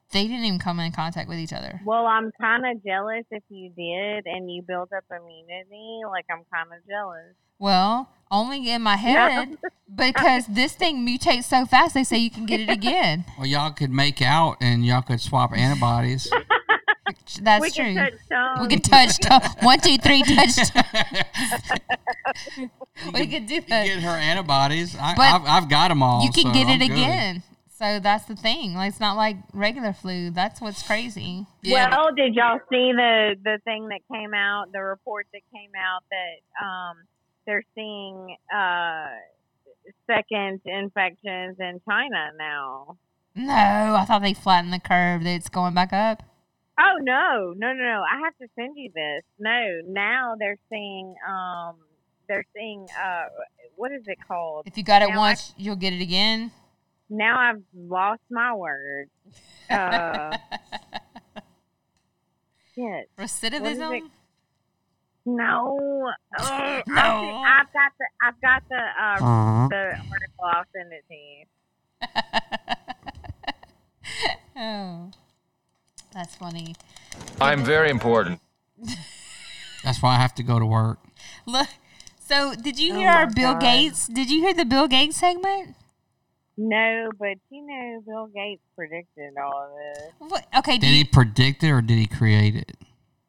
Like 0.08 0.12
they 0.12 0.28
didn't 0.28 0.44
even 0.46 0.58
come 0.58 0.80
in 0.80 0.92
contact 0.92 1.28
with 1.28 1.38
each 1.38 1.52
other. 1.52 1.80
Well, 1.84 2.06
I'm 2.06 2.30
kind 2.40 2.64
of 2.66 2.82
jealous 2.84 3.24
if 3.30 3.42
you 3.50 3.70
did 3.70 4.26
and 4.26 4.50
you 4.50 4.62
built 4.62 4.90
up 4.96 5.04
immunity. 5.10 6.00
Like, 6.10 6.24
I'm 6.30 6.44
kind 6.52 6.68
of 6.72 6.86
jealous. 6.88 7.34
Well, 7.58 8.08
only 8.30 8.70
in 8.70 8.82
my 8.82 8.96
head 8.96 9.56
because 9.94 10.46
this 10.46 10.72
thing 10.74 11.06
mutates 11.06 11.44
so 11.44 11.66
fast. 11.66 11.94
They 11.94 12.04
say 12.04 12.18
you 12.18 12.30
can 12.30 12.46
get 12.46 12.60
it 12.60 12.70
again. 12.70 13.24
Well, 13.38 13.46
y'all 13.46 13.70
could 13.72 13.90
make 13.90 14.20
out 14.22 14.56
and 14.60 14.84
y'all 14.84 15.02
could 15.02 15.20
swap 15.20 15.52
antibodies. 15.52 16.30
That's 17.42 17.62
we 17.62 17.70
true. 17.70 17.94
can 17.94 18.10
we 18.60 18.68
could 18.68 18.84
touch 18.84 19.16
to- 19.22 19.56
one, 19.60 19.80
two, 19.80 19.96
three, 19.98 20.22
touch. 20.22 20.56
we 23.14 23.26
could 23.26 23.46
do 23.46 23.54
You 23.54 23.60
that. 23.62 23.86
get 23.86 24.00
her 24.00 24.10
antibodies. 24.10 24.96
I, 24.96 25.14
But 25.14 25.22
I've, 25.22 25.44
I've 25.64 25.68
got 25.68 25.88
them 25.88 26.02
all. 26.02 26.22
you 26.24 26.30
can 26.32 26.44
so 26.44 26.52
get 26.52 26.68
it 26.68 26.82
I'm 26.82 26.88
good. 27.34 27.42
Again. 27.80 27.96
So 27.96 28.00
that's 28.02 28.24
the 28.26 28.36
thing. 28.36 28.74
Like 28.74 28.90
it's 28.90 29.00
not 29.00 29.16
like 29.16 29.36
regular 29.52 29.92
flu. 29.92 30.30
That's 30.30 30.60
what's 30.60 30.82
crazy. 30.82 31.46
Yeah, 31.62 31.90
well, 31.90 32.14
did 32.14 32.34
y'all 32.34 32.58
see 32.70 32.92
the 32.92 33.36
the 33.42 33.58
thing 33.64 33.88
that 33.88 34.00
came 34.12 34.34
out? 34.34 34.66
The 34.72 34.82
report 34.82 35.26
that 35.32 35.42
came 35.54 35.70
out 35.76 36.02
that 36.10 36.64
um 36.64 36.96
they're 37.46 37.64
seeing 37.74 38.36
uh 38.54 39.06
second 40.06 40.60
infections 40.64 41.56
in 41.58 41.80
China 41.88 42.30
now. 42.38 42.96
No, 43.34 43.94
I 43.98 44.04
thought 44.06 44.22
they 44.22 44.34
flattened 44.34 44.72
the 44.72 44.80
curve. 44.80 45.22
That 45.24 45.34
it's 45.34 45.48
going 45.48 45.74
back 45.74 45.92
up. 45.92 46.22
Oh 46.80 46.96
no, 47.00 47.54
no, 47.56 47.72
no, 47.72 47.82
no! 47.82 48.02
I 48.02 48.20
have 48.24 48.36
to 48.40 48.46
send 48.54 48.76
you 48.76 48.90
this. 48.94 49.22
No, 49.38 49.80
now 49.86 50.34
they're 50.38 50.58
seeing 50.70 51.14
um 51.28 51.76
they're 52.28 52.44
seeing 52.54 52.86
uh 53.00 53.24
what 53.76 53.92
is 53.92 54.02
it 54.06 54.18
called? 54.26 54.66
If 54.66 54.76
you 54.76 54.84
got 54.84 55.02
it 55.02 55.08
Now 55.08 55.14
I- 55.14 55.18
once, 55.18 55.54
you'll 55.56 55.76
get 55.76 55.92
it 55.92 56.00
again. 56.00 56.50
Now 57.10 57.38
I've 57.38 57.62
lost 57.76 58.22
my 58.30 58.54
words. 58.54 59.10
Uh, 59.70 60.34
shit. 62.74 63.10
Recidivism. 63.18 64.08
No. 65.26 66.10
Ugh, 66.38 66.82
No. 66.86 66.94
I've, 66.96 67.66
I've 67.66 67.72
got 67.74 67.92
the 67.98 68.06
I've 68.22 68.40
got 68.40 68.62
the 68.70 68.76
uh, 68.76 69.18
the 69.68 69.98
article. 70.10 70.44
I'll 70.44 70.64
send 70.74 70.92
it 70.94 71.04
to 71.08 71.14
you. 71.14 71.44
Oh, 74.60 75.10
that's 76.12 76.34
funny. 76.34 76.74
I'm 77.40 77.62
very 77.62 77.90
important. 77.90 78.40
That's 79.84 80.02
why 80.02 80.16
I 80.16 80.18
have 80.18 80.34
to 80.36 80.42
go 80.42 80.58
to 80.58 80.66
work. 80.66 80.98
Look. 81.46 81.68
So, 82.18 82.54
did 82.56 82.76
you 82.78 82.94
Oh 82.94 82.98
hear 82.98 83.08
our 83.10 83.26
Bill 83.28 83.52
God. 83.52 83.60
Gates? 83.60 84.08
Did 84.08 84.28
you 84.30 84.40
hear 84.40 84.52
the 84.54 84.64
Bill 84.64 84.88
Gates 84.88 85.18
segment? 85.18 85.76
No, 86.60 87.08
but 87.18 87.38
you 87.50 87.64
know 87.64 88.02
Bill 88.04 88.26
Gates 88.34 88.62
predicted 88.74 89.32
all 89.40 89.62
of 89.62 89.70
this. 89.78 90.12
What? 90.18 90.46
Okay. 90.58 90.76
Did 90.78 90.88
he 90.88 90.98
you, 90.98 91.04
predict 91.06 91.62
it 91.62 91.70
or 91.70 91.80
did 91.80 91.96
he 91.98 92.06
create 92.06 92.56
it? 92.56 92.72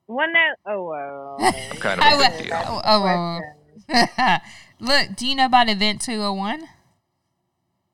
Well, 0.07 0.27
no. 0.31 0.47
Oh, 0.65 0.83
well. 0.85 1.37
Kind 1.79 2.01
I 2.01 2.13
of 2.13 2.19
a 2.19 2.23
wa- 2.23 2.37
big 2.37 2.47
deal. 2.47 2.57
oh, 2.67 2.81
oh, 2.83 3.41
oh, 3.93 4.05
oh. 4.17 4.37
Look, 4.79 5.15
do 5.15 5.27
you 5.27 5.35
know 5.35 5.45
about 5.45 5.69
Event 5.69 6.01
201? 6.01 6.67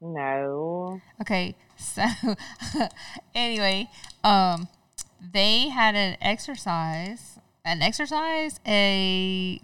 No. 0.02 1.02
Okay, 1.20 1.56
so 1.78 2.04
anyway, 3.36 3.90
um, 4.24 4.68
they 5.34 5.70
had 5.70 5.96
an 5.96 6.16
exercise, 6.22 7.40
an 7.64 7.82
exercise, 7.82 8.60
a 8.68 9.60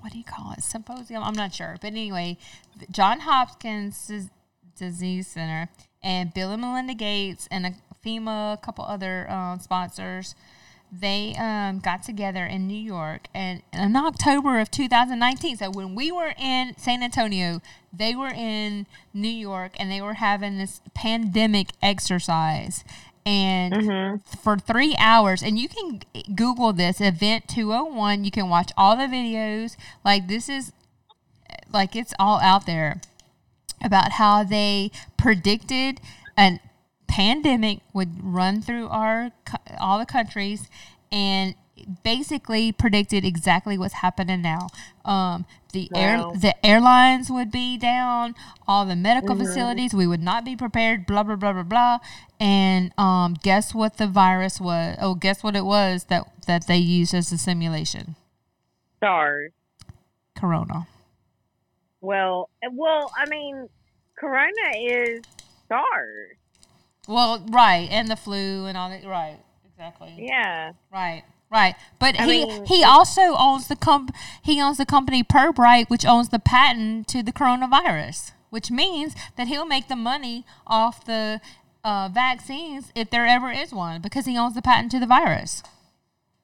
what 0.00 0.12
do 0.12 0.18
you 0.18 0.24
call 0.24 0.52
it, 0.52 0.62
symposium? 0.62 1.22
I'm 1.22 1.34
not 1.34 1.54
sure, 1.54 1.76
but 1.80 1.86
anyway, 1.88 2.36
John 2.90 3.20
Hopkins 3.20 4.06
Dis- 4.08 4.30
Disease 4.76 5.28
Center 5.28 5.68
and 6.02 6.32
Bill 6.34 6.50
and 6.52 6.62
Melinda 6.62 6.94
Gates 6.94 7.48
and 7.50 7.66
a 7.66 7.74
FEMA, 8.04 8.54
a 8.54 8.56
couple 8.56 8.84
other 8.84 9.30
um, 9.30 9.60
sponsors. 9.60 10.34
They 10.90 11.34
um, 11.38 11.78
got 11.78 12.02
together 12.02 12.44
in 12.44 12.66
New 12.66 12.78
York 12.78 13.28
and 13.32 13.62
in 13.72 13.96
October 13.96 14.60
of 14.60 14.70
2019. 14.70 15.56
So 15.56 15.70
when 15.70 15.94
we 15.94 16.12
were 16.12 16.34
in 16.38 16.76
San 16.76 17.02
Antonio, 17.02 17.62
they 17.92 18.14
were 18.14 18.28
in 18.28 18.86
New 19.14 19.28
York 19.28 19.72
and 19.78 19.90
they 19.90 20.02
were 20.02 20.14
having 20.14 20.58
this 20.58 20.82
pandemic 20.94 21.68
exercise. 21.80 22.84
And 23.24 24.20
for 24.42 24.58
three 24.58 24.96
hours, 24.98 25.42
and 25.42 25.58
you 25.58 25.68
can 25.68 26.02
Google 26.34 26.72
this 26.72 27.00
event 27.00 27.46
201. 27.48 28.24
You 28.24 28.32
can 28.32 28.48
watch 28.48 28.72
all 28.76 28.96
the 28.96 29.04
videos. 29.04 29.76
Like, 30.04 30.26
this 30.26 30.48
is 30.48 30.72
like 31.72 31.94
it's 31.94 32.12
all 32.18 32.40
out 32.40 32.66
there 32.66 33.00
about 33.82 34.12
how 34.12 34.44
they 34.44 34.90
predicted 35.16 36.00
a 36.38 36.60
pandemic 37.06 37.80
would 37.92 38.22
run 38.22 38.62
through 38.62 38.88
our 38.88 39.30
all 39.78 39.98
the 39.98 40.06
countries 40.06 40.68
and 41.10 41.54
basically 42.02 42.72
predicted 42.72 43.24
exactly 43.24 43.76
what's 43.76 43.94
happening 43.94 44.42
now. 44.42 44.68
Um, 45.04 45.44
the 45.72 45.90
air 45.94 46.18
the 46.34 46.54
airlines 46.64 47.30
would 47.30 47.50
be 47.50 47.76
down, 47.76 48.34
all 48.68 48.84
the 48.84 48.96
medical 48.96 49.36
facilities 49.36 49.94
we 49.94 50.06
would 50.06 50.22
not 50.22 50.44
be 50.44 50.56
prepared. 50.56 51.06
Blah 51.06 51.22
blah 51.22 51.36
blah 51.36 51.52
blah 51.52 51.62
blah. 51.62 51.98
And 52.38 52.92
um, 52.98 53.36
guess 53.42 53.74
what 53.74 53.96
the 53.96 54.06
virus 54.06 54.60
was? 54.60 54.96
Oh, 55.00 55.14
guess 55.14 55.42
what 55.42 55.56
it 55.56 55.64
was 55.64 56.04
that 56.04 56.30
that 56.46 56.66
they 56.66 56.78
used 56.78 57.14
as 57.14 57.32
a 57.32 57.38
simulation? 57.38 58.16
SARS. 59.00 59.52
Corona. 60.36 60.86
Well, 62.02 62.50
well, 62.72 63.12
I 63.16 63.28
mean, 63.30 63.68
Corona 64.18 64.76
is 64.76 65.22
SARS. 65.68 66.36
Well, 67.08 67.44
right, 67.48 67.88
and 67.90 68.08
the 68.08 68.16
flu 68.16 68.66
and 68.66 68.76
all 68.76 68.90
that. 68.90 69.04
Right, 69.04 69.38
exactly. 69.64 70.14
Yeah. 70.18 70.72
Right, 70.92 71.22
right. 71.50 71.74
But 71.98 72.18
I 72.20 72.24
he 72.24 72.44
mean, 72.44 72.66
he 72.66 72.84
also 72.84 73.36
owns 73.38 73.68
the 73.68 73.76
comp 73.76 74.14
he 74.42 74.60
owns 74.60 74.78
the 74.78 74.86
company 74.86 75.22
Pirbright, 75.22 75.88
which 75.88 76.04
owns 76.04 76.28
the 76.30 76.40
patent 76.40 77.06
to 77.08 77.22
the 77.22 77.32
coronavirus, 77.32 78.32
which 78.50 78.70
means 78.70 79.14
that 79.36 79.46
he'll 79.46 79.64
make 79.64 79.86
the 79.88 79.96
money 79.96 80.44
off 80.66 81.04
the 81.04 81.40
uh, 81.84 82.08
vaccines 82.12 82.92
if 82.96 83.10
there 83.10 83.26
ever 83.26 83.50
is 83.50 83.72
one, 83.72 84.00
because 84.00 84.26
he 84.26 84.36
owns 84.36 84.54
the 84.54 84.62
patent 84.62 84.90
to 84.90 85.00
the 85.00 85.06
virus. 85.06 85.62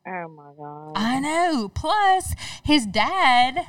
Oh 0.06 0.28
my 0.28 0.52
god. 0.56 0.93
I 0.97 1.18
know. 1.20 1.68
Plus, 1.68 2.35
his 2.64 2.86
dad. 2.86 3.66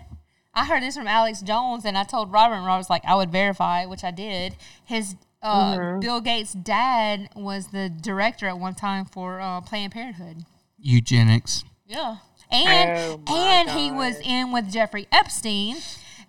I 0.60 0.66
heard 0.66 0.84
this 0.84 0.96
from 0.98 1.08
Alex 1.08 1.42
Jones, 1.42 1.86
and 1.86 1.98
I 1.98 2.04
told 2.04 2.32
Robert, 2.32 2.56
and 2.56 2.66
Robert 2.66 2.80
was 2.80 2.90
like, 2.90 3.04
"I 3.06 3.16
would 3.16 3.32
verify," 3.32 3.86
which 3.86 4.04
I 4.04 4.12
did. 4.12 4.56
His 4.86 5.16
uh, 5.42 5.76
Mm-hmm. 5.78 6.00
Bill 6.02 6.20
Gates' 6.22 6.52
dad 6.54 7.30
was 7.36 7.68
the 7.68 7.90
director 7.90 8.48
at 8.48 8.60
one 8.60 8.76
time 8.76 9.06
for 9.06 9.40
uh, 9.40 9.62
Planned 9.62 9.94
Parenthood. 9.94 10.44
Eugenics. 10.78 11.64
Yeah, 11.88 12.18
and 12.52 13.00
Oh, 13.00 13.22
my 13.28 13.38
and 13.38 13.70
he 13.72 13.92
was 13.92 14.20
in 14.24 14.52
with 14.52 14.72
Jeffrey 14.72 15.08
Epstein. 15.12 15.78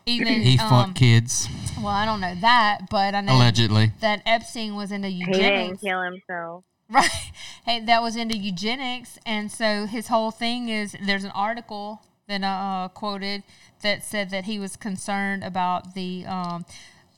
Even 0.07 0.41
He 0.43 0.59
um, 0.59 0.69
fucked 0.69 0.95
kids, 0.97 1.47
well, 1.77 1.89
I 1.89 2.05
don't 2.07 2.21
know 2.21 2.35
that, 2.41 2.89
but 2.91 3.15
I 3.15 3.21
know 3.21 3.35
allegedly. 3.37 3.93
that 4.01 4.23
Epstein 4.25 4.75
was 4.75 4.91
into 4.93 5.09
he 5.09 5.25
didn't 5.25 5.35
eugenics. 5.41 5.81
kill 5.83 6.03
himself. 6.03 6.65
Right. 6.93 7.09
Hey, 7.65 7.81
that 7.85 8.03
was 8.03 8.17
into 8.17 8.37
eugenics. 8.37 9.17
And 9.25 9.53
so 9.53 9.87
his 9.87 10.09
whole 10.09 10.33
thing 10.33 10.69
is 10.69 10.97
there's 11.05 11.23
an 11.23 11.31
article 11.33 12.03
I 12.33 12.85
uh, 12.85 12.89
quoted 12.89 13.43
that 13.83 14.03
said 14.03 14.31
that 14.31 14.45
he 14.45 14.59
was 14.59 14.77
concerned 14.77 15.45
about 15.45 15.95
the 15.95 16.25
um, 16.27 16.65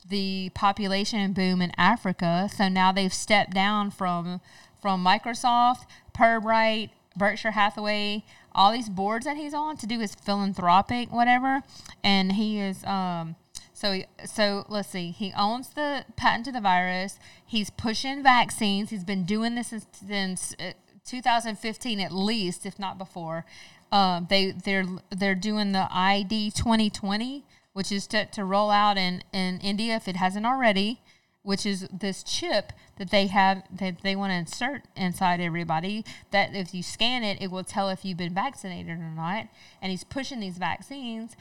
the 0.08 0.50
population 0.54 1.32
boom 1.32 1.62
in 1.62 1.72
Africa. 1.76 2.48
So 2.54 2.68
now 2.68 2.92
they've 2.92 3.12
stepped 3.12 3.54
down 3.54 3.90
from 3.90 4.40
from 4.80 5.04
Microsoft, 5.04 5.86
Pirbright, 6.12 6.90
Berkshire 7.16 7.52
Hathaway, 7.52 8.24
all 8.54 8.72
these 8.72 8.88
boards 8.88 9.26
that 9.26 9.36
he's 9.36 9.54
on 9.54 9.76
to 9.78 9.86
do 9.86 10.00
his 10.00 10.14
philanthropic 10.14 11.12
whatever. 11.12 11.62
And 12.02 12.32
he 12.32 12.60
is 12.60 12.84
um, 12.84 13.36
So, 13.74 14.02
so 14.24 14.64
let's 14.68 14.88
see. 14.88 15.10
He 15.10 15.32
owns 15.36 15.70
the 15.70 16.04
patent 16.16 16.44
to 16.46 16.52
the 16.52 16.60
virus. 16.60 17.18
He's 17.44 17.70
pushing 17.70 18.22
vaccines. 18.22 18.90
He's 18.90 19.04
been 19.04 19.24
doing 19.24 19.54
this 19.54 19.68
since, 19.68 19.86
since 20.06 20.54
uh, 20.60 20.72
2015 21.04 22.00
at 22.00 22.12
least, 22.12 22.66
if 22.66 22.78
not 22.78 22.98
before. 22.98 23.44
Um, 23.92 24.26
they 24.30 24.52
they're 24.52 24.86
they're 25.10 25.34
doing 25.34 25.72
the 25.72 25.86
ID 25.90 26.50
2020, 26.52 27.44
which 27.74 27.92
is 27.92 28.06
to, 28.08 28.24
to 28.26 28.44
roll 28.44 28.70
out 28.70 28.96
in 28.96 29.22
in 29.32 29.60
India 29.60 29.94
if 29.94 30.08
it 30.08 30.16
hasn't 30.16 30.46
already. 30.46 31.00
Which 31.44 31.66
is 31.66 31.88
this 31.92 32.22
chip 32.22 32.72
that 32.98 33.10
they 33.10 33.26
have 33.26 33.64
that 33.76 34.02
they 34.02 34.14
want 34.14 34.30
to 34.30 34.36
insert 34.36 34.82
inside 34.94 35.40
everybody. 35.40 36.04
That 36.30 36.54
if 36.54 36.72
you 36.72 36.84
scan 36.84 37.24
it, 37.24 37.42
it 37.42 37.50
will 37.50 37.64
tell 37.64 37.88
if 37.88 38.04
you've 38.04 38.16
been 38.16 38.32
vaccinated 38.32 38.90
or 38.90 39.10
not. 39.14 39.48
And 39.82 39.90
he's 39.90 40.04
pushing 40.04 40.38
these 40.38 40.56
vaccines, 40.56 41.34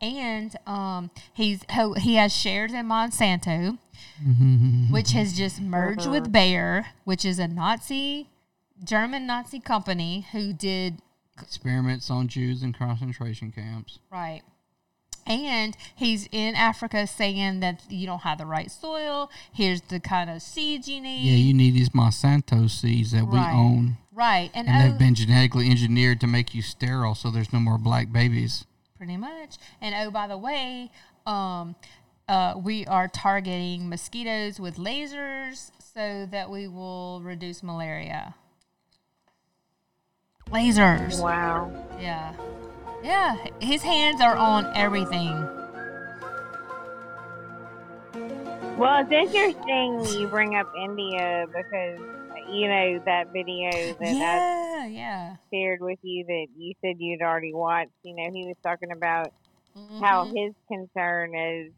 and 0.00 0.54
um, 0.68 1.10
he's 1.34 1.64
he 1.98 2.14
has 2.14 2.32
shares 2.32 2.72
in 2.72 2.86
Monsanto, 2.86 3.78
which 4.92 5.10
has 5.12 5.32
just 5.36 5.60
merged 5.60 6.06
with 6.06 6.30
Bayer, 6.30 6.86
which 7.02 7.24
is 7.24 7.40
a 7.40 7.48
Nazi 7.48 8.28
German 8.84 9.26
Nazi 9.26 9.58
company 9.58 10.26
who 10.30 10.52
did 10.52 11.02
Experiments 11.42 12.10
on 12.10 12.28
Jews 12.28 12.62
in 12.62 12.72
concentration 12.72 13.50
camps. 13.52 13.98
right. 14.10 14.42
And 15.26 15.76
he's 15.94 16.28
in 16.32 16.56
Africa 16.56 17.06
saying 17.06 17.60
that 17.60 17.82
you 17.88 18.06
don't 18.06 18.20
have 18.22 18.38
the 18.38 18.46
right 18.46 18.70
soil. 18.70 19.30
Here's 19.52 19.80
the 19.82 20.00
kind 20.00 20.28
of 20.30 20.42
seeds 20.42 20.88
you 20.88 21.00
need. 21.00 21.22
Yeah, 21.24 21.36
you 21.36 21.54
need 21.54 21.74
these 21.74 21.90
Monsanto 21.90 22.68
seeds 22.68 23.12
that 23.12 23.26
we 23.28 23.38
own. 23.38 23.98
right. 24.12 24.50
And, 24.54 24.66
And 24.66 24.90
they've 24.90 24.98
been 24.98 25.14
genetically 25.14 25.70
engineered 25.70 26.20
to 26.22 26.26
make 26.26 26.52
you 26.54 26.62
sterile 26.62 27.14
so 27.14 27.30
there's 27.30 27.52
no 27.52 27.60
more 27.60 27.78
black 27.78 28.10
babies. 28.10 28.64
pretty 28.96 29.18
much. 29.18 29.56
And 29.80 29.94
oh, 29.94 30.10
by 30.10 30.26
the 30.26 30.38
way, 30.38 30.90
um, 31.26 31.76
uh, 32.26 32.54
we 32.56 32.86
are 32.86 33.06
targeting 33.06 33.88
mosquitoes 33.88 34.58
with 34.58 34.76
lasers 34.78 35.70
so 35.94 36.26
that 36.30 36.50
we 36.50 36.66
will 36.66 37.20
reduce 37.22 37.62
malaria. 37.62 38.34
Lasers. 40.50 41.22
Wow. 41.22 41.70
Yeah. 41.98 42.34
Yeah. 43.02 43.36
His 43.60 43.82
hands 43.82 44.20
are 44.20 44.36
on 44.36 44.66
everything. 44.74 45.46
Well, 48.78 49.04
it's 49.06 49.12
interesting 49.12 50.20
you 50.20 50.28
bring 50.28 50.56
up 50.56 50.66
India 50.74 51.44
because 51.48 52.00
you 52.50 52.66
know 52.66 52.98
that 53.04 53.26
video 53.32 53.70
that 54.00 54.02
I 54.02 54.16
Yeah. 54.16 54.86
Yeah. 54.86 55.36
shared 55.52 55.80
with 55.80 55.98
you 56.02 56.24
that 56.26 56.46
you 56.56 56.72
said 56.80 56.96
you'd 56.98 57.22
already 57.22 57.52
watched. 57.52 57.90
You 58.02 58.16
know, 58.16 58.30
he 58.32 58.46
was 58.46 58.56
talking 58.62 58.90
about 58.90 59.32
how 60.00 60.24
Mhm. 60.24 60.32
his 60.34 60.54
concern 60.66 61.34
is 61.36 61.72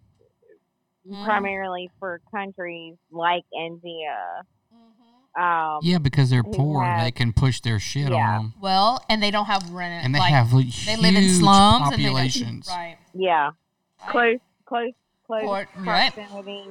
Mhm. 1.07 1.25
primarily 1.25 1.91
for 1.99 2.21
countries 2.31 2.97
like 3.11 3.45
India. 3.53 4.43
Um, 5.39 5.79
Yeah, 5.83 5.99
because 5.99 6.29
they're 6.31 6.43
poor. 6.43 6.85
have- 6.85 7.05
they 7.05 7.11
can 7.11 7.33
push 7.33 7.61
their 7.61 7.79
shit 7.79 8.11
Yeah. 8.11 8.17
on 8.17 8.35
them. 8.43 8.55
Well, 8.61 9.03
and 9.09 9.23
they 9.23 9.31
don't 9.31 9.47
have 9.47 9.71
rent. 9.71 10.05
And 10.05 10.15
they 10.15 10.19
like, 10.19 10.33
have 10.33 10.51
they 10.51 10.97
live 10.97 11.15
in 11.15 11.29
slums 11.31 11.89
populations. 11.91 12.69
And 12.69 12.69
they 12.69 12.73
don't, 12.73 12.77
right. 12.79 12.99
yeah, 13.15 13.51
right. 14.03 14.11
close, 14.11 14.39
close, 14.67 14.93
close 15.27 15.45
Or- 15.45 15.67
right. 15.83 16.13
proximity, 16.13 16.65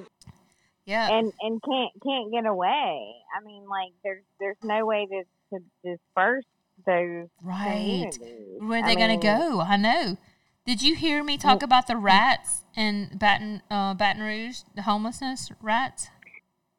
Yeah. 0.85 1.09
and 1.11 1.33
and 1.41 1.61
can't 1.63 1.91
can't 2.03 2.31
get 2.31 2.45
away. 2.45 3.15
I 3.35 3.43
mean, 3.43 3.67
like 3.67 3.93
there's 4.03 4.23
there's 4.39 4.57
no 4.63 4.85
way 4.85 5.07
to 5.07 5.23
to 5.53 5.63
disperse 5.83 6.45
those 6.85 7.27
right. 7.41 7.71
communities. 7.71 8.59
Where 8.59 8.79
are 8.81 8.85
I 8.85 8.87
they 8.87 8.95
going 8.95 9.11
mean, 9.11 9.19
to 9.21 9.25
go? 9.27 9.61
I 9.61 9.77
know. 9.77 10.17
Did 10.65 10.81
you 10.83 10.95
hear 10.95 11.23
me 11.23 11.37
talk 11.37 11.63
about 11.63 11.87
the 11.87 11.97
rats 11.97 12.63
in 12.75 13.09
Baton 13.15 13.63
uh, 13.71 13.95
Baton 13.95 14.21
Rouge, 14.21 14.59
the 14.75 14.83
homelessness 14.83 15.51
rats? 15.61 16.09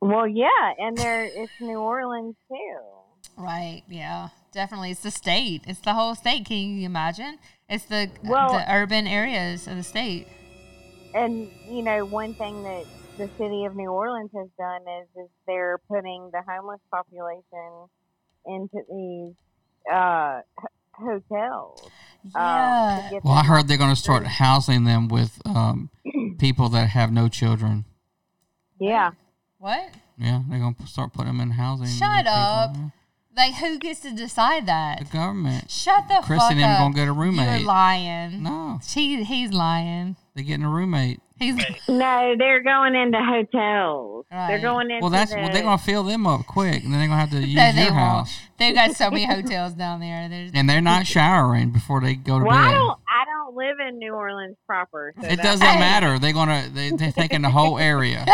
Well, 0.03 0.27
yeah, 0.27 0.73
and 0.79 0.97
there 0.97 1.25
it's 1.25 1.53
New 1.61 1.79
Orleans 1.79 2.35
too. 2.49 2.79
Right. 3.37 3.83
Yeah. 3.89 4.29
Definitely. 4.53 4.91
It's 4.91 5.01
the 5.01 5.13
state. 5.13 5.63
It's 5.67 5.79
the 5.79 5.95
whole 5.95 6.17
state. 6.17 6.45
Can 6.45 6.77
you 6.77 6.85
imagine? 6.85 7.39
It's 7.69 7.85
the 7.85 8.11
Well- 8.25 8.53
the 8.53 8.65
urban 8.71 9.07
areas 9.07 9.69
of 9.69 9.77
the 9.77 9.85
state. 9.85 10.27
And 11.15 11.49
you 11.69 11.83
know, 11.83 12.05
one 12.05 12.35
thing 12.35 12.65
that 12.65 12.85
the 13.17 13.29
city 13.39 13.65
of 13.65 13.77
New 13.77 13.91
Orleans 13.91 14.31
has 14.35 14.49
done 14.59 14.83
is 14.89 15.07
is 15.17 15.29
they're 15.47 15.79
putting 15.89 16.31
the 16.33 16.43
homeless 16.49 16.81
population 16.91 17.87
into 18.45 18.81
these 18.91 19.35
uh, 19.95 20.41
hotels. 20.95 21.81
um, 21.85 22.31
Yeah. 22.35 23.09
get 23.11 23.25
Well, 23.25 23.35
I 23.35 23.45
heard 23.45 23.69
they're 23.69 23.77
going 23.79 23.95
to 23.95 24.01
start 24.01 24.27
housing 24.27 24.83
them 24.85 25.07
with 25.07 25.41
um, 25.47 25.91
people 26.39 26.69
that 26.71 26.89
have 26.89 27.13
no 27.13 27.29
children. 27.29 27.85
Yeah, 28.81 29.13
what? 29.63 29.91
Yeah, 30.19 30.43
they're 30.49 30.59
going 30.59 30.75
to 30.75 30.87
start 30.87 31.13
putting 31.13 31.29
them 31.29 31.41
in 31.41 31.51
housing. 31.53 31.87
Shut 31.87 32.27
up. 32.27 32.75
yeah. 32.75 32.89
Like 33.35 33.55
who 33.55 33.79
gets 33.79 34.01
to 34.01 34.11
decide 34.15 34.67
that? 34.67 34.99
The 34.99 35.05
government. 35.07 35.71
Shut 35.71 36.07
the 36.09 36.21
Chris 36.23 36.39
fuck 36.43 36.51
and 36.51 36.61
him 36.61 36.69
up. 36.69 36.79
gonna 36.81 36.95
get 36.95 37.09
a 37.09 37.13
roommate. 37.13 37.61
You're 37.61 37.67
lying. 37.69 38.43
No, 38.43 38.79
He 38.87 39.25
he's 39.25 39.53
lying. 39.53 40.17
they're 40.35 40.45
getting 40.45 40.67
a 40.67 40.69
roommate. 40.69 41.21
He's 41.39 41.57
no, 41.89 42.35
they're 42.37 42.63
going 42.63 42.95
into 42.95 43.19
hotels. 43.19 44.27
They're 44.31 44.61
going 44.61 44.91
into 44.91 45.01
Well, 45.01 45.11
that's 45.11 45.31
the, 45.31 45.39
well, 45.39 45.51
they're 45.51 45.63
going 45.63 45.79
to 45.79 45.83
fill 45.85 46.03
them 46.05 46.27
up 46.27 46.45
quick, 46.47 46.85
and 46.85 46.93
then 46.93 47.01
they're 47.01 47.09
going 47.09 47.27
to 47.27 47.27
have 47.27 47.31
to 47.31 47.41
use 47.47 47.55
no, 47.57 47.73
they 47.73 47.83
your 47.85 47.93
won't. 47.93 48.01
house. 48.29 48.39
They've 48.59 48.75
got 48.75 48.93
so 48.97 49.11
many 49.11 49.25
hotels 49.27 49.73
down 49.73 50.01
there. 50.01 50.29
There's 50.29 50.51
And 50.55 50.69
they're 50.69 50.81
not 50.83 51.07
showering 51.17 51.71
before 51.71 52.03
they 52.03 52.15
go 52.17 52.39
to 52.39 52.45
Well, 52.45 52.55
I 52.55 52.69
bed. 52.69 52.75
don't. 52.75 52.99
I 53.09 53.25
don't 53.25 53.57
live 53.57 53.77
in 53.89 53.99
New 53.99 54.13
Orleans 54.13 54.57
proper. 54.67 55.15
So 55.21 55.27
It 55.27 55.41
doesn't 55.41 55.61
matter. 55.65 56.19
They're 56.19 56.33
gonna 56.35 56.69
they, 56.73 56.91
they're 56.91 57.13
taking 57.13 57.41
the 57.43 57.51
whole 57.51 57.79
area. 57.79 58.25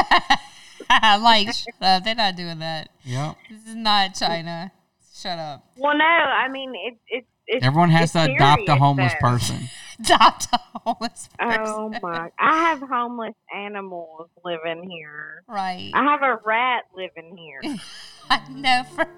like 0.91 1.47
shut 1.49 1.69
up. 1.69 1.75
Uh, 1.81 2.01
they're 2.01 2.15
not 2.15 2.37
doing 2.37 2.59
that. 2.61 2.91
Yep. 3.05 3.37
This 3.51 3.67
is 3.67 3.75
not 3.75 4.15
China. 4.15 4.73
Shut 5.15 5.39
up. 5.39 5.65
Well, 5.77 5.97
no, 5.97 6.05
I 6.05 6.49
mean 6.49 6.73
it's 6.75 7.01
it's. 7.09 7.27
it's 7.47 7.65
Everyone 7.67 7.91
has 7.91 8.13
to 8.13 8.25
adopt 8.25 8.69
a 8.69 8.77
homeless 8.77 9.13
though. 9.21 9.29
person. 9.29 9.69
Adopt 10.01 10.47
a 10.53 10.61
homeless 10.85 11.29
person. 11.37 11.61
Oh 11.67 11.93
my! 12.01 12.31
I 12.39 12.57
have 12.69 12.81
homeless 12.81 13.35
animals 13.53 14.29
living 14.45 14.89
here. 14.89 15.43
Right. 15.49 15.91
I 15.93 16.05
have 16.05 16.23
a 16.23 16.39
rat 16.45 16.85
living 16.95 17.37
here. 17.37 17.77
I 18.31 18.41
never. 18.49 19.09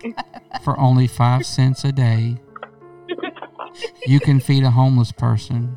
For 0.64 0.78
only 0.80 1.06
five 1.06 1.44
cents 1.44 1.84
a 1.84 1.92
day, 1.92 2.38
you 4.06 4.20
can 4.20 4.40
feed 4.40 4.64
a 4.64 4.70
homeless 4.70 5.12
person 5.12 5.76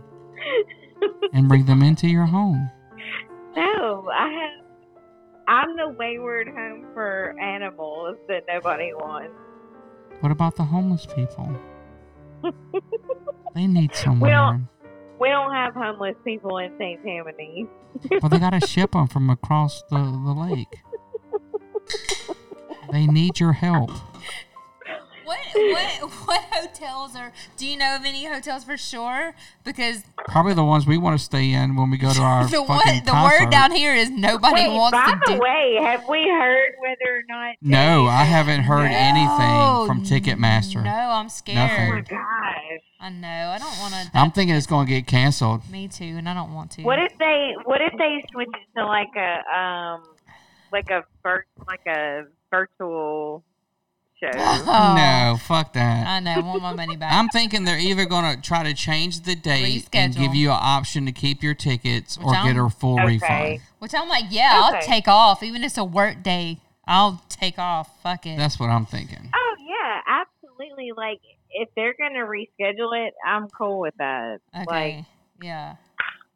and 1.34 1.50
bring 1.50 1.66
them 1.66 1.82
into 1.84 2.08
your 2.08 2.26
home. 2.26 2.72
No, 3.58 4.10
I 4.10 4.30
have. 4.30 4.53
I'm 5.48 5.76
the 5.76 5.90
wayward 5.90 6.48
home 6.48 6.86
for 6.94 7.36
animals 7.40 8.18
that 8.28 8.44
nobody 8.48 8.94
wants. 8.94 9.34
What 10.22 10.32
about 10.32 10.56
the 10.56 10.64
homeless 10.64 11.06
people? 11.06 11.53
They 13.56 13.68
need 13.68 13.94
somewhere. 13.95 14.32
Well- 14.32 14.61
We 15.20 15.30
don't 15.30 15.53
have 15.53 15.74
homeless 15.74 16.15
people 16.26 16.57
in 16.57 16.72
St. 16.78 17.02
Tammany. 17.03 17.68
Well, 18.22 18.30
they 18.30 18.40
got 18.40 18.49
to 18.60 18.65
ship 18.68 18.91
them 18.94 19.07
from 19.07 19.30
across 19.30 19.84
the, 19.90 19.98
the 19.98 20.34
lake. 20.34 20.82
They 22.91 23.07
need 23.07 23.40
your 23.40 23.53
help. 23.53 23.90
What 25.34 26.02
what 26.02 26.12
what 26.28 26.42
hotels 26.52 27.16
are? 27.16 27.32
Do 27.58 27.68
you 27.68 27.78
know 27.78 27.96
of 27.96 28.06
any 28.06 28.26
hotels 28.26 28.64
for 28.64 28.78
sure? 28.78 29.34
Because 29.64 30.04
Probably 30.28 30.54
the 30.54 30.64
ones 30.64 30.86
we 30.88 30.98
want 30.98 31.18
to 31.20 31.24
stay 31.24 31.52
in 31.52 31.76
when 31.76 31.90
we 31.90 31.98
go 31.98 32.12
to 32.14 32.22
our 32.22 32.44
the 32.48 32.50
fucking 32.58 32.68
one 32.68 33.06
the 33.06 33.12
concert. 33.12 33.44
word 33.44 33.50
down 33.52 33.72
here 33.72 33.94
is 33.94 34.10
nobody 34.10 34.54
Wait, 34.68 34.74
wants 34.74 34.98
by 34.98 35.12
to 35.12 35.20
the 35.26 35.34
do. 35.34 35.40
way, 35.40 35.78
have 35.82 36.08
we 36.08 36.28
heard 36.30 36.72
whether 36.80 37.18
or 37.18 37.24
not? 37.28 37.56
No, 37.62 38.06
I 38.08 38.24
haven't 38.24 38.62
heard 38.62 38.90
No, 38.92 38.98
anything 38.98 39.88
from 39.88 40.04
Ticketmaster. 40.04 40.84
No, 40.84 40.92
I'm 40.92 41.30
scared. 41.30 41.72
Oh 41.72 41.94
my 41.96 42.02
gosh! 42.02 42.82
I 43.00 43.10
know. 43.10 43.28
I 43.28 43.58
don't 43.60 43.78
want 43.80 43.94
to. 43.94 44.12
I'm 44.18 44.32
thinking 44.32 44.56
it's 44.56 44.68
going 44.68 44.88
to 44.88 44.94
get 44.94 45.08
canceled. 45.08 45.70
Me 45.70 45.88
too, 45.88 46.06
and 46.18 46.28
I 46.30 46.34
don't 46.34 46.54
want 46.54 46.72
to. 46.72 46.84
What 46.84 47.00
if 47.00 47.18
they? 47.18 47.54
What 47.66 47.82
if 47.82 47.94
they 47.98 48.24
switch 48.32 48.48
it 48.54 48.80
to 48.80 48.86
like 48.86 49.10
a 49.18 49.58
um, 49.60 50.04
like 50.72 50.90
a 50.90 51.04
vir- 51.22 51.46
like 51.68 51.86
a 51.86 52.24
virtual 52.50 53.44
show? 54.24 54.32
Oh, 54.66 54.94
No, 54.95 55.38
fuck 55.41 55.74
that. 55.74 56.08
I 56.08 56.20
know. 56.20 56.32
I 56.32 56.40
want 56.40 56.62
my 56.62 56.74
money 56.74 56.95
back. 56.95 57.14
I'm 57.14 57.30
thinking 57.30 57.64
they're 57.66 57.80
either 57.80 58.06
going 58.06 58.36
to 58.36 58.41
try 58.41 58.64
to 58.64 58.74
change 58.74 59.22
the 59.22 59.36
date 59.36 59.88
and 59.94 60.14
Reschedule. 60.14 60.18
give 60.20 60.36
you 60.36 60.50
an 60.52 60.60
option 60.60 61.06
to 61.06 61.12
keep 61.12 61.44
your 61.44 61.54
tickets 61.54 62.18
or 62.18 62.26
Which 62.28 62.34
get 62.44 62.56
I'm- 62.56 62.66
a 62.66 62.70
full 62.70 62.95
Okay. 63.00 63.06
refund. 63.08 63.60
Which 63.80 63.94
I'm 63.95 64.08
like, 64.08 64.26
yeah, 64.30 64.52
I'll 64.64 64.76
Okay. 64.78 64.86
take 64.86 65.08
off, 65.08 65.44
even 65.44 65.64
if 65.64 65.68
it's 65.68 65.78
a 65.78 65.84
work 65.84 66.24
day. 66.24 66.60
I'll 66.86 67.22
take 67.30 67.58
off. 67.60 68.02
Fuck 68.02 68.26
it. 68.26 68.38
That's 68.38 68.60
what 68.60 68.70
I'm 68.70 68.86
thinking. 68.86 69.32
Oh 69.34 69.56
yeah, 69.60 70.02
absolutely. 70.08 70.91
Like 70.95 71.22
if 71.52 71.70
they're 71.76 71.94
gonna 71.98 72.26
reschedule 72.26 73.08
it, 73.08 73.14
I'm 73.26 73.48
cool 73.50 73.80
with 73.80 73.94
that. 74.00 74.40
okay. 74.54 74.66
Like 74.98 75.06
yeah. 75.41 75.76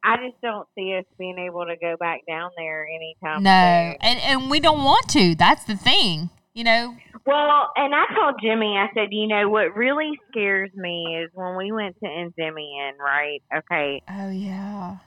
I 0.03 0.15
just 0.25 0.39
don't 0.41 0.65
see 0.73 0.95
us 0.95 1.03
being 1.17 1.37
able 1.37 1.65
to 1.65 1.75
go 1.75 1.97
back 1.99 2.21
down 2.25 2.51
there 2.55 2.87
anytime 2.87 3.43
No, 3.43 3.91
soon. 3.93 3.97
and 4.01 4.19
and 4.21 4.49
we 4.49 4.61
don't 4.61 4.83
want 4.85 5.09
to. 5.09 5.35
That's 5.35 5.65
the 5.65 5.75
thing. 5.75 6.29
You 6.57 6.63
know. 6.63 6.95
Well, 7.27 7.69
and 7.75 7.93
I 7.93 8.05
told 8.15 8.41
Jimmy, 8.41 8.77
I 8.77 8.87
said, 8.95 9.09
you 9.11 9.27
know, 9.27 9.47
what 9.47 9.75
really 9.75 10.19
scares 10.31 10.71
me 10.73 11.21
is 11.23 11.29
when 11.35 11.55
we 11.55 11.71
went 11.71 11.95
to 12.03 12.09
Endymion, 12.09 12.95
right? 12.99 13.43
Okay, 13.55 14.01
Oh 14.09 14.31
yeah. 14.31 14.97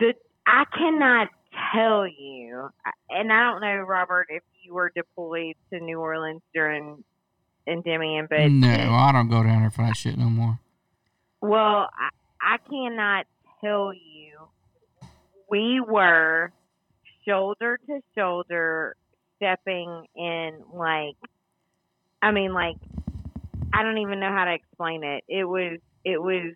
the 0.00 0.14
I 0.44 0.64
cannot 0.76 1.28
tell 1.72 2.08
you, 2.08 2.68
and 3.08 3.32
I 3.32 3.52
don't 3.52 3.60
know, 3.60 3.84
Robert, 3.86 4.26
if 4.30 4.42
you 4.64 4.74
were 4.74 4.90
deployed 4.96 5.54
to 5.72 5.78
New 5.78 6.00
Orleans 6.00 6.42
during 6.52 7.04
Endymion, 7.68 8.26
but 8.28 8.50
no, 8.50 8.90
I 8.90 9.12
don't 9.12 9.28
go 9.28 9.44
down 9.44 9.60
there 9.60 9.70
for 9.70 9.82
that 9.82 9.96
shit 9.96 10.18
no 10.18 10.24
more. 10.24 10.58
Well, 11.40 11.88
I, 11.88 12.08
I 12.42 12.56
cannot 12.68 13.26
tell 13.62 13.92
you. 13.94 14.38
We 15.48 15.80
were 15.80 16.50
shoulder 17.24 17.78
to 17.86 18.00
shoulder 18.16 18.96
stepping 19.42 20.06
in 20.14 20.60
like 20.72 21.16
I 22.20 22.30
mean 22.30 22.54
like 22.54 22.76
I 23.72 23.82
don't 23.82 23.98
even 23.98 24.20
know 24.20 24.30
how 24.30 24.44
to 24.44 24.52
explain 24.54 25.02
it. 25.02 25.24
It 25.28 25.44
was 25.44 25.78
it 26.04 26.22
was 26.22 26.54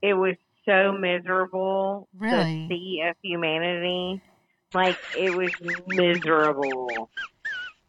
it 0.00 0.14
was 0.14 0.36
so 0.64 0.92
miserable 0.92 2.08
Really? 2.16 2.66
the 2.68 2.74
sea 2.74 3.04
of 3.08 3.16
humanity. 3.22 4.22
Like 4.72 4.96
it 5.18 5.36
was 5.36 5.50
miserable. 5.88 7.10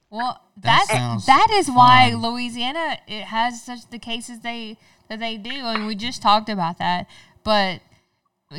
Well, 0.09 0.41
That 0.57 0.85
that 0.87 0.95
sounds 0.95 1.25
that 1.25 1.47
is 1.51 1.69
why 1.69 2.11
fun. 2.11 2.21
Louisiana 2.21 2.97
it 3.07 3.23
has 3.25 3.63
such 3.63 3.89
the 3.89 3.99
cases 3.99 4.41
they 4.41 4.77
that 5.09 5.19
they 5.19 5.37
do, 5.37 5.49
and 5.51 5.87
we 5.87 5.95
just 5.95 6.21
talked 6.21 6.49
about 6.49 6.77
that. 6.79 7.07
But 7.43 7.81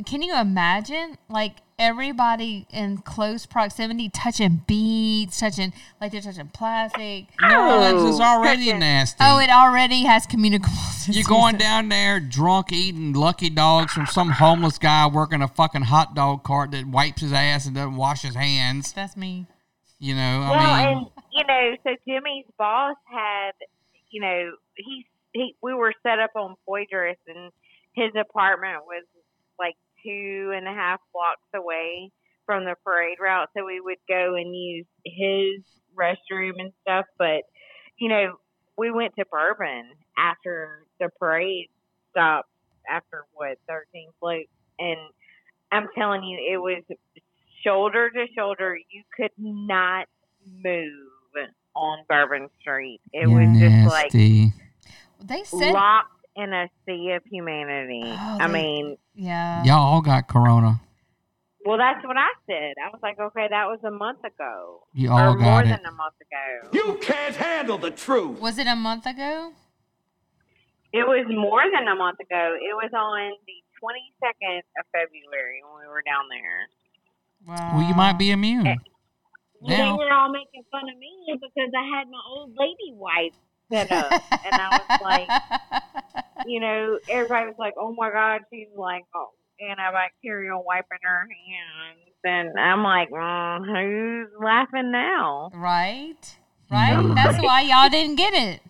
can 0.02 0.22
you 0.22 0.38
imagine, 0.38 1.18
like 1.28 1.56
everybody 1.78 2.66
in 2.70 2.98
close 2.98 3.46
proximity 3.46 4.08
touching 4.08 4.62
beads, 4.66 5.38
touching 5.38 5.72
like 6.00 6.12
they're 6.12 6.20
touching 6.20 6.48
plastic? 6.48 7.26
No, 7.40 7.48
oh, 7.50 7.80
that's 7.80 8.02
just 8.02 8.20
already 8.20 8.66
Chicken. 8.66 8.80
nasty. 8.80 9.18
Oh, 9.20 9.38
it 9.38 9.50
already 9.50 10.04
has 10.04 10.26
communicable. 10.26 10.76
You're 11.08 11.24
going 11.24 11.56
down 11.56 11.88
there 11.88 12.20
drunk 12.20 12.72
eating 12.72 13.12
lucky 13.12 13.50
dogs 13.50 13.92
from 13.92 14.06
some 14.06 14.30
homeless 14.30 14.78
guy 14.78 15.06
working 15.06 15.42
a 15.42 15.48
fucking 15.48 15.82
hot 15.82 16.14
dog 16.14 16.42
cart 16.44 16.70
that 16.72 16.86
wipes 16.86 17.22
his 17.22 17.32
ass 17.32 17.66
and 17.66 17.74
doesn't 17.74 17.96
wash 17.96 18.22
his 18.22 18.34
hands. 18.34 18.92
That's 18.92 19.16
me. 19.16 19.46
You 19.98 20.14
know, 20.14 20.20
I 20.42 20.50
well, 20.50 20.76
mean, 20.76 20.96
and 20.98 21.06
you 21.32 21.44
know, 21.46 21.76
so 21.82 21.90
Jimmy's 22.06 22.46
boss 22.58 22.96
had, 23.06 23.52
you 24.10 24.20
know, 24.20 24.52
he 24.76 25.06
he 25.32 25.56
we 25.62 25.74
were 25.74 25.92
set 26.02 26.18
up 26.18 26.30
on 26.36 26.56
Poydras, 26.68 27.16
and 27.26 27.50
his 27.94 28.10
apartment 28.18 28.84
was 28.86 29.04
like 29.58 29.76
two 30.04 30.52
and 30.54 30.68
a 30.68 30.72
half 30.72 31.00
blocks 31.12 31.48
away 31.54 32.10
from 32.46 32.64
the 32.64 32.74
parade 32.84 33.18
route, 33.20 33.48
so 33.56 33.64
we 33.64 33.80
would 33.80 33.98
go 34.08 34.34
and 34.34 34.54
use 34.54 34.86
his 35.04 35.62
restroom 35.96 36.52
and 36.58 36.72
stuff. 36.82 37.06
But 37.18 37.42
you 37.98 38.08
know, 38.08 38.36
we 38.76 38.90
went 38.90 39.14
to 39.16 39.24
Bourbon 39.30 39.90
after 40.18 40.84
the 41.00 41.08
parade 41.18 41.70
stopped 42.10 42.50
after 42.88 43.24
what 43.32 43.58
thirteen 43.68 44.10
floats, 44.20 44.50
and 44.78 44.98
I'm 45.72 45.88
telling 45.96 46.22
you, 46.22 46.38
it 46.52 46.58
was 46.58 46.82
shoulder 47.62 48.10
to 48.10 48.26
shoulder. 48.36 48.76
You 48.90 49.02
could 49.16 49.32
not 49.38 50.06
move 50.62 50.90
on 51.74 52.04
Bourbon 52.08 52.48
Street. 52.60 53.00
It 53.12 53.26
was 53.26 53.58
just 53.58 53.88
like. 53.90 54.12
They 54.12 55.42
said, 55.44 55.72
locked 55.72 56.13
in 56.36 56.52
a 56.52 56.68
sea 56.86 57.12
of 57.12 57.22
humanity. 57.30 58.02
Oh, 58.04 58.38
I 58.40 58.46
they- 58.46 58.52
mean, 58.52 58.96
yeah. 59.14 59.62
Y'all 59.64 59.78
all 59.94 60.02
got 60.02 60.28
corona. 60.28 60.80
well, 61.64 61.78
that's 61.78 62.04
what 62.06 62.16
I 62.16 62.28
said. 62.46 62.74
I 62.84 62.90
was 62.90 63.00
like, 63.02 63.18
okay, 63.18 63.46
that 63.48 63.66
was 63.66 63.78
a 63.84 63.90
month 63.90 64.20
ago. 64.24 64.82
You 64.92 65.10
or 65.10 65.20
all 65.20 65.36
more 65.36 65.62
it. 65.62 65.66
than 65.68 65.80
a 65.86 65.92
month 65.92 66.14
ago. 66.20 66.68
You 66.72 66.98
can't 67.00 67.34
handle 67.36 67.78
the 67.78 67.90
truth. 67.90 68.40
Was 68.40 68.58
it 68.58 68.66
a 68.66 68.76
month 68.76 69.06
ago? 69.06 69.52
It 70.92 71.06
was 71.08 71.26
more 71.28 71.62
than 71.74 71.88
a 71.88 71.94
month 71.96 72.20
ago. 72.20 72.54
It 72.54 72.74
was 72.78 72.90
on 72.94 73.32
the 73.46 73.58
22nd 73.82 74.58
of 74.78 74.84
February 74.92 75.62
when 75.66 75.82
we 75.82 75.88
were 75.90 76.02
down 76.06 76.26
there. 76.30 76.60
Wow. 77.46 77.78
Well, 77.78 77.88
you 77.88 77.94
might 77.94 78.16
be 78.18 78.30
immune. 78.30 78.66
Eh, 78.66 78.76
well, 79.60 79.76
they 79.76 79.92
were 80.04 80.12
all 80.12 80.30
making 80.30 80.62
fun 80.70 80.84
of 80.88 80.96
me 80.98 81.10
because 81.34 81.70
I 81.74 81.98
had 81.98 82.08
my 82.08 82.20
old 82.28 82.54
lady 82.56 82.92
wipe 82.94 83.34
set 83.72 83.90
up. 83.92 84.12
and 84.30 84.54
I 84.54 84.78
was 84.78 85.00
like, 85.02 85.28
you 86.46 86.60
know, 86.60 86.98
everybody 87.08 87.46
was 87.46 87.56
like, 87.58 87.74
oh 87.78 87.94
my 87.96 88.10
God, 88.10 88.42
she's 88.52 88.68
like, 88.76 89.02
oh, 89.14 89.28
antibacterial 89.62 90.64
wiping 90.64 90.98
her 91.02 91.20
hands. 91.20 92.00
And 92.24 92.58
I'm 92.58 92.82
like, 92.82 93.10
mm, 93.10 93.64
who's 93.66 94.28
laughing 94.42 94.90
now? 94.90 95.50
right, 95.54 96.36
right. 96.70 97.14
That's 97.14 97.38
why 97.38 97.62
y'all 97.62 97.90
didn't 97.90 98.16
get 98.16 98.34
it. 98.34 98.60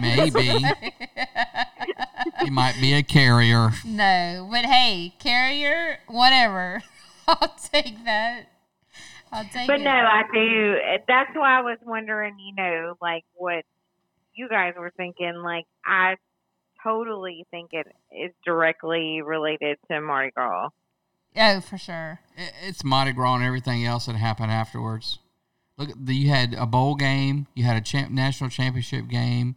Maybe. 0.00 0.64
you 2.44 2.50
might 2.50 2.74
be 2.80 2.94
a 2.94 3.02
carrier. 3.02 3.70
No, 3.84 4.48
but 4.50 4.64
hey, 4.64 5.14
carrier, 5.20 5.98
whatever. 6.08 6.82
I'll 7.28 7.54
take 7.72 8.04
that. 8.04 8.46
I'll 9.30 9.44
take 9.44 9.68
But 9.68 9.80
it. 9.80 9.84
no, 9.84 9.90
I 9.90 10.22
do. 10.32 10.74
That's 11.06 11.30
why 11.34 11.58
I 11.58 11.60
was 11.60 11.78
wondering, 11.84 12.36
you 12.38 12.54
know, 12.56 12.94
like 13.00 13.22
what 13.34 13.64
you 14.38 14.48
guys 14.48 14.74
were 14.78 14.92
thinking. 14.96 15.34
Like, 15.44 15.66
I 15.84 16.16
totally 16.82 17.44
think 17.50 17.70
it 17.72 17.86
is 18.16 18.32
directly 18.44 19.20
related 19.22 19.78
to 19.90 20.00
Mardi 20.00 20.30
Gras. 20.30 20.68
Oh, 21.36 21.60
for 21.60 21.76
sure. 21.76 22.20
It's 22.62 22.82
Mardi 22.84 23.12
Gras 23.12 23.34
and 23.36 23.44
everything 23.44 23.84
else 23.84 24.06
that 24.06 24.16
happened 24.16 24.50
afterwards. 24.50 25.18
Look, 25.76 25.90
the, 25.96 26.14
you 26.14 26.28
had 26.30 26.54
a 26.54 26.66
bowl 26.66 26.94
game. 26.94 27.46
You 27.54 27.64
had 27.64 27.76
a 27.76 27.80
champ, 27.80 28.10
national 28.10 28.50
championship 28.50 29.08
game. 29.08 29.56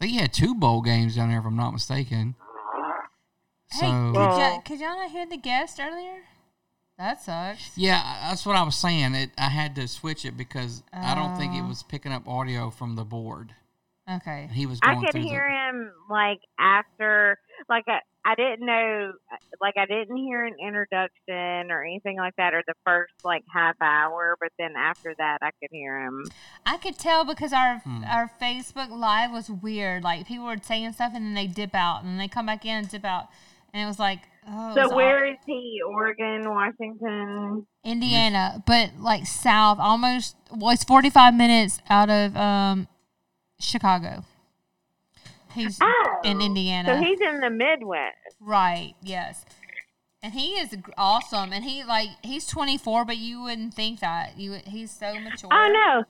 I 0.00 0.04
think 0.04 0.14
you 0.14 0.20
had 0.20 0.32
two 0.32 0.54
bowl 0.54 0.82
games 0.82 1.16
down 1.16 1.30
there, 1.30 1.40
if 1.40 1.44
I'm 1.46 1.56
not 1.56 1.72
mistaken. 1.72 2.34
Hey, 3.70 3.78
So 3.80 3.86
could, 3.86 4.12
Well- 4.14 4.38
y'all, 4.38 4.60
could 4.60 4.78
y'all 4.80 4.96
not 4.96 5.10
hear 5.10 5.26
the 5.26 5.36
guest 5.36 5.80
earlier? 5.80 6.22
That 6.98 7.20
sucks. 7.22 7.76
yeah, 7.76 8.28
that's 8.28 8.44
what 8.44 8.56
I 8.56 8.62
was 8.64 8.74
saying. 8.74 9.14
It, 9.14 9.30
I 9.38 9.48
had 9.50 9.76
to 9.76 9.86
switch 9.86 10.24
it 10.24 10.36
because 10.36 10.82
I 10.92 11.14
don't 11.14 11.36
think 11.36 11.54
it 11.54 11.60
Oh. 11.62 11.68
was 11.68 11.84
picking 11.84 12.10
up 12.12 12.26
audio 12.26 12.70
from 12.70 12.96
the 12.96 13.04
board. 13.04 13.54
Okay. 14.10 14.48
He 14.52 14.66
was 14.66 14.78
I 14.82 14.94
could 14.94 15.14
hear 15.14 15.46
the, 15.48 15.78
him 15.78 15.92
like 16.08 16.38
after, 16.58 17.38
like 17.68 17.84
I, 17.88 17.98
I 18.24 18.34
didn't 18.34 18.64
know, 18.66 19.12
like 19.60 19.74
I 19.76 19.86
didn't 19.86 20.16
hear 20.16 20.44
an 20.44 20.54
introduction 20.60 21.70
or 21.70 21.82
anything 21.84 22.16
like 22.16 22.34
that, 22.36 22.54
or 22.54 22.62
the 22.66 22.74
first 22.86 23.12
like 23.24 23.42
half 23.54 23.76
hour. 23.80 24.36
But 24.40 24.50
then 24.58 24.74
after 24.78 25.14
that, 25.18 25.38
I 25.42 25.50
could 25.60 25.70
hear 25.70 26.00
him. 26.06 26.24
I 26.66 26.76
could 26.78 26.98
tell 26.98 27.24
because 27.24 27.52
our 27.52 27.78
Hmm. 27.78 28.04
our 28.04 28.30
Facebook 28.40 28.90
live 28.90 29.30
was 29.30 29.50
weird. 29.50 30.02
Like 30.04 30.26
people 30.26 30.46
were 30.46 30.56
saying 30.62 30.92
stuff 30.92 31.12
and 31.14 31.24
then 31.26 31.34
they 31.34 31.46
dip 31.46 31.74
out 31.74 32.00
and 32.02 32.10
then 32.12 32.18
they 32.18 32.28
come 32.28 32.46
back 32.46 32.64
in 32.64 32.76
and 32.78 32.88
dip 32.88 33.04
out, 33.04 33.28
and 33.72 33.82
it 33.82 33.86
was 33.86 33.98
like, 33.98 34.20
oh, 34.46 34.64
it 34.64 34.66
was 34.68 34.74
So 34.74 34.90
all- 34.90 34.96
where 34.96 35.24
is 35.26 35.38
he? 35.46 35.80
Oregon, 35.86 36.48
Washington. 36.50 37.66
Indiana, 37.84 38.62
but 38.66 38.90
like 38.98 39.26
south, 39.26 39.78
almost. 39.78 40.36
Well, 40.50 40.70
it's 40.70 40.84
forty 40.84 41.08
five 41.10 41.34
minutes 41.34 41.80
out 41.88 42.10
of 42.10 42.36
um, 42.36 42.88
Chicago. 43.60 44.24
He's 45.54 45.78
Oh, 45.80 46.16
in 46.24 46.40
Indiana. 46.40 46.94
So 46.94 47.00
he's 47.02 47.20
in 47.20 47.40
the 47.40 47.50
Midwest. 47.50 48.16
Right. 48.40 48.94
Yes. 49.02 49.44
And 50.22 50.32
he 50.34 50.52
is 50.58 50.76
awesome. 50.96 51.52
And 51.52 51.64
he 51.64 51.84
like 51.84 52.08
he's 52.22 52.46
24, 52.46 53.04
but 53.04 53.16
you 53.18 53.42
wouldn't 53.42 53.74
think 53.74 54.00
that. 54.00 54.36
You 54.38 54.54
he's 54.66 54.90
so 54.90 55.14
mature. 55.18 55.48
Oh 55.52 55.68
no! 55.72 56.04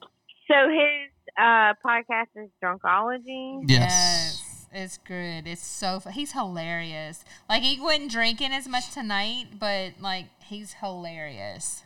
So 0.48 0.68
his 0.70 1.10
uh, 1.38 1.74
podcast 1.84 2.28
is 2.36 2.48
Drunkology. 2.62 3.62
yes. 3.68 4.44
It's 4.70 4.98
good. 4.98 5.46
It's 5.46 5.64
so 5.66 5.98
fu- 6.00 6.10
he's 6.10 6.32
hilarious. 6.32 7.24
Like 7.48 7.62
he 7.62 7.80
wasn't 7.80 8.10
drinking 8.10 8.52
as 8.52 8.68
much 8.68 8.90
tonight, 8.92 9.46
but 9.58 9.92
like 10.00 10.26
he's 10.44 10.74
hilarious. 10.74 11.84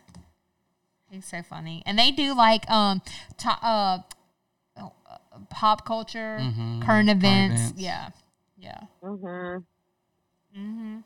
He's 1.11 1.27
so 1.27 1.43
funny. 1.43 1.83
And 1.87 1.99
they 1.99 2.11
do 2.11 2.35
like 2.35 2.69
um 2.71 3.03
to, 3.39 3.49
uh 3.63 3.99
pop 5.51 5.85
culture, 5.85 6.39
Mhm. 6.41 6.83
current 6.83 6.85
Current 6.85 7.09
events. 7.11 7.61
events. 7.63 7.81
Yeah. 7.81 8.09
Yeah. 8.57 8.81
Mhm. 9.03 9.65
hmm 10.55 10.99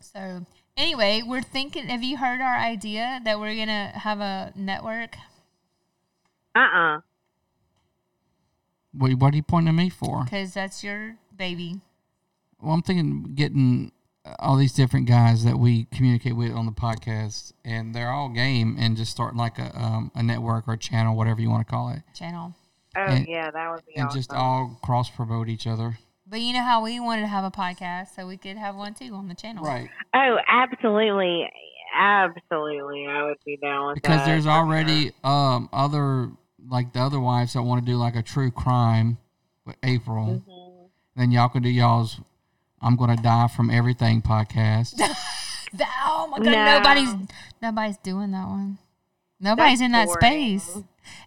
So 0.00 0.44
anyway, 0.76 1.22
we're 1.24 1.42
thinking. 1.42 1.88
Have 1.88 2.02
you 2.02 2.16
heard 2.18 2.40
our 2.40 2.56
idea 2.56 3.20
that 3.24 3.38
we're 3.40 3.56
gonna 3.56 3.88
have 3.98 4.20
a 4.20 4.52
network? 4.56 5.16
Uh 6.54 6.58
uh 6.60 7.00
What, 8.92 9.14
what 9.14 9.32
are 9.34 9.36
you 9.36 9.42
pointing 9.42 9.68
at 9.68 9.74
me 9.78 9.90
for? 9.90 10.24
Because 10.24 10.54
that's 10.54 10.82
your 10.82 11.16
baby. 11.36 11.80
Well, 12.60 12.72
I'm 12.74 12.82
thinking 12.82 13.34
getting 13.34 13.92
all 14.40 14.56
these 14.56 14.72
different 14.72 15.06
guys 15.06 15.44
that 15.44 15.58
we 15.58 15.84
communicate 15.86 16.36
with 16.36 16.52
on 16.52 16.66
the 16.66 16.72
podcast, 16.72 17.52
and 17.64 17.94
they're 17.94 18.10
all 18.10 18.28
game, 18.28 18.76
and 18.78 18.96
just 18.96 19.10
starting 19.10 19.38
like 19.38 19.58
a 19.58 19.70
um, 19.80 20.10
a 20.14 20.22
network 20.22 20.66
or 20.68 20.74
a 20.74 20.78
channel, 20.78 21.16
whatever 21.16 21.40
you 21.40 21.48
want 21.50 21.66
to 21.66 21.70
call 21.70 21.90
it, 21.90 22.02
channel. 22.14 22.54
Oh 22.96 23.00
And- 23.02 23.26
yeah, 23.28 23.50
that 23.50 23.70
would 23.70 23.84
be 23.86 23.94
and 23.96 24.06
awesome. 24.08 24.18
just 24.18 24.32
all 24.32 24.78
cross 24.82 25.10
promote 25.10 25.48
each 25.48 25.66
other. 25.66 25.98
But 26.26 26.40
you 26.40 26.52
know 26.52 26.62
how 26.62 26.82
we 26.84 27.00
wanted 27.00 27.22
to 27.22 27.26
have 27.28 27.44
a 27.44 27.50
podcast, 27.50 28.14
so 28.14 28.26
we 28.26 28.36
could 28.36 28.56
have 28.58 28.74
one 28.76 28.94
too 28.94 29.14
on 29.14 29.28
the 29.28 29.34
channel. 29.34 29.64
Right. 29.64 29.88
Oh, 30.14 30.36
absolutely, 30.46 31.48
absolutely. 31.94 33.06
I 33.06 33.24
would 33.24 33.36
be 33.44 33.56
down 33.56 33.88
with 33.88 33.94
Because 33.96 34.18
that. 34.20 34.26
there's 34.26 34.46
already 34.46 35.12
um 35.24 35.68
other 35.72 36.30
like 36.68 36.92
the 36.92 37.00
other 37.00 37.20
wives 37.20 37.54
that 37.54 37.62
want 37.62 37.84
to 37.84 37.90
do 37.90 37.96
like 37.96 38.14
a 38.16 38.22
true 38.22 38.50
crime 38.50 39.18
with 39.64 39.76
April. 39.82 40.42
sure. 40.46 40.54
Mhm. 40.54 40.88
Then 41.16 41.30
y'all 41.32 41.48
can 41.48 41.62
do 41.62 41.68
y'all's 41.68 42.20
I'm 42.80 42.96
gonna 42.96 43.16
die 43.16 43.48
from 43.48 43.70
everything 43.70 44.22
podcast. 44.22 45.00
That, 45.74 45.90
oh 46.06 46.26
my 46.28 46.38
god, 46.38 46.46
No. 46.46 46.78
nobody's 46.78 47.14
nobody's 47.60 47.96
doing 47.98 48.30
that 48.30 48.46
one. 48.48 48.78
Nobody's 49.38 49.80
That's 49.80 49.86
in 49.86 49.92
that 49.92 50.06
boring. 50.06 50.58
space. 50.60 50.78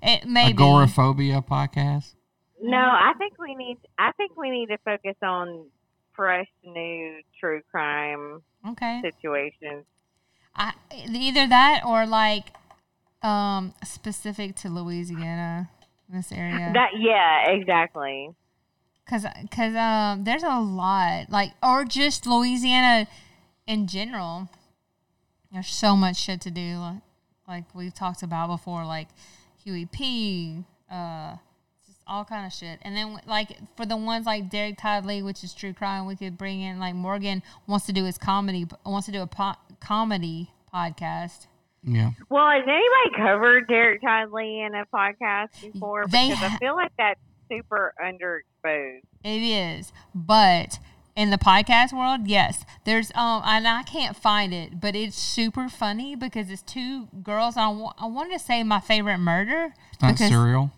It 0.01 0.25
maybe 0.27 0.53
Agoraphobia 0.53 1.41
podcast. 1.41 2.15
No, 2.61 2.77
I 2.77 3.13
think 3.17 3.33
we 3.39 3.55
need. 3.55 3.77
I 3.97 4.11
think 4.13 4.37
we 4.37 4.49
need 4.51 4.67
to 4.67 4.77
focus 4.85 5.15
on 5.21 5.65
fresh, 6.13 6.47
new 6.63 7.21
true 7.39 7.61
crime 7.71 8.41
okay. 8.69 9.01
situations. 9.01 9.85
I, 10.55 10.73
either 11.09 11.47
that 11.47 11.81
or 11.85 12.05
like 12.05 12.53
um 13.23 13.73
specific 13.83 14.55
to 14.57 14.69
Louisiana, 14.69 15.69
this 16.09 16.31
area. 16.31 16.71
That 16.73 16.91
yeah, 16.97 17.49
exactly. 17.51 18.29
Cause, 19.09 19.25
cause 19.49 19.75
um, 19.75 20.23
there's 20.23 20.43
a 20.43 20.59
lot 20.59 21.29
like, 21.29 21.51
or 21.61 21.83
just 21.83 22.25
Louisiana 22.25 23.07
in 23.67 23.87
general. 23.87 24.47
There's 25.51 25.67
so 25.67 25.97
much 25.97 26.15
shit 26.15 26.39
to 26.41 26.51
do, 26.51 26.77
like, 26.77 27.01
like 27.45 27.75
we've 27.75 27.93
talked 27.93 28.23
about 28.23 28.47
before, 28.47 28.85
like 28.85 29.09
Huey 29.63 29.85
P, 29.85 30.63
uh, 30.91 31.35
just 31.85 31.99
all 32.07 32.25
kind 32.25 32.45
of 32.45 32.53
shit. 32.53 32.79
And 32.81 32.95
then 32.95 33.19
like 33.27 33.57
for 33.77 33.85
the 33.85 33.97
ones 33.97 34.25
like 34.25 34.49
Derek 34.49 34.77
Todd 34.77 35.05
Lee, 35.05 35.21
which 35.21 35.43
is 35.43 35.53
true 35.53 35.73
crime, 35.73 36.05
we 36.05 36.15
could 36.15 36.37
bring 36.37 36.61
in 36.61 36.79
like 36.79 36.95
Morgan 36.95 37.43
wants 37.67 37.85
to 37.87 37.93
do 37.93 38.03
his 38.05 38.17
comedy, 38.17 38.67
wants 38.85 39.05
to 39.07 39.11
do 39.11 39.21
a 39.21 39.27
po- 39.27 39.55
comedy 39.79 40.51
podcast. 40.73 41.47
Yeah. 41.83 42.11
Well, 42.29 42.47
has 42.51 42.63
anybody 42.63 43.17
covered 43.17 43.67
Derek 43.67 44.01
Todd 44.01 44.31
Lee 44.31 44.61
in 44.61 44.75
a 44.75 44.85
podcast 44.93 45.49
before? 45.61 46.05
They 46.07 46.29
Because 46.29 46.43
ha- 46.43 46.55
I 46.55 46.57
feel 46.59 46.75
like 46.75 46.91
that's 46.97 47.19
super 47.51 47.93
underexposed. 48.03 49.01
It 49.23 49.41
is, 49.41 49.91
but 50.13 50.79
in 51.15 51.29
the 51.29 51.37
podcast 51.37 51.91
world, 51.93 52.27
yes, 52.27 52.65
there's 52.85 53.11
um, 53.15 53.41
and 53.45 53.67
I 53.67 53.83
can't 53.83 54.15
find 54.15 54.53
it, 54.53 54.79
but 54.79 54.95
it's 54.95 55.17
super 55.17 55.67
funny 55.69 56.15
because 56.15 56.49
it's 56.49 56.61
two 56.61 57.07
girls. 57.23 57.55
I, 57.57 57.65
I 57.97 58.05
wanted 58.07 58.33
to 58.33 58.39
say 58.39 58.63
my 58.63 58.79
favorite 58.79 59.17
murder. 59.17 59.73
It's 59.93 60.01
not 60.01 60.13
because 60.13 60.29
cereal. 60.29 60.71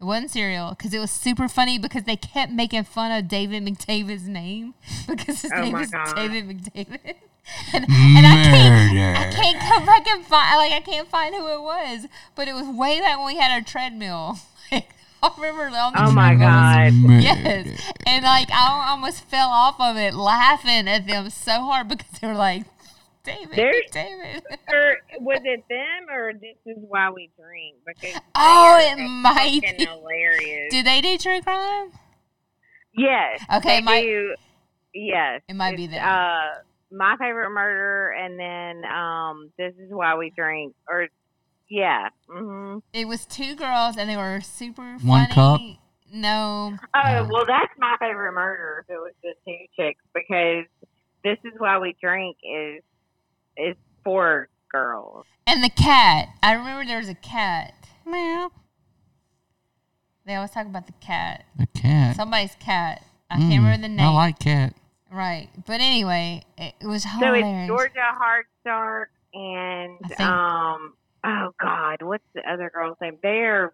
It 0.00 0.04
wasn't 0.04 0.30
serial 0.30 0.70
because 0.70 0.94
it 0.94 0.98
was 0.98 1.10
super 1.10 1.46
funny 1.48 1.78
because 1.78 2.04
they 2.04 2.16
kept 2.16 2.52
making 2.52 2.84
fun 2.84 3.12
of 3.12 3.28
David 3.28 3.62
McDavid's 3.64 4.26
name 4.26 4.72
because 5.08 5.42
his 5.42 5.52
Oh 5.54 5.60
name 5.62 5.72
my 5.72 5.82
is 5.82 5.90
God. 5.90 6.14
David 6.16 6.48
McDavid. 6.48 7.14
And, 7.72 7.84
and 7.88 8.26
I 8.26 8.44
can't, 8.44 9.16
I 9.18 9.30
can't 9.34 9.58
come 9.60 9.84
back 9.84 10.06
and 10.06 10.24
find 10.24 10.56
like 10.56 10.70
I 10.72 10.80
can't 10.84 11.08
find 11.08 11.34
who 11.34 11.48
it 11.48 11.60
was, 11.60 12.06
but 12.36 12.46
it 12.46 12.52
was 12.54 12.64
way 12.68 13.00
back 13.00 13.16
when 13.18 13.26
we 13.26 13.38
had 13.38 13.50
our 13.50 13.60
treadmill. 13.60 14.38
Like, 15.22 15.32
I 15.38 15.40
remember 15.40 15.76
on 15.76 15.92
the 15.92 16.04
Oh 16.04 16.10
my 16.12 16.34
god! 16.34 16.92
Murder. 16.94 17.20
Yes, 17.20 17.92
and 18.06 18.24
like 18.24 18.50
I 18.50 18.86
almost 18.90 19.24
fell 19.24 19.48
off 19.48 19.76
of 19.80 19.96
it 19.96 20.14
laughing 20.14 20.88
at 20.88 21.06
them 21.06 21.30
so 21.30 21.52
hard 21.64 21.88
because 21.88 22.08
they 22.20 22.26
were 22.28 22.34
like, 22.34 22.64
"David, 23.24 23.50
There's- 23.56 23.90
David." 23.92 24.42
Or 24.72 24.96
was 25.20 25.40
it 25.44 25.64
them 25.68 26.14
or 26.14 26.32
this 26.32 26.56
is 26.66 26.76
why 26.88 27.10
we 27.10 27.30
drink? 27.38 27.76
Because 27.86 28.20
Oh, 28.34 28.78
it 28.80 28.96
might 28.98 29.60
be. 29.78 29.84
hilarious. 29.84 30.70
Do 30.70 30.82
they 30.82 31.00
do 31.00 31.18
true 31.18 31.40
crime? 31.42 31.90
yes. 32.94 33.40
Okay, 33.56 33.76
they 33.78 33.82
my- 33.82 34.00
do. 34.02 34.34
Yes, 34.92 35.42
It 35.48 35.54
might 35.54 35.76
be 35.76 35.84
It's, 35.84 35.92
them. 35.94 36.04
Uh, 36.04 36.62
my 36.90 37.14
favorite 37.20 37.50
murder, 37.50 38.10
and 38.10 38.36
then 38.36 38.90
um, 38.90 39.52
this 39.56 39.72
is 39.78 39.88
why 39.92 40.16
we 40.16 40.32
drink. 40.36 40.74
Or 40.88 41.06
yeah. 41.70 42.08
hmm 42.28 42.78
It 42.92 43.06
was 43.08 43.24
two 43.24 43.54
girls, 43.56 43.96
and 43.96 44.10
they 44.10 44.16
were 44.16 44.40
super 44.42 44.98
funny. 44.98 45.08
One 45.08 45.26
cup? 45.30 45.60
No, 46.12 46.76
Oh 46.94 46.98
Uh, 47.00 47.24
well, 47.30 47.44
that's 47.46 47.72
my 47.78 47.96
favorite 48.00 48.32
murder. 48.32 48.84
If 48.88 48.94
it 48.94 48.98
was 48.98 49.12
the 49.22 49.34
two 49.46 49.56
chicks, 49.78 50.02
because 50.12 50.64
this 51.24 51.38
is 51.44 51.52
why 51.58 51.78
we 51.78 51.94
drink 52.02 52.36
is 52.42 52.82
is 53.56 53.76
for 54.04 54.48
girls. 54.72 55.24
and 55.46 55.62
the 55.64 55.70
cat. 55.70 56.28
I 56.42 56.52
remember 56.52 56.84
there 56.84 56.98
was 56.98 57.08
a 57.08 57.14
cat. 57.14 57.74
Meow. 58.04 58.50
They 60.26 60.34
always 60.34 60.50
talk 60.50 60.66
about 60.66 60.86
the 60.86 60.92
cat. 60.94 61.44
The 61.56 61.66
cat. 61.66 62.16
Somebody's 62.16 62.54
cat. 62.60 63.04
I 63.30 63.36
Mm, 63.36 63.48
can't 63.48 63.62
remember 63.64 63.82
the 63.82 63.88
name. 63.94 64.06
I 64.06 64.10
like 64.12 64.38
cat. 64.38 64.74
right, 65.10 65.48
but 65.66 65.80
anyway, 65.80 66.42
it, 66.58 66.74
it 66.80 66.86
was 66.86 67.04
So 67.04 67.08
hilarious. 67.20 67.60
it's 67.60 67.68
Georgia 67.68 68.18
Hardstark 68.20 69.06
and 69.32 69.98
I 70.04 70.08
think- 70.08 70.20
um 70.28 70.94
oh 71.24 71.50
god, 71.60 72.02
what's 72.02 72.24
the 72.34 72.42
other 72.50 72.70
girl's 72.74 72.96
name? 73.00 73.18
They're 73.22 73.72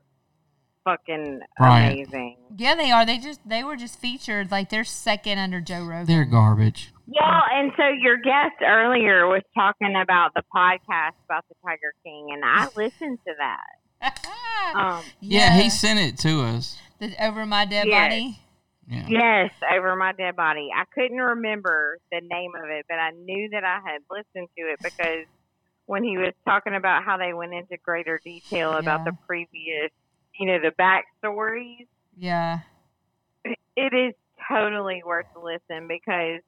fucking 0.84 1.40
Bryant. 1.58 1.94
amazing. 1.94 2.36
Yeah, 2.56 2.74
they 2.74 2.90
are. 2.90 3.04
They 3.04 3.18
just 3.18 3.40
they 3.48 3.64
were 3.64 3.76
just 3.76 3.98
featured 3.98 4.50
like 4.50 4.70
they're 4.70 4.84
second 4.84 5.38
under 5.38 5.60
Joe 5.60 5.84
Rogan. 5.84 6.06
They're 6.06 6.24
garbage. 6.24 6.92
Well, 7.08 7.42
and 7.52 7.70
so 7.76 7.84
your 7.88 8.16
guest 8.16 8.56
earlier 8.66 9.26
was 9.28 9.42
talking 9.54 9.94
about 10.00 10.32
the 10.34 10.42
podcast 10.54 11.12
about 11.24 11.44
the 11.48 11.54
Tiger 11.64 11.92
King, 12.04 12.28
and 12.32 12.42
I 12.44 12.66
listened 12.76 13.18
to 13.26 13.32
that. 13.38 14.22
Um, 14.74 15.02
Yeah, 15.20 15.56
he 15.60 15.70
sent 15.70 16.00
it 16.00 16.18
to 16.18 16.40
us. 16.42 16.76
The, 16.98 17.14
over 17.24 17.46
my 17.46 17.64
dead 17.66 17.86
Yes. 17.86 18.10
body. 18.10 18.40
Yeah. 18.88 19.06
yes, 19.08 19.50
over 19.72 19.94
my 19.96 20.12
dead 20.12 20.34
body. 20.34 20.70
I 20.74 20.84
couldn't 20.92 21.18
remember 21.18 21.98
the 22.10 22.20
name 22.20 22.50
of 22.56 22.68
it, 22.70 22.84
but 22.88 22.98
I 22.98 23.10
knew 23.10 23.48
that 23.52 23.62
I 23.64 23.78
had 23.84 24.00
listened 24.10 24.48
to 24.58 24.64
it 24.72 24.78
because 24.82 25.26
when 25.86 26.02
he 26.04 26.18
was 26.18 26.32
talking 26.44 26.74
about 26.74 27.04
how 27.04 27.16
they 27.16 27.32
went 27.32 27.54
into 27.54 27.76
greater 27.82 28.20
detail 28.24 28.72
about 28.72 29.04
the 29.04 29.12
previous, 29.26 29.90
you 30.38 30.46
know, 30.46 30.58
the 30.60 30.72
backstories, 30.72 31.86
Yeah. 32.16 32.60
it 33.44 33.92
is 33.94 34.14
totally 34.48 35.02
worth 35.04 35.26
the 35.34 35.40
listen 35.40 35.88
because 35.88 36.40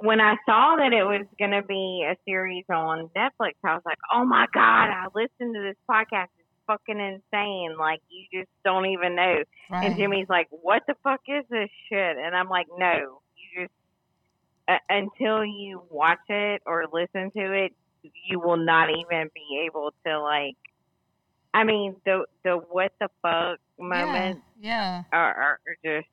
when 0.00 0.20
I 0.20 0.36
saw 0.46 0.76
that 0.78 0.92
it 0.94 1.04
was 1.04 1.26
going 1.38 1.50
to 1.50 1.62
be 1.62 2.06
a 2.10 2.16
series 2.24 2.64
on 2.70 3.10
Netflix, 3.14 3.52
I 3.62 3.74
was 3.74 3.82
like, 3.84 3.98
oh 4.12 4.24
my 4.24 4.46
God, 4.54 4.88
I 4.88 5.06
listened 5.14 5.54
to 5.54 5.60
this 5.62 5.76
podcast. 5.88 6.28
It's 6.38 6.48
fucking 6.66 6.98
insane. 6.98 7.76
Like, 7.78 8.00
you 8.08 8.40
just 8.40 8.50
don't 8.64 8.86
even 8.86 9.14
know. 9.16 9.42
Right. 9.70 9.86
And 9.88 9.96
Jimmy's 9.96 10.28
like, 10.30 10.48
what 10.50 10.82
the 10.88 10.94
fuck 11.04 11.20
is 11.28 11.44
this 11.50 11.68
shit? 11.90 12.16
And 12.16 12.34
I'm 12.34 12.48
like, 12.48 12.68
no, 12.78 13.20
you 13.36 13.62
just, 13.64 13.72
uh, 14.66 14.78
until 14.88 15.44
you 15.44 15.82
watch 15.90 16.20
it 16.30 16.62
or 16.64 16.86
listen 16.90 17.30
to 17.32 17.52
it, 17.64 17.72
you 18.28 18.40
will 18.40 18.56
not 18.56 18.88
even 18.90 19.30
be 19.34 19.64
able 19.66 19.92
to, 20.06 20.20
like, 20.20 20.56
I 21.54 21.64
mean, 21.64 21.96
the 22.04 22.24
the 22.44 22.52
what 22.70 22.92
the 23.00 23.08
fuck 23.22 23.58
moments 23.78 24.42
Yeah. 24.60 25.04
are, 25.12 25.34
are 25.34 25.60
are 25.66 25.76
just 25.84 26.06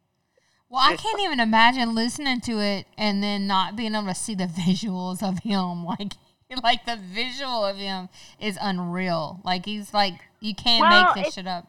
Well, 0.69 0.81
I 0.81 0.95
can't 0.95 1.19
even 1.21 1.39
imagine 1.39 1.93
listening 1.93 2.39
to 2.41 2.59
it 2.59 2.87
and 2.97 3.21
then 3.21 3.45
not 3.45 3.75
being 3.75 3.93
able 3.93 4.07
to 4.07 4.15
see 4.15 4.35
the 4.35 4.45
visuals 4.65 5.21
of 5.21 5.39
him. 5.39 5.85
Like, 5.85 6.13
like 6.63 6.85
the 6.85 6.95
visual 6.97 7.65
of 7.65 7.77
him 7.77 8.09
is 8.39 8.57
unreal. 8.61 9.41
Like 9.43 9.65
he's 9.65 9.93
like 9.93 10.13
you 10.39 10.55
can't 10.55 10.81
Well, 10.89 11.13
make 11.15 11.25
this 11.25 11.33
shit 11.33 11.47
up. 11.47 11.67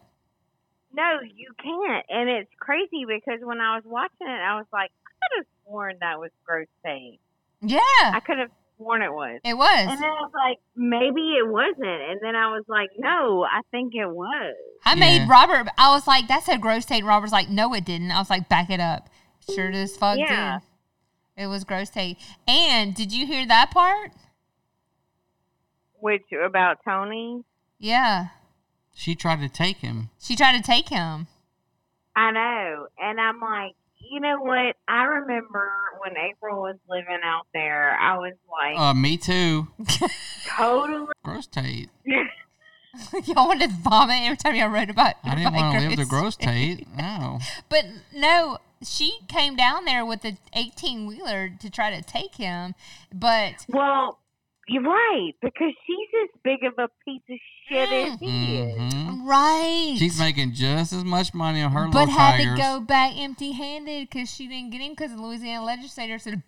No, 0.93 1.19
you 1.23 1.53
can't. 1.61 2.07
And 2.09 2.29
it's 2.29 2.51
crazy 2.61 3.05
because 3.07 3.41
when 3.43 3.61
I 3.61 3.75
was 3.75 3.85
watching 3.85 4.29
it, 4.29 4.31
I 4.31 4.57
was 4.57 4.67
like, 4.73 4.91
I 5.07 5.11
could 5.11 5.39
have 5.39 5.47
sworn 5.65 5.97
that 6.01 6.21
was 6.21 6.31
Grosse 6.47 6.69
Tete. 6.87 7.19
Yeah, 7.61 7.79
I 7.81 8.21
could 8.25 8.39
have 8.39 8.51
sworn 8.77 9.03
it 9.03 9.13
was. 9.13 9.41
it 9.45 9.55
was. 9.57 9.79
And 9.89 9.99
then 9.99 10.05
I 10.11 10.21
was 10.23 10.33
like, 10.35 10.59
maybe 10.77 11.33
it 11.39 11.47
wasn't. 11.49 11.81
And 12.11 12.21
then 12.23 12.35
I 12.37 12.49
was 12.49 12.65
like, 12.69 12.91
no, 12.99 13.45
I 13.45 13.61
think 13.71 13.95
it 13.95 14.09
was. 14.09 14.55
I 14.85 14.95
Yeah. 14.95 15.01
made 15.01 15.29
Robert. 15.29 15.69
I 15.79 15.91
was 15.91 16.07
like, 16.07 16.27
"That's 16.29 16.49
a 16.49 16.59
Grosse 16.59 16.85
Tete." 16.85 17.05
Robert's 17.05 17.33
like, 17.33 17.49
"No, 17.49 17.73
it 17.75 17.85
didn't." 17.87 18.11
I 18.11 18.19
was 18.19 18.29
like, 18.29 18.49
"Back 18.51 18.69
it 18.71 18.81
up." 18.81 19.09
Sure 19.55 19.71
as 19.71 19.97
fuck 19.97 20.19
Yeah. 20.19 20.59
did. 21.37 21.45
It 21.45 21.47
was 21.47 21.65
Grosse 21.65 21.89
Tete. 21.91 22.19
And 22.47 22.95
did 22.95 23.11
you 23.13 23.27
hear 23.27 23.47
that 23.47 23.71
part? 23.71 24.13
Which 26.01 26.25
about 26.33 26.79
Tony? 26.85 27.45
Yeah, 27.79 28.29
She 28.95 29.15
tried 29.15 29.41
to 29.41 29.49
take 29.49 29.79
him. 29.79 30.11
she 30.19 30.37
tried 30.37 30.57
to 30.57 30.63
take 30.63 30.89
him. 30.91 31.27
I 32.15 32.31
know. 32.31 32.87
And 32.99 33.21
I'm 33.21 33.41
like, 33.41 33.73
you 34.11 34.21
know 34.21 34.39
what? 34.41 34.77
I 34.89 35.05
remember 35.05 35.71
when 36.01 36.13
April 36.17 36.61
was 36.63 36.77
living 36.89 37.21
out 37.25 37.47
there, 37.53 37.97
I 37.99 38.17
was 38.19 38.35
like, 38.51 38.79
Uh, 38.79 38.95
me 38.95 39.17
too. 39.17 39.69
totally. 40.57 41.07
Grosse 41.25 41.47
Tete. 41.47 41.91
Y'all 43.25 43.49
wanted 43.49 43.71
to 43.71 43.77
vomit 43.83 44.23
every 44.23 44.37
time 44.37 44.55
y'all 44.55 44.69
wrote 44.69 44.89
about. 44.91 45.15
I 45.25 45.35
didn't 45.35 45.53
want 45.55 45.81
to 45.83 45.89
live 45.89 45.99
the 45.99 46.05
gross. 46.05 46.37
Tate. 46.37 46.87
No. 46.97 47.41
But 47.69 47.87
no, 48.15 48.59
she 48.85 49.19
came 49.27 49.57
down 49.57 49.85
there 49.85 50.07
with 50.07 50.23
the 50.23 50.37
18 50.55 51.07
wheeler 51.07 51.51
to 51.59 51.71
try 51.71 51.91
to 51.91 52.03
take 52.03 52.37
him. 52.37 52.75
But 53.13 53.67
Well, 53.69 54.21
you're 54.69 54.83
right. 54.85 55.33
Because 55.43 55.73
she's 55.87 56.09
as 56.23 56.41
big 56.45 56.63
of 56.63 56.75
a 56.79 56.89
piece 57.05 57.23
of 57.29 57.37
shit 57.69 57.91
as 57.91 58.19
he 58.21 58.57
is. 58.59 58.95
hmm 58.95 59.27
right, 59.27 59.95
She's 59.99 60.19
making 60.19 60.53
just 60.53 60.93
as 60.93 61.03
much 61.05 61.33
money 61.33 61.63
on 61.63 61.73
her 61.73 61.87
but 61.89 62.01
little 62.09 62.15
had 62.15 62.37
tigers. 62.39 62.57
to 62.59 62.63
go 62.63 62.81
back 62.81 63.13
empty 63.17 63.53
handed 63.53 64.09
because 64.11 64.31
she 64.33 64.47
didn't 64.49 64.71
get 64.71 64.81
him 64.83 64.91
because 64.93 65.13
the 65.13 65.23
Louisiana 65.23 65.65
legislator 65.65 66.19
said, 66.19 66.43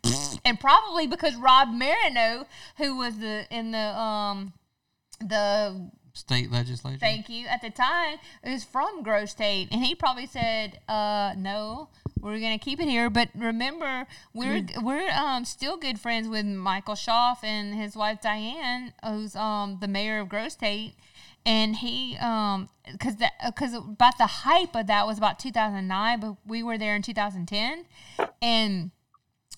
and 0.44 0.60
probably 0.60 1.06
because 1.06 1.34
Rob 1.36 1.68
Marionneaux, 1.68 2.44
who 2.76 2.97
was 2.98 3.18
the 3.18 3.47
in 3.51 3.70
the 3.70 3.98
um 3.98 4.52
the 5.20 5.90
State 6.16 6.51
legislature. 6.51 6.98
thank 6.98 7.28
you 7.28 7.47
at 7.47 7.60
the 7.60 7.70
time 7.70 8.18
it 8.43 8.51
was 8.51 8.64
from 8.64 9.02
Grosse 9.02 9.34
Tete, 9.34 9.68
and 9.70 9.84
he 9.84 9.94
probably 9.94 10.26
said, 10.26 10.80
uh, 10.88 11.34
no, 11.36 11.88
we're 12.20 12.40
gonna 12.40 12.59
keep 12.59 12.80
it 12.80 12.88
here. 12.88 13.10
But 13.10 13.28
remember, 13.34 14.06
we're 14.34 14.64
we're 14.82 15.10
um 15.10 15.44
still 15.44 15.76
good 15.76 16.01
friends 16.01 16.28
with 16.28 16.47
Michael 16.47 16.94
Schaff 16.94 17.44
and 17.44 17.74
his 17.74 17.94
wife 17.97 18.20
Diane, 18.20 18.93
who's 19.05 19.36
um 19.36 19.78
the 19.80 19.88
mayor 19.88 20.20
of 20.20 20.28
Grosse 20.28 20.55
Tete, 20.55 20.94
and 21.44 21.76
he 21.76 22.16
um 22.16 22.68
because 22.90 23.16
that 23.16 23.32
because 23.44 23.74
about 23.74 24.18
the 24.18 24.26
hype 24.26 24.74
of 24.74 24.86
that 24.86 25.06
was 25.06 25.18
about 25.18 25.38
2009, 25.38 26.20
but 26.20 26.36
we 26.47 26.62
were 26.62 26.78
there 26.78 26.97
in 26.97 27.02
2010, 27.02 27.84
and. 28.40 28.90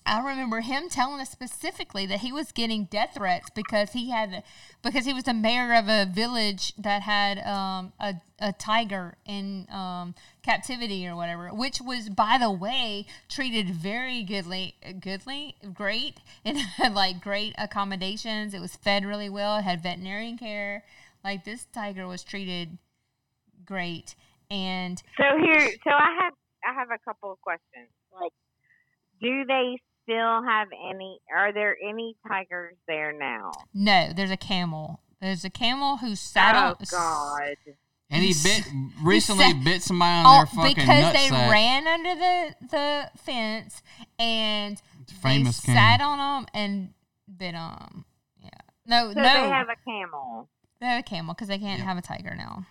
I 0.05 0.19
remember 0.19 0.61
him 0.61 0.89
telling 0.89 1.21
us 1.21 1.29
specifically 1.29 2.05
that 2.07 2.19
he 2.19 2.31
was 2.31 2.51
getting 2.51 2.85
death 2.85 3.11
threats 3.15 3.49
because 3.53 3.91
he 3.91 4.09
had 4.09 4.43
because 4.81 5.05
he 5.05 5.13
was 5.13 5.25
the 5.25 5.33
mayor 5.33 5.73
of 5.73 5.87
a 5.87 6.05
village 6.11 6.73
that 6.77 7.03
had 7.03 7.39
um, 7.39 7.93
a, 7.99 8.15
a 8.39 8.53
tiger 8.53 9.17
in 9.25 9.67
um, 9.71 10.15
captivity 10.41 11.07
or 11.07 11.15
whatever, 11.15 11.49
which 11.49 11.79
was 11.81 12.09
by 12.09 12.37
the 12.39 12.51
way 12.51 13.05
treated 13.27 13.69
very 13.69 14.23
goodly, 14.23 14.75
goodly, 14.99 15.55
great, 15.73 16.17
and 16.45 16.57
had 16.57 16.93
like 16.93 17.21
great 17.21 17.53
accommodations. 17.57 18.53
It 18.53 18.61
was 18.61 18.75
fed 18.75 19.05
really 19.05 19.29
well. 19.29 19.57
It 19.57 19.63
had 19.63 19.83
veterinarian 19.83 20.37
care. 20.37 20.83
Like 21.23 21.43
this 21.43 21.65
tiger 21.73 22.07
was 22.07 22.23
treated 22.23 22.77
great, 23.65 24.15
and 24.49 25.01
So 25.17 25.37
here, 25.37 25.69
so 25.83 25.91
I 25.91 26.17
have 26.21 26.33
I 26.65 26.73
have 26.73 26.89
a 26.91 26.97
couple 27.05 27.31
of 27.31 27.39
questions. 27.41 27.89
Like, 28.11 28.31
do 29.21 29.45
they 29.45 29.77
still 30.09 30.43
have 30.43 30.67
any? 30.89 31.19
Are 31.35 31.53
there 31.53 31.75
any 31.87 32.15
tigers 32.27 32.75
there 32.87 33.11
now? 33.13 33.51
no, 33.73 34.11
there's 34.15 34.31
a 34.31 34.37
camel. 34.37 35.01
There's 35.21 35.43
a 35.43 35.49
camel 35.49 35.97
who 35.97 36.15
sat 36.15 36.55
oh 36.55 36.69
on. 36.69 36.75
God! 36.89 37.55
And 38.11 38.23
he 38.23 38.33
bit 38.43 38.63
recently 39.03 39.45
said- 39.51 39.63
bit 39.63 39.83
somebody 39.83 40.11
on 40.11 40.25
Oh, 40.25 40.37
their 40.37 40.45
fucking 40.47 40.75
because 40.75 41.13
they 41.13 41.27
nutsack. 41.29 41.51
ran 41.51 41.87
under 41.87 42.15
the 42.15 42.55
the 42.71 43.11
fence 43.21 43.83
and 44.17 44.81
famous 45.21 45.61
they 45.61 45.73
sat 45.73 46.01
on 46.01 46.17
them 46.17 46.47
and 46.53 46.93
bit 47.37 47.51
them. 47.53 48.05
Yeah. 48.41 48.49
No, 48.87 49.11
So 49.13 49.19
no. 49.21 49.23
they 49.23 49.49
have 49.49 49.67
a 49.69 49.75
camel. 49.87 50.49
they 50.81 50.87
have 50.87 50.99
a 51.01 51.03
camel 51.03 51.33
because 51.35 51.49
they 51.49 51.59
can't 51.59 51.79
Yep. 51.79 51.87
have 51.87 51.97
a 51.97 52.01
tiger 52.01 52.35
now 52.35 52.65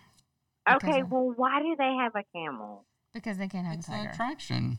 Okay, 0.69 1.03
well, 1.05 1.33
why 1.37 1.63
do 1.63 1.75
they 1.79 1.95
have 1.95 2.15
a 2.17 2.25
camel? 2.37 2.85
because 3.15 3.39
they 3.39 3.49
can't 3.49 3.67
have 3.67 3.79
It's 3.79 3.89
a 3.89 3.93
an 3.93 3.99
tiger. 3.99 4.11
attraction. 4.11 4.79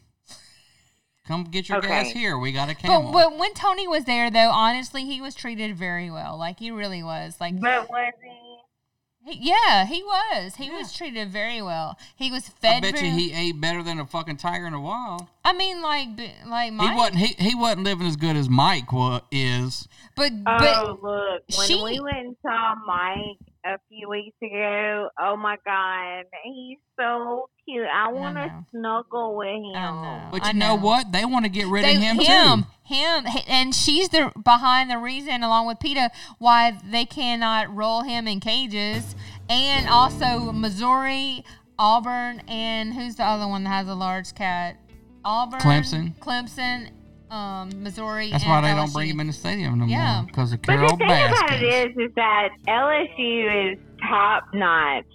Come 1.29 1.43
get 1.43 1.69
your 1.69 1.77
Okay. 1.77 1.87
gas 1.87 2.09
here. 2.09 2.39
We 2.39 2.51
got 2.51 2.69
a 2.69 2.75
camel. 2.75 3.11
But, 3.11 3.29
but 3.29 3.37
when 3.37 3.53
Tony 3.53 3.87
was 3.87 4.05
there, 4.05 4.31
though, 4.31 4.49
honestly, 4.49 5.05
he 5.05 5.21
was 5.21 5.35
treated 5.35 5.75
very 5.77 6.09
well. 6.09 6.35
Like 6.37 6.57
he 6.57 6.71
really 6.71 7.03
was. 7.03 7.39
Like 7.39 7.61
But 7.61 7.87
was 7.87 8.11
he? 8.23 9.31
he, 9.33 9.49
yeah, 9.49 9.85
he 9.85 10.01
was. 10.01 10.55
He 10.55 10.71
was 10.71 10.91
treated 10.91 11.29
very 11.29 11.61
well. 11.61 11.99
He 12.15 12.31
was 12.31 12.49
fed. 12.49 12.83
I 12.83 12.91
bet 12.91 13.01
you 13.03 13.11
he 13.11 13.31
ate 13.31 13.61
better 13.61 13.83
than 13.83 13.99
a 13.99 14.07
fucking 14.07 14.37
tiger 14.37 14.65
in 14.65 14.73
a 14.73 14.81
wild. 14.81 15.27
I 15.45 15.53
mean, 15.53 15.83
like, 15.83 16.07
like 16.47 16.73
Mike. 16.73 16.89
He 16.89 16.95
wasn't. 16.97 17.17
He, 17.17 17.49
he 17.49 17.53
wasn't 17.55 17.83
living 17.83 18.07
as 18.07 18.15
good 18.15 18.35
as 18.35 18.49
Mike 18.49 18.91
wa- 18.91 19.21
is. 19.31 19.87
but 20.15 20.31
Oh, 20.47 20.57
but 20.57 21.03
look! 21.03 21.43
When 21.59 21.67
she- 21.67 21.75
we 21.83 21.99
went 21.99 22.17
and 22.17 22.35
saw 22.41 22.73
Mike 22.87 23.37
a 23.65 23.77
few 23.89 24.09
weeks 24.09 24.37
ago, 24.41 25.09
oh 25.19 25.35
my 25.35 25.57
God, 25.65 26.23
he's 26.43 26.77
so 26.99 27.49
cute. 27.65 27.85
I 27.93 28.11
want 28.11 28.35
to 28.37 28.65
snuggle 28.71 29.35
with 29.35 29.47
him. 29.47 29.73
Know. 29.73 30.29
But 30.31 30.47
you 30.47 30.53
know 30.53 30.75
know. 30.75 30.81
what? 30.81 31.11
They 31.11 31.25
want 31.25 31.45
to 31.45 31.49
get 31.49 31.67
rid 31.67 31.83
they, 31.83 31.95
of 31.95 32.01
him, 32.01 32.19
him, 32.19 32.63
too. 32.63 32.93
him, 32.93 33.27
h- 33.27 33.45
and 33.47 33.75
she's 33.75 34.09
the 34.09 34.31
behind 34.43 34.89
the 34.89 34.97
reason, 34.97 35.43
along 35.43 35.67
with 35.67 35.79
PETA, 35.79 36.11
why 36.37 36.79
they 36.89 37.05
cannot 37.05 37.73
roll 37.75 38.03
him 38.03 38.27
in 38.27 38.39
cages, 38.39 39.15
and 39.49 39.87
also 39.89 40.51
Missouri, 40.51 41.43
Auburn, 41.77 42.41
and 42.47 42.93
who's 42.93 43.15
the 43.15 43.25
other 43.25 43.47
one 43.47 43.63
that 43.65 43.69
has 43.69 43.87
a 43.87 43.95
large 43.95 44.33
cat? 44.35 44.77
Auburn, 45.25 45.59
Clemson. 45.59 46.17
Clemson, 46.19 46.89
um, 47.31 47.69
Missouri. 47.83 48.31
That's 48.31 48.43
and 48.43 48.51
why 48.51 48.61
they 48.61 48.73
don't 48.75 48.91
bring 48.93 49.09
him 49.09 49.19
in 49.19 49.27
the 49.27 49.33
stadium 49.33 49.77
no 49.79 49.85
Yeah. 49.85 50.21
more 50.21 50.25
because 50.27 50.53
of 50.53 50.61
But 50.61 50.73
Carol 50.73 50.89
the 50.91 50.97
thing 50.97 51.07
about 51.27 51.51
it 51.53 51.63
is, 51.63 51.97
is 51.97 52.15
that 52.15 52.49
LSU 52.67 53.73
is 53.73 53.79
top 54.01 54.45
notch, 54.53 55.05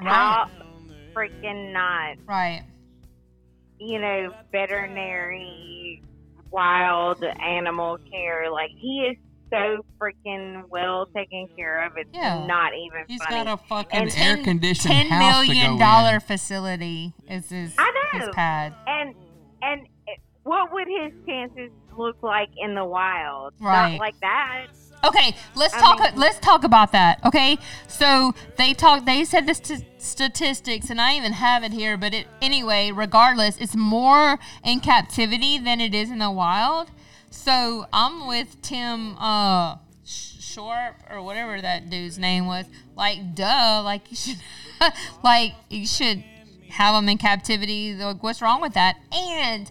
Right. 0.00 0.08
top 0.08 0.50
freaking 1.14 1.72
notch. 1.72 2.18
Right. 2.26 2.62
You 3.78 4.00
know, 4.00 4.34
veterinary, 4.52 6.02
wild 6.50 7.22
animal 7.24 7.98
care. 8.10 8.50
Like 8.50 8.70
he 8.76 9.06
is 9.10 9.16
so 9.50 9.84
freaking 10.00 10.62
well 10.68 11.06
taken 11.14 11.48
care 11.56 11.84
of. 11.86 11.92
It's 11.96 12.10
Yeah. 12.12 12.44
not 12.46 12.72
even 12.74 13.04
He's 13.08 13.22
funny. 13.24 13.44
got 13.44 13.52
a 13.54 13.56
fucking 13.64 14.00
And 14.00 14.10
air 14.16 14.36
conditioned 14.42 14.92
ten 14.92 15.06
house 15.08 15.42
to 15.42 15.46
million 15.52 15.72
go 15.74 15.78
dollar 15.78 16.14
in. 16.14 16.20
facility 16.20 17.12
is 17.28 17.48
his, 17.50 17.74
I 17.78 17.90
know. 18.12 18.20
his 18.20 18.28
pad. 18.34 18.74
and 18.86 19.14
and 19.62 19.80
it- 19.82 19.90
what 20.48 20.72
would 20.72 20.88
his 20.88 21.12
chances 21.26 21.70
look 21.98 22.22
like 22.22 22.48
in 22.56 22.74
the 22.74 22.84
wild? 22.84 23.52
Right. 23.60 23.92
Not 23.92 24.00
like 24.00 24.18
that. 24.20 24.68
Okay, 25.04 25.36
let's 25.54 25.74
I 25.74 25.80
talk. 25.80 26.00
mean- 26.00 26.16
let's 26.16 26.38
talk 26.38 26.64
about 26.64 26.92
that. 26.92 27.20
Okay, 27.24 27.58
so 27.86 28.34
they 28.56 28.72
talk. 28.72 29.04
They 29.04 29.24
said 29.24 29.46
the 29.46 29.54
st- 29.54 29.84
statistics, 29.98 30.88
and 30.90 31.00
I 31.00 31.16
even 31.16 31.34
have 31.34 31.62
it 31.62 31.72
here. 31.72 31.96
But 31.98 32.14
it 32.14 32.26
anyway. 32.40 32.90
Regardless, 32.90 33.58
it's 33.58 33.76
more 33.76 34.38
in 34.64 34.80
captivity 34.80 35.58
than 35.58 35.80
it 35.82 35.94
is 35.94 36.10
in 36.10 36.18
the 36.18 36.30
wild. 36.30 36.90
So 37.30 37.86
I'm 37.92 38.26
with 38.26 38.60
Tim 38.62 39.16
uh, 39.18 39.76
Sharp 40.04 40.96
or 41.10 41.22
whatever 41.22 41.60
that 41.60 41.90
dude's 41.90 42.18
name 42.18 42.46
was. 42.46 42.64
Like, 42.96 43.34
duh. 43.34 43.82
Like 43.84 44.10
you 44.10 44.16
should, 44.16 44.38
like 45.22 45.52
you 45.68 45.86
should 45.86 46.24
have 46.70 46.94
them 46.94 47.08
in 47.08 47.18
captivity. 47.18 47.94
Like, 47.94 48.22
what's 48.22 48.42
wrong 48.42 48.60
with 48.60 48.74
that? 48.74 48.96
And 49.12 49.70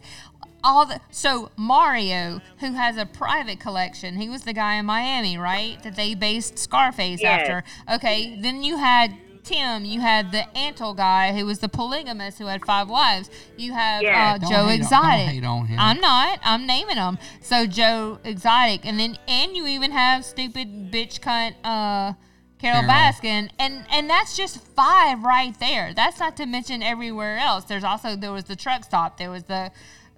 all 0.68 0.86
the 0.86 1.00
so 1.10 1.50
Mario, 1.56 2.42
who 2.60 2.74
has 2.74 2.98
a 2.98 3.06
private 3.06 3.60
collection, 3.60 4.18
he 4.18 4.28
was 4.30 4.44
the 4.44 4.54
guy 4.54 4.76
in 4.76 4.86
Miami, 4.86 5.38
right? 5.38 5.82
That 5.84 5.96
they 5.96 6.14
based 6.14 6.60
Scarface 6.60 7.22
Yes. 7.22 7.42
after. 7.42 7.64
Okay, 7.96 8.38
then 8.42 8.64
you 8.64 8.78
had 8.78 9.16
Tim, 9.44 9.86
you 9.86 10.02
had 10.02 10.34
the 10.34 10.44
Antle 10.58 10.94
guy 10.96 11.32
who 11.32 11.46
was 11.46 11.60
the 11.60 11.70
polygamist 11.70 12.38
who 12.38 12.48
had 12.48 12.66
five 12.66 12.90
wives. 12.90 13.30
You 13.56 13.72
have 13.72 14.02
Yes. 14.04 14.44
uh, 14.44 14.50
Joe 14.50 14.66
hate 14.68 14.82
don't 14.82 14.82
Exotic. 14.82 15.28
hate 15.28 15.46
on 15.46 15.66
him. 15.68 15.80
I'm 15.80 16.02
not. 16.02 16.40
I'm 16.44 16.68
naming 16.68 16.98
them. 16.98 17.18
So 17.40 17.66
Joe 17.66 18.20
Exotic, 18.26 18.86
and 18.86 19.00
then 19.00 19.18
and 19.26 19.56
you 19.56 19.66
even 19.68 19.92
have 19.92 20.26
stupid 20.26 20.92
bitch 20.92 21.22
cunt 21.22 21.54
uh, 21.64 22.14
Carole, 22.60 22.82
Carole. 22.82 22.90
Baskin, 22.90 23.50
and 23.58 23.86
and 23.90 24.10
that's 24.10 24.36
just 24.36 24.58
five 24.76 25.24
right 25.24 25.58
there. 25.62 25.94
That's 25.96 26.20
not 26.20 26.36
to 26.38 26.46
mention 26.46 26.84
everywhere 26.84 27.38
else. 27.38 27.64
There's 27.66 27.86
also 27.86 28.18
there 28.18 28.34
was 28.34 28.46
the 28.46 28.56
truck 28.58 28.84
stop. 28.84 29.18
There 29.18 29.32
was 29.32 29.44
the 29.44 29.72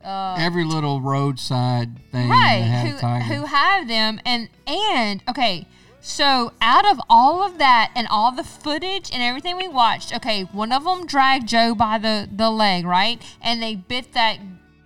uh, 0.03 0.35
Every 0.39 0.63
little 0.63 1.01
roadside 1.01 1.89
thing 2.11 2.29
right 2.29 2.59
that 2.59 2.67
had 2.67 2.87
who 2.87 2.97
a 2.97 2.99
tiger. 2.99 3.23
who 3.25 3.45
have 3.45 3.87
them 3.87 4.19
and 4.25 4.49
and 4.65 5.23
okay. 5.27 5.67
So 6.01 6.53
out 6.61 6.89
of 6.89 7.01
all 7.09 7.43
of 7.43 7.57
that 7.57 7.91
and 7.93 8.07
all 8.09 8.31
the 8.31 8.43
footage 8.43 9.11
and 9.11 9.21
everything 9.21 9.57
we 9.57 9.67
watched, 9.67 10.15
okay, 10.15 10.43
one 10.43 10.71
of 10.71 10.85
them 10.85 11.05
dragged 11.05 11.47
Joe 11.49 11.75
by 11.75 11.97
the 11.97 12.29
the 12.31 12.49
leg, 12.49 12.85
right, 12.85 13.21
and 13.41 13.61
they 13.61 13.75
bit 13.75 14.13
that 14.13 14.39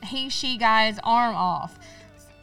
he 0.03 0.29
she 0.29 0.57
guy's 0.57 0.97
arm 1.03 1.35
off. 1.35 1.77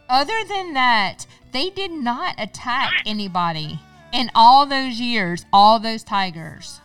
Other 0.08 0.44
than 0.48 0.74
that, 0.74 1.26
they 1.52 1.70
did 1.70 1.90
not 1.90 2.34
attack 2.38 2.92
anybody 3.04 3.80
in 4.12 4.30
all 4.34 4.66
those 4.66 5.00
years, 5.00 5.44
all 5.52 5.78
those 5.80 6.02
tigers. 6.02 6.80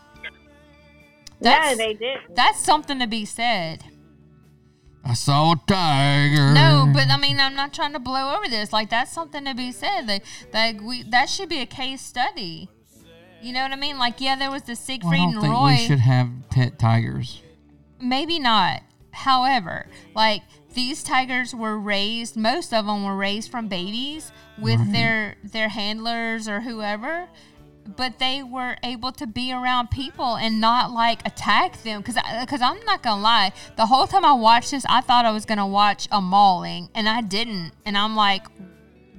no, 1.41 1.75
they 1.75 1.93
didn't. 1.93 2.35
That's 2.35 2.59
something 2.63 2.99
to 2.99 3.07
be 3.07 3.25
said. 3.25 3.83
I 5.07 5.13
saw 5.13 5.51
a 5.51 5.55
tiger. 5.67 6.51
No, 6.53 6.89
but 6.91 7.09
I 7.09 7.17
mean, 7.17 7.39
I'm 7.39 7.55
not 7.55 7.73
trying 7.73 7.93
to 7.93 7.99
blow 7.99 8.35
over 8.35 8.47
this. 8.49 8.73
Like 8.73 8.89
that's 8.89 9.11
something 9.11 9.45
to 9.45 9.53
be 9.53 9.71
said. 9.71 10.07
Like, 10.07 10.23
that 10.51 10.81
we 10.81 11.03
that 11.03 11.29
should 11.29 11.47
be 11.49 11.61
a 11.61 11.65
case 11.67 12.01
study. 12.01 12.69
You 13.41 13.53
know 13.53 13.61
what 13.61 13.71
I 13.71 13.75
mean? 13.75 13.99
Like, 13.99 14.19
yeah, 14.19 14.35
there 14.35 14.49
was 14.49 14.63
the 14.63 14.75
Siegfried 14.75 15.11
Well, 15.11 15.21
I 15.21 15.25
don't 15.25 15.33
and 15.35 15.41
think 15.43 15.53
Roy. 15.53 15.67
we 15.67 15.77
should 15.85 15.99
have 15.99 16.29
pet 16.49 16.79
tigers. 16.79 17.43
Maybe 18.01 18.39
not. 18.39 18.81
However, 19.11 19.87
like 20.15 20.41
these 20.73 21.03
tigers 21.03 21.53
were 21.53 21.77
raised. 21.79 22.35
Most 22.35 22.73
of 22.73 22.87
them 22.87 23.05
were 23.05 23.15
raised 23.15 23.51
from 23.51 23.67
babies 23.67 24.31
with 24.57 24.91
their 24.91 25.35
their 25.43 25.69
handlers 25.69 26.47
or 26.47 26.61
whoever. 26.61 27.27
But 27.87 28.19
they 28.19 28.41
were 28.41 28.77
able 28.83 29.11
to 29.13 29.27
be 29.27 29.53
around 29.53 29.91
people 29.91 30.35
and 30.35 30.59
not 30.59 30.91
like 30.91 31.25
attack 31.25 31.83
them. 31.83 32.01
Because 32.01 32.17
because 32.41 32.61
I'm 32.61 32.83
not 32.85 33.03
gonna 33.03 33.21
lie, 33.21 33.53
the 33.75 33.85
whole 33.85 34.07
time 34.07 34.25
I 34.25 34.33
watched 34.33 34.71
this, 34.71 34.85
I 34.89 35.01
thought 35.01 35.25
I 35.25 35.31
was 35.31 35.45
gonna 35.45 35.67
watch 35.67 36.07
a 36.11 36.19
mauling, 36.19 36.89
and 36.95 37.07
I 37.07 37.21
didn't. 37.21 37.73
And 37.85 37.97
I'm 37.97 38.15
like, 38.15 38.47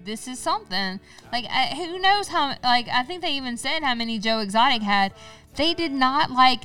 this 0.06 0.26
is 0.26 0.38
something. 0.38 1.01
Like, 1.30 1.44
I, 1.51 1.74
who 1.74 1.98
knows 1.98 2.28
how? 2.28 2.55
Like, 2.62 2.88
I 2.88 3.02
think 3.02 3.20
they 3.20 3.32
even 3.32 3.59
said 3.59 3.82
how 3.82 3.94
many 3.94 4.18
Joe 4.18 4.38
Exotic 4.38 4.82
had. 4.82 5.12
They 5.56 5.74
did 5.74 5.93
not 5.93 6.30
like, 6.30 6.62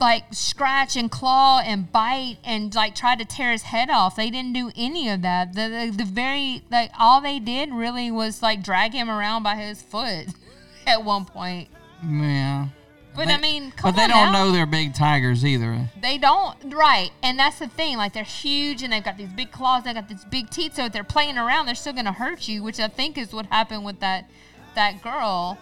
like 0.00 0.24
scratch 0.32 0.96
and 0.96 1.10
claw 1.10 1.60
and 1.60 1.90
bite 1.90 2.36
and 2.44 2.74
like 2.74 2.94
try 2.94 3.16
to 3.16 3.24
tear 3.24 3.52
his 3.52 3.62
head 3.62 3.90
off. 3.90 4.16
They 4.16 4.30
didn't 4.30 4.52
do 4.52 4.70
any 4.76 5.08
of 5.08 5.22
that. 5.22 5.54
The 5.54 5.68
the, 5.68 6.04
the 6.04 6.04
very 6.04 6.62
like 6.70 6.90
all 6.98 7.20
they 7.20 7.38
did 7.38 7.72
really 7.72 8.10
was 8.10 8.42
like 8.42 8.62
drag 8.62 8.92
him 8.92 9.10
around 9.10 9.42
by 9.42 9.56
his 9.56 9.82
foot 9.82 10.26
at 10.86 11.02
one 11.04 11.24
point. 11.24 11.68
Yeah. 12.06 12.68
But 13.16 13.28
They- 13.28 13.34
I 13.34 13.38
mean, 13.38 13.70
come 13.70 13.90
But 13.92 13.96
they 13.96 14.02
on 14.04 14.08
don't 14.10 14.32
now. 14.32 14.44
know 14.46 14.52
they're 14.52 14.66
big 14.66 14.92
tigers 14.94 15.44
either. 15.44 15.88
They 16.00 16.18
don't, 16.18 16.56
right? 16.74 17.10
And 17.22 17.38
that's 17.38 17.60
the 17.60 17.68
thing. 17.68 17.96
Like 17.96 18.12
they're 18.12 18.24
huge, 18.24 18.82
and 18.82 18.92
they've 18.92 19.04
got 19.04 19.16
these 19.16 19.32
big 19.32 19.52
claws. 19.52 19.84
they've 19.84 19.94
got 19.94 20.08
these 20.08 20.24
big 20.24 20.50
teeth. 20.50 20.74
So 20.74 20.86
if 20.86 20.92
they're 20.92 21.04
playing 21.04 21.38
around, 21.38 21.66
they're 21.66 21.76
still 21.76 21.92
gonna 21.92 22.12
hurt 22.12 22.48
you, 22.48 22.62
which 22.64 22.80
I 22.80 22.88
think 22.88 23.16
is 23.16 23.32
what 23.32 23.46
happened 23.46 23.84
with 23.84 24.00
that 24.00 24.28
that 24.74 25.00
girl. 25.02 25.58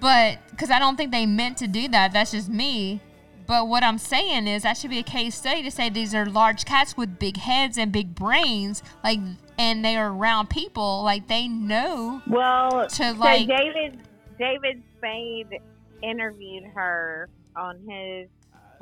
But 0.00 0.38
because 0.50 0.70
I 0.70 0.78
don't 0.78 0.96
think 0.96 1.10
they 1.10 1.26
meant 1.26 1.56
to 1.58 1.66
do 1.66 1.88
that. 1.88 2.12
That's 2.12 2.30
just 2.32 2.48
me. 2.48 3.00
But 3.46 3.68
what 3.68 3.82
I'm 3.82 3.98
saying 3.98 4.46
is 4.46 4.62
that 4.62 4.76
should 4.78 4.90
be 4.90 4.98
a 4.98 5.02
case 5.02 5.34
study 5.34 5.62
to 5.64 5.70
say 5.70 5.90
these 5.90 6.14
are 6.14 6.24
large 6.24 6.64
cats 6.64 6.96
with 6.96 7.18
big 7.18 7.36
heads 7.36 7.76
and 7.76 7.92
big 7.92 8.14
brains, 8.14 8.82
like, 9.02 9.18
and 9.58 9.84
they 9.84 9.96
are 9.96 10.10
around 10.10 10.48
people. 10.48 11.02
Like 11.02 11.26
they 11.28 11.46
know. 11.48 12.22
Well, 12.26 12.86
To, 12.88 12.94
so 12.94 13.10
like- 13.12 13.46
David 13.48 13.98
David 14.38 14.82
Spade 14.96 15.60
interviewed 16.02 16.64
her 16.74 17.28
on 17.56 17.78
his 17.88 18.28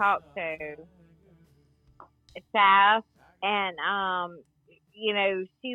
talk 0.00 0.22
show, 0.36 0.88
staff, 2.50 3.04
and 3.42 3.76
um, 3.78 4.42
you 4.92 5.14
know, 5.14 5.44
she 5.62 5.74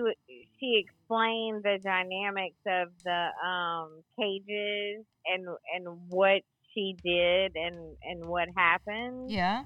she 0.60 0.84
explained 0.86 1.64
the 1.64 1.80
dynamics 1.84 2.58
of 2.68 2.90
the 3.04 3.28
um 3.48 4.02
cages 4.20 5.06
and 5.26 5.46
and 5.76 5.88
what 6.10 6.42
she 6.74 6.98
did 7.04 7.54
and 7.56 7.96
and 8.04 8.28
what 8.28 8.48
happened. 8.56 9.32
Yeah. 9.32 9.64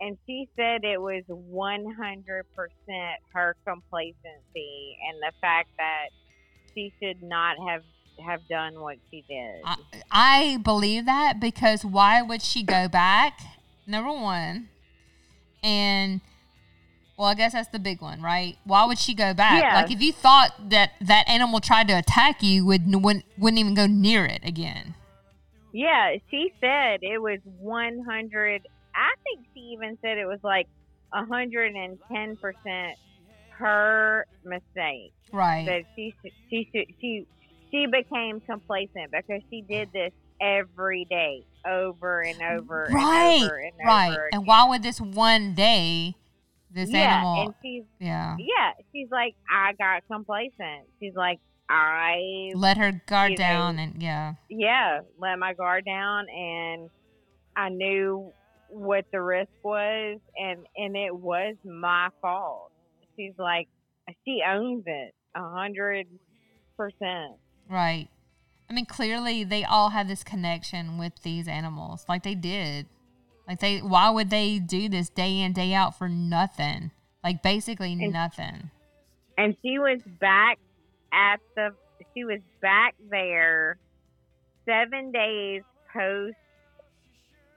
and 0.00 0.18
she 0.26 0.48
said 0.56 0.84
it 0.84 1.00
was 1.00 1.22
100% 1.28 1.84
her 3.32 3.56
complacency 3.66 4.96
and 5.08 5.18
the 5.22 5.32
fact 5.40 5.68
that 5.78 6.08
she 6.74 6.92
should 7.02 7.22
not 7.22 7.56
have 7.68 7.82
have 8.24 8.46
done 8.48 8.80
what 8.80 8.96
she 9.10 9.24
did. 9.28 9.60
I, 9.64 9.76
I 10.10 10.56
believe 10.58 11.06
that 11.06 11.40
because 11.40 11.84
why 11.84 12.22
would 12.22 12.42
she 12.42 12.62
go 12.62 12.88
back? 12.88 13.40
Number 13.86 14.12
one, 14.12 14.68
and 15.62 16.20
well, 17.16 17.28
I 17.28 17.34
guess 17.34 17.52
that's 17.52 17.68
the 17.68 17.78
big 17.78 18.00
one, 18.00 18.20
right? 18.22 18.56
Why 18.64 18.86
would 18.86 18.98
she 18.98 19.14
go 19.14 19.34
back? 19.34 19.62
Yeah. 19.62 19.74
Like 19.74 19.90
if 19.90 20.00
you 20.00 20.12
thought 20.12 20.70
that 20.70 20.92
that 21.00 21.28
animal 21.28 21.60
tried 21.60 21.88
to 21.88 21.94
attack 21.94 22.42
you, 22.42 22.64
would 22.66 22.82
wouldn't, 22.86 23.24
wouldn't 23.38 23.60
even 23.60 23.74
go 23.74 23.86
near 23.86 24.24
it 24.24 24.40
again. 24.44 24.94
yeah, 25.72 26.16
she 26.30 26.52
said 26.60 27.00
it 27.02 27.20
was 27.20 27.38
100. 27.60 28.66
I 28.94 29.10
think 29.22 29.46
she 29.54 29.60
even 29.60 29.98
said 30.02 30.18
it 30.18 30.26
was 30.26 30.40
like 30.42 30.68
110% 31.12 32.94
her 33.58 34.26
mistake. 34.44 35.12
Right. 35.32 35.66
that 35.66 35.82
she 35.96 36.14
she 36.48 36.68
she 37.00 37.26
she 37.74 37.86
became 37.86 38.40
complacent 38.40 39.10
because 39.10 39.42
she 39.50 39.62
did 39.62 39.90
this 39.92 40.12
every 40.40 41.06
day 41.10 41.44
over 41.66 42.22
and 42.22 42.40
over 42.42 42.88
right. 42.92 43.38
and 43.40 43.44
over 43.44 43.56
and 43.56 43.72
right. 43.84 44.10
over 44.10 44.28
And 44.32 44.46
why 44.46 44.68
would 44.68 44.82
this 44.82 45.00
one 45.00 45.54
day, 45.54 46.14
this 46.70 46.90
yeah, 46.90 47.16
animal? 47.16 47.42
and 47.46 47.54
she's 47.62 47.84
yeah. 47.98 48.36
yeah, 48.38 48.72
she's 48.92 49.08
like 49.10 49.34
I 49.50 49.72
got 49.72 50.02
complacent. 50.08 50.86
She's 51.00 51.14
like 51.14 51.40
I 51.68 52.50
Let 52.54 52.76
her 52.76 53.02
guard 53.06 53.32
you 53.32 53.38
know, 53.38 53.44
down 53.44 53.78
and 53.78 54.02
yeah. 54.02 54.34
yeah, 54.48 55.00
let 55.18 55.38
my 55.38 55.54
guard 55.54 55.84
down 55.84 56.26
and 56.28 56.90
I 57.56 57.70
knew 57.70 58.32
what 58.68 59.06
the 59.12 59.20
risk 59.20 59.50
was 59.62 60.18
and 60.36 60.66
and 60.76 60.96
it 60.96 61.14
was 61.14 61.56
my 61.64 62.08
fault. 62.20 62.70
She's 63.16 63.34
like 63.38 63.68
she 64.24 64.42
owns 64.46 64.84
it 64.86 65.14
a 65.34 65.48
hundred 65.48 66.06
percent. 66.76 67.36
Right. 67.68 68.08
I 68.68 68.72
mean, 68.72 68.86
clearly 68.86 69.44
they 69.44 69.64
all 69.64 69.90
have 69.90 70.08
this 70.08 70.24
connection 70.24 70.98
with 70.98 71.22
these 71.22 71.46
animals. 71.48 72.04
Like 72.08 72.22
they 72.22 72.34
did. 72.34 72.86
Like 73.46 73.60
they 73.60 73.78
why 73.78 74.08
would 74.10 74.30
they 74.30 74.58
do 74.58 74.88
this 74.88 75.08
day 75.10 75.40
in, 75.40 75.52
day 75.52 75.74
out 75.74 75.96
for 75.98 76.08
nothing? 76.08 76.90
Like 77.22 77.42
basically 77.42 77.92
And- 77.92 78.12
nothing. 78.12 78.70
and 79.36 79.56
she 79.62 79.78
was 79.78 80.00
back 80.20 80.58
at 81.12 81.40
the 81.56 81.74
she 82.14 82.24
was 82.24 82.40
back 82.60 82.94
there 83.10 83.78
seven 84.66 85.10
days 85.12 85.62
post 85.92 86.36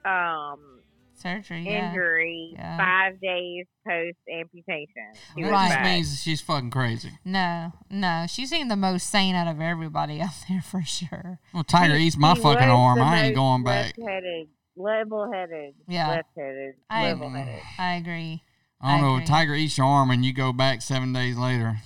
um 0.06 0.77
Surgery. 1.18 1.64
Yeah. 1.66 1.90
injury 1.90 2.52
Yeah. 2.54 2.78
five 2.78 3.20
days 3.22 3.66
post 3.88 4.18
amputation 4.32 4.88
she 5.36 5.44
was 5.44 5.52
That 5.52 5.76
Right. 5.82 5.84
means 5.96 6.22
she's 6.22 6.42
fucking 6.42 6.70
crazy. 6.72 7.12
No, 7.26 7.74
no. 7.90 8.26
She 8.30 8.46
seemed 8.46 8.70
the 8.70 8.76
most 8.76 9.10
sane 9.10 9.34
out 9.36 9.48
of 9.48 9.60
everybody 9.60 10.22
out 10.22 10.30
there 10.48 10.62
for 10.62 10.82
sure. 10.84 11.40
Well, 11.54 11.64
Tiger 11.64 11.96
He- 11.96 12.08
eats 12.08 12.18
my 12.18 12.36
fucking 12.36 12.70
arm. 12.70 13.02
I 13.02 13.22
ain't 13.26 13.36
going 13.36 13.64
back. 13.64 13.96
left-headed 13.98 14.48
level-headed 14.76 15.74
Yeah. 15.88 16.08
left-headed 16.10 16.76
I- 16.90 17.04
level-headed 17.06 17.62
I 17.80 17.94
agree. 17.96 18.44
I 18.80 18.92
don't 18.92 19.00
I 19.00 19.02
know. 19.08 19.16
agree. 19.16 19.26
Tiger 19.26 19.56
eats 19.56 19.78
your 19.78 19.88
arm 19.88 20.12
and 20.12 20.24
you 20.24 20.34
go 20.34 20.54
back 20.54 20.82
seven 20.82 21.14
days 21.14 21.36
later. 21.38 21.78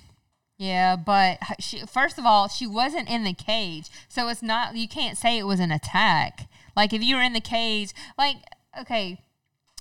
Yeah, 0.58 0.94
but 0.96 1.38
she 1.58 1.80
first 1.86 2.18
of 2.18 2.26
all, 2.26 2.46
she 2.48 2.66
wasn't 2.66 3.08
in 3.10 3.24
the 3.24 3.32
cage, 3.32 3.88
so 4.08 4.28
it's 4.28 4.42
not. 4.42 4.76
You 4.76 4.86
can't 4.86 5.18
say 5.18 5.36
it 5.38 5.46
was 5.46 5.58
an 5.58 5.72
attack. 5.72 6.48
Like 6.76 6.92
if 6.92 7.02
you 7.02 7.16
were 7.16 7.22
in 7.22 7.32
the 7.32 7.40
cage, 7.40 7.92
like 8.16 8.36
okay, 8.80 9.20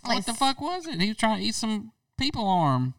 like 0.05 0.17
What 0.17 0.25
the 0.25 0.33
fuck 0.33 0.61
was 0.61 0.87
it? 0.87 0.99
He 1.01 1.09
was 1.09 1.17
trying 1.17 1.39
to 1.39 1.43
eat 1.45 1.55
some 1.55 1.91
people 2.17 2.47
arm. 2.47 2.93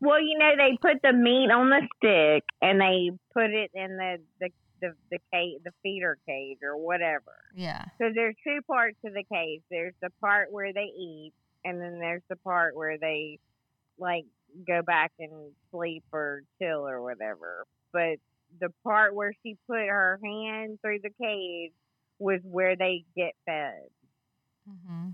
well 0.00 0.20
you 0.20 0.38
know 0.38 0.52
they 0.56 0.76
put 0.80 1.00
the 1.02 1.12
meat 1.12 1.50
on 1.50 1.70
the 1.70 1.80
stick 1.96 2.44
and 2.62 2.80
they 2.80 3.10
put 3.32 3.50
it 3.50 3.70
in 3.74 3.96
the 3.96 4.18
the 4.40 4.48
the, 4.80 4.94
the 5.10 5.18
cage 5.32 5.58
the 5.64 5.72
feeder 5.82 6.18
cage 6.26 6.58
or 6.62 6.76
whatever 6.76 7.32
Yeah, 7.54 7.86
So 7.98 8.10
there's 8.14 8.36
two 8.44 8.60
parts 8.66 8.96
to 9.04 9.10
the 9.10 9.24
cage. 9.24 9.62
There's 9.70 9.94
the 10.02 10.10
part 10.20 10.52
where 10.52 10.72
they 10.72 10.92
eat, 10.94 11.32
and 11.64 11.80
then 11.80 11.98
there's 11.98 12.22
the 12.28 12.36
part 12.36 12.76
where 12.76 12.98
they 12.98 13.38
like 13.98 14.26
go 14.66 14.82
back 14.82 15.12
and 15.18 15.52
sleep 15.70 16.04
or 16.12 16.42
chill 16.60 16.86
or 16.86 17.00
whatever. 17.02 17.64
But 17.92 18.18
the 18.60 18.68
part 18.84 19.14
where 19.14 19.32
she 19.42 19.56
put 19.66 19.86
her 19.88 20.20
hand 20.22 20.78
through 20.82 20.98
the 21.02 21.10
cage 21.20 21.72
was 22.18 22.40
where 22.44 22.76
they 22.76 23.04
get 23.16 23.32
fed. 23.46 23.88
Hmm 24.66 25.10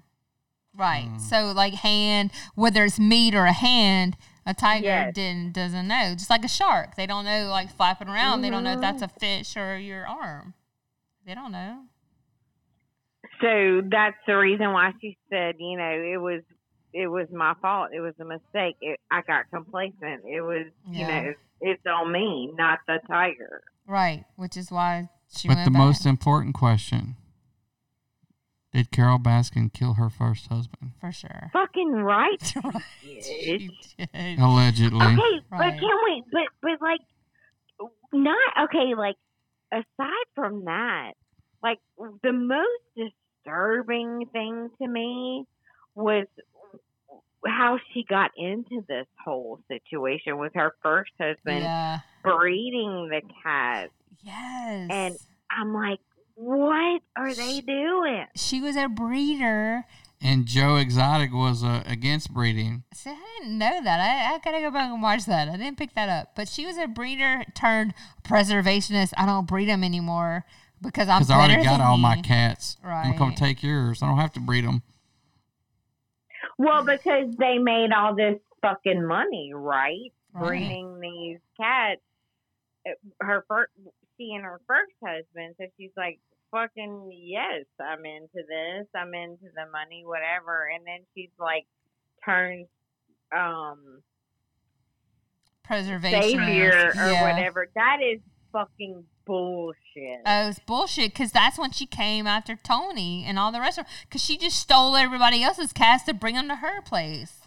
right. 0.77 1.09
Mm. 1.11 1.21
So 1.21 1.53
like 1.55 1.75
hand, 1.75 2.31
whether 2.55 2.85
it's 2.85 2.99
meat 2.99 3.35
or 3.35 3.45
a 3.45 3.53
hand, 3.53 4.17
a 4.47 4.55
tiger 4.55 4.85
Yes. 4.85 5.15
didn't 5.15 5.53
doesn't 5.53 5.87
know. 5.87 6.15
Just 6.15 6.31
like 6.31 6.45
a 6.45 6.49
shark, 6.49 6.97
they 6.97 7.07
don't 7.07 7.25
know. 7.25 7.49
Like 7.49 7.75
flapping 7.75 8.09
around, 8.09 8.43
they 8.43 8.51
don't 8.51 8.65
know 8.65 8.73
if 8.73 8.81
that's 8.81 9.03
a 9.03 9.09
fish 9.09 9.57
or 9.57 9.77
your 9.77 10.07
arm. 10.07 10.55
They 11.25 11.35
don't 11.35 11.53
know. 11.53 11.85
So 13.41 13.83
that's 13.89 14.17
the 14.27 14.35
reason 14.35 14.73
why 14.73 14.93
she 15.01 15.17
said, 15.31 15.57
you 15.59 15.77
know, 15.77 15.91
it 15.91 16.21
was 16.21 16.43
it 16.93 17.07
was 17.07 17.29
my 17.33 17.55
fault. 17.63 17.91
It 17.93 18.01
was 18.01 18.15
a 18.21 18.25
mistake. 18.25 18.77
It, 18.81 19.01
I 19.11 19.23
got 19.23 19.51
complacent. 19.51 20.25
It 20.27 20.43
was, 20.43 20.67
you 20.91 21.07
know, 21.07 21.33
it's 21.61 21.83
on 21.87 22.13
me, 22.13 22.53
not 22.57 22.81
the 22.87 22.99
tiger. 23.09 23.63
Right, 23.87 24.25
which 24.37 24.57
is 24.57 24.71
why 24.71 25.09
she 25.35 25.49
but 25.49 25.65
the 25.65 25.71
back. 25.71 25.79
most 25.79 26.07
important 26.07 26.55
question 26.55 27.17
Did 28.73 28.91
Carole 28.91 29.19
Baskin 29.19 29.73
kill 29.73 29.95
her 29.95 30.09
first 30.09 30.47
husband? 30.49 30.93
for 31.01 31.13
sure. 31.13 31.51
Fucking 31.53 31.91
right. 31.93 32.55
right. 32.65 32.83
She 33.01 33.71
did. 33.99 34.39
Allegedly. 34.39 35.05
Okay, 35.05 35.45
but 35.51 35.59
Right. 35.59 35.79
can 35.79 35.99
we? 36.05 36.23
But 36.33 36.43
but 36.63 36.81
like, 36.81 37.01
not 38.13 38.65
okay. 38.65 38.95
Like, 38.97 39.17
aside 39.73 40.27
from 40.35 40.65
that, 40.65 41.13
like 41.63 41.79
the 42.23 42.33
most 42.33 43.13
disturbing 43.45 44.27
thing 44.33 44.71
to 44.81 44.89
me 44.89 45.45
was 45.95 46.27
how 47.47 47.79
she 47.93 48.05
got 48.09 48.31
into 48.37 48.85
this 48.89 49.07
whole 49.25 49.61
situation 49.69 50.39
with 50.39 50.53
her 50.55 50.75
first 50.83 51.11
husband 51.21 51.65
Yeah. 51.65 51.99
breeding 52.23 53.09
the 53.11 53.21
cat. 53.43 53.91
Yes. 54.23 54.89
And 54.91 55.17
I'm 55.51 55.75
like, 55.75 55.99
what 56.35 57.03
are 57.17 57.35
they 57.35 57.61
doing? 57.61 58.27
she 58.37 58.61
was 58.61 58.77
a 58.77 58.89
breeder. 58.89 59.85
And 60.25 60.47
Joe 60.47 60.77
Exotic 60.77 61.33
was 61.33 61.65
uh, 61.65 61.83
against 61.85 62.33
breeding. 62.33 62.85
See, 62.95 63.11
I 63.11 63.39
didn't 63.41 63.59
know 63.59 63.83
that. 63.83 63.99
I, 63.99 64.35
I 64.35 64.39
gotta 64.39 64.61
go 64.61 64.71
back 64.71 64.89
and 64.93 65.03
watch 65.03 65.25
that. 65.27 65.49
I 65.49 65.57
didn't 65.57 65.79
pick 65.79 65.95
that 65.95 66.09
up. 66.09 66.37
But 66.37 66.49
she 66.49 66.65
was 66.65 66.79
a 66.79 66.87
breeder 66.87 67.43
turned 67.57 67.93
preservationist. 68.23 69.13
I 69.19 69.27
don't 69.27 69.49
breed 69.49 69.69
them 69.69 69.83
anymore 69.83 70.45
because 70.81 71.09
I'm 71.09 71.23
Because 71.23 71.31
I 71.31 71.35
already 71.39 71.65
got 71.65 71.79
than 71.79 71.81
all 71.81 71.99
my 71.99 72.15
you. 72.17 72.23
cats. 72.23 72.77
I'm 72.85 73.17
going 73.17 73.31
Right. 73.31 73.37
to 73.37 73.43
take 73.45 73.63
yours. 73.65 74.01
I 74.01 74.07
don't 74.07 74.19
have 74.19 74.33
to 74.35 74.41
breed 74.41 74.65
them. 74.65 74.83
Well, 76.59 76.85
because 76.85 77.35
they 77.39 77.59
made 77.59 77.91
all 77.93 78.15
this 78.15 78.39
fucking 78.61 79.05
money, 79.05 79.51
right? 79.55 80.13
Right. 80.33 80.47
Breeding 80.49 81.01
these 81.01 81.39
cats. 81.61 82.01
Uh, 82.87 82.93
Her 83.21 83.45
first, 83.49 83.73
she 84.23 84.35
and 84.35 84.45
her 84.45 84.61
first 84.67 84.93
husband. 85.05 85.55
So 85.59 85.67
she's 85.77 85.91
like, 85.97 86.21
"Fucking 86.51 87.11
yes, 87.13 87.67
I'm 87.81 88.05
into 88.05 88.47
this. 88.47 88.87
I'm 88.95 89.15
into 89.15 89.51
the 89.55 89.67
money, 89.71 90.05
whatever." 90.07 90.69
And 90.73 90.87
then 90.87 91.01
she's 91.15 91.35
like, 91.39 91.67
turns 92.25 92.69
um 93.37 94.03
Preservation. 95.65 96.23
savior 96.23 96.93
or 96.97 97.11
yeah. 97.11 97.35
whatever. 97.35 97.69
That 97.75 97.99
is 98.03 98.21
fucking 98.53 99.05
bullshit. 99.25 100.21
Oh, 100.27 100.49
it's 100.49 100.59
bullshit 100.59 101.13
because 101.13 101.33
that's 101.33 101.59
when 101.59 101.71
she 101.71 101.87
came 101.87 102.27
after 102.27 102.57
Tony 102.57 103.25
and 103.27 103.39
all 103.39 103.53
the 103.53 103.61
rest 103.61 103.79
of 103.79 103.87
because 104.03 104.23
she 104.23 104.37
just 104.37 104.59
stole 104.59 104.97
everybody 104.97 105.43
else's 105.43 105.73
cats 105.73 106.05
to 106.05 106.15
bring 106.15 106.35
them 106.35 106.49
to 106.49 106.57
her 106.57 106.83
place. 106.83 107.41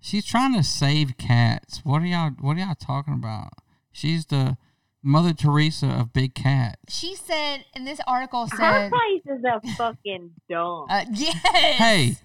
She's 0.00 0.24
trying 0.24 0.54
to 0.54 0.62
save 0.62 1.16
cats. 1.16 1.80
What 1.84 2.02
are 2.02 2.06
y'all? 2.06 2.30
What 2.40 2.56
are 2.56 2.60
y'all 2.60 2.74
talking 2.74 3.14
about? 3.14 3.52
She's 3.92 4.26
the 4.26 4.56
Mother 5.04 5.34
Teresa 5.34 5.86
of 5.86 6.12
big 6.14 6.34
cats. 6.34 6.96
She 6.98 7.14
said, 7.14 7.64
and 7.74 7.86
this 7.86 8.00
article 8.06 8.46
Her 8.50 8.88
place 8.90 9.22
is 9.38 9.44
a 9.44 9.60
fucking 9.76 10.30
dump. 10.48 10.90
uh, 10.90 11.04
yes. 11.12 11.36
Hey, 11.76 12.16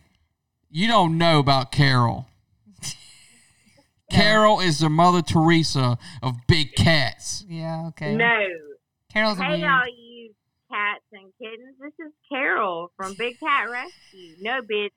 you 0.72 0.88
don't 0.88 1.18
know 1.18 1.40
about 1.40 1.72
Carole. 1.74 2.26
Carole 4.12 4.60
is 4.60 4.80
the 4.80 4.90
Mother 4.90 5.22
Teresa 5.22 5.98
of 6.24 6.36
big 6.48 6.74
cats. 6.76 7.46
Yeah, 7.48 7.88
okay. 7.90 8.16
no. 8.16 8.40
Carole's 9.14 9.38
Hey, 9.38 9.50
weird. 9.60 9.64
all 9.70 9.88
you 9.88 10.34
cats 10.72 11.04
and 11.12 11.32
kittens. 11.40 11.76
This 11.80 11.94
is 12.08 12.14
Carole 12.32 12.92
from 12.96 13.14
Big 13.16 13.40
Cat 13.40 13.70
Rescue. 13.70 14.36
No, 14.42 14.62
bitch. 14.62 14.90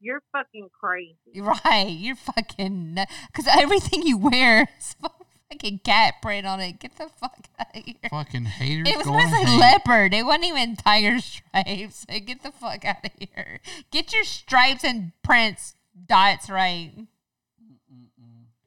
You're 0.00 0.22
fucking 0.32 0.68
crazy. 0.78 1.16
Right, 1.64 1.88
you're 1.90 2.16
fucking 2.16 2.98
because 3.26 3.46
everything 3.48 4.02
you 4.04 4.16
wear 4.16 4.68
is 4.78 4.94
fucking 5.00 5.17
cat 5.84 6.14
print 6.20 6.46
on 6.46 6.60
it. 6.60 6.78
Get 6.78 6.96
the 6.96 7.08
fuck 7.08 7.38
out 7.58 7.66
of 7.74 7.82
here. 7.82 7.94
Fucking 8.10 8.44
haters. 8.44 8.88
It 8.88 8.96
was 8.96 9.06
going 9.06 9.26
supposed 9.26 9.34
to 9.34 9.40
to 9.40 9.46
say 9.46 9.52
hate. 9.52 9.60
leopard. 9.60 10.14
It 10.14 10.24
wasn't 10.24 10.44
even 10.44 10.76
tiger 10.76 11.18
stripes. 11.20 12.04
Get 12.04 12.42
the 12.42 12.52
fuck 12.52 12.84
out 12.84 13.04
of 13.04 13.10
here. 13.18 13.60
Get 13.90 14.12
your 14.12 14.24
stripes 14.24 14.84
and 14.84 15.12
prints 15.22 15.74
dots 16.06 16.50
right. 16.50 16.92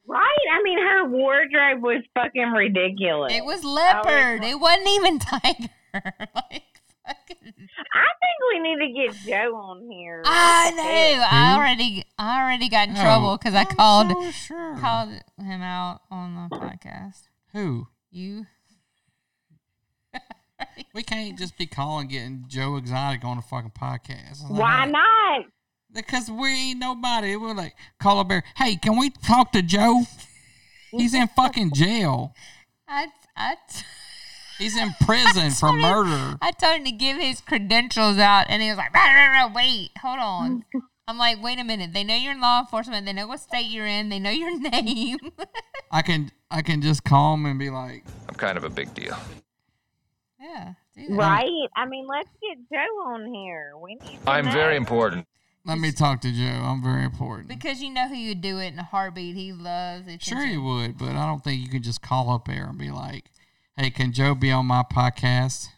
Right? 0.07 0.45
I 0.53 0.61
mean, 0.63 0.79
her 0.79 1.07
wardrobe 1.07 1.81
was 1.81 2.03
fucking 2.13 2.51
ridiculous. 2.51 3.31
It 3.33 3.45
was 3.45 3.63
leopard. 3.63 4.43
It 4.43 4.59
wasn't 4.59 4.89
even 4.89 5.19
tiger. 5.19 5.69
like 6.35 6.39
fucking. 6.43 6.70
I 7.11 8.07
think 8.21 8.37
we 8.49 8.59
need 8.59 8.79
to 8.79 8.93
get 8.93 9.15
Joe 9.25 9.55
on 9.55 9.89
here. 9.89 10.21
I 10.25 10.71
know. 10.71 10.83
I 10.83 11.53
hmm? 11.53 11.59
already, 11.59 12.05
I 12.17 12.41
already 12.41 12.69
got 12.69 12.87
in 12.89 12.93
No, 12.95 13.01
trouble 13.01 13.37
because 13.37 13.53
I 13.53 13.65
called 13.65 14.09
so 14.11 14.31
sure. 14.31 14.77
called 14.77 15.09
him 15.37 15.61
out 15.61 16.01
on 16.09 16.49
the 16.49 16.55
podcast. 16.55 17.23
Who? 17.53 17.87
You. 18.09 18.45
We 20.93 21.01
can't 21.03 21.39
just 21.39 21.57
be 21.57 21.65
calling 21.65 22.07
getting 22.07 22.45
Joe 22.47 22.75
Exotic 22.75 23.23
on 23.23 23.37
a 23.37 23.41
fucking 23.41 23.71
podcast. 23.71 24.43
Like, 24.43 24.59
Why 24.59 24.85
not? 24.85 25.45
Because 25.91 26.29
we 26.29 26.49
ain't 26.49 26.79
nobody. 26.79 27.35
We're 27.35 27.53
like, 27.53 27.75
call 27.99 28.19
a 28.19 28.23
bear. 28.25 28.43
Hey, 28.55 28.75
can 28.75 28.97
we 28.97 29.09
talk 29.09 29.51
to 29.53 29.61
Joe? 29.61 30.03
He's 30.91 31.13
in 31.13 31.27
fucking 31.29 31.71
jail. 31.73 32.35
I, 32.87 33.07
I, 33.35 33.55
He's 34.61 34.77
in 34.77 34.93
prison 35.01 35.49
for 35.59 35.69
him- 35.69 35.81
murder. 35.81 36.37
I 36.41 36.51
told 36.51 36.77
him 36.77 36.85
to 36.85 36.91
give 36.91 37.17
his 37.17 37.41
credentials 37.41 38.17
out, 38.19 38.45
and 38.49 38.61
he 38.61 38.69
was 38.69 38.77
like, 38.77 38.93
"Rah, 38.93 39.13
rah, 39.13 39.31
rah, 39.45 39.51
"Wait, 39.53 39.89
hold 40.01 40.19
on." 40.19 40.65
I'm 41.07 41.17
like, 41.17 41.41
"Wait 41.43 41.59
a 41.59 41.63
minute. 41.63 41.93
They 41.93 42.03
know 42.03 42.15
you're 42.15 42.31
in 42.33 42.39
law 42.41 42.59
enforcement. 42.59 43.05
They 43.05 43.13
know 43.13 43.27
what 43.27 43.39
state 43.39 43.65
you're 43.65 43.87
in. 43.87 44.09
They 44.09 44.19
know 44.19 44.29
your 44.29 44.57
name." 44.71 45.17
I 45.91 46.01
can 46.03 46.31
I 46.51 46.61
can 46.61 46.81
just 46.81 47.03
call 47.03 47.33
him 47.33 47.45
and 47.45 47.57
be 47.59 47.69
like, 47.69 48.05
I'm 48.29 48.35
kind 48.35 48.57
of 48.57 48.63
a 48.63 48.69
big 48.69 48.93
deal. 48.93 49.17
yeah. 50.39 50.73
Right? 51.09 51.49
I 51.75 51.85
mean, 51.85 52.05
let's 52.07 52.29
get 52.41 52.57
Joe 52.71 53.09
on 53.11 53.33
here. 53.33 53.73
We 53.81 53.95
need. 53.95 54.19
I'm 54.27 54.45
know. 54.45 54.51
very 54.51 54.75
important. 54.75 55.25
let 55.65 55.79
me 55.79 55.91
talk 55.91 56.21
to 56.21 56.31
Joe. 56.31 56.61
I'm 56.63 56.83
very 56.83 57.03
important. 57.03 57.47
Because 57.47 57.81
you 57.81 57.89
know 57.89 58.07
who 58.07 58.15
you'd 58.15 58.41
do 58.41 58.59
it 58.59 58.67
in 58.73 58.79
a 58.79 58.83
heartbeat. 58.83 59.35
He 59.35 59.51
loves 59.53 60.07
it. 60.07 60.21
Sure, 60.21 60.45
you 60.45 60.61
would, 60.61 60.97
but 60.97 61.09
I 61.09 61.25
don't 61.25 61.43
think 61.43 61.61
you 61.61 61.69
can 61.69 61.81
just 61.81 62.01
call 62.01 62.29
up 62.29 62.45
there 62.45 62.67
and 62.67 62.77
be 62.77 62.91
like, 62.91 63.25
"Hey, 63.77 63.89
can 63.89 64.11
Joe 64.11 64.35
be 64.35 64.51
on 64.51 64.65
my 64.65 64.83
podcast?" 64.83 65.69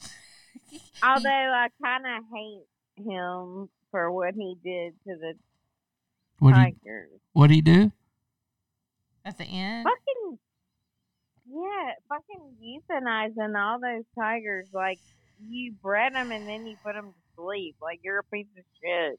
Although 1.02 1.28
I 1.28 1.68
kind 1.82 2.04
of 2.06 2.24
hate 2.34 2.64
him 3.04 3.68
for 3.90 4.12
what 4.12 4.34
he 4.34 4.56
did 4.62 4.94
to 5.04 5.16
the 5.16 5.34
What 6.38 6.52
tigers. 6.52 7.10
what 7.32 7.48
did 7.48 7.54
he 7.54 7.60
do? 7.62 7.92
At 9.24 9.36
the 9.38 9.44
end, 9.44 9.84
Fucking 9.84 10.38
yeah, 11.52 11.92
fucking 12.08 12.56
euthanizing 12.62 13.60
all 13.60 13.78
those 13.80 14.04
tigers. 14.18 14.68
Like 14.72 14.98
you 15.48 15.72
bred 15.82 16.14
them 16.14 16.30
and 16.32 16.46
then 16.48 16.66
you 16.66 16.76
put 16.84 16.94
them 16.94 17.06
to 17.12 17.34
sleep. 17.42 17.76
Like 17.82 18.00
you're 18.02 18.20
a 18.20 18.24
piece 18.24 18.46
of 18.56 18.64
shit. 18.82 19.18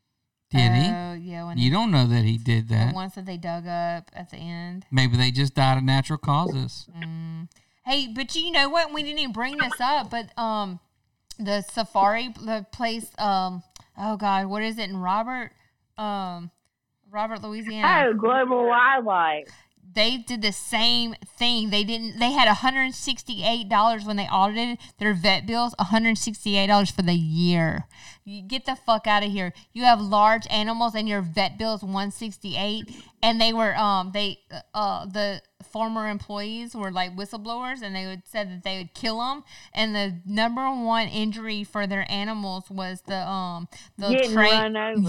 Did 0.51 0.93
Oh, 0.93 1.13
yeah, 1.13 1.45
when 1.45 1.57
he? 1.57 1.65
You 1.65 1.71
don't 1.71 1.91
know 1.91 2.05
that 2.07 2.23
he 2.23 2.37
did 2.37 2.67
that. 2.69 2.89
the 2.89 2.95
ones 2.95 3.15
that 3.15 3.25
they 3.25 3.37
dug 3.37 3.65
up 3.67 4.11
at 4.13 4.29
the 4.31 4.37
end. 4.37 4.85
Maybe 4.91 5.15
they 5.15 5.31
just 5.31 5.55
died 5.55 5.77
of 5.77 5.83
natural 5.83 6.19
causes. 6.19 6.87
Mm. 6.97 7.47
Hey, 7.85 8.07
but 8.13 8.35
you 8.35 8.51
know 8.51 8.69
what? 8.69 8.93
We 8.93 9.01
didn't 9.03 9.19
even 9.19 9.33
bring 9.33 9.57
this 9.57 9.79
up, 9.79 10.11
but 10.11 10.37
um, 10.37 10.79
the 11.39 11.61
safari, 11.61 12.33
the 12.45 12.65
place, 12.71 13.09
um, 13.17 13.63
oh 13.97 14.17
god, 14.17 14.47
what 14.47 14.61
is 14.61 14.77
it 14.77 14.89
in 14.89 14.97
Robert, 14.97 15.51
um, 15.97 16.51
Robert, 17.09 17.41
Louisiana? 17.41 18.09
Oh, 18.09 18.13
global 18.13 18.67
wildlife. 18.67 19.49
They 19.93 20.17
did 20.17 20.41
the 20.41 20.51
same 20.51 21.15
thing. 21.37 21.69
They 21.69 21.83
didn't. 21.83 22.19
They 22.19 22.31
had 22.31 22.47
168 22.47 23.67
dollars 23.67 24.05
when 24.05 24.15
they 24.15 24.27
audited 24.27 24.77
their 24.99 25.13
vet 25.13 25.45
bills. 25.45 25.73
168 25.77 26.67
dollars 26.67 26.91
for 26.91 27.01
the 27.01 27.13
year. 27.13 27.85
You 28.23 28.41
get 28.43 28.65
the 28.65 28.75
fuck 28.75 29.07
out 29.07 29.23
of 29.23 29.31
here. 29.31 29.51
You 29.73 29.83
have 29.83 29.99
large 29.99 30.47
animals 30.49 30.95
and 30.95 31.09
your 31.09 31.21
vet 31.21 31.57
bill 31.57 31.73
is 31.75 31.81
168. 31.81 32.89
And 33.23 33.41
they 33.41 33.51
were 33.51 33.75
um 33.75 34.11
they 34.13 34.39
uh 34.73 35.05
the 35.05 35.41
former 35.71 36.07
employees 36.07 36.75
were 36.75 36.91
like 36.91 37.15
whistleblowers 37.15 37.81
and 37.81 37.95
they 37.95 38.05
would 38.05 38.23
said 38.27 38.49
that 38.49 38.63
they 38.63 38.77
would 38.77 38.93
kill 38.93 39.19
them. 39.19 39.43
And 39.73 39.93
the 39.95 40.21
number 40.25 40.63
one 40.71 41.07
injury 41.07 41.63
for 41.63 41.85
their 41.87 42.09
animals 42.09 42.69
was 42.69 43.01
the 43.07 43.27
um 43.27 43.67
the 43.97 44.09
train. 44.33 44.53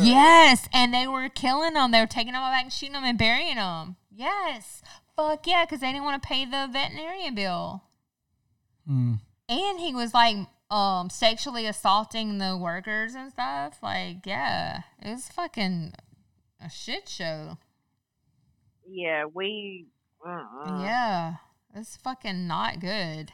Yes, 0.06 0.68
and 0.72 0.92
they 0.92 1.06
were 1.06 1.28
killing 1.28 1.74
them. 1.74 1.90
They 1.92 2.00
were 2.00 2.06
taking 2.06 2.32
them 2.32 2.42
back 2.42 2.64
and 2.64 2.72
shooting 2.72 2.94
them 2.94 3.04
and 3.04 3.18
burying 3.18 3.56
them. 3.56 3.96
Yes, 4.14 4.82
fuck 5.16 5.46
yeah, 5.46 5.64
because 5.64 5.80
they 5.80 5.92
didn't 5.92 6.04
want 6.04 6.22
to 6.22 6.26
pay 6.28 6.44
the 6.44 6.68
veterinarian 6.70 7.34
bill. 7.34 7.82
Hmm. 8.86 9.14
And 9.48 9.80
he 9.80 9.94
was 9.94 10.12
like 10.12 10.36
um 10.70 11.10
sexually 11.10 11.66
assaulting 11.66 12.38
the 12.38 12.56
workers 12.56 13.14
and 13.14 13.30
stuff. 13.30 13.78
Like, 13.82 14.26
yeah, 14.26 14.82
it 15.00 15.12
was 15.12 15.28
fucking 15.28 15.94
a 16.60 16.70
shit 16.70 17.08
show. 17.08 17.58
Yeah, 18.88 19.24
we. 19.32 19.86
Uh-uh. 20.24 20.82
Yeah, 20.82 21.34
it's 21.74 21.96
fucking 21.96 22.46
not 22.46 22.80
good. 22.80 23.32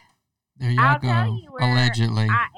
There 0.56 0.70
y'all 0.70 0.84
I'll 0.84 0.98
go. 0.98 1.08
tell 1.08 1.26
you 1.26 1.50
where 1.50 1.72
Allegedly. 1.72 2.28
I 2.30 2.46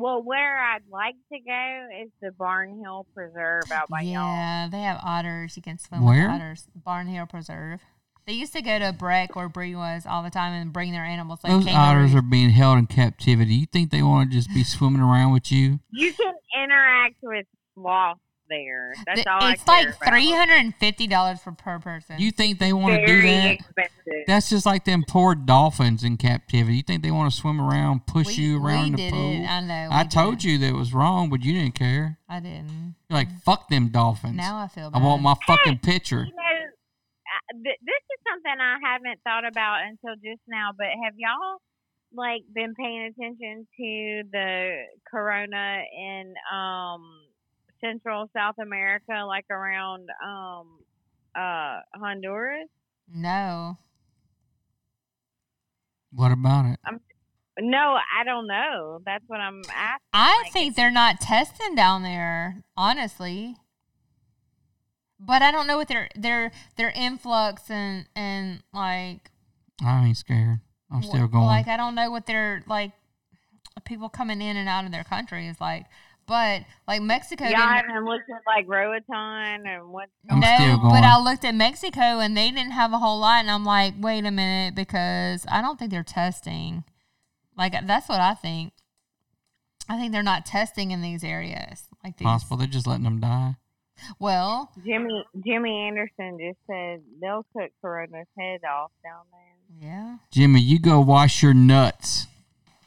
Well, 0.00 0.22
where 0.22 0.56
I'd 0.56 0.82
like 0.92 1.16
to 1.32 1.38
go 1.40 1.86
is 2.04 2.10
the 2.22 2.28
Barnhill 2.30 3.04
Preserve 3.14 3.64
out 3.72 3.88
by 3.88 4.02
y'all. 4.02 4.12
yeah, 4.32 4.68
they 4.70 4.80
have 4.82 5.00
otters. 5.02 5.56
You 5.56 5.62
can 5.62 5.76
swim 5.78 6.04
Where? 6.04 6.28
with 6.28 6.40
otters. 6.40 6.68
Barnhill 6.86 7.28
Preserve. 7.28 7.80
They 8.26 8.34
used 8.34 8.52
to 8.52 8.62
go 8.62 8.78
to 8.78 8.92
Breck 8.92 9.34
where 9.34 9.48
Bree 9.48 9.74
was 9.74 10.04
all 10.06 10.22
the 10.22 10.30
time 10.30 10.52
and 10.52 10.72
bring 10.72 10.92
their 10.92 11.04
animals. 11.04 11.40
Like 11.42 11.50
Those 11.52 11.64
kangaroos. 11.64 12.10
otters 12.12 12.14
are 12.14 12.22
being 12.22 12.50
held 12.50 12.78
in 12.78 12.86
captivity. 12.86 13.54
You 13.54 13.66
think 13.66 13.90
they 13.90 14.02
want 14.02 14.30
to 14.30 14.36
just 14.36 14.50
be 14.54 14.62
swimming 14.62 15.00
around 15.00 15.32
with 15.32 15.50
you? 15.50 15.80
You 15.90 16.12
can 16.12 16.34
interact 16.62 17.16
with 17.22 17.46
sloths 17.74 18.20
there. 18.48 18.92
That's 19.06 19.16
Th- 19.18 19.26
all 19.26 19.42
I 19.42 19.52
it's 19.52 19.66
like 19.66 19.94
three 20.06 20.30
hundred 20.32 20.56
and 20.56 20.74
fifty 20.76 21.06
dollars 21.06 21.40
for 21.40 21.52
per 21.52 21.78
person. 21.78 22.16
You 22.18 22.30
think 22.30 22.58
they 22.58 22.72
want 22.72 22.94
to 23.00 23.06
do 23.06 23.22
that? 23.22 23.52
expensive. 23.52 24.24
That's 24.26 24.48
just 24.50 24.66
like 24.66 24.84
them 24.84 25.04
poor 25.06 25.34
dolphins 25.34 26.02
in 26.04 26.16
captivity. 26.16 26.76
You 26.76 26.82
think 26.82 27.02
they 27.02 27.10
want 27.10 27.30
to 27.32 27.36
swim 27.38 27.60
around, 27.60 28.06
push 28.06 28.36
We- 28.38 28.44
you 28.44 28.64
around 28.64 28.80
we 28.80 28.86
in 28.86 28.92
the 28.92 28.96
did 28.98 29.12
pool? 29.12 29.32
it. 29.32 29.46
I 29.46 29.60
know. 29.60 29.88
I 29.92 30.04
told 30.04 30.38
did. 30.38 30.44
you 30.44 30.58
that 30.58 30.66
it 30.68 30.74
was 30.76 30.92
wrong, 30.94 31.30
but 31.30 31.42
you 31.44 31.52
didn't 31.52 31.74
care. 31.74 32.18
I 32.28 32.40
didn't. 32.40 32.94
You're 33.08 33.18
like, 33.18 33.28
fuck 33.42 33.68
them 33.68 33.88
dolphins. 33.88 34.36
Now 34.36 34.58
I 34.58 34.68
feel 34.68 34.90
I 34.92 34.98
want 34.98 35.22
my 35.22 35.34
fucking 35.46 35.78
picture. 35.78 36.24
You 36.24 36.32
know, 36.34 36.42
uh, 36.42 37.62
th- 37.64 37.78
this 37.82 38.02
is 38.10 38.18
something 38.30 38.60
I 38.60 38.76
haven't 38.84 39.20
thought 39.24 39.46
about 39.46 39.80
until 39.88 40.14
just 40.16 40.42
now. 40.48 40.70
But 40.76 40.88
have 41.04 41.14
y'all 41.16 41.58
like 42.14 42.40
been 42.54 42.74
paying 42.74 43.02
attention 43.12 43.66
to 43.76 44.22
the 44.32 44.76
corona 45.10 45.82
and 45.98 46.34
um 46.52 47.02
Central 47.80 48.28
South 48.36 48.56
America, 48.60 49.24
like 49.26 49.46
around 49.50 50.08
um 50.24 50.78
uh 51.34 51.80
Honduras? 51.94 52.68
no. 53.12 53.78
What 56.10 56.32
about 56.32 56.64
it? 56.66 56.80
No, 57.60 57.98
I 58.18 58.24
don't 58.24 58.46
know. 58.46 59.00
That's 59.04 59.24
what 59.26 59.40
I'm 59.40 59.60
asking. 59.68 60.00
I 60.12 60.42
Like, 60.44 60.52
think 60.52 60.74
they're 60.74 60.90
not 60.90 61.20
testing 61.20 61.74
down 61.74 62.02
there, 62.02 62.62
honestly. 62.76 63.56
But 65.20 65.42
I 65.42 65.50
don't 65.50 65.66
know 65.66 65.76
what 65.76 65.88
their 65.88 66.08
their 66.14 66.52
their 66.76 66.90
influx 66.90 67.70
and 67.70 68.06
and 68.14 68.62
like 68.72 69.30
I 69.84 70.06
ain't 70.06 70.16
scared. 70.16 70.60
I'm 70.90 71.02
still 71.02 71.26
going. 71.26 71.44
Like 71.44 71.68
I 71.68 71.76
don't 71.76 71.94
know 71.94 72.10
what 72.10 72.26
their 72.26 72.62
like 72.66 72.92
people 73.84 74.08
coming 74.08 74.40
in 74.40 74.56
and 74.56 74.68
out 74.68 74.84
of 74.84 74.92
their 74.92 75.04
country 75.04 75.46
is 75.46 75.60
like. 75.60 75.86
But 76.28 76.64
like 76.86 77.00
Mexico, 77.00 77.44
Y'all 77.44 77.52
didn't, 77.52 77.88
haven't 77.88 78.04
looked 78.04 78.28
at 78.28 78.42
like 78.46 78.66
Roatan 78.68 79.66
and 79.66 79.88
what. 79.88 80.10
I'm 80.30 80.40
no, 80.40 80.78
but. 80.82 81.02
I 81.02 81.18
looked 81.18 81.44
at 81.46 81.54
Mexico 81.54 82.00
and 82.00 82.36
they 82.36 82.50
didn't 82.50 82.72
have 82.72 82.92
a 82.92 82.98
whole 82.98 83.18
lot, 83.18 83.40
and 83.40 83.50
I'm 83.50 83.64
like, 83.64 83.94
wait 83.98 84.26
a 84.26 84.30
minute, 84.30 84.74
because 84.74 85.46
I 85.50 85.62
don't 85.62 85.78
think 85.78 85.90
they're 85.90 86.02
testing. 86.02 86.84
Like 87.56 87.74
that's 87.86 88.08
what 88.08 88.20
I 88.20 88.34
think. 88.34 88.74
I 89.88 89.96
think 89.98 90.12
they're 90.12 90.22
not 90.22 90.44
testing 90.44 90.90
in 90.90 91.00
these 91.00 91.24
areas 91.24 91.88
like 92.04 92.18
these. 92.18 92.26
Possible 92.26 92.58
they're 92.58 92.66
just 92.66 92.86
letting 92.86 93.04
them 93.04 93.20
die. 93.20 93.56
Well, 94.20 94.70
Jimmy 94.86 95.24
Jimmy 95.44 95.76
Anderson 95.88 96.38
just 96.38 96.58
said 96.66 97.00
they'll 97.20 97.44
cook 97.56 97.72
Corona's 97.80 98.28
head 98.38 98.60
off 98.64 98.92
down 99.02 99.24
there. 99.32 99.88
yeah. 99.90 100.16
Jimmy, 100.30 100.60
you 100.60 100.78
go 100.78 101.00
wash 101.00 101.42
your 101.42 101.54
nuts. 101.54 102.27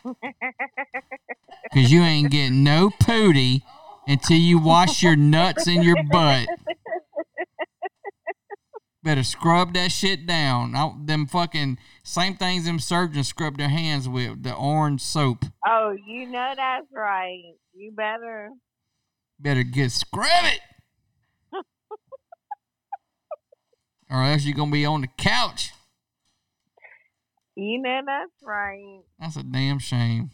Because 0.03 1.91
you 1.91 2.01
ain't 2.01 2.31
getting 2.31 2.63
no 2.63 2.89
pooty 2.99 3.63
until 4.07 4.37
you 4.37 4.59
wash 4.59 5.03
your 5.03 5.15
nuts 5.15 5.67
in 5.67 5.83
your 5.83 5.97
butt. 6.11 6.47
Better 9.03 9.23
scrub 9.23 9.73
that 9.73 9.91
shit 9.91 10.27
down. 10.27 10.75
I, 10.75 10.93
them 10.95 11.25
fucking 11.25 11.79
same 12.03 12.35
things 12.35 12.65
them 12.65 12.77
surgeons 12.77 13.29
scrub 13.29 13.57
their 13.57 13.69
hands 13.69 14.07
with, 14.07 14.43
the 14.43 14.53
orange 14.53 15.01
soap. 15.01 15.45
Oh, 15.65 15.95
you 16.05 16.27
know 16.27 16.53
that's 16.55 16.85
right. 16.93 17.55
You 17.73 17.91
better. 17.93 18.51
Better 19.39 19.63
get 19.63 19.91
scrub 19.91 20.45
it. 20.45 20.59
or 24.11 24.23
else 24.23 24.43
you're 24.43 24.55
gonna 24.55 24.71
be 24.71 24.85
on 24.85 25.01
the 25.01 25.09
couch. 25.17 25.71
You 27.61 27.79
know 27.79 28.01
that's 28.07 28.31
right. 28.41 29.01
That's 29.19 29.35
a 29.35 29.43
damn 29.43 29.77
shame. 29.77 30.31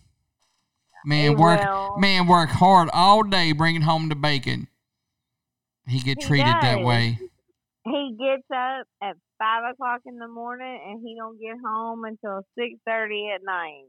Man 1.06 1.24
Hey, 1.24 1.30
work 1.36 1.60
well- 1.60 1.98
man 1.98 2.26
work 2.26 2.48
hard 2.50 2.90
all 2.94 3.24
day 3.24 3.52
bringing 3.52 3.82
home 3.82 4.08
the 4.08 4.16
bacon. 4.16 4.70
He 5.86 6.00
get 6.00 6.20
He 6.22 6.26
treated 6.26 6.48
that 6.48 6.84
way. 6.84 7.20
He 7.84 8.16
gets 8.18 8.50
up 8.54 8.88
at 9.02 9.18
five 9.38 9.64
o'clock 9.74 10.02
in 10.06 10.18
the 10.20 10.28
morning 10.30 10.80
and 10.88 11.02
he 11.06 11.16
don't 11.18 11.38
get 11.38 11.58
home 11.66 12.06
until 12.06 12.44
six 12.58 12.76
thirty 12.86 13.30
at 13.36 13.44
night. 13.44 13.88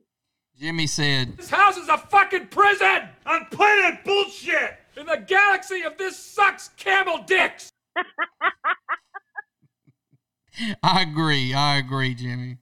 Jimmy 0.58 0.88
said, 0.88 1.36
This 1.36 1.50
house 1.50 1.76
is 1.76 1.88
a 1.88 1.96
fucking 1.96 2.48
prison 2.48 3.08
on 3.24 3.46
planet 3.52 4.02
bullshit. 4.04 4.78
In 4.96 5.06
the 5.06 5.22
galaxy 5.24 5.82
of 5.82 5.96
this 5.96 6.18
sucks 6.18 6.70
camel 6.70 7.18
dicks. 7.24 7.70
"I 10.82 11.02
agree, 11.02 11.54
I 11.54 11.76
agree, 11.76 12.16
Jimmy." 12.16 12.56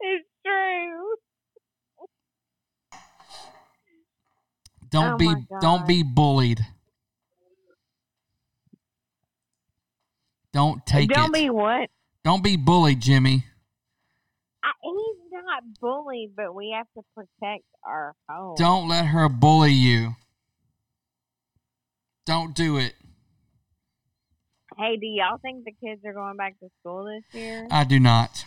It's 0.00 0.28
true. 0.44 1.16
Don't 4.90 5.14
Oh 5.14 5.16
be 5.16 5.26
my 5.26 5.42
don't 5.60 5.86
be 5.86 6.02
bullied. 6.02 6.64
Don't 10.52 10.86
take 10.86 11.10
don't 11.10 11.34
it. 11.36 11.40
be 11.40 11.50
what? 11.50 11.90
don't 12.24 12.42
be 12.42 12.56
bullied, 12.56 13.00
Jimmy. 13.00 13.44
I, 14.64 14.70
he's 14.82 15.30
not 15.30 15.62
bullied, 15.80 16.30
but 16.34 16.54
we 16.54 16.74
have 16.74 16.86
to 16.96 17.02
protect 17.14 17.64
our 17.84 18.14
home. 18.26 18.54
Don't 18.56 18.88
let 18.88 19.06
her 19.06 19.28
bully 19.28 19.72
you. 19.72 20.16
Don't 22.24 22.54
do 22.54 22.78
it. 22.78 22.94
Hey, 24.78 24.96
do 24.96 25.06
y'all 25.06 25.38
think 25.42 25.64
the 25.64 25.72
kids 25.72 26.00
are 26.06 26.14
going 26.14 26.38
back 26.38 26.58
to 26.60 26.68
school 26.80 27.04
this 27.04 27.38
year? 27.38 27.66
I 27.70 27.84
do 27.84 28.00
not. 28.00 28.45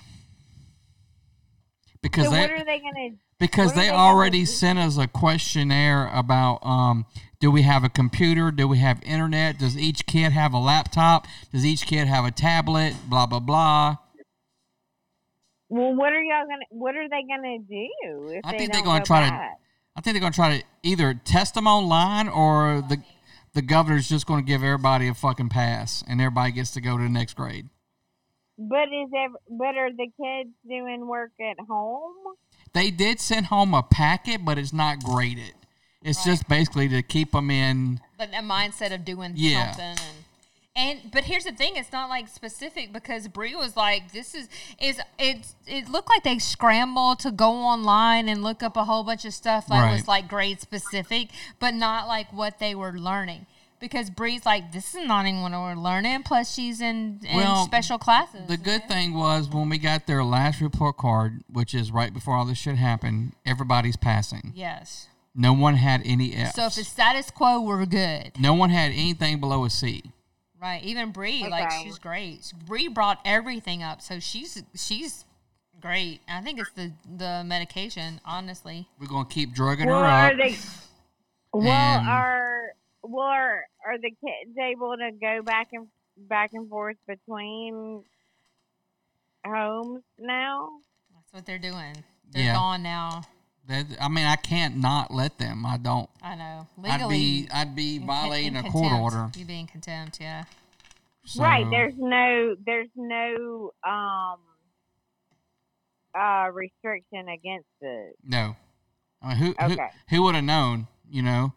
Because 2.02 2.26
so 2.26 2.32
they 2.32 2.42
what 2.42 2.52
are 2.52 2.66
they 2.66 2.80
gonna? 2.80 3.10
because 3.40 3.74
they 3.74 3.88
they 3.88 3.90
already 3.90 4.46
sent 4.46 4.80
us 4.80 4.98
a 4.98 5.08
questionnaire 5.08 6.10
about 6.14 6.60
um 6.66 7.06
do 7.40 7.50
we 7.52 7.62
have 7.64 7.84
a 7.84 7.90
computer 7.90 8.52
do 8.52 8.68
we 8.68 8.78
have 8.80 9.02
internet 9.04 9.58
does 9.58 9.78
each 9.78 10.06
kid 10.06 10.32
have 10.32 10.54
a 10.54 10.58
laptop 10.60 11.26
does 11.52 11.66
each 11.66 11.86
kid 11.86 12.08
have 12.08 12.26
a 12.26 12.32
tablet 12.32 12.96
blah 13.08 13.26
blah 13.26 13.40
blah 13.40 13.96
Well, 15.70 15.94
what 15.96 16.14
are 16.14 16.22
y'all 16.22 16.46
gonna? 16.48 16.66
What 16.72 16.96
are 16.96 17.08
they 17.08 17.24
gonna 17.28 17.60
do 17.60 18.30
if 18.34 18.42
I 18.46 18.52
they 18.52 18.58
think 18.60 18.74
they're 18.74 18.84
gonna 18.84 19.00
go 19.00 19.06
try 19.06 19.30
back? 19.30 19.52
to 19.52 19.58
i 19.98 20.02
think 20.02 20.14
they're 20.14 20.22
going 20.22 20.32
to 20.32 20.36
try 20.36 20.58
to 20.60 20.64
either 20.84 21.14
test 21.26 21.54
them 21.56 21.68
online 21.68 22.28
or 22.30 22.82
the 22.88 23.02
the 23.54 23.62
governor's 23.62 24.08
just 24.08 24.26
going 24.28 24.44
to 24.44 24.48
give 24.48 24.64
everybody 24.64 25.08
a 25.08 25.14
fucking 25.14 25.50
pass 25.50 26.04
and 26.08 26.22
everybody 26.22 26.52
gets 26.52 26.72
to 26.72 26.82
go 26.82 26.96
to 26.98 27.04
the 27.04 27.10
next 27.10 27.36
grade 27.36 27.68
But 28.60 28.90
is 28.90 29.10
ever? 29.18 29.36
But 29.50 29.76
are 29.78 29.92
the 29.92 30.08
kids 30.22 30.50
doing 30.68 31.08
work 31.08 31.32
at 31.40 31.58
home? 31.68 32.14
they 32.74 32.92
did 32.92 33.20
send 33.20 33.48
home 33.48 33.74
a 33.74 33.82
packet 33.82 34.46
but 34.46 34.58
it's 34.60 34.72
not 34.74 35.02
graded 35.04 35.54
it's 36.04 36.24
just 36.24 36.48
basically 36.48 36.88
to 36.88 37.02
keep 37.02 37.32
them 37.32 37.50
in 37.50 38.00
But 38.18 38.30
a 38.30 38.44
mindset 38.44 38.94
of 38.94 39.04
doing 39.04 39.34
Yeah. 39.36 39.72
something 39.72 40.06
and 40.06 40.26
and 40.76 41.12
but 41.12 41.24
here's 41.24 41.44
the 41.46 41.52
thing, 41.52 41.76
it's 41.78 41.92
not 41.92 42.10
like 42.10 42.28
specific 42.30 42.94
because 42.94 43.28
Brie 43.28 43.56
was 43.56 43.76
like, 43.76 44.12
This 44.14 44.34
is 44.36 44.48
is 44.80 45.02
it's 45.18 45.56
it 45.66 45.90
looked 45.90 46.08
like 46.10 46.24
they 46.24 46.38
scrambled 46.38 47.20
to 47.22 47.32
go 47.32 47.52
online 47.52 48.30
and 48.30 48.44
look 48.44 48.62
up 48.62 48.78
a 48.78 48.86
whole 48.86 49.04
bunch 49.04 49.26
of 49.26 49.34
stuff 49.34 49.66
that 49.68 49.82
Right. 49.82 49.92
was 49.94 50.08
like 50.08 50.28
grade 50.30 50.62
specific, 50.62 51.30
but 51.60 51.74
not 51.74 52.08
like 52.08 52.32
what 52.32 52.60
they 52.60 52.76
were 52.76 52.94
learning. 52.98 53.46
Because 53.80 54.10
Bree's 54.10 54.46
like, 54.46 54.72
This 54.72 54.94
is 54.96 55.06
not 55.06 55.26
even 55.26 55.42
what 55.42 55.52
we're 55.52 55.76
learning, 55.76 56.24
plus 56.24 56.54
she's 56.54 56.82
in, 56.82 57.20
in 57.28 57.38
Well, 57.38 57.66
special 57.66 57.98
classes. 57.98 58.48
The 58.48 58.58
good 58.58 58.88
thing 58.88 59.14
was 59.14 59.48
when 59.50 59.70
we 59.70 59.78
got 59.78 60.06
their 60.08 60.24
last 60.24 60.60
report 60.62 60.98
card, 60.98 61.44
which 61.52 61.74
is 61.74 61.92
right 61.92 62.14
before 62.14 62.36
all 62.36 62.46
this 62.46 62.58
shit 62.58 62.76
happened, 62.76 63.34
everybody's 63.46 63.96
passing. 63.96 64.52
Yes. 64.56 65.08
No 65.36 65.54
one 65.54 65.76
had 65.76 66.02
any 66.06 66.34
F's. 66.36 66.56
So 66.56 66.66
if 66.66 66.76
the 66.76 66.84
status 66.84 67.32
quo, 67.32 67.62
we're 67.62 67.86
good. 67.86 68.32
no 68.40 68.54
one 68.54 68.70
had 68.72 68.92
anything 68.92 69.40
below 69.40 69.64
a 69.64 69.70
C. 69.70 70.04
Right. 70.62 70.84
Even 70.84 71.12
Bree, 71.12 71.48
like 71.48 71.72
she's 71.72 71.98
great. 72.00 72.52
Bree 72.68 72.90
brought 72.90 73.20
everything 73.24 73.82
up, 73.82 74.02
so 74.02 74.20
she's 74.20 74.62
she's 74.76 75.24
great. 75.80 76.20
I 76.28 76.42
think 76.42 76.60
it's 76.60 76.72
the 76.72 76.92
the 77.16 77.44
medication, 77.46 78.20
honestly. 78.26 78.90
We're 79.00 79.08
gonna 79.08 79.30
keep 79.30 79.54
drugging 79.54 79.88
Well, 79.88 80.00
her 80.00 80.06
are 80.06 80.32
up. 80.32 80.38
they? 80.38 80.58
Well, 81.54 81.68
And- 81.72 82.10
are 82.10 82.74
well 83.04 83.26
are, 83.28 83.64
are 83.86 83.98
the 83.98 84.10
kids 84.12 84.58
able 84.62 84.96
to 84.98 85.12
go 85.20 85.42
back 85.44 85.70
and 85.74 85.88
back 86.18 86.52
and 86.54 86.70
forth 86.70 86.98
between 87.08 88.04
homes 89.46 90.04
now? 90.20 90.70
That's 91.14 91.34
what 91.34 91.46
they're 91.46 91.60
doing. 91.60 92.04
They're 92.32 92.44
Yeah. 92.46 92.54
gone 92.56 92.84
now. 92.84 93.22
That- 93.66 94.02
I 94.02 94.08
mean, 94.08 94.26
I 94.26 94.36
can't 94.36 94.78
not 94.78 95.12
let 95.12 95.38
them. 95.38 95.66
I 95.66 95.78
don't. 95.78 96.10
I 96.24 96.36
know. 96.36 96.68
I'd 96.84 96.92
Legally, 97.02 97.18
be 97.44 97.48
I'd 97.54 97.76
be 97.76 98.00
violating 98.00 98.56
in 98.56 98.66
a 98.66 98.70
court 98.72 98.90
contempt. 98.90 99.02
order. 99.02 99.32
You 99.40 99.46
be 99.46 99.60
in 99.60 99.68
contempt, 99.68 100.20
yeah. 100.20 100.46
So, 101.26 101.44
Right. 101.44 101.66
There's 101.70 101.94
no 101.98 102.56
there's 102.66 102.90
no 102.96 103.72
um 103.84 104.40
uh 106.16 106.50
restriction 106.52 107.30
against 107.30 107.68
it. 107.82 108.16
no. 108.24 108.56
I 109.22 109.28
mean, 109.30 109.38
who 109.38 109.50
Okay. 109.66 109.90
who, 110.10 110.16
who 110.16 110.24
would 110.24 110.36
have 110.36 110.44
known? 110.46 110.88
You 111.10 111.22
know. 111.22 111.54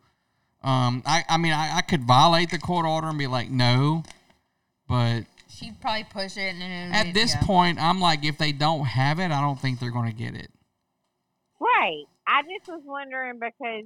Um. 0.64 1.02
I 1.06 1.24
I 1.28 1.36
mean, 1.39 1.52
I, 1.52 1.78
I 1.78 1.80
could 1.82 2.02
violate 2.05 2.51
the 2.51 2.59
court 2.59 2.86
order 2.86 3.09
and 3.09 3.18
be 3.18 3.26
like, 3.26 3.51
no, 3.51 4.02
but 4.89 5.22
She'd 5.48 5.80
probably 5.80 6.05
push 6.05 6.36
it 6.36 6.55
and 6.55 6.60
then 6.62 6.93
at 6.93 7.14
this 7.14 7.34
yeah. 7.34 7.43
point, 7.43 7.78
I'm 7.80 8.01
like, 8.01 8.24
if 8.24 8.39
they 8.39 8.52
don't 8.52 8.84
have 8.84 9.18
it, 9.18 9.30
I 9.30 9.40
don't 9.40 9.60
think 9.60 9.80
they're 9.80 9.90
gonna 9.90 10.12
get 10.12 10.34
it. 10.34 10.51
Right. 11.60 12.05
I 12.26 12.43
just 12.43 12.68
was 12.68 12.82
wondering 12.84 13.39
because 13.39 13.84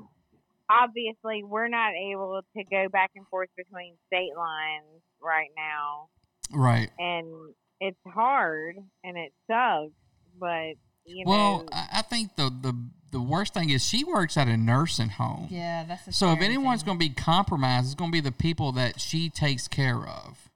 obviously 0.71 1.43
we're 1.45 1.69
not 1.69 1.93
able 1.95 2.41
to 2.57 2.65
go 2.65 2.89
back 2.89 3.11
and 3.17 3.27
forth 3.29 3.49
between 3.57 3.95
state 4.07 4.33
lines 4.37 5.03
right 5.21 5.51
now 5.57 6.09
Right. 6.53 6.91
and 6.99 7.55
it's 7.81 7.99
hard 8.07 8.77
and 9.05 9.17
it 9.17 9.33
sucks, 9.47 9.93
but 10.39 10.75
you 11.07 11.25
Well, 11.25 11.65
know 11.69 11.79
I 11.93 12.03
think 12.03 12.37
the, 12.37 12.51
the 12.51 12.75
the 13.13 13.21
worst 13.21 13.55
thing 13.55 13.71
is 13.71 13.85
she 13.85 14.05
works 14.05 14.37
at 14.37 14.49
a 14.49 14.57
nursing 14.57 15.11
home. 15.11 15.49
Yeah, 15.51 15.85
that's 15.85 16.05
the 16.05 16.13
So 16.13 16.33
if 16.33 16.41
anyone's 16.41 16.83
going 16.83 16.99
to 16.99 17.09
be 17.09 17.15
compromised, 17.15 17.87
it's 17.87 17.95
going 17.95 18.11
to 18.11 18.17
be 18.17 18.21
the 18.21 18.33
people 18.33 18.73
that 18.73 19.01
she 19.01 19.31
takes 19.31 19.69
care 19.69 20.07
of 20.07 20.51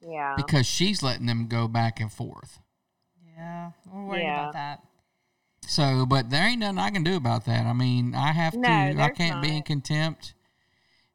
yeah. 0.00 0.34
because 0.36 0.66
she's 0.66 1.02
letting 1.02 1.26
them 1.26 1.48
go 1.48 1.66
back 1.68 2.00
and 2.00 2.12
forth. 2.12 2.60
Yeah, 3.36 3.70
we're 3.92 4.04
worried 4.06 4.20
Yeah. 4.22 4.40
about 4.40 4.52
that. 4.52 4.80
So, 5.66 6.04
but 6.06 6.30
there 6.30 6.46
ain't 6.46 6.60
nothing 6.60 6.78
I 6.78 6.90
can 6.90 7.02
do 7.02 7.16
about 7.16 7.46
that. 7.46 7.66
I 7.66 7.72
mean, 7.72 8.14
I 8.14 8.32
have 8.32 8.54
No, 8.54 8.68
to. 8.68 8.96
I 9.00 9.08
can't 9.08 9.40
be 9.42 9.56
in 9.56 9.62
contempt. 9.62 10.34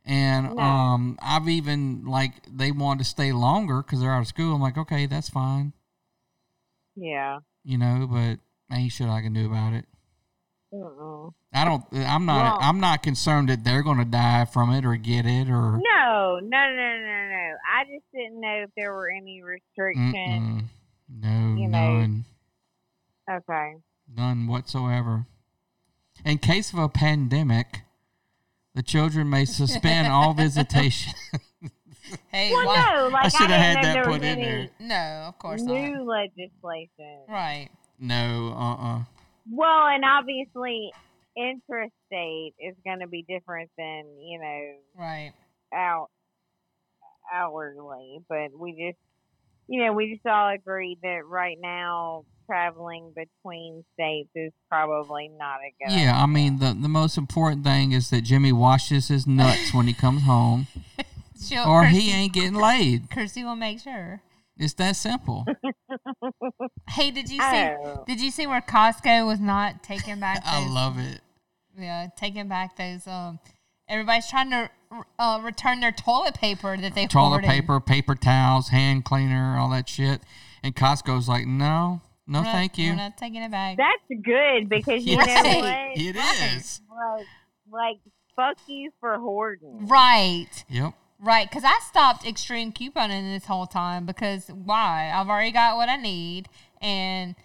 And 0.05 0.57
No. 0.57 0.63
um, 0.63 1.19
I've 1.21 1.47
even 1.47 2.05
like 2.05 2.33
they 2.51 2.71
wanted 2.71 2.99
to 2.99 3.05
stay 3.09 3.31
longer 3.31 3.83
because 3.83 3.99
they're 4.01 4.11
out 4.11 4.21
of 4.21 4.27
school. 4.27 4.55
I'm 4.55 4.61
like, 4.61 4.77
okay, 4.77 5.05
that's 5.05 5.29
fine, 5.29 5.73
Yeah. 6.95 7.39
You 7.63 7.77
know. 7.77 8.07
But 8.09 8.39
ain't 8.75 8.91
shit 8.91 9.07
I 9.07 9.21
can 9.21 9.33
do 9.33 9.45
about 9.47 9.73
it. 9.73 9.85
Mm-mm. 10.73 11.33
I 11.53 11.65
don't. 11.65 11.83
I'm 11.93 12.25
not. 12.25 12.43
Well- 12.43 12.69
I'm 12.69 12.79
not 12.79 13.01
concerned 13.03 13.49
that 13.49 13.63
they're 13.63 13.81
going 13.83 13.97
to 13.97 14.05
die 14.05 14.45
from 14.45 14.71
it 14.71 14.85
or 14.85 14.95
get 14.97 15.25
it 15.25 15.49
or. 15.49 15.79
No, 15.81 16.39
no, 16.41 16.41
no, 16.41 16.97
no, 16.99 17.27
no. 17.29 17.55
I 17.73 17.83
just 17.85 18.05
didn't 18.13 18.39
know 18.39 18.63
if 18.63 18.69
there 18.77 18.93
were 18.93 19.09
any 19.09 19.41
restrictions. 19.41 20.15
Mm-mm. 20.15 20.63
No, 21.11 21.55
you 21.59 21.67
know. 21.67 21.99
none, 22.01 22.25
Okay. 23.31 23.75
none 24.15 24.45
whatsoever. 24.47 25.25
In 26.23 26.37
case 26.37 26.71
of 26.71 26.79
a 26.79 26.89
pandemic, 26.89 27.81
The 28.75 28.83
children 28.83 29.27
may 29.29 29.45
suspend 29.45 30.07
all 30.07 30.33
visitation. 30.45 31.13
Hey, 32.31 32.51
Well, 32.51 32.65
why? 32.65 32.85
no, 33.01 33.07
like 33.09 33.23
I 33.23 33.25
I, 33.25 33.29
should 33.29 33.49
have 33.49 33.49
didn't 33.49 33.61
had 33.61 33.75
know 33.75 33.81
that 33.81 33.93
there 33.93 34.05
put 34.05 34.21
in 34.21 34.27
any 34.27 34.41
there. 34.43 34.69
No, 34.79 35.25
of 35.27 35.39
course 35.39 35.61
new 35.61 36.05
not. 36.05 36.07
legislation. 36.07 37.19
Right. 37.27 37.69
No, 37.99 38.53
uh, 38.55 38.75
uh 38.75 38.99
Well, 39.49 39.87
and 39.87 40.03
obviously, 40.05 40.93
interstate 41.35 42.53
is 42.59 42.75
going 42.85 42.99
to 42.99 43.07
be 43.07 43.23
different 43.27 43.69
than 43.77 44.05
you 44.21 44.39
know 44.39 44.73
Right. 44.97 45.33
out 45.73 46.09
hourly, 47.33 48.19
but 48.27 48.57
we 48.57 48.71
just 48.71 48.97
you 49.67 49.83
know 49.83 49.93
we 49.93 50.13
just 50.13 50.25
all 50.25 50.49
agree 50.49 50.97
that 51.03 51.25
right 51.25 51.57
now 51.59 52.25
traveling 52.47 53.13
between 53.15 53.83
states 53.93 54.29
is 54.35 54.51
probably 54.69 55.29
not 55.37 55.59
a 55.59 55.71
good. 55.79 55.99
Yeah, 55.99 56.21
I 56.21 56.25
mean 56.25 56.59
the 56.59 56.75
the 56.79 56.87
most 56.89 57.17
important 57.17 57.63
thing 57.63 57.91
is 57.91 58.09
that 58.09 58.21
Jimmy 58.21 58.51
washes 58.51 59.09
his 59.09 59.27
nuts 59.27 59.73
when 59.73 59.87
he 59.87 59.93
comes 59.93 60.23
home, 60.23 60.67
She'll, 61.41 61.63
or 61.67 61.83
Kirsty, 61.83 61.99
he 61.99 62.11
ain't 62.11 62.33
getting 62.33 62.55
laid. 62.55 63.09
Kirsty 63.09 63.43
will 63.43 63.55
make 63.55 63.79
sure. 63.79 64.21
It's 64.57 64.73
that 64.75 64.95
simple. 64.95 65.45
Hey, 66.89 67.11
did 67.11 67.29
you 67.29 67.39
see? 67.39 67.45
Oh. 67.45 68.03
Did 68.07 68.19
you 68.19 68.31
see 68.31 68.47
where 68.47 68.61
Costco 68.61 69.25
was 69.25 69.39
not 69.39 69.83
taking 69.83 70.19
back? 70.19 70.41
I 70.45 70.67
love 70.67 70.97
it. 70.97 71.21
Yeah, 71.77 72.07
taking 72.17 72.47
back 72.47 72.75
those. 72.75 73.07
Um, 73.07 73.39
everybody's 73.87 74.27
trying 74.27 74.49
to 74.51 74.69
uh, 75.17 75.39
return 75.43 75.79
their 75.79 75.91
toilet 75.91 76.33
paper 76.35 76.75
that 76.75 76.95
they 76.95 77.05
Toilet 77.07 77.29
hoarded. 77.29 77.49
paper, 77.49 77.79
paper 77.79 78.15
towels, 78.15 78.69
hand 78.69 79.05
cleaner, 79.05 79.57
all 79.57 79.69
that 79.69 79.87
shit. 79.87 80.21
And 80.63 80.75
Costco's 80.75 81.29
like, 81.29 81.45
no, 81.47 82.01
no, 82.27 82.39
We're 82.39 82.45
not- 82.45 82.51
thank 82.53 82.77
you. 82.77 82.89
We're 82.91 82.95
not 82.97 83.17
taking 83.17 83.43
it 83.43 83.51
back. 83.51 83.77
That's 83.77 84.21
good 84.23 84.67
because 84.67 85.05
you 85.05 85.13
Yes, 85.17 85.43
know 85.43 85.59
what? 85.61 85.97
It 85.97 86.15
is. 86.57 86.81
Like, 86.89 87.25
like 87.71 87.97
fuck 88.35 88.57
you 88.67 88.91
for 88.99 89.17
hoarding. 89.19 89.87
right. 89.87 90.65
Yep. 90.69 90.93
Right, 91.21 91.49
because 91.49 91.63
I 91.65 91.77
stopped 91.85 92.25
extreme 92.25 92.71
couponing 92.71 93.33
this 93.33 93.45
whole 93.45 93.67
time 93.67 94.05
because 94.05 94.47
why? 94.47 95.11
I've 95.13 95.27
already 95.27 95.51
got 95.51 95.75
what 95.75 95.89
I 95.89 95.97
need, 95.97 96.47
and 96.81 97.35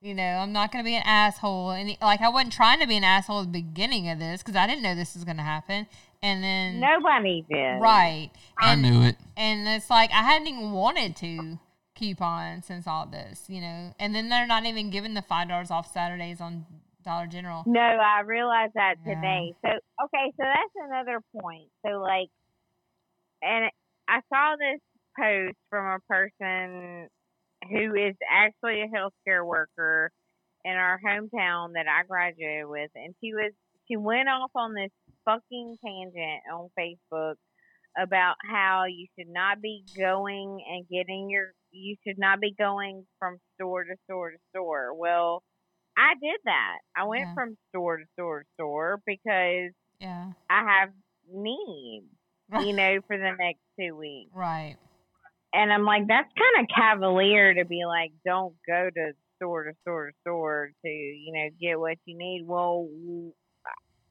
you 0.00 0.14
know 0.14 0.22
I'm 0.22 0.52
not 0.52 0.72
going 0.72 0.82
to 0.82 0.88
be 0.88 0.94
an 0.96 1.02
asshole. 1.04 1.72
And 1.72 1.94
like 2.00 2.22
I 2.22 2.30
wasn't 2.30 2.54
trying 2.54 2.80
to 2.80 2.86
be 2.86 2.96
an 2.96 3.04
asshole 3.04 3.40
at 3.40 3.52
the 3.52 3.60
beginning 3.60 4.08
of 4.08 4.18
this 4.18 4.42
because 4.42 4.56
I 4.56 4.66
didn't 4.66 4.82
know 4.82 4.94
this 4.94 5.14
was 5.14 5.24
going 5.24 5.36
to 5.36 5.42
happen. 5.42 5.86
And 6.22 6.42
then 6.42 6.80
Nobody 6.80 7.44
did. 7.50 7.80
right, 7.80 8.30
I 8.58 8.72
and, 8.72 8.82
knew 8.82 9.02
it. 9.02 9.16
and 9.36 9.68
it's 9.68 9.90
like 9.90 10.10
I 10.10 10.22
hadn't 10.22 10.48
even 10.48 10.72
wanted 10.72 11.14
to 11.16 11.58
coupon 11.96 12.62
since 12.62 12.86
all 12.86 13.06
this, 13.06 13.44
you 13.48 13.60
know. 13.60 13.92
And 13.98 14.14
then 14.14 14.30
they're 14.30 14.46
not 14.46 14.64
even 14.64 14.88
giving 14.88 15.12
the 15.12 15.22
five 15.22 15.48
dollars 15.48 15.70
off 15.70 15.92
Saturdays 15.92 16.40
on 16.40 16.64
Dollar 17.04 17.26
General. 17.26 17.62
No, 17.66 17.80
I 17.80 18.20
realized 18.20 18.72
that 18.74 18.94
Yeah. 19.06 19.16
today. 19.16 19.54
So 19.62 19.68
okay, 20.04 20.32
so 20.38 20.44
that's 20.44 20.88
another 20.88 21.20
point. 21.40 21.68
So 21.84 22.00
like, 22.00 22.30
and 23.42 23.70
I 24.08 24.20
saw 24.32 24.56
this 24.56 24.80
post 25.18 25.56
from 25.70 25.86
a 25.86 25.98
person 26.08 27.08
who 27.70 27.94
is 27.94 28.14
actually 28.30 28.82
a 28.82 28.86
healthcare 28.88 29.44
worker 29.44 30.10
in 30.64 30.72
our 30.72 31.00
hometown 31.04 31.74
that 31.74 31.86
I 31.88 32.04
graduated 32.06 32.66
with, 32.68 32.90
and 32.94 33.14
she 33.20 33.32
was 33.34 33.52
she 33.88 33.96
went 33.96 34.28
off 34.28 34.50
on 34.54 34.74
this 34.74 34.90
fucking 35.24 35.78
tangent 35.84 36.42
on 36.52 36.68
Facebook 36.78 37.34
about 37.98 38.36
how 38.48 38.84
you 38.88 39.06
should 39.18 39.28
not 39.28 39.60
be 39.60 39.84
going 39.96 40.62
and 40.70 40.86
getting 40.88 41.30
your 41.30 41.52
you 41.72 41.96
should 42.06 42.18
not 42.18 42.40
be 42.40 42.54
going 42.58 43.06
from 43.18 43.38
store 43.54 43.84
to 43.84 43.94
store 44.04 44.30
to 44.30 44.38
store. 44.50 44.94
Well, 44.94 45.42
I 45.96 46.14
did 46.22 46.40
that. 46.44 46.78
I 46.96 47.04
went 47.04 47.28
Yeah. 47.28 47.34
from 47.34 47.56
store 47.70 47.98
to 47.98 48.04
store 48.14 48.40
to 48.40 48.46
store 48.54 49.00
because 49.06 49.72
Yeah, 50.00 50.32
I 50.48 50.64
have 50.78 50.90
needs, 51.32 52.06
you 52.64 52.72
know, 52.72 52.98
for 53.06 53.16
the 53.18 53.32
next 53.38 53.60
two 53.78 53.94
weeks. 53.96 54.30
right. 54.34 54.76
And 55.54 55.72
I'm 55.72 55.84
like, 55.84 56.06
that's 56.06 56.28
kind 56.38 56.62
of 56.64 56.74
cavalier 56.76 57.54
to 57.54 57.64
be 57.64 57.84
like, 57.86 58.12
don't 58.24 58.54
go 58.66 58.90
to 58.94 59.12
store 59.36 59.64
to 59.64 59.72
store 59.80 60.08
to 60.08 60.12
store 60.20 60.70
to, 60.84 60.88
you 60.90 61.32
know, 61.32 61.48
get 61.58 61.80
what 61.80 61.96
you 62.04 62.18
need. 62.18 62.42
Well, 62.46 62.86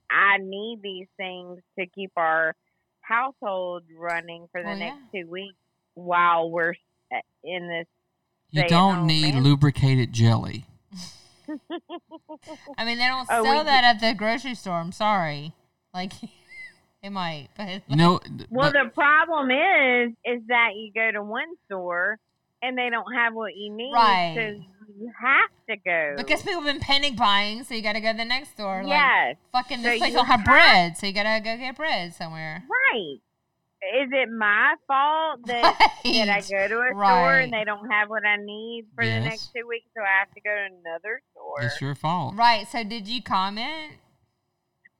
I 0.10 0.38
need 0.40 0.80
these 0.82 1.06
things 1.16 1.60
to 1.78 1.86
keep 1.94 2.12
our 2.18 2.56
household 3.02 3.84
running 3.96 4.48
for 4.52 4.62
the 4.62 4.70
Well, 4.70 4.78
next 4.80 4.98
two 5.14 5.28
weeks 5.30 5.56
while 5.94 6.50
we're 6.50 6.74
uh, 7.14 7.20
in 7.44 7.68
this. 7.70 7.86
You 8.50 8.68
don't 8.68 9.06
need 9.06 9.36
man. 9.36 9.44
lubricated 9.44 10.14
jelly. 10.14 10.66
I 12.78 12.86
mean, 12.86 12.98
they 12.98 13.08
don't 13.08 13.28
Oh, 13.30 13.44
sell 13.44 13.64
that 13.64 13.84
at 13.84 14.00
the 14.00 14.14
grocery 14.18 14.56
store. 14.56 14.76
I'm 14.78 14.92
sorry. 14.92 15.54
Like, 15.94 16.14
it 17.04 17.10
might, 17.12 17.50
but 17.58 17.82
You 17.88 17.96
know, 17.96 18.20
Well, 18.50 18.72
but- 18.72 18.84
the 18.84 18.90
problem 18.94 19.52
is, 19.52 20.12
is 20.26 20.42
that 20.48 20.72
you 20.76 20.92
go 20.94 21.12
to 21.12 21.24
one 21.24 21.48
store 21.66 22.18
and 22.62 22.78
they 22.78 22.90
don't 22.90 23.14
have 23.14 23.34
what 23.34 23.56
you 23.56 23.72
need, 23.72 23.94
Right. 23.94 24.34
so 24.36 24.42
you 25.00 25.12
have 25.22 25.50
to 25.70 25.78
go. 25.78 26.14
because 26.18 26.42
people 26.42 26.62
have 26.62 26.74
been 26.74 26.80
panic 26.82 27.16
buying, 27.16 27.64
so 27.64 27.76
you 27.76 27.82
got 27.84 27.94
to 27.94 28.02
go 28.02 28.12
to 28.12 28.18
the 28.18 28.26
next 28.26 28.50
store. 28.52 28.82
Like, 28.84 28.90
yes, 28.90 29.36
fucking 29.52 29.84
this 29.84 29.94
So 29.94 30.00
place 30.00 30.14
don't 30.14 30.26
have 30.26 30.40
have- 30.40 30.46
bread, 30.46 30.98
so 30.98 31.06
you 31.06 31.14
got 31.14 31.24
to 31.24 31.40
go 31.44 31.56
get 31.58 31.76
bread 31.76 32.14
somewhere. 32.16 32.64
right. 32.92 33.18
Is 33.80 34.10
it 34.12 34.28
my 34.32 34.74
fault 34.88 35.46
that 35.46 35.78
that 36.04 36.30
I 36.30 36.42
go 36.52 36.68
to 36.68 36.82
a 36.82 36.90
store 36.96 37.34
and 37.38 37.54
they 37.54 37.64
don't 37.64 37.88
have 37.92 38.10
what 38.10 38.26
I 38.26 38.38
need 38.38 38.88
for 38.96 39.04
Yes. 39.04 39.24
the 39.24 39.30
next 39.30 39.54
two 39.56 39.68
weeks, 39.68 39.86
so 39.96 40.02
I 40.02 40.18
have 40.20 40.34
to 40.34 40.42
go 40.42 40.50
to 40.50 40.66
another 40.82 41.22
store? 41.32 41.62
it's 41.62 41.80
your 41.80 41.94
fault. 41.94 42.34
Right. 42.36 42.68
So, 42.68 42.84
did 42.84 43.08
you 43.08 43.22
comment? 43.22 43.94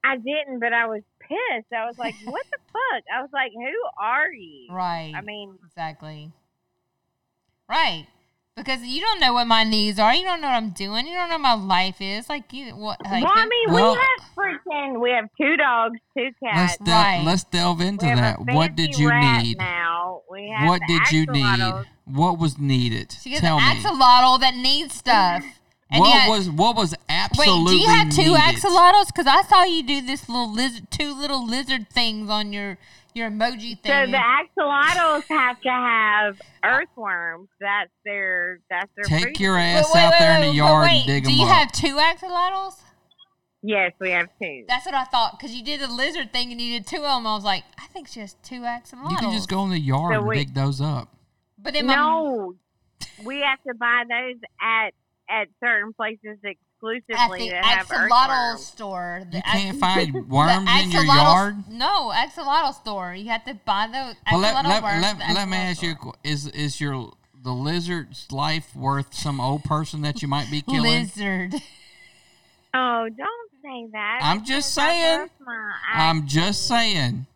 I 0.04 0.16
didn't, 0.16 0.60
but 0.60 0.72
I 0.72 0.86
was 0.86 1.02
pissed. 1.28 1.72
I 1.72 1.86
was 1.86 1.98
like, 1.98 2.14
"What 2.24 2.44
the 2.50 2.58
fuck?" 2.72 3.02
I 3.14 3.20
was 3.20 3.30
like, 3.32 3.52
"Who 3.52 4.02
are 4.02 4.32
you?" 4.32 4.68
Right. 4.72 5.12
I 5.14 5.20
mean, 5.20 5.58
exactly. 5.66 6.32
Right. 7.68 8.06
Because 8.56 8.82
you 8.82 9.00
don't 9.00 9.20
know 9.20 9.32
what 9.34 9.46
my 9.46 9.62
needs 9.62 10.00
are. 10.00 10.12
You 10.12 10.24
don't 10.24 10.40
know 10.40 10.48
what 10.48 10.56
I'm 10.56 10.70
doing. 10.70 11.06
You 11.06 11.14
don't 11.14 11.28
know 11.28 11.36
what 11.36 11.42
my 11.42 11.54
life 11.54 12.00
is. 12.00 12.28
Like 12.28 12.52
you, 12.52 12.72
what? 12.74 12.98
Like, 13.04 13.22
well, 13.22 13.32
I 13.36 13.46
mean, 13.46 13.72
Well- 13.72 13.92
we 13.92 13.98
have 14.00 14.34
pretend 14.34 15.00
we 15.00 15.10
have 15.10 15.28
two 15.40 15.56
dogs, 15.56 15.96
two 16.16 16.30
cats. 16.42 16.56
Let's 16.56 16.72
cats. 16.72 16.76
del- 16.78 16.94
Right. 17.02 17.22
let's 17.24 17.44
delve 17.44 17.80
into 17.80 18.06
we 18.06 18.10
have 18.10 18.18
that. 18.46 18.52
a 18.52 18.56
What 18.56 18.74
did 18.74 18.98
you 18.98 19.10
rat 19.10 19.42
need? 19.44 19.58
Now 19.58 20.22
we 20.28 20.52
have 20.56 20.68
What 20.68 20.80
the 20.88 20.98
did 20.98 21.12
you 21.12 21.26
need? 21.26 21.86
What 22.06 22.38
was 22.40 22.58
needed? 22.58 23.12
she 23.20 23.30
gets 23.30 23.42
Tell 23.42 23.58
an 23.58 23.64
me. 23.76 23.80
axolotl 23.84 24.40
that 24.40 24.56
needs 24.56 24.94
stuff. 24.94 25.44
And 25.90 26.00
What 26.00 26.08
yet- 26.14 26.28
was 26.28 26.50
what 26.50 26.76
was 26.76 26.94
absolutely? 27.08 27.64
Wait, 27.64 27.70
do 27.70 27.76
you 27.78 27.88
have 27.88 28.10
two 28.10 28.22
needed? 28.22 28.36
axolotls? 28.36 29.06
Because 29.06 29.26
I 29.26 29.42
saw 29.42 29.64
you 29.64 29.82
do 29.82 30.02
this 30.02 30.28
little 30.28 30.52
lizard, 30.52 30.90
two 30.90 31.14
little 31.18 31.46
lizard 31.46 31.88
things 31.90 32.28
on 32.28 32.52
your 32.52 32.76
your 33.14 33.30
emoji 33.30 33.80
thing. 33.80 33.90
So 33.90 34.06
the 34.10 34.18
axolotls 34.18 35.24
have 35.28 35.60
to 35.62 35.70
have 35.70 36.40
earthworms. 36.62 37.48
That's 37.58 37.90
their. 38.04 38.60
That's 38.68 38.90
their. 38.96 39.04
Take 39.04 39.28
food. 39.28 39.40
your 39.40 39.56
ass 39.56 39.86
wait, 39.94 40.00
out 40.02 40.12
wait, 40.12 40.18
there 40.18 40.34
in 40.36 40.40
the 40.42 40.52
yard 40.54 40.84
wait, 40.88 40.98
and 40.98 41.06
dig 41.06 41.24
Do 41.24 41.30
them 41.30 41.36
Do 41.36 41.40
you 41.42 41.46
up. 41.46 41.54
have 41.56 41.72
two 41.72 41.96
axolotls? 41.96 42.74
Yes, 43.62 43.92
we 43.98 44.10
have 44.10 44.28
two. 44.40 44.64
That's 44.68 44.86
what 44.86 44.94
I 44.94 45.04
thought. 45.04 45.38
Because 45.38 45.54
you 45.56 45.64
did 45.64 45.80
the 45.80 45.88
lizard 45.88 46.32
thing 46.32 46.52
and 46.52 46.60
you 46.60 46.74
did 46.78 46.86
two 46.86 46.98
of 46.98 47.02
them. 47.02 47.26
I 47.26 47.34
was 47.34 47.42
like, 47.44 47.64
I 47.76 47.86
think 47.86 48.06
she 48.08 48.20
has 48.20 48.34
two 48.44 48.60
axolotls. 48.60 49.10
you 49.10 49.16
can 49.16 49.32
just 49.32 49.48
go 49.48 49.64
in 49.64 49.70
the 49.70 49.80
yard 49.80 50.12
So 50.14 50.18
and 50.18 50.28
we- 50.28 50.36
dig 50.36 50.54
those 50.54 50.80
up. 50.80 51.08
But 51.58 51.74
in 51.74 51.86
my 51.86 51.96
no, 51.96 52.54
we 53.24 53.40
have 53.40 53.60
to 53.66 53.74
buy 53.74 54.04
those 54.08 54.36
at 54.60 54.94
at 55.30 55.48
certain 55.62 55.92
places 55.92 56.38
at 56.44 56.50
exclusively 56.52 57.48
the 57.48 57.54
that 57.54 57.64
have 57.64 57.86
axolotl 57.88 58.28
earthworms. 58.28 58.64
store, 58.66 59.22
the 59.30 59.36
You 59.38 59.42
can't 59.42 59.68
ax- 59.70 59.78
find 59.78 60.14
the 60.14 60.20
worms 60.22 60.68
in 60.82 60.90
your 60.90 61.02
axolotl- 61.02 61.14
yard. 61.34 61.54
No, 61.70 62.12
axolotl 62.14 62.74
store. 62.74 63.14
You 63.14 63.28
have 63.30 63.44
to 63.44 63.54
buy 63.66 63.86
the 63.88 64.16
Well, 64.32 64.40
axolotl 64.40 64.54
let, 64.54 64.64
let, 64.64 64.82
worms. 64.82 65.02
let, 65.02 65.20
at 65.20 65.28
the 65.28 65.34
let 65.34 65.48
me 65.48 65.56
ask 65.56 65.82
you: 65.82 65.94
store. 65.94 66.12
qu- 66.12 66.18
Is 66.28 66.46
is 66.48 66.80
your 66.80 67.12
the 67.42 67.52
lizard's 67.52 68.30
life 68.32 68.74
worth 68.74 69.14
some 69.14 69.40
old 69.40 69.64
person 69.64 70.02
that 70.02 70.22
you 70.22 70.28
might 70.28 70.50
be 70.50 70.60
killing? 70.62 70.82
lizard. 71.02 71.54
Oh, 72.74 73.08
don't 73.16 73.50
say 73.62 73.88
that. 73.92 74.20
I'm 74.22 74.44
just 74.44 74.74
saying. 74.74 75.28
I'm 75.94 76.26
just 76.26 76.66
saying. 76.68 77.26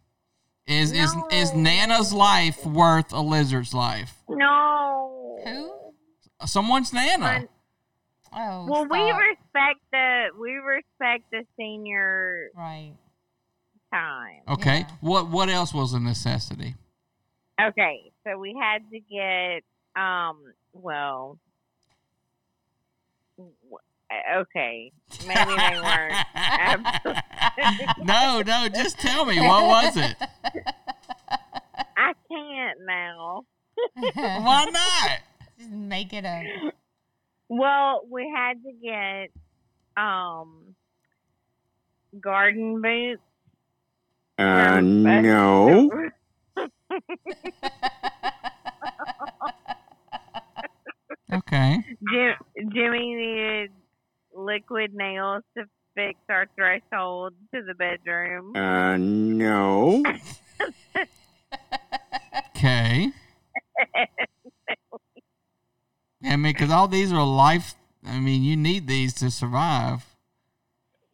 Is 0.67 0.93
is 0.93 1.13
is 1.33 1.53
Nana's 1.55 2.13
life 2.13 2.65
worth 2.65 3.13
a 3.13 3.21
lizard's 3.21 3.75
life? 3.75 4.15
No. 4.29 5.41
Who? 5.45 5.73
Someone's 6.47 6.93
Nana. 6.93 7.49
Fun- 8.33 8.43
Oh, 8.43 8.67
Well, 8.69 8.87
we 8.89 9.11
respect 9.13 9.81
the 9.93 10.29
we 10.41 10.53
respect 10.53 11.31
the 11.31 11.45
senior 11.57 12.49
right. 12.57 12.95
time. 13.93 14.41
Okay. 14.49 14.79
Yeah. 14.81 14.87
What 15.01 15.29
what 15.29 15.49
else 15.49 15.73
was 15.75 15.93
a 15.93 16.01
necessity? 16.01 16.75
Okay, 17.61 18.11
so 18.25 18.39
we 18.39 18.57
had 18.59 18.83
to 18.91 18.99
get 19.01 19.63
um 20.01 20.39
well 20.73 21.39
okay, 24.35 24.93
maybe 25.27 25.55
they 25.57 25.81
weren't. 25.81 26.15
no, 28.05 28.43
no, 28.43 28.69
just 28.69 28.99
tell 28.99 29.25
me 29.25 29.41
what 29.41 29.67
was 29.67 29.97
it? 29.97 30.17
I 31.97 32.13
can't 32.29 32.79
now. 32.87 33.45
Why 34.15 34.65
not? 34.71 35.19
Just 35.59 35.71
make 35.71 36.13
it 36.13 36.25
up. 36.25 36.75
Well, 37.49 38.03
we 38.11 38.33
had 38.35 38.63
to 38.63 38.73
get 38.83 39.31
um 39.97 40.75
garden 42.21 42.81
boots 42.81 43.23
Uh, 44.39 44.81
no. 44.81 45.91
Okay. 51.33 51.79
Jim, 52.11 52.35
Jimmy 52.75 53.15
needed 53.15 53.71
liquid 54.35 54.93
nails 54.93 55.43
to 55.57 55.65
fix 55.95 56.19
our 56.29 56.47
threshold 56.55 57.33
to 57.55 57.63
the 57.63 57.75
bedroom. 57.75 58.55
Uh, 58.55 58.97
no. 58.99 60.03
Okay. 62.55 63.11
I 66.25 66.37
mean, 66.37 66.53
because 66.53 66.71
all 66.71 66.89
these 66.89 67.13
are 67.13 67.25
life. 67.25 67.75
I 68.05 68.19
mean, 68.19 68.43
you 68.43 68.57
need 68.57 68.87
these 68.87 69.15
to 69.15 69.31
survive. 69.31 70.05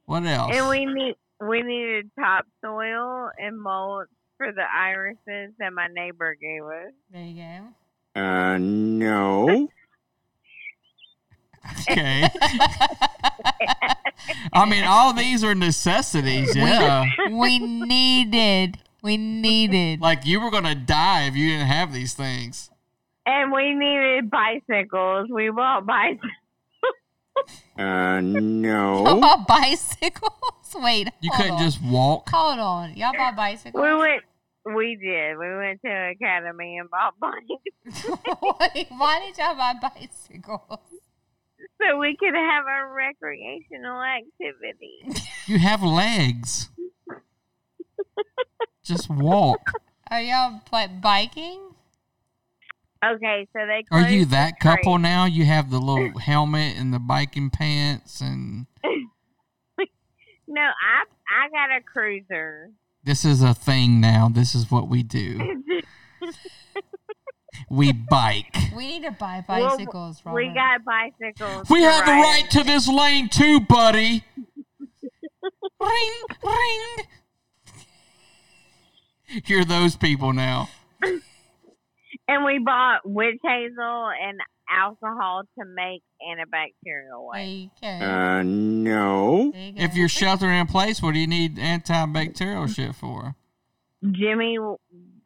What 0.06 0.24
else? 0.24 0.52
And 0.54 0.68
we 0.68 0.86
need 0.86 1.16
we 1.40 1.62
needed 1.62 2.10
topsoil 2.18 3.30
and 3.38 3.60
mulch 3.60 4.08
for 4.36 4.52
the 4.52 4.64
irises 4.74 5.54
that 5.58 5.72
my 5.72 5.88
neighbor 5.92 6.34
gave 6.40 6.62
us. 6.62 6.92
There 7.12 7.22
you 7.22 7.42
go. 8.14 8.20
Uh, 8.20 8.58
no. 8.58 9.68
Okay. 11.90 12.26
I 14.52 14.64
mean, 14.66 14.84
all 14.84 15.12
these 15.12 15.44
are 15.44 15.54
necessities. 15.54 16.56
Yeah. 16.56 17.04
we 17.30 17.58
needed. 17.58 18.78
We 19.02 19.16
needed. 19.16 20.00
Like 20.00 20.24
you 20.24 20.40
were 20.40 20.50
gonna 20.50 20.74
die 20.74 21.26
if 21.26 21.36
you 21.36 21.48
didn't 21.50 21.66
have 21.66 21.92
these 21.92 22.14
things. 22.14 22.70
And 23.28 23.52
we 23.52 23.74
needed 23.74 24.30
bicycles. 24.30 25.28
We 25.30 25.50
bought 25.50 25.84
bicycles. 25.84 26.32
Uh, 27.78 28.20
no. 28.24 29.04
Y'all 29.04 29.20
bought 29.20 29.46
bicycles? 29.46 30.32
Wait. 30.76 31.08
You 31.20 31.30
hold 31.30 31.36
couldn't 31.36 31.52
on. 31.56 31.62
just 31.62 31.82
walk. 31.84 32.30
Hold 32.30 32.58
on. 32.58 32.96
Y'all 32.96 33.12
bought 33.12 33.36
bicycles? 33.36 33.82
We 33.82 33.94
went. 33.96 34.22
We 34.64 34.96
did. 34.96 35.36
We 35.36 35.56
went 35.56 35.82
to 35.82 35.90
an 35.90 36.10
academy 36.10 36.78
and 36.78 36.88
bought 36.88 37.20
bikes 37.20 38.08
Wait, 38.74 38.86
why 38.96 39.20
did 39.20 39.36
y'all 39.36 39.54
buy 39.56 39.74
bicycles? 39.80 40.80
so 41.82 41.98
we 41.98 42.16
could 42.16 42.34
have 42.34 42.64
a 42.64 42.92
recreational 42.94 44.00
activity. 44.02 45.22
You 45.46 45.58
have 45.58 45.82
legs. 45.82 46.70
Just 48.84 49.10
walk. 49.10 49.70
Are 50.10 50.22
y'all 50.22 50.62
like 50.72 51.02
biking? 51.02 51.60
Okay, 53.04 53.46
so 53.52 53.60
they. 53.66 53.84
Are 53.90 54.00
you 54.00 54.18
closed 54.18 54.30
the 54.30 54.36
that 54.36 54.60
couple 54.60 54.94
trail. 54.94 54.98
now? 54.98 55.24
You 55.24 55.44
have 55.44 55.70
the 55.70 55.78
little 55.78 56.18
helmet 56.18 56.76
and 56.76 56.92
the 56.92 56.98
biking 56.98 57.50
pants, 57.50 58.20
and 58.20 58.66
No, 60.48 60.62
I 60.62 61.04
I 61.30 61.48
got 61.50 61.76
a 61.76 61.80
cruiser. 61.82 62.70
this 63.04 63.24
is 63.24 63.42
a 63.42 63.54
thing 63.54 64.00
now. 64.00 64.28
This 64.28 64.54
is 64.54 64.70
what 64.70 64.88
we 64.88 65.02
do. 65.02 65.62
We 67.70 67.92
bike. 67.92 68.56
We 68.74 68.86
need 68.86 69.02
to 69.02 69.10
buy 69.10 69.44
bicycles, 69.46 70.22
Robert. 70.24 70.36
We 70.36 70.54
got 70.54 70.80
bicycles. 70.84 71.68
We 71.68 71.80
to 71.80 71.90
have 71.90 72.06
the 72.06 72.12
right 72.12 72.46
to 72.52 72.64
this 72.64 72.88
lane 72.88 73.28
too, 73.28 73.60
buddy. 73.60 74.24
ring, 75.80 76.12
ring. 76.42 77.06
You're 79.44 79.64
those 79.64 79.96
people 79.96 80.32
now. 80.32 80.70
And 82.28 82.44
we 82.44 82.58
bought 82.58 83.00
witch 83.04 83.38
hazel 83.42 84.10
and 84.22 84.38
alcohol 84.70 85.42
to 85.58 85.64
make 85.64 86.02
antibacterial 86.22 87.32
There 87.32 87.42
wipes. 87.44 87.48
you 87.50 87.70
go. 87.80 87.88
Uh, 87.88 88.42
no. 88.44 89.52
You. 89.54 89.72
If 89.76 89.94
you're 89.96 90.10
sheltering 90.10 90.60
in 90.60 90.66
place, 90.66 91.00
what 91.02 91.14
do 91.14 91.20
you 91.20 91.26
need 91.26 91.56
antibacterial 91.56 92.68
shit 92.74 92.94
for? 92.94 93.34
Jimmy 94.04 94.56
w- 94.56 94.76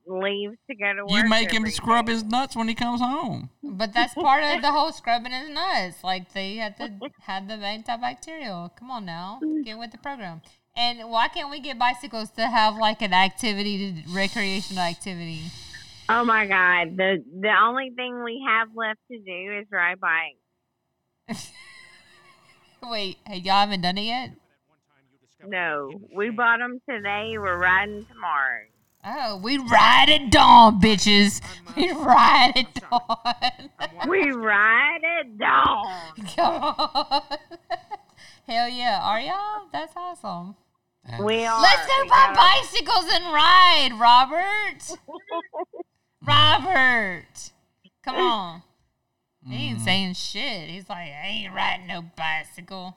leaves 0.07 0.57
to 0.71 0.77
go 0.77 0.93
to 0.95 1.03
work. 1.05 1.11
You 1.25 1.29
make 1.29 1.51
him 1.51 1.67
scrub 1.71 2.07
day. 2.07 2.13
his 2.13 2.23
nuts 2.25 2.55
when 2.55 2.69
he 2.69 2.75
comes 2.75 3.01
home. 3.01 3.51
But 3.65 3.93
that's 3.93 4.15
part 4.15 4.45
of 4.45 4.63
the 4.63 4.71
whole 4.73 4.93
scrubbing 4.93 5.33
his 5.33 5.51
nuts. 5.51 6.05
Like 6.05 6.33
they 6.33 6.55
had 6.57 6.77
to 6.79 6.93
have 7.23 7.49
the 7.49 7.55
antibacterial. 7.55 8.75
Come 8.77 8.91
on 8.93 9.05
now, 9.07 9.41
get 9.65 9.77
with 9.79 9.91
the 9.91 9.99
program. 9.99 10.41
And 10.77 11.11
why 11.11 11.29
can't 11.29 11.51
we 11.51 11.61
get 11.61 11.79
bicycles 11.79 12.31
to 12.31 12.47
have 12.47 12.77
like 12.77 13.03
an 13.03 13.13
activity, 13.13 14.05
to, 14.05 14.11
recreational 14.13 14.83
activity? 14.85 15.41
Oh 16.09 16.25
my 16.25 16.47
god! 16.47 16.97
The 16.97 17.25
the 17.41 17.53
only 17.63 17.91
thing 17.95 18.23
we 18.25 18.45
have 18.47 18.69
left 18.75 19.01
to 19.11 19.19
do 19.19 19.59
is 19.61 19.67
ride 19.71 19.99
bikes. 20.01 21.51
Wait, 22.83 23.19
hey, 23.27 23.39
y'all 23.39 23.61
haven't 23.61 23.83
done 23.83 23.97
it 23.99 24.03
yet? 24.03 24.31
No, 25.47 25.91
we 26.15 26.31
bought 26.31 26.59
them 26.59 26.81
today. 26.89 27.37
We're 27.39 27.59
riding 27.59 28.05
tomorrow. 28.07 28.63
Oh, 29.05 29.37
we 29.43 29.59
ride 29.59 30.09
at 30.11 30.31
dawn, 30.31 30.81
bitches. 30.81 31.41
We 31.77 31.91
ride 31.93 32.53
at 32.57 32.75
dawn. 32.75 33.71
We 34.09 34.31
ride 34.31 35.01
at 35.21 35.39
dawn. 35.39 36.13
Come 36.37 36.63
on. 36.63 37.23
Hell 38.49 38.69
yeah. 38.69 39.01
Are 39.03 39.21
y'all? 39.21 39.67
That's 39.73 39.93
awesome. 39.97 40.57
We 41.21 41.45
are. 41.45 41.61
Let's 41.61 41.87
go 41.87 42.03
We 42.03 42.09
buy 42.09 42.33
got 42.33 42.37
bicycles 42.37 43.07
and 43.13 43.25
ride, 43.33 43.91
Robert. 43.99 44.99
Robert. 46.25 47.51
Come 48.03 48.17
on. 48.17 48.63
He 49.49 49.71
ain't 49.71 49.79
Mm. 49.81 49.85
saying 49.85 50.15
shit. 50.15 50.69
He's 50.69 50.89
like, 50.89 51.09
I 51.11 51.27
ain't 51.27 51.53
riding 51.55 51.87
no 51.89 52.03
bicycle. 52.17 52.97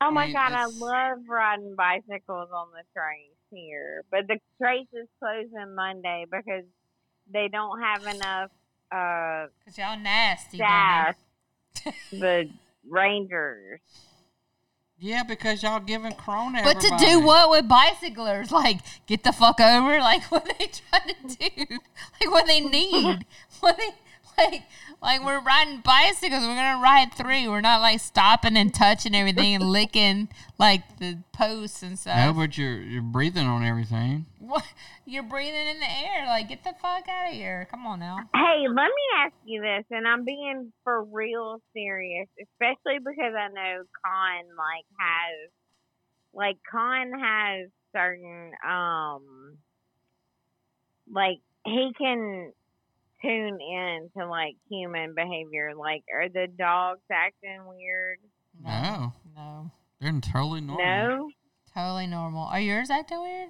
Oh 0.00 0.10
my 0.10 0.24
mean, 0.26 0.34
god, 0.34 0.52
I 0.52 0.66
love 0.66 1.18
riding 1.28 1.74
bicycles 1.76 2.50
on 2.52 2.68
the 2.72 2.82
trace 2.94 3.38
here, 3.50 4.04
but 4.10 4.26
the 4.28 4.38
trace 4.60 4.88
is 4.92 5.08
closing 5.18 5.74
Monday 5.74 6.26
because 6.30 6.64
they 7.32 7.48
don't 7.48 7.80
have 7.80 8.02
enough 8.02 8.50
uh 8.92 9.46
Because 9.60 9.78
y'all 9.78 9.98
nasty. 9.98 10.58
staff. 10.58 11.16
the 12.12 12.50
rangers. 12.88 13.80
Yeah, 14.98 15.22
because 15.24 15.62
y'all 15.62 15.80
giving 15.80 16.12
Corona. 16.12 16.60
But 16.62 16.80
to 16.80 16.96
do 16.98 17.20
what 17.20 17.50
with 17.50 17.68
bicyclers? 17.68 18.50
Like, 18.52 18.78
get 19.06 19.24
the 19.24 19.32
fuck 19.32 19.60
over? 19.60 19.98
Like, 20.04 20.24
what 20.30 20.44
they 20.58 20.66
trying 20.66 21.14
to 21.28 21.36
do? 21.36 21.78
Like, 22.20 22.30
what 22.30 22.46
they 22.46 22.60
need? 22.60 23.26
What 23.60 23.78
they, 23.78 23.90
like, 24.38 24.62
like 25.02 25.24
we're 25.24 25.40
riding 25.40 25.80
bicycles. 25.80 26.42
We're 26.42 26.54
going 26.54 26.76
to 26.76 26.82
ride 26.82 27.14
through. 27.14 27.50
We're 27.50 27.60
not, 27.60 27.80
like, 27.80 28.00
stopping 28.00 28.56
and 28.56 28.72
touching 28.72 29.14
everything 29.14 29.54
and 29.54 29.64
licking, 29.64 30.28
like, 30.58 30.98
the 30.98 31.18
posts 31.32 31.82
and 31.82 31.98
stuff. 31.98 32.16
No, 32.16 32.32
but 32.32 32.56
you're 32.58 32.80
you're 32.80 33.02
breathing 33.02 33.46
on 33.46 33.64
everything. 33.64 34.26
What? 34.38 34.64
You're 35.06 35.22
breathing 35.22 35.66
in 35.68 35.80
the 35.80 35.90
air. 35.90 36.26
Like, 36.26 36.48
get 36.48 36.64
the 36.64 36.74
fuck 36.80 37.08
out 37.08 37.28
of 37.28 37.34
here. 37.34 37.66
Come 37.70 37.86
on 37.86 38.00
now. 38.00 38.18
Hey, 38.34 38.66
let 38.68 38.86
me 38.86 39.04
ask 39.18 39.34
you 39.44 39.60
this, 39.60 39.84
and 39.90 40.06
I'm 40.06 40.24
being 40.24 40.72
for 40.82 41.04
real 41.04 41.60
serious, 41.72 42.28
especially 42.40 42.98
because 42.98 43.34
I 43.38 43.48
know 43.48 43.84
Con 44.04 44.44
like 44.56 44.86
has 44.98 45.50
like 46.34 46.56
Con 46.70 47.12
has 47.20 47.68
certain 47.94 48.52
um 48.68 49.56
like 51.10 51.38
he 51.64 51.92
can 51.96 52.52
tune 53.24 53.58
in 53.60 54.10
to 54.18 54.26
like 54.28 54.54
human 54.70 55.14
behavior. 55.14 55.72
Like 55.78 56.04
are 56.14 56.28
the 56.28 56.46
dogs 56.58 57.00
acting 57.10 57.60
weird? 57.66 58.18
No. 58.62 59.12
No. 59.34 59.70
They're 60.00 60.12
totally 60.20 60.60
normal. 60.60 60.84
No. 60.84 61.30
Totally 61.74 62.06
normal. 62.06 62.44
Are 62.46 62.60
yours 62.60 62.90
acting 62.90 63.20
weird? 63.20 63.48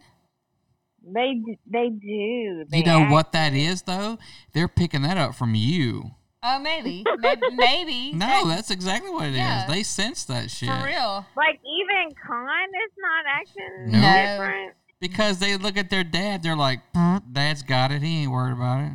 They 1.07 1.43
they 1.71 1.89
do. 1.91 2.65
They 2.71 2.79
You 2.79 2.85
know 2.85 3.01
act 3.03 3.13
what 3.13 3.33
that 3.33 3.53
weird. 3.53 3.71
is 3.73 3.83
though? 3.83 4.19
They're 4.53 4.69
picking 4.69 5.03
that 5.03 5.19
up 5.19 5.35
from 5.35 5.55
you. 5.55 6.13
Oh, 6.43 6.59
maybe. 6.59 7.05
maybe. 7.19 7.41
maybe. 7.53 8.13
No, 8.13 8.27
That- 8.27 8.45
that's 8.57 8.71
exactly 8.71 9.11
what 9.11 9.27
it 9.27 9.31
is. 9.33 9.37
Yeah. 9.39 9.67
They 9.67 9.83
sense 9.83 10.25
that 10.27 10.51
shit. 10.51 10.69
for 10.69 10.85
real. 10.87 11.27
Like 11.37 11.61
even 11.61 12.15
Con 12.27 12.69
is 12.69 12.93
not 12.99 13.25
acting 13.29 13.93
No. 13.93 14.01
different. 14.01 14.73
Because 15.01 15.39
they 15.39 15.57
look 15.59 15.77
at 15.77 15.91
their 15.91 16.05
dad, 16.05 16.43
they're 16.43 16.57
like, 16.57 16.81
"Mm, 16.95 17.33
"Dad's 17.33 17.63
got 17.63 17.91
it. 17.93 18.01
He 18.01 18.23
ain't 18.23 18.33
worried 18.33 18.53
about 18.55 18.81
it." 18.81 18.93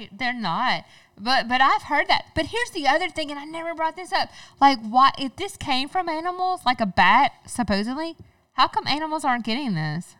Wait, 0.00 0.18
They're 0.18 0.32
not. 0.32 0.84
But 1.18 1.48
but 1.48 1.60
I've 1.60 1.82
heard 1.82 2.08
that. 2.08 2.26
But 2.34 2.46
here's 2.46 2.70
the 2.70 2.88
other 2.88 3.08
thing, 3.10 3.30
and 3.30 3.38
I 3.38 3.44
never 3.44 3.74
brought 3.74 3.94
this 3.96 4.12
up. 4.12 4.30
Like, 4.60 4.78
why 4.80 5.10
if 5.18 5.36
this 5.36 5.56
came 5.56 5.88
from 5.88 6.08
animals, 6.08 6.62
like 6.64 6.80
a 6.80 6.86
bat, 6.86 7.32
supposedly, 7.46 8.16
how 8.52 8.68
come 8.68 8.86
animals 8.86 9.24
aren't 9.24 9.44
getting 9.44 9.74
this? 9.74 10.16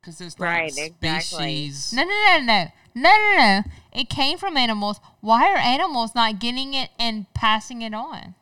Because 0.00 0.20
it's 0.20 0.38
Right, 0.40 0.72
not 0.74 0.86
exactly. 0.86 1.70
species. 1.70 1.92
No, 1.92 2.04
no, 2.04 2.08
no, 2.08 2.40
no, 2.40 2.68
no, 2.94 3.02
no, 3.10 3.36
no. 3.36 3.62
It 3.92 4.08
came 4.08 4.38
from 4.38 4.56
animals. 4.56 5.00
Why 5.20 5.52
are 5.52 5.58
animals 5.58 6.14
not 6.14 6.38
getting 6.38 6.72
it 6.72 6.90
and 6.98 7.26
passing 7.34 7.82
it 7.82 7.92
on? 7.92 8.34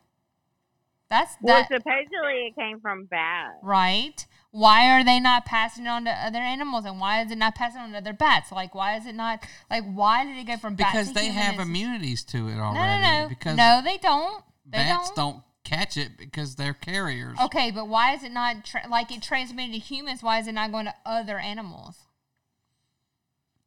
That's 1.09 1.37
Well, 1.41 1.59
that 1.59 1.69
supposedly 1.69 2.47
it 2.49 2.55
came 2.57 2.81
from 2.81 3.05
bats. 3.07 3.59
right. 3.63 4.27
Why 4.57 4.91
are 4.99 5.05
they 5.05 5.20
not 5.20 5.45
passing 5.45 5.85
it 5.85 5.89
on 5.89 6.05
to 6.07 6.11
other 6.11 6.39
animals, 6.39 6.87
and 6.87 6.99
why 6.99 7.20
is 7.23 7.31
it 7.31 7.37
not 7.37 7.55
passing 7.55 7.81
on 7.83 7.93
to 7.93 7.99
other 7.99 8.15
bats? 8.15 8.51
Like, 8.51 8.74
why 8.74 8.97
is 8.97 9.05
it 9.07 9.15
not 9.15 9.45
like 9.70 9.85
why 9.85 10.24
did 10.24 10.37
it 10.39 10.47
go 10.47 10.57
from 10.57 10.77
bats 10.77 10.93
Because 10.93 11.09
to 11.09 11.15
they 11.15 11.27
have 11.27 11.55
humans? 11.55 11.69
immunities 11.69 12.24
to 12.24 12.49
it 12.49 12.55
No, 12.55 12.62
already. 12.62 13.03
no, 13.03 13.23
no. 13.23 13.28
Because 13.28 13.57
no, 13.57 13.81
they 13.85 13.99
don't. 13.99 14.43
They 14.65 14.78
bats 14.78 15.11
don't. 15.11 15.35
don't. 15.35 15.43
catch 15.65 15.97
it 15.97 16.16
because 16.16 16.55
they're 16.55 16.73
carriers. 16.74 17.37
Okay, 17.47 17.70
but 17.70 17.87
why 17.89 18.15
is 18.15 18.23
it 18.23 18.33
not 18.33 18.65
tra- 18.65 18.87
like 18.89 19.11
it 19.11 19.20
transmitted 19.20 19.73
to 19.73 19.78
humans? 19.78 20.23
Why 20.23 20.39
is 20.39 20.47
it 20.47 20.53
not 20.53 20.70
going 20.73 20.87
to 20.87 20.95
other 21.05 21.39
animals? 21.39 21.97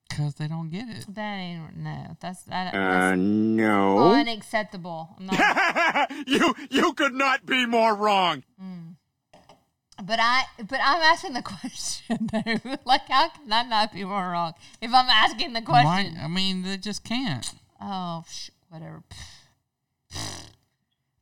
Because 0.09 0.35
they 0.35 0.47
don't 0.47 0.69
get 0.71 0.89
it. 0.89 1.05
That 1.13 1.35
ain't 1.35 1.77
no. 1.77 2.17
That's 2.19 2.41
that. 2.43 2.73
Uh, 2.73 2.77
That's 3.11 3.17
no. 3.19 3.99
unacceptable. 4.13 5.09
I'm 5.19 5.25
not, 5.27 6.11
you 6.27 6.55
you 6.71 6.93
could 6.93 7.13
not 7.13 7.45
be 7.45 7.65
more 7.67 7.93
wrong. 7.95 8.43
But 10.03 10.19
I 10.21 10.43
but 10.57 10.79
I'm 10.83 11.01
asking 11.01 11.33
the 11.33 11.41
question 11.43 12.29
though. 12.31 12.77
like, 12.85 13.07
how 13.09 13.29
can 13.29 13.51
I 13.51 13.63
not 13.63 13.93
be 13.93 14.03
more 14.03 14.29
wrong 14.29 14.53
if 14.81 14.93
I'm 14.93 15.09
asking 15.09 15.53
the 15.53 15.61
Why? 15.61 15.81
question? 15.83 16.17
I 16.21 16.27
mean, 16.27 16.63
they 16.63 16.77
just 16.77 17.03
can't. 17.03 17.51
Oh, 17.81 18.23
sh- 18.29 18.49
whatever. 18.69 19.03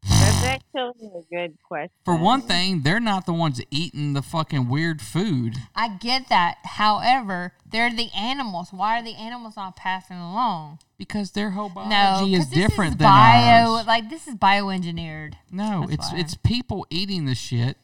That's 0.10 0.44
actually 0.44 1.08
a 1.16 1.22
good 1.36 1.58
question. 1.64 1.92
For 2.06 2.16
one 2.16 2.42
thing, 2.42 2.82
they're 2.82 3.00
not 3.00 3.26
the 3.26 3.34
ones 3.34 3.60
eating 3.72 4.14
the 4.14 4.22
fucking 4.22 4.70
weird 4.70 5.02
food. 5.02 5.56
I 5.76 5.90
get 5.90 6.30
that. 6.30 6.58
However, 6.64 7.54
they're 7.70 7.94
the 7.94 8.10
animals. 8.16 8.70
Why 8.72 9.00
are 9.00 9.04
the 9.04 9.16
animals 9.16 9.56
not 9.58 9.76
passing 9.76 10.18
along? 10.18 10.80
Because 10.98 11.32
their 11.32 11.52
whole 11.52 11.70
No, 11.70 11.76
biology 11.76 12.34
is 12.36 12.40
'cause 12.46 12.50
this 12.50 12.58
different 12.70 12.92
is 12.94 12.98
than 13.00 13.08
bio. 13.10 13.76
ours. 13.76 13.86
Like 13.88 14.10
this 14.10 14.28
is 14.28 14.36
bioengineered. 14.36 15.34
No, 15.52 15.82
That's 15.82 15.94
it's 15.94 16.12
why. 16.14 16.20
it's 16.20 16.36
people 16.36 16.88
eating 16.90 17.26
the 17.26 17.36
shit, 17.36 17.78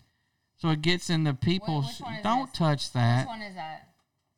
so 0.64 0.70
it 0.70 0.82
gets 0.82 1.10
in 1.10 1.26
the 1.26 1.34
people's. 1.34 1.88
which 1.88 2.00
one 2.02 2.14
is 2.16 2.24
don't 2.24 2.46
this? 2.50 2.58
touch 2.58 2.92
that. 2.94 3.20
Which 3.20 3.28
one 3.28 3.42
is 3.42 3.56
that? 3.56 3.88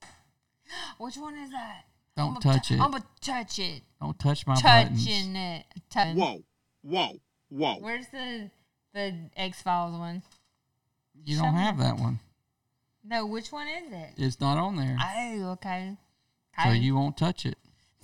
Which 0.98 1.18
one 1.18 1.36
is 1.38 1.52
that? 1.52 1.84
Don't 2.18 2.30
I'ma 2.32 2.40
touch 2.40 2.68
tou- 2.70 2.74
it. 2.74 2.80
I'm 2.82 2.92
gonna 2.92 3.06
touch 3.22 3.60
it. 3.60 3.84
Don't 4.02 4.18
touch 4.18 4.48
my 4.48 4.56
buttons. 4.60 5.06
Touching 5.06 5.36
it. 5.36 5.66
Tou- 5.92 6.00
Whoa, 6.20 6.44
whoa, 6.82 7.20
whoa. 7.50 7.76
Where's 7.80 8.08
the 8.08 8.50
the 8.96 9.14
X 9.38 9.62
Files 9.62 9.96
one? 10.00 10.24
You 11.24 11.38
don't 11.38 11.54
have 11.54 11.78
that 11.78 11.98
one. 11.98 12.20
No, 13.04 13.28
which 13.28 13.52
one 13.52 13.68
is 13.68 13.92
it? 13.94 14.10
It's 14.18 14.40
not 14.42 14.58
on 14.58 14.78
there, 14.78 14.98
Oh, 15.00 15.52
okay. 15.52 15.96
so 16.64 16.70
Okay. 16.70 16.78
you 16.80 16.96
won't 16.96 17.18
touch 17.18 17.46
it. 17.46 17.58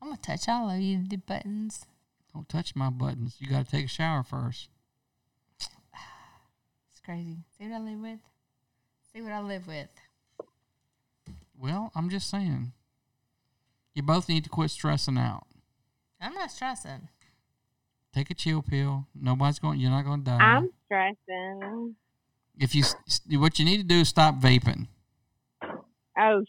I'm 0.00 0.10
gonna 0.10 0.16
touch 0.18 0.48
all 0.48 0.70
of 0.70 0.80
you, 0.80 1.02
the 1.08 1.16
buttons. 1.16 1.86
Don't 2.32 2.48
touch 2.48 2.76
my 2.76 2.88
buttons. 2.90 3.34
You 3.40 3.48
got 3.48 3.64
to 3.64 3.70
take 3.72 3.86
a 3.86 3.88
shower 3.88 4.22
first. 4.22 4.68
It's 7.08 7.14
crazy. 7.14 7.36
See 7.56 7.68
what 7.68 7.76
I 7.76 7.78
live 7.84 8.00
with. 8.00 8.18
See 9.12 9.22
what 9.22 9.32
I 9.32 9.40
live 9.40 9.66
with. 9.68 9.88
Well, 11.56 11.92
I'm 11.94 12.10
just 12.10 12.28
saying. 12.28 12.72
You 13.94 14.02
both 14.02 14.28
need 14.28 14.42
to 14.44 14.50
quit 14.50 14.70
stressing 14.72 15.16
out. 15.16 15.46
I'm 16.20 16.34
not 16.34 16.50
stressing. 16.50 17.08
Take 18.12 18.30
a 18.32 18.34
chill 18.34 18.60
pill. 18.60 19.06
Nobody's 19.14 19.60
going. 19.60 19.78
You're 19.78 19.90
not 19.92 20.04
going 20.04 20.24
to 20.24 20.30
die. 20.32 20.36
I'm 20.40 20.70
stressing. 20.86 21.94
if 22.58 22.74
you, 22.74 22.82
s- 22.82 22.96
s- 23.06 23.20
what 23.38 23.58
you 23.60 23.64
need 23.64 23.76
to 23.78 23.84
do 23.84 24.00
is 24.00 24.08
stop 24.08 24.40
vaping 24.40 24.88
Oh, 26.18 26.42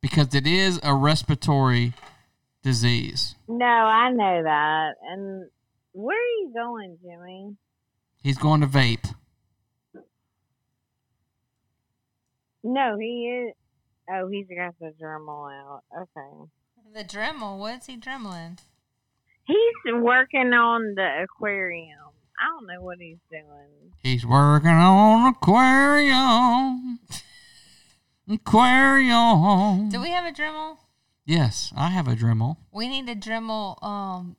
because 0.00 0.32
it 0.36 0.46
is 0.46 0.78
a 0.84 0.94
respiratory 0.94 1.94
disease. 2.62 3.34
no, 3.48 3.64
I 3.66 4.10
know 4.12 4.42
that. 4.44 4.92
And 5.10 5.48
where 5.92 6.16
are 6.16 6.20
you 6.20 6.52
going, 6.54 6.98
Jimmy? 7.02 7.56
He's 8.22 8.38
going 8.38 8.60
to 8.60 8.66
vape. 8.66 9.14
No, 12.62 12.96
he 12.98 13.46
is. 13.46 13.54
Oh, 14.10 14.28
he's 14.28 14.46
got 14.48 14.74
the 14.80 14.92
Dremel 15.00 15.52
out. 15.52 15.82
Okay. 15.96 16.50
The 16.94 17.04
Dremel. 17.04 17.58
What's 17.58 17.86
he 17.86 17.96
dremeling? 17.96 18.58
He's 19.44 19.94
working 19.94 20.52
on 20.52 20.94
the 20.94 21.24
aquarium. 21.24 21.98
I 22.38 22.46
don't 22.46 22.66
know 22.66 22.82
what 22.82 22.98
he's 22.98 23.18
doing. 23.30 23.92
He's 24.02 24.26
working 24.26 24.70
on 24.70 25.34
aquarium. 25.34 27.00
Aquarium. 28.30 29.88
Do 29.88 30.02
we 30.02 30.10
have 30.10 30.26
a 30.26 30.32
Dremel? 30.32 30.76
Yes, 31.24 31.72
I 31.74 31.88
have 31.88 32.06
a 32.08 32.14
Dremel. 32.14 32.58
We 32.70 32.86
need 32.86 33.08
a 33.08 33.14
Dremel 33.14 33.82
um 33.82 34.36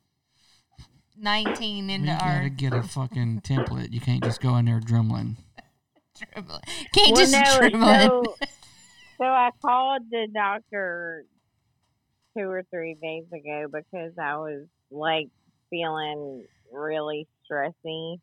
19 1.20 1.90
into 1.90 2.06
You 2.06 2.12
into 2.12 2.24
gotta 2.24 2.50
get 2.50 2.72
a 2.72 2.82
fucking 2.82 3.40
template. 3.44 3.92
You 3.92 4.00
can't 4.00 4.22
just 4.22 4.40
go 4.40 4.56
in 4.56 4.66
there 4.66 4.80
dremeling. 4.80 5.36
Dremel. 6.20 6.60
Can't 6.92 7.12
Well, 7.12 7.20
just 7.20 7.32
no, 7.32 7.38
Dremel 7.38 8.24
so, 8.24 8.36
so 9.18 9.24
I 9.24 9.50
called 9.62 10.02
the 10.10 10.28
doctor 10.32 11.24
two 12.36 12.44
or 12.44 12.64
three 12.70 12.96
days 13.00 13.24
ago 13.32 13.66
because 13.72 14.12
I 14.18 14.36
was 14.36 14.66
like 14.90 15.28
feeling 15.70 16.44
really 16.72 17.26
stressy. 17.50 18.18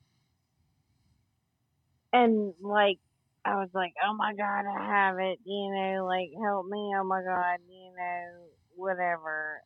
And 2.14 2.54
like 2.62 3.00
I 3.46 3.56
was 3.56 3.70
like, 3.74 3.94
Oh 4.06 4.14
my 4.14 4.34
god, 4.34 4.66
I 4.66 4.86
have 4.86 5.20
it, 5.20 5.40
you 5.44 5.72
know, 5.74 6.06
like 6.06 6.30
help 6.42 6.68
me, 6.68 6.94
oh 6.98 7.04
my 7.04 7.22
god, 7.22 7.60
you 7.70 7.92
know, 7.98 8.46
whatever. 8.76 9.62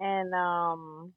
And 0.00 0.32
um 0.32 1.12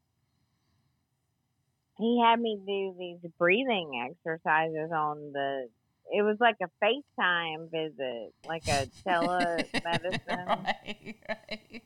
he 2.01 2.21
had 2.23 2.39
me 2.39 2.57
do 2.65 2.95
these 2.97 3.31
breathing 3.37 4.09
exercises 4.09 4.91
on 4.91 5.31
the 5.33 5.67
it 6.13 6.23
was 6.23 6.37
like 6.41 6.57
a 6.61 6.69
FaceTime 6.83 7.71
visit, 7.71 8.33
like 8.45 8.67
a 8.67 8.87
telemedicine. 9.07 10.47
right, 10.47 11.15
right. 11.29 11.81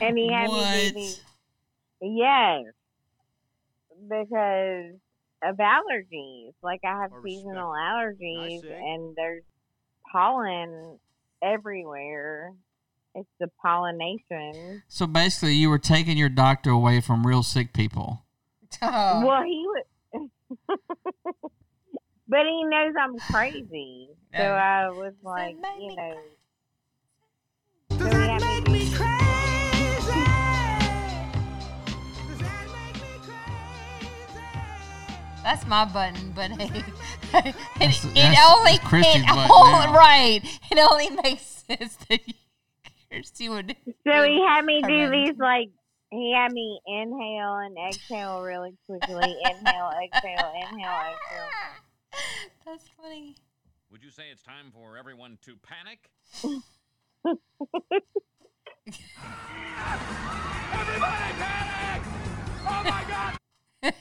And 0.00 0.18
he 0.18 0.32
had 0.32 0.50
me 0.50 0.88
do 0.88 0.94
these 0.94 1.20
Yes. 2.00 2.64
Because 4.08 4.94
of 5.42 5.56
allergies. 5.56 6.52
Like 6.62 6.80
I 6.84 7.02
have 7.02 7.12
oh, 7.12 7.18
I 7.18 7.22
seasonal 7.22 7.72
allergies 7.72 8.64
and 8.64 9.14
there's 9.16 9.44
pollen 10.10 10.98
everywhere. 11.42 12.52
It's 13.14 13.28
the 13.38 13.48
pollination. 13.62 14.82
So 14.88 15.06
basically, 15.06 15.54
you 15.54 15.70
were 15.70 15.78
taking 15.78 16.18
your 16.18 16.28
doctor 16.28 16.70
away 16.70 17.00
from 17.00 17.26
real 17.26 17.44
sick 17.44 17.72
people. 17.72 18.23
Oh, 18.82 19.26
Well, 19.26 19.42
he 19.42 19.64
would, 19.66 20.30
but 22.28 22.40
he 22.46 22.64
knows 22.64 22.94
I'm 23.00 23.18
crazy, 23.18 24.08
so 24.34 24.42
Yeah. 24.42 24.54
I 24.86 24.90
was 24.90 25.14
like, 25.22 25.56
make 25.60 25.80
you 25.80 25.88
me 25.88 25.96
know. 25.96 26.16
So 27.98 28.04
he 28.06 28.12
had 28.28 28.68
me 28.70 28.88
do- 28.90 29.04
that's 35.42 35.66
my 35.66 35.84
button, 35.84 36.32
but 36.34 36.50
it, 36.58 36.60
it, 36.70 36.84
That's- 37.32 38.04
it 38.04 38.14
that's 38.14 38.50
only 38.50 38.78
Christy's 38.78 39.16
it 39.22 39.26
button 39.26 39.50
only- 39.50 39.86
now. 39.86 39.92
right. 39.94 40.40
It 40.70 40.78
only 40.78 41.10
makes 41.22 41.42
sense 41.42 41.96
that 42.08 42.20
you, 42.26 42.34
Kirsty 43.12 43.48
would. 43.50 43.76
So 44.06 44.22
he 44.24 44.42
had 44.48 44.64
me 44.64 44.82
do 44.86 45.10
these 45.10 45.36
like 45.38 45.68
he 46.14 46.32
had 46.32 46.52
me 46.52 46.80
inhale 46.86 47.56
and 47.56 47.76
exhale 47.88 48.42
really 48.42 48.76
quickly. 48.86 49.36
inhale, 49.50 49.90
exhale, 50.04 50.52
inhale, 50.60 51.00
exhale. 51.12 51.48
That's 52.66 52.88
funny. 53.00 53.36
Would 53.90 54.02
you 54.02 54.10
say 54.10 54.24
it's 54.30 54.42
time 54.42 54.72
for 54.72 54.96
everyone 54.96 55.38
to 55.42 55.56
panic? 55.56 56.10
Everybody 60.72 61.32
panic! 61.38 62.02
Oh 62.66 62.82
my 62.84 63.04
god! 63.08 63.94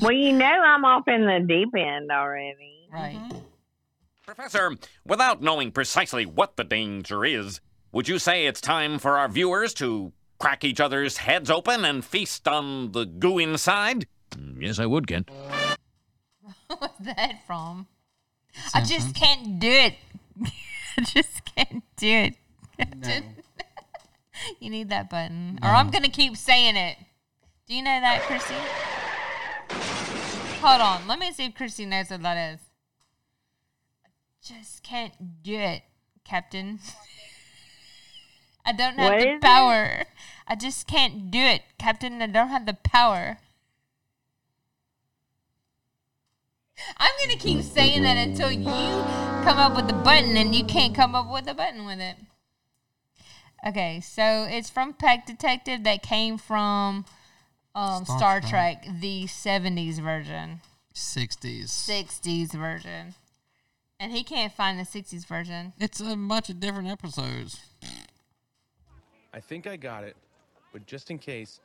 well, 0.00 0.12
you 0.12 0.32
know 0.32 0.46
I'm 0.46 0.84
off 0.84 1.08
in 1.08 1.26
the 1.26 1.40
deep 1.46 1.74
end 1.76 2.10
already. 2.10 2.88
Right. 2.92 3.30
Professor, 4.24 4.76
without 5.04 5.42
knowing 5.42 5.72
precisely 5.72 6.24
what 6.26 6.56
the 6.56 6.64
danger 6.64 7.24
is, 7.24 7.60
would 7.92 8.08
you 8.08 8.18
say 8.18 8.46
it's 8.46 8.60
time 8.60 8.98
for 8.98 9.18
our 9.18 9.28
viewers 9.28 9.74
to 9.74 10.12
crack 10.38 10.64
each 10.64 10.80
other's 10.80 11.18
heads 11.18 11.50
open 11.50 11.84
and 11.84 12.04
feast 12.04 12.46
on 12.48 12.92
the 12.92 13.04
goo 13.04 13.38
inside? 13.38 14.06
Mm, 14.30 14.62
yes, 14.62 14.78
I 14.78 14.86
would, 14.86 15.06
Kent. 15.06 15.30
What's 16.78 16.98
that 17.00 17.46
from? 17.46 17.86
I 18.74 18.80
just 18.80 18.90
Simpsons. 18.90 19.12
can't 19.18 19.58
do 19.60 19.70
it. 19.70 19.94
I 20.96 21.02
just 21.02 21.44
can't 21.54 21.84
do 21.96 22.06
it. 22.08 22.34
Captain 22.78 23.36
You 24.60 24.70
need 24.70 24.88
that 24.88 25.10
button, 25.10 25.58
or 25.62 25.68
I'm 25.68 25.90
gonna 25.90 26.08
keep 26.08 26.36
saying 26.36 26.76
it. 26.76 26.96
Do 27.66 27.74
you 27.74 27.82
know 27.82 28.00
that, 28.00 28.22
Chrissy? 28.22 28.54
Hold 30.62 30.80
on, 30.80 31.06
let 31.08 31.18
me 31.18 31.32
see 31.32 31.46
if 31.46 31.54
Chrissy 31.54 31.86
knows 31.86 32.10
what 32.10 32.22
that 32.22 32.54
is. 32.54 32.60
I 34.04 34.08
just 34.42 34.82
can't 34.82 35.42
do 35.42 35.56
it, 35.56 35.82
Captain. 36.24 36.78
I 38.64 38.72
don't 38.72 38.96
have 38.98 39.10
What 39.12 39.20
the 39.20 39.28
is 39.30 39.36
it? 39.36 39.40
power. 39.40 40.04
I 40.46 40.54
just 40.54 40.86
can't 40.86 41.30
do 41.30 41.38
it, 41.38 41.62
Captain. 41.78 42.20
I 42.20 42.26
don't 42.26 42.48
have 42.48 42.66
the 42.66 42.74
power. 42.74 43.38
I'm 46.96 47.10
gonna 47.20 47.38
keep 47.38 47.62
saying 47.62 48.02
that 48.02 48.16
until 48.16 48.50
you 48.50 48.64
come 49.44 49.58
up 49.58 49.76
with 49.76 49.86
the 49.86 49.92
button, 49.94 50.36
and 50.36 50.54
you 50.54 50.64
can't 50.64 50.94
come 50.94 51.14
up 51.14 51.30
with 51.30 51.46
a 51.48 51.54
button 51.54 51.84
with 51.86 52.00
it. 52.00 52.16
Okay, 53.66 54.00
so 54.00 54.46
it's 54.48 54.70
from 54.70 54.94
Pet 54.94 55.26
Detective 55.26 55.84
that 55.84 56.02
came 56.02 56.38
from 56.38 57.04
um, 57.74 58.04
Star 58.04 58.18
Star, 58.18 58.40
Trek. 58.40 58.82
Trek, 58.84 59.00
the 59.00 59.24
70s 59.24 60.00
version, 60.00 60.60
60s. 60.94 61.64
60s 61.66 62.52
version. 62.52 63.14
And 63.98 64.12
he 64.12 64.24
can't 64.24 64.50
find 64.52 64.78
the 64.78 64.84
60s 64.84 65.26
version. 65.26 65.74
It's 65.78 66.00
a 66.00 66.16
bunch 66.16 66.48
of 66.48 66.58
different 66.58 66.88
episodes. 66.88 67.60
I 69.32 69.40
think 69.40 69.66
I 69.66 69.76
got 69.76 70.04
it, 70.04 70.16
but 70.72 70.86
just 70.86 71.10
in 71.10 71.18
case, 71.18 71.60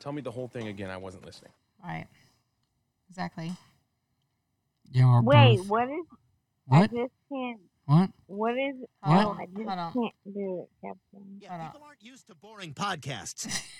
tell 0.00 0.12
me 0.12 0.22
the 0.22 0.30
whole 0.30 0.48
thing 0.48 0.68
again. 0.68 0.90
I 0.90 0.96
wasn't 0.96 1.24
listening. 1.26 1.52
Right. 1.84 2.06
Exactly. 3.08 3.52
You 4.92 5.06
are 5.06 5.22
Wait, 5.22 5.58
both- 5.58 5.68
what 5.68 5.88
is? 5.88 6.06
What? 6.66 6.78
I 6.78 6.86
just 6.86 7.12
can't. 7.28 7.60
What? 7.86 8.10
What 8.26 8.58
is? 8.58 8.76
What? 9.02 9.26
Oh, 9.26 9.36
I 9.40 9.46
just 9.46 9.56
Hold 9.68 9.78
on. 9.78 9.92
can't 9.92 10.34
do 10.34 10.62
it, 10.62 10.86
Captain. 10.86 11.40
Hold 11.48 11.60
on. 11.60 11.66
People 11.72 11.86
aren't 11.86 12.02
used 12.02 12.26
to 12.28 12.34
boring 12.34 12.74
podcasts. 12.74 13.62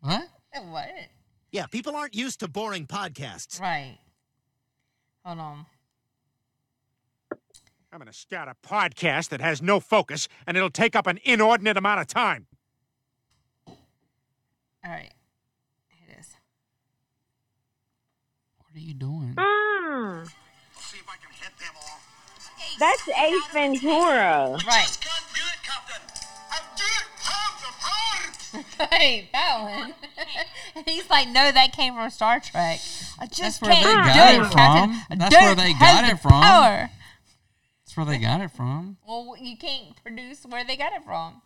What? 0.00 0.28
What? 0.70 0.88
yeah, 1.50 1.66
people 1.66 1.96
aren't 1.96 2.14
used 2.14 2.40
to 2.40 2.48
boring 2.48 2.86
podcasts. 2.86 3.60
Right. 3.60 3.98
Hold 5.24 5.38
on. 5.40 5.66
I'm 7.92 7.98
going 7.98 8.06
to 8.08 8.12
start 8.12 8.48
a 8.48 8.54
podcast 8.66 9.28
that 9.30 9.40
has 9.40 9.62
no 9.62 9.80
focus, 9.80 10.28
and 10.46 10.56
it'll 10.56 10.70
take 10.70 10.96
up 10.96 11.06
an 11.06 11.18
inordinate 11.24 11.76
amount 11.76 12.00
of 12.00 12.06
time. 12.08 12.46
All 13.66 13.76
right. 14.84 15.12
Here 15.88 16.06
it 16.16 16.20
is. 16.20 16.34
What 18.58 18.76
are 18.76 18.80
you 18.80 18.94
doing? 18.94 19.34
Mm. 19.36 20.28
That's 22.78 23.08
Ace 23.08 23.46
Ventura. 23.52 24.58
Right. 24.66 24.98
Hey, 28.90 29.28
that 29.32 29.58
one. 29.60 29.94
and 30.74 30.84
he's 30.88 31.10
like, 31.10 31.28
no, 31.28 31.52
that 31.52 31.72
came 31.72 31.94
from 31.94 32.08
Star 32.10 32.40
Trek. 32.40 32.80
I 33.18 33.26
just 33.26 33.60
That's 33.60 33.62
where 33.62 33.74
they 33.74 33.82
can't 33.82 34.06
got 34.06 34.14
do 34.14 34.42
it 34.42 34.46
it, 34.46 34.52
from. 34.52 35.02
I 35.10 35.16
That's 35.16 35.34
where 35.34 35.54
they 35.54 35.72
got 35.74 36.10
it 36.10 36.20
from. 36.20 36.30
Power. 36.42 36.90
That's 37.96 38.06
where 38.06 38.14
they 38.18 38.22
got 38.22 38.42
it 38.42 38.50
from. 38.50 38.98
Well, 39.08 39.34
you 39.40 39.56
can't 39.56 39.96
produce 40.02 40.44
where 40.44 40.64
they 40.66 40.76
got 40.76 40.92
it 40.92 41.02
from. 41.02 41.40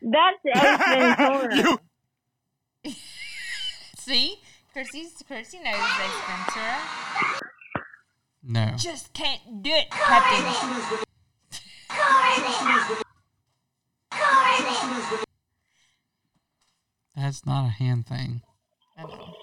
That's 0.00 0.38
Ace 0.46 0.78
Ventura. 0.88 1.78
You- 2.84 2.92
See, 3.98 4.36
Chrissy's 4.72 5.12
Chrissy 5.26 5.58
knows 5.58 5.74
Ace 5.74 6.22
Ventura. 6.26 6.78
No. 8.42 8.72
Just 8.78 9.12
can't 9.12 9.62
do 9.62 9.70
it, 9.70 9.90
Captain. 9.90 11.04
That's 17.16 17.44
not 17.44 17.66
a 17.66 17.70
hand 17.70 18.06
thing. 18.06 18.42
I 18.98 19.02
know. 19.02 19.34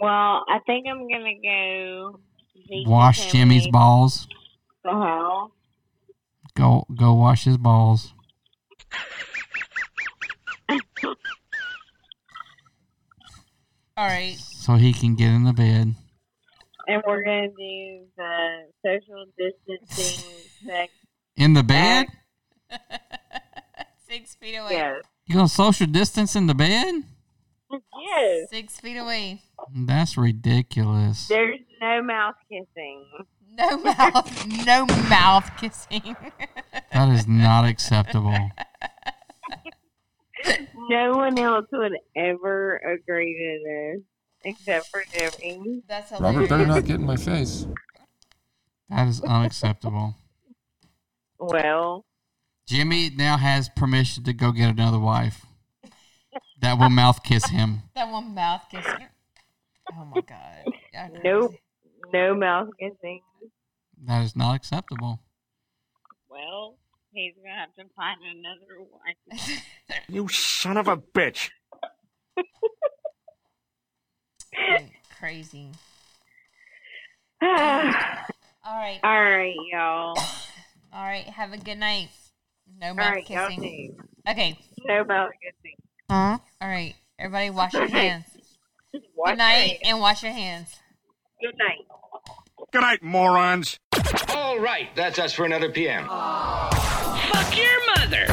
Well, 0.00 0.44
I 0.48 0.58
think 0.66 0.86
I'm 0.90 1.08
gonna 1.08 1.34
go. 1.42 2.20
visit 2.68 2.88
Wash 2.88 3.24
him 3.24 3.30
Jimmy's 3.32 3.68
balls. 3.68 4.26
The 4.84 4.90
hell? 4.90 5.52
Go 6.54 6.86
go 6.94 7.14
wash 7.14 7.44
his 7.44 7.56
balls. 7.56 8.12
All 13.96 14.06
right. 14.06 14.36
So 14.38 14.76
he 14.76 14.94
can 14.94 15.14
get 15.14 15.28
in 15.28 15.44
the 15.44 15.52
bed. 15.52 15.94
And 16.86 17.02
we're 17.06 17.22
gonna 17.22 17.48
do 17.48 18.06
the 18.16 18.64
social 18.82 19.26
distancing 19.36 20.48
sex. 20.66 20.92
In 21.36 21.52
the 21.52 21.62
bed? 21.62 22.06
Six 24.08 24.34
feet 24.36 24.56
away. 24.56 24.72
Yes. 24.72 25.02
You 25.26 25.34
gonna 25.34 25.48
social 25.48 25.86
distance 25.86 26.34
in 26.34 26.46
the 26.46 26.54
bed? 26.54 26.94
Yes. 27.70 28.50
Six 28.50 28.80
feet 28.80 28.96
away. 28.96 29.42
That's 29.74 30.16
ridiculous. 30.16 31.28
There's 31.28 31.60
no 31.80 32.02
mouth 32.02 32.34
kissing. 32.48 33.06
No 33.52 33.78
mouth. 33.78 34.46
no 34.66 34.86
mouth 35.08 35.50
kissing. 35.58 36.16
That 36.92 37.08
is 37.10 37.26
not 37.26 37.64
acceptable. 37.64 38.50
No 40.88 41.12
one 41.12 41.38
else 41.38 41.66
would 41.70 41.92
ever 42.16 42.76
agree 42.78 43.34
to 43.34 43.98
this 43.98 44.02
except 44.44 44.88
for 44.88 45.04
Jimmy. 45.12 45.82
That's 45.88 46.12
Robert 46.18 46.48
better 46.48 46.66
not 46.66 46.84
get 46.84 46.96
in 46.96 47.06
my 47.06 47.16
face. 47.16 47.66
That 48.88 49.06
is 49.06 49.20
unacceptable. 49.20 50.16
Well, 51.38 52.04
Jimmy 52.66 53.10
now 53.10 53.36
has 53.36 53.68
permission 53.68 54.24
to 54.24 54.32
go 54.32 54.52
get 54.52 54.70
another 54.70 54.98
wife. 54.98 55.46
That 56.60 56.78
will 56.78 56.90
mouth 56.90 57.22
kiss 57.22 57.48
him. 57.48 57.82
That 57.94 58.10
one 58.10 58.34
mouth 58.34 58.62
kissing. 58.70 59.06
Oh 59.92 60.04
my 60.04 60.20
god. 60.22 60.64
Y'all 60.94 61.08
crazy. 61.10 61.20
nope. 61.24 61.52
No 62.12 62.34
mouth 62.34 62.68
kissing. 62.78 63.20
That 64.04 64.22
is 64.24 64.34
not 64.36 64.54
acceptable. 64.54 65.20
Well, 66.28 66.76
he's 67.12 67.34
gonna 67.36 67.56
have 67.58 67.74
to 67.74 67.84
find 67.94 68.18
another 68.22 68.80
wife. 68.80 69.62
You 70.08 70.28
son 70.28 70.76
of 70.76 70.86
a 70.86 70.96
bitch. 70.96 71.50
Like, 74.56 74.92
crazy. 75.18 75.70
All 77.42 77.48
All 78.64 78.76
right. 78.76 79.00
right, 79.02 79.54
y'all. 79.72 80.14
All 80.92 81.02
right. 81.04 81.24
Have 81.24 81.52
a 81.52 81.56
good 81.58 81.78
night. 81.78 82.08
No 82.80 82.88
All 82.88 82.94
mouth 82.94 83.14
right, 83.14 83.24
kissing. 83.26 83.96
Okay. 84.28 84.58
No 84.84 85.04
mouth 85.04 85.30
kissing. 85.42 85.76
Huh? 86.08 86.38
All 86.60 86.68
right. 86.68 86.94
Everybody 87.18 87.50
wash 87.50 87.74
your 87.74 87.88
hands. 87.88 88.24
Watch 89.16 89.32
Good 89.32 89.38
night 89.38 89.78
and 89.84 90.00
wash 90.00 90.22
your 90.22 90.32
hands. 90.32 90.76
Good 91.40 91.56
night. 91.58 91.86
Good 92.72 92.80
night, 92.82 93.02
morons. 93.02 93.78
All 94.34 94.58
right, 94.58 94.88
that's 94.94 95.18
us 95.18 95.32
for 95.32 95.44
another 95.44 95.70
PM. 95.70 96.06
Fuck 96.06 97.56
your 97.56 97.96
mother. 97.96 98.26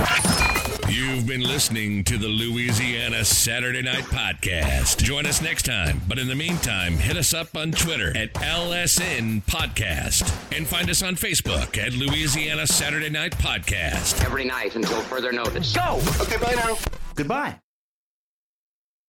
You've 0.89 1.27
been 1.27 1.41
listening 1.41 2.03
to 2.05 2.17
the 2.17 2.27
Louisiana 2.27 3.25
Saturday 3.25 3.81
Night 3.81 4.05
Podcast. 4.05 5.03
Join 5.03 5.25
us 5.25 5.41
next 5.41 5.65
time. 5.65 6.01
But 6.07 6.17
in 6.17 6.27
the 6.27 6.35
meantime, 6.35 6.93
hit 6.93 7.17
us 7.17 7.33
up 7.33 7.55
on 7.57 7.71
Twitter 7.71 8.15
at 8.17 8.33
LSN 8.35 9.43
Podcast 9.43 10.33
and 10.55 10.65
find 10.67 10.89
us 10.89 11.03
on 11.03 11.15
Facebook 11.15 11.77
at 11.77 11.93
Louisiana 11.93 12.65
Saturday 12.65 13.09
Night 13.09 13.37
Podcast. 13.37 14.23
Every 14.25 14.45
night 14.45 14.75
until 14.75 15.01
further 15.01 15.31
notice. 15.31 15.75
Go! 15.75 15.99
Okay, 16.21 16.37
bye 16.37 16.53
now. 16.55 16.77
Goodbye. 17.15 17.59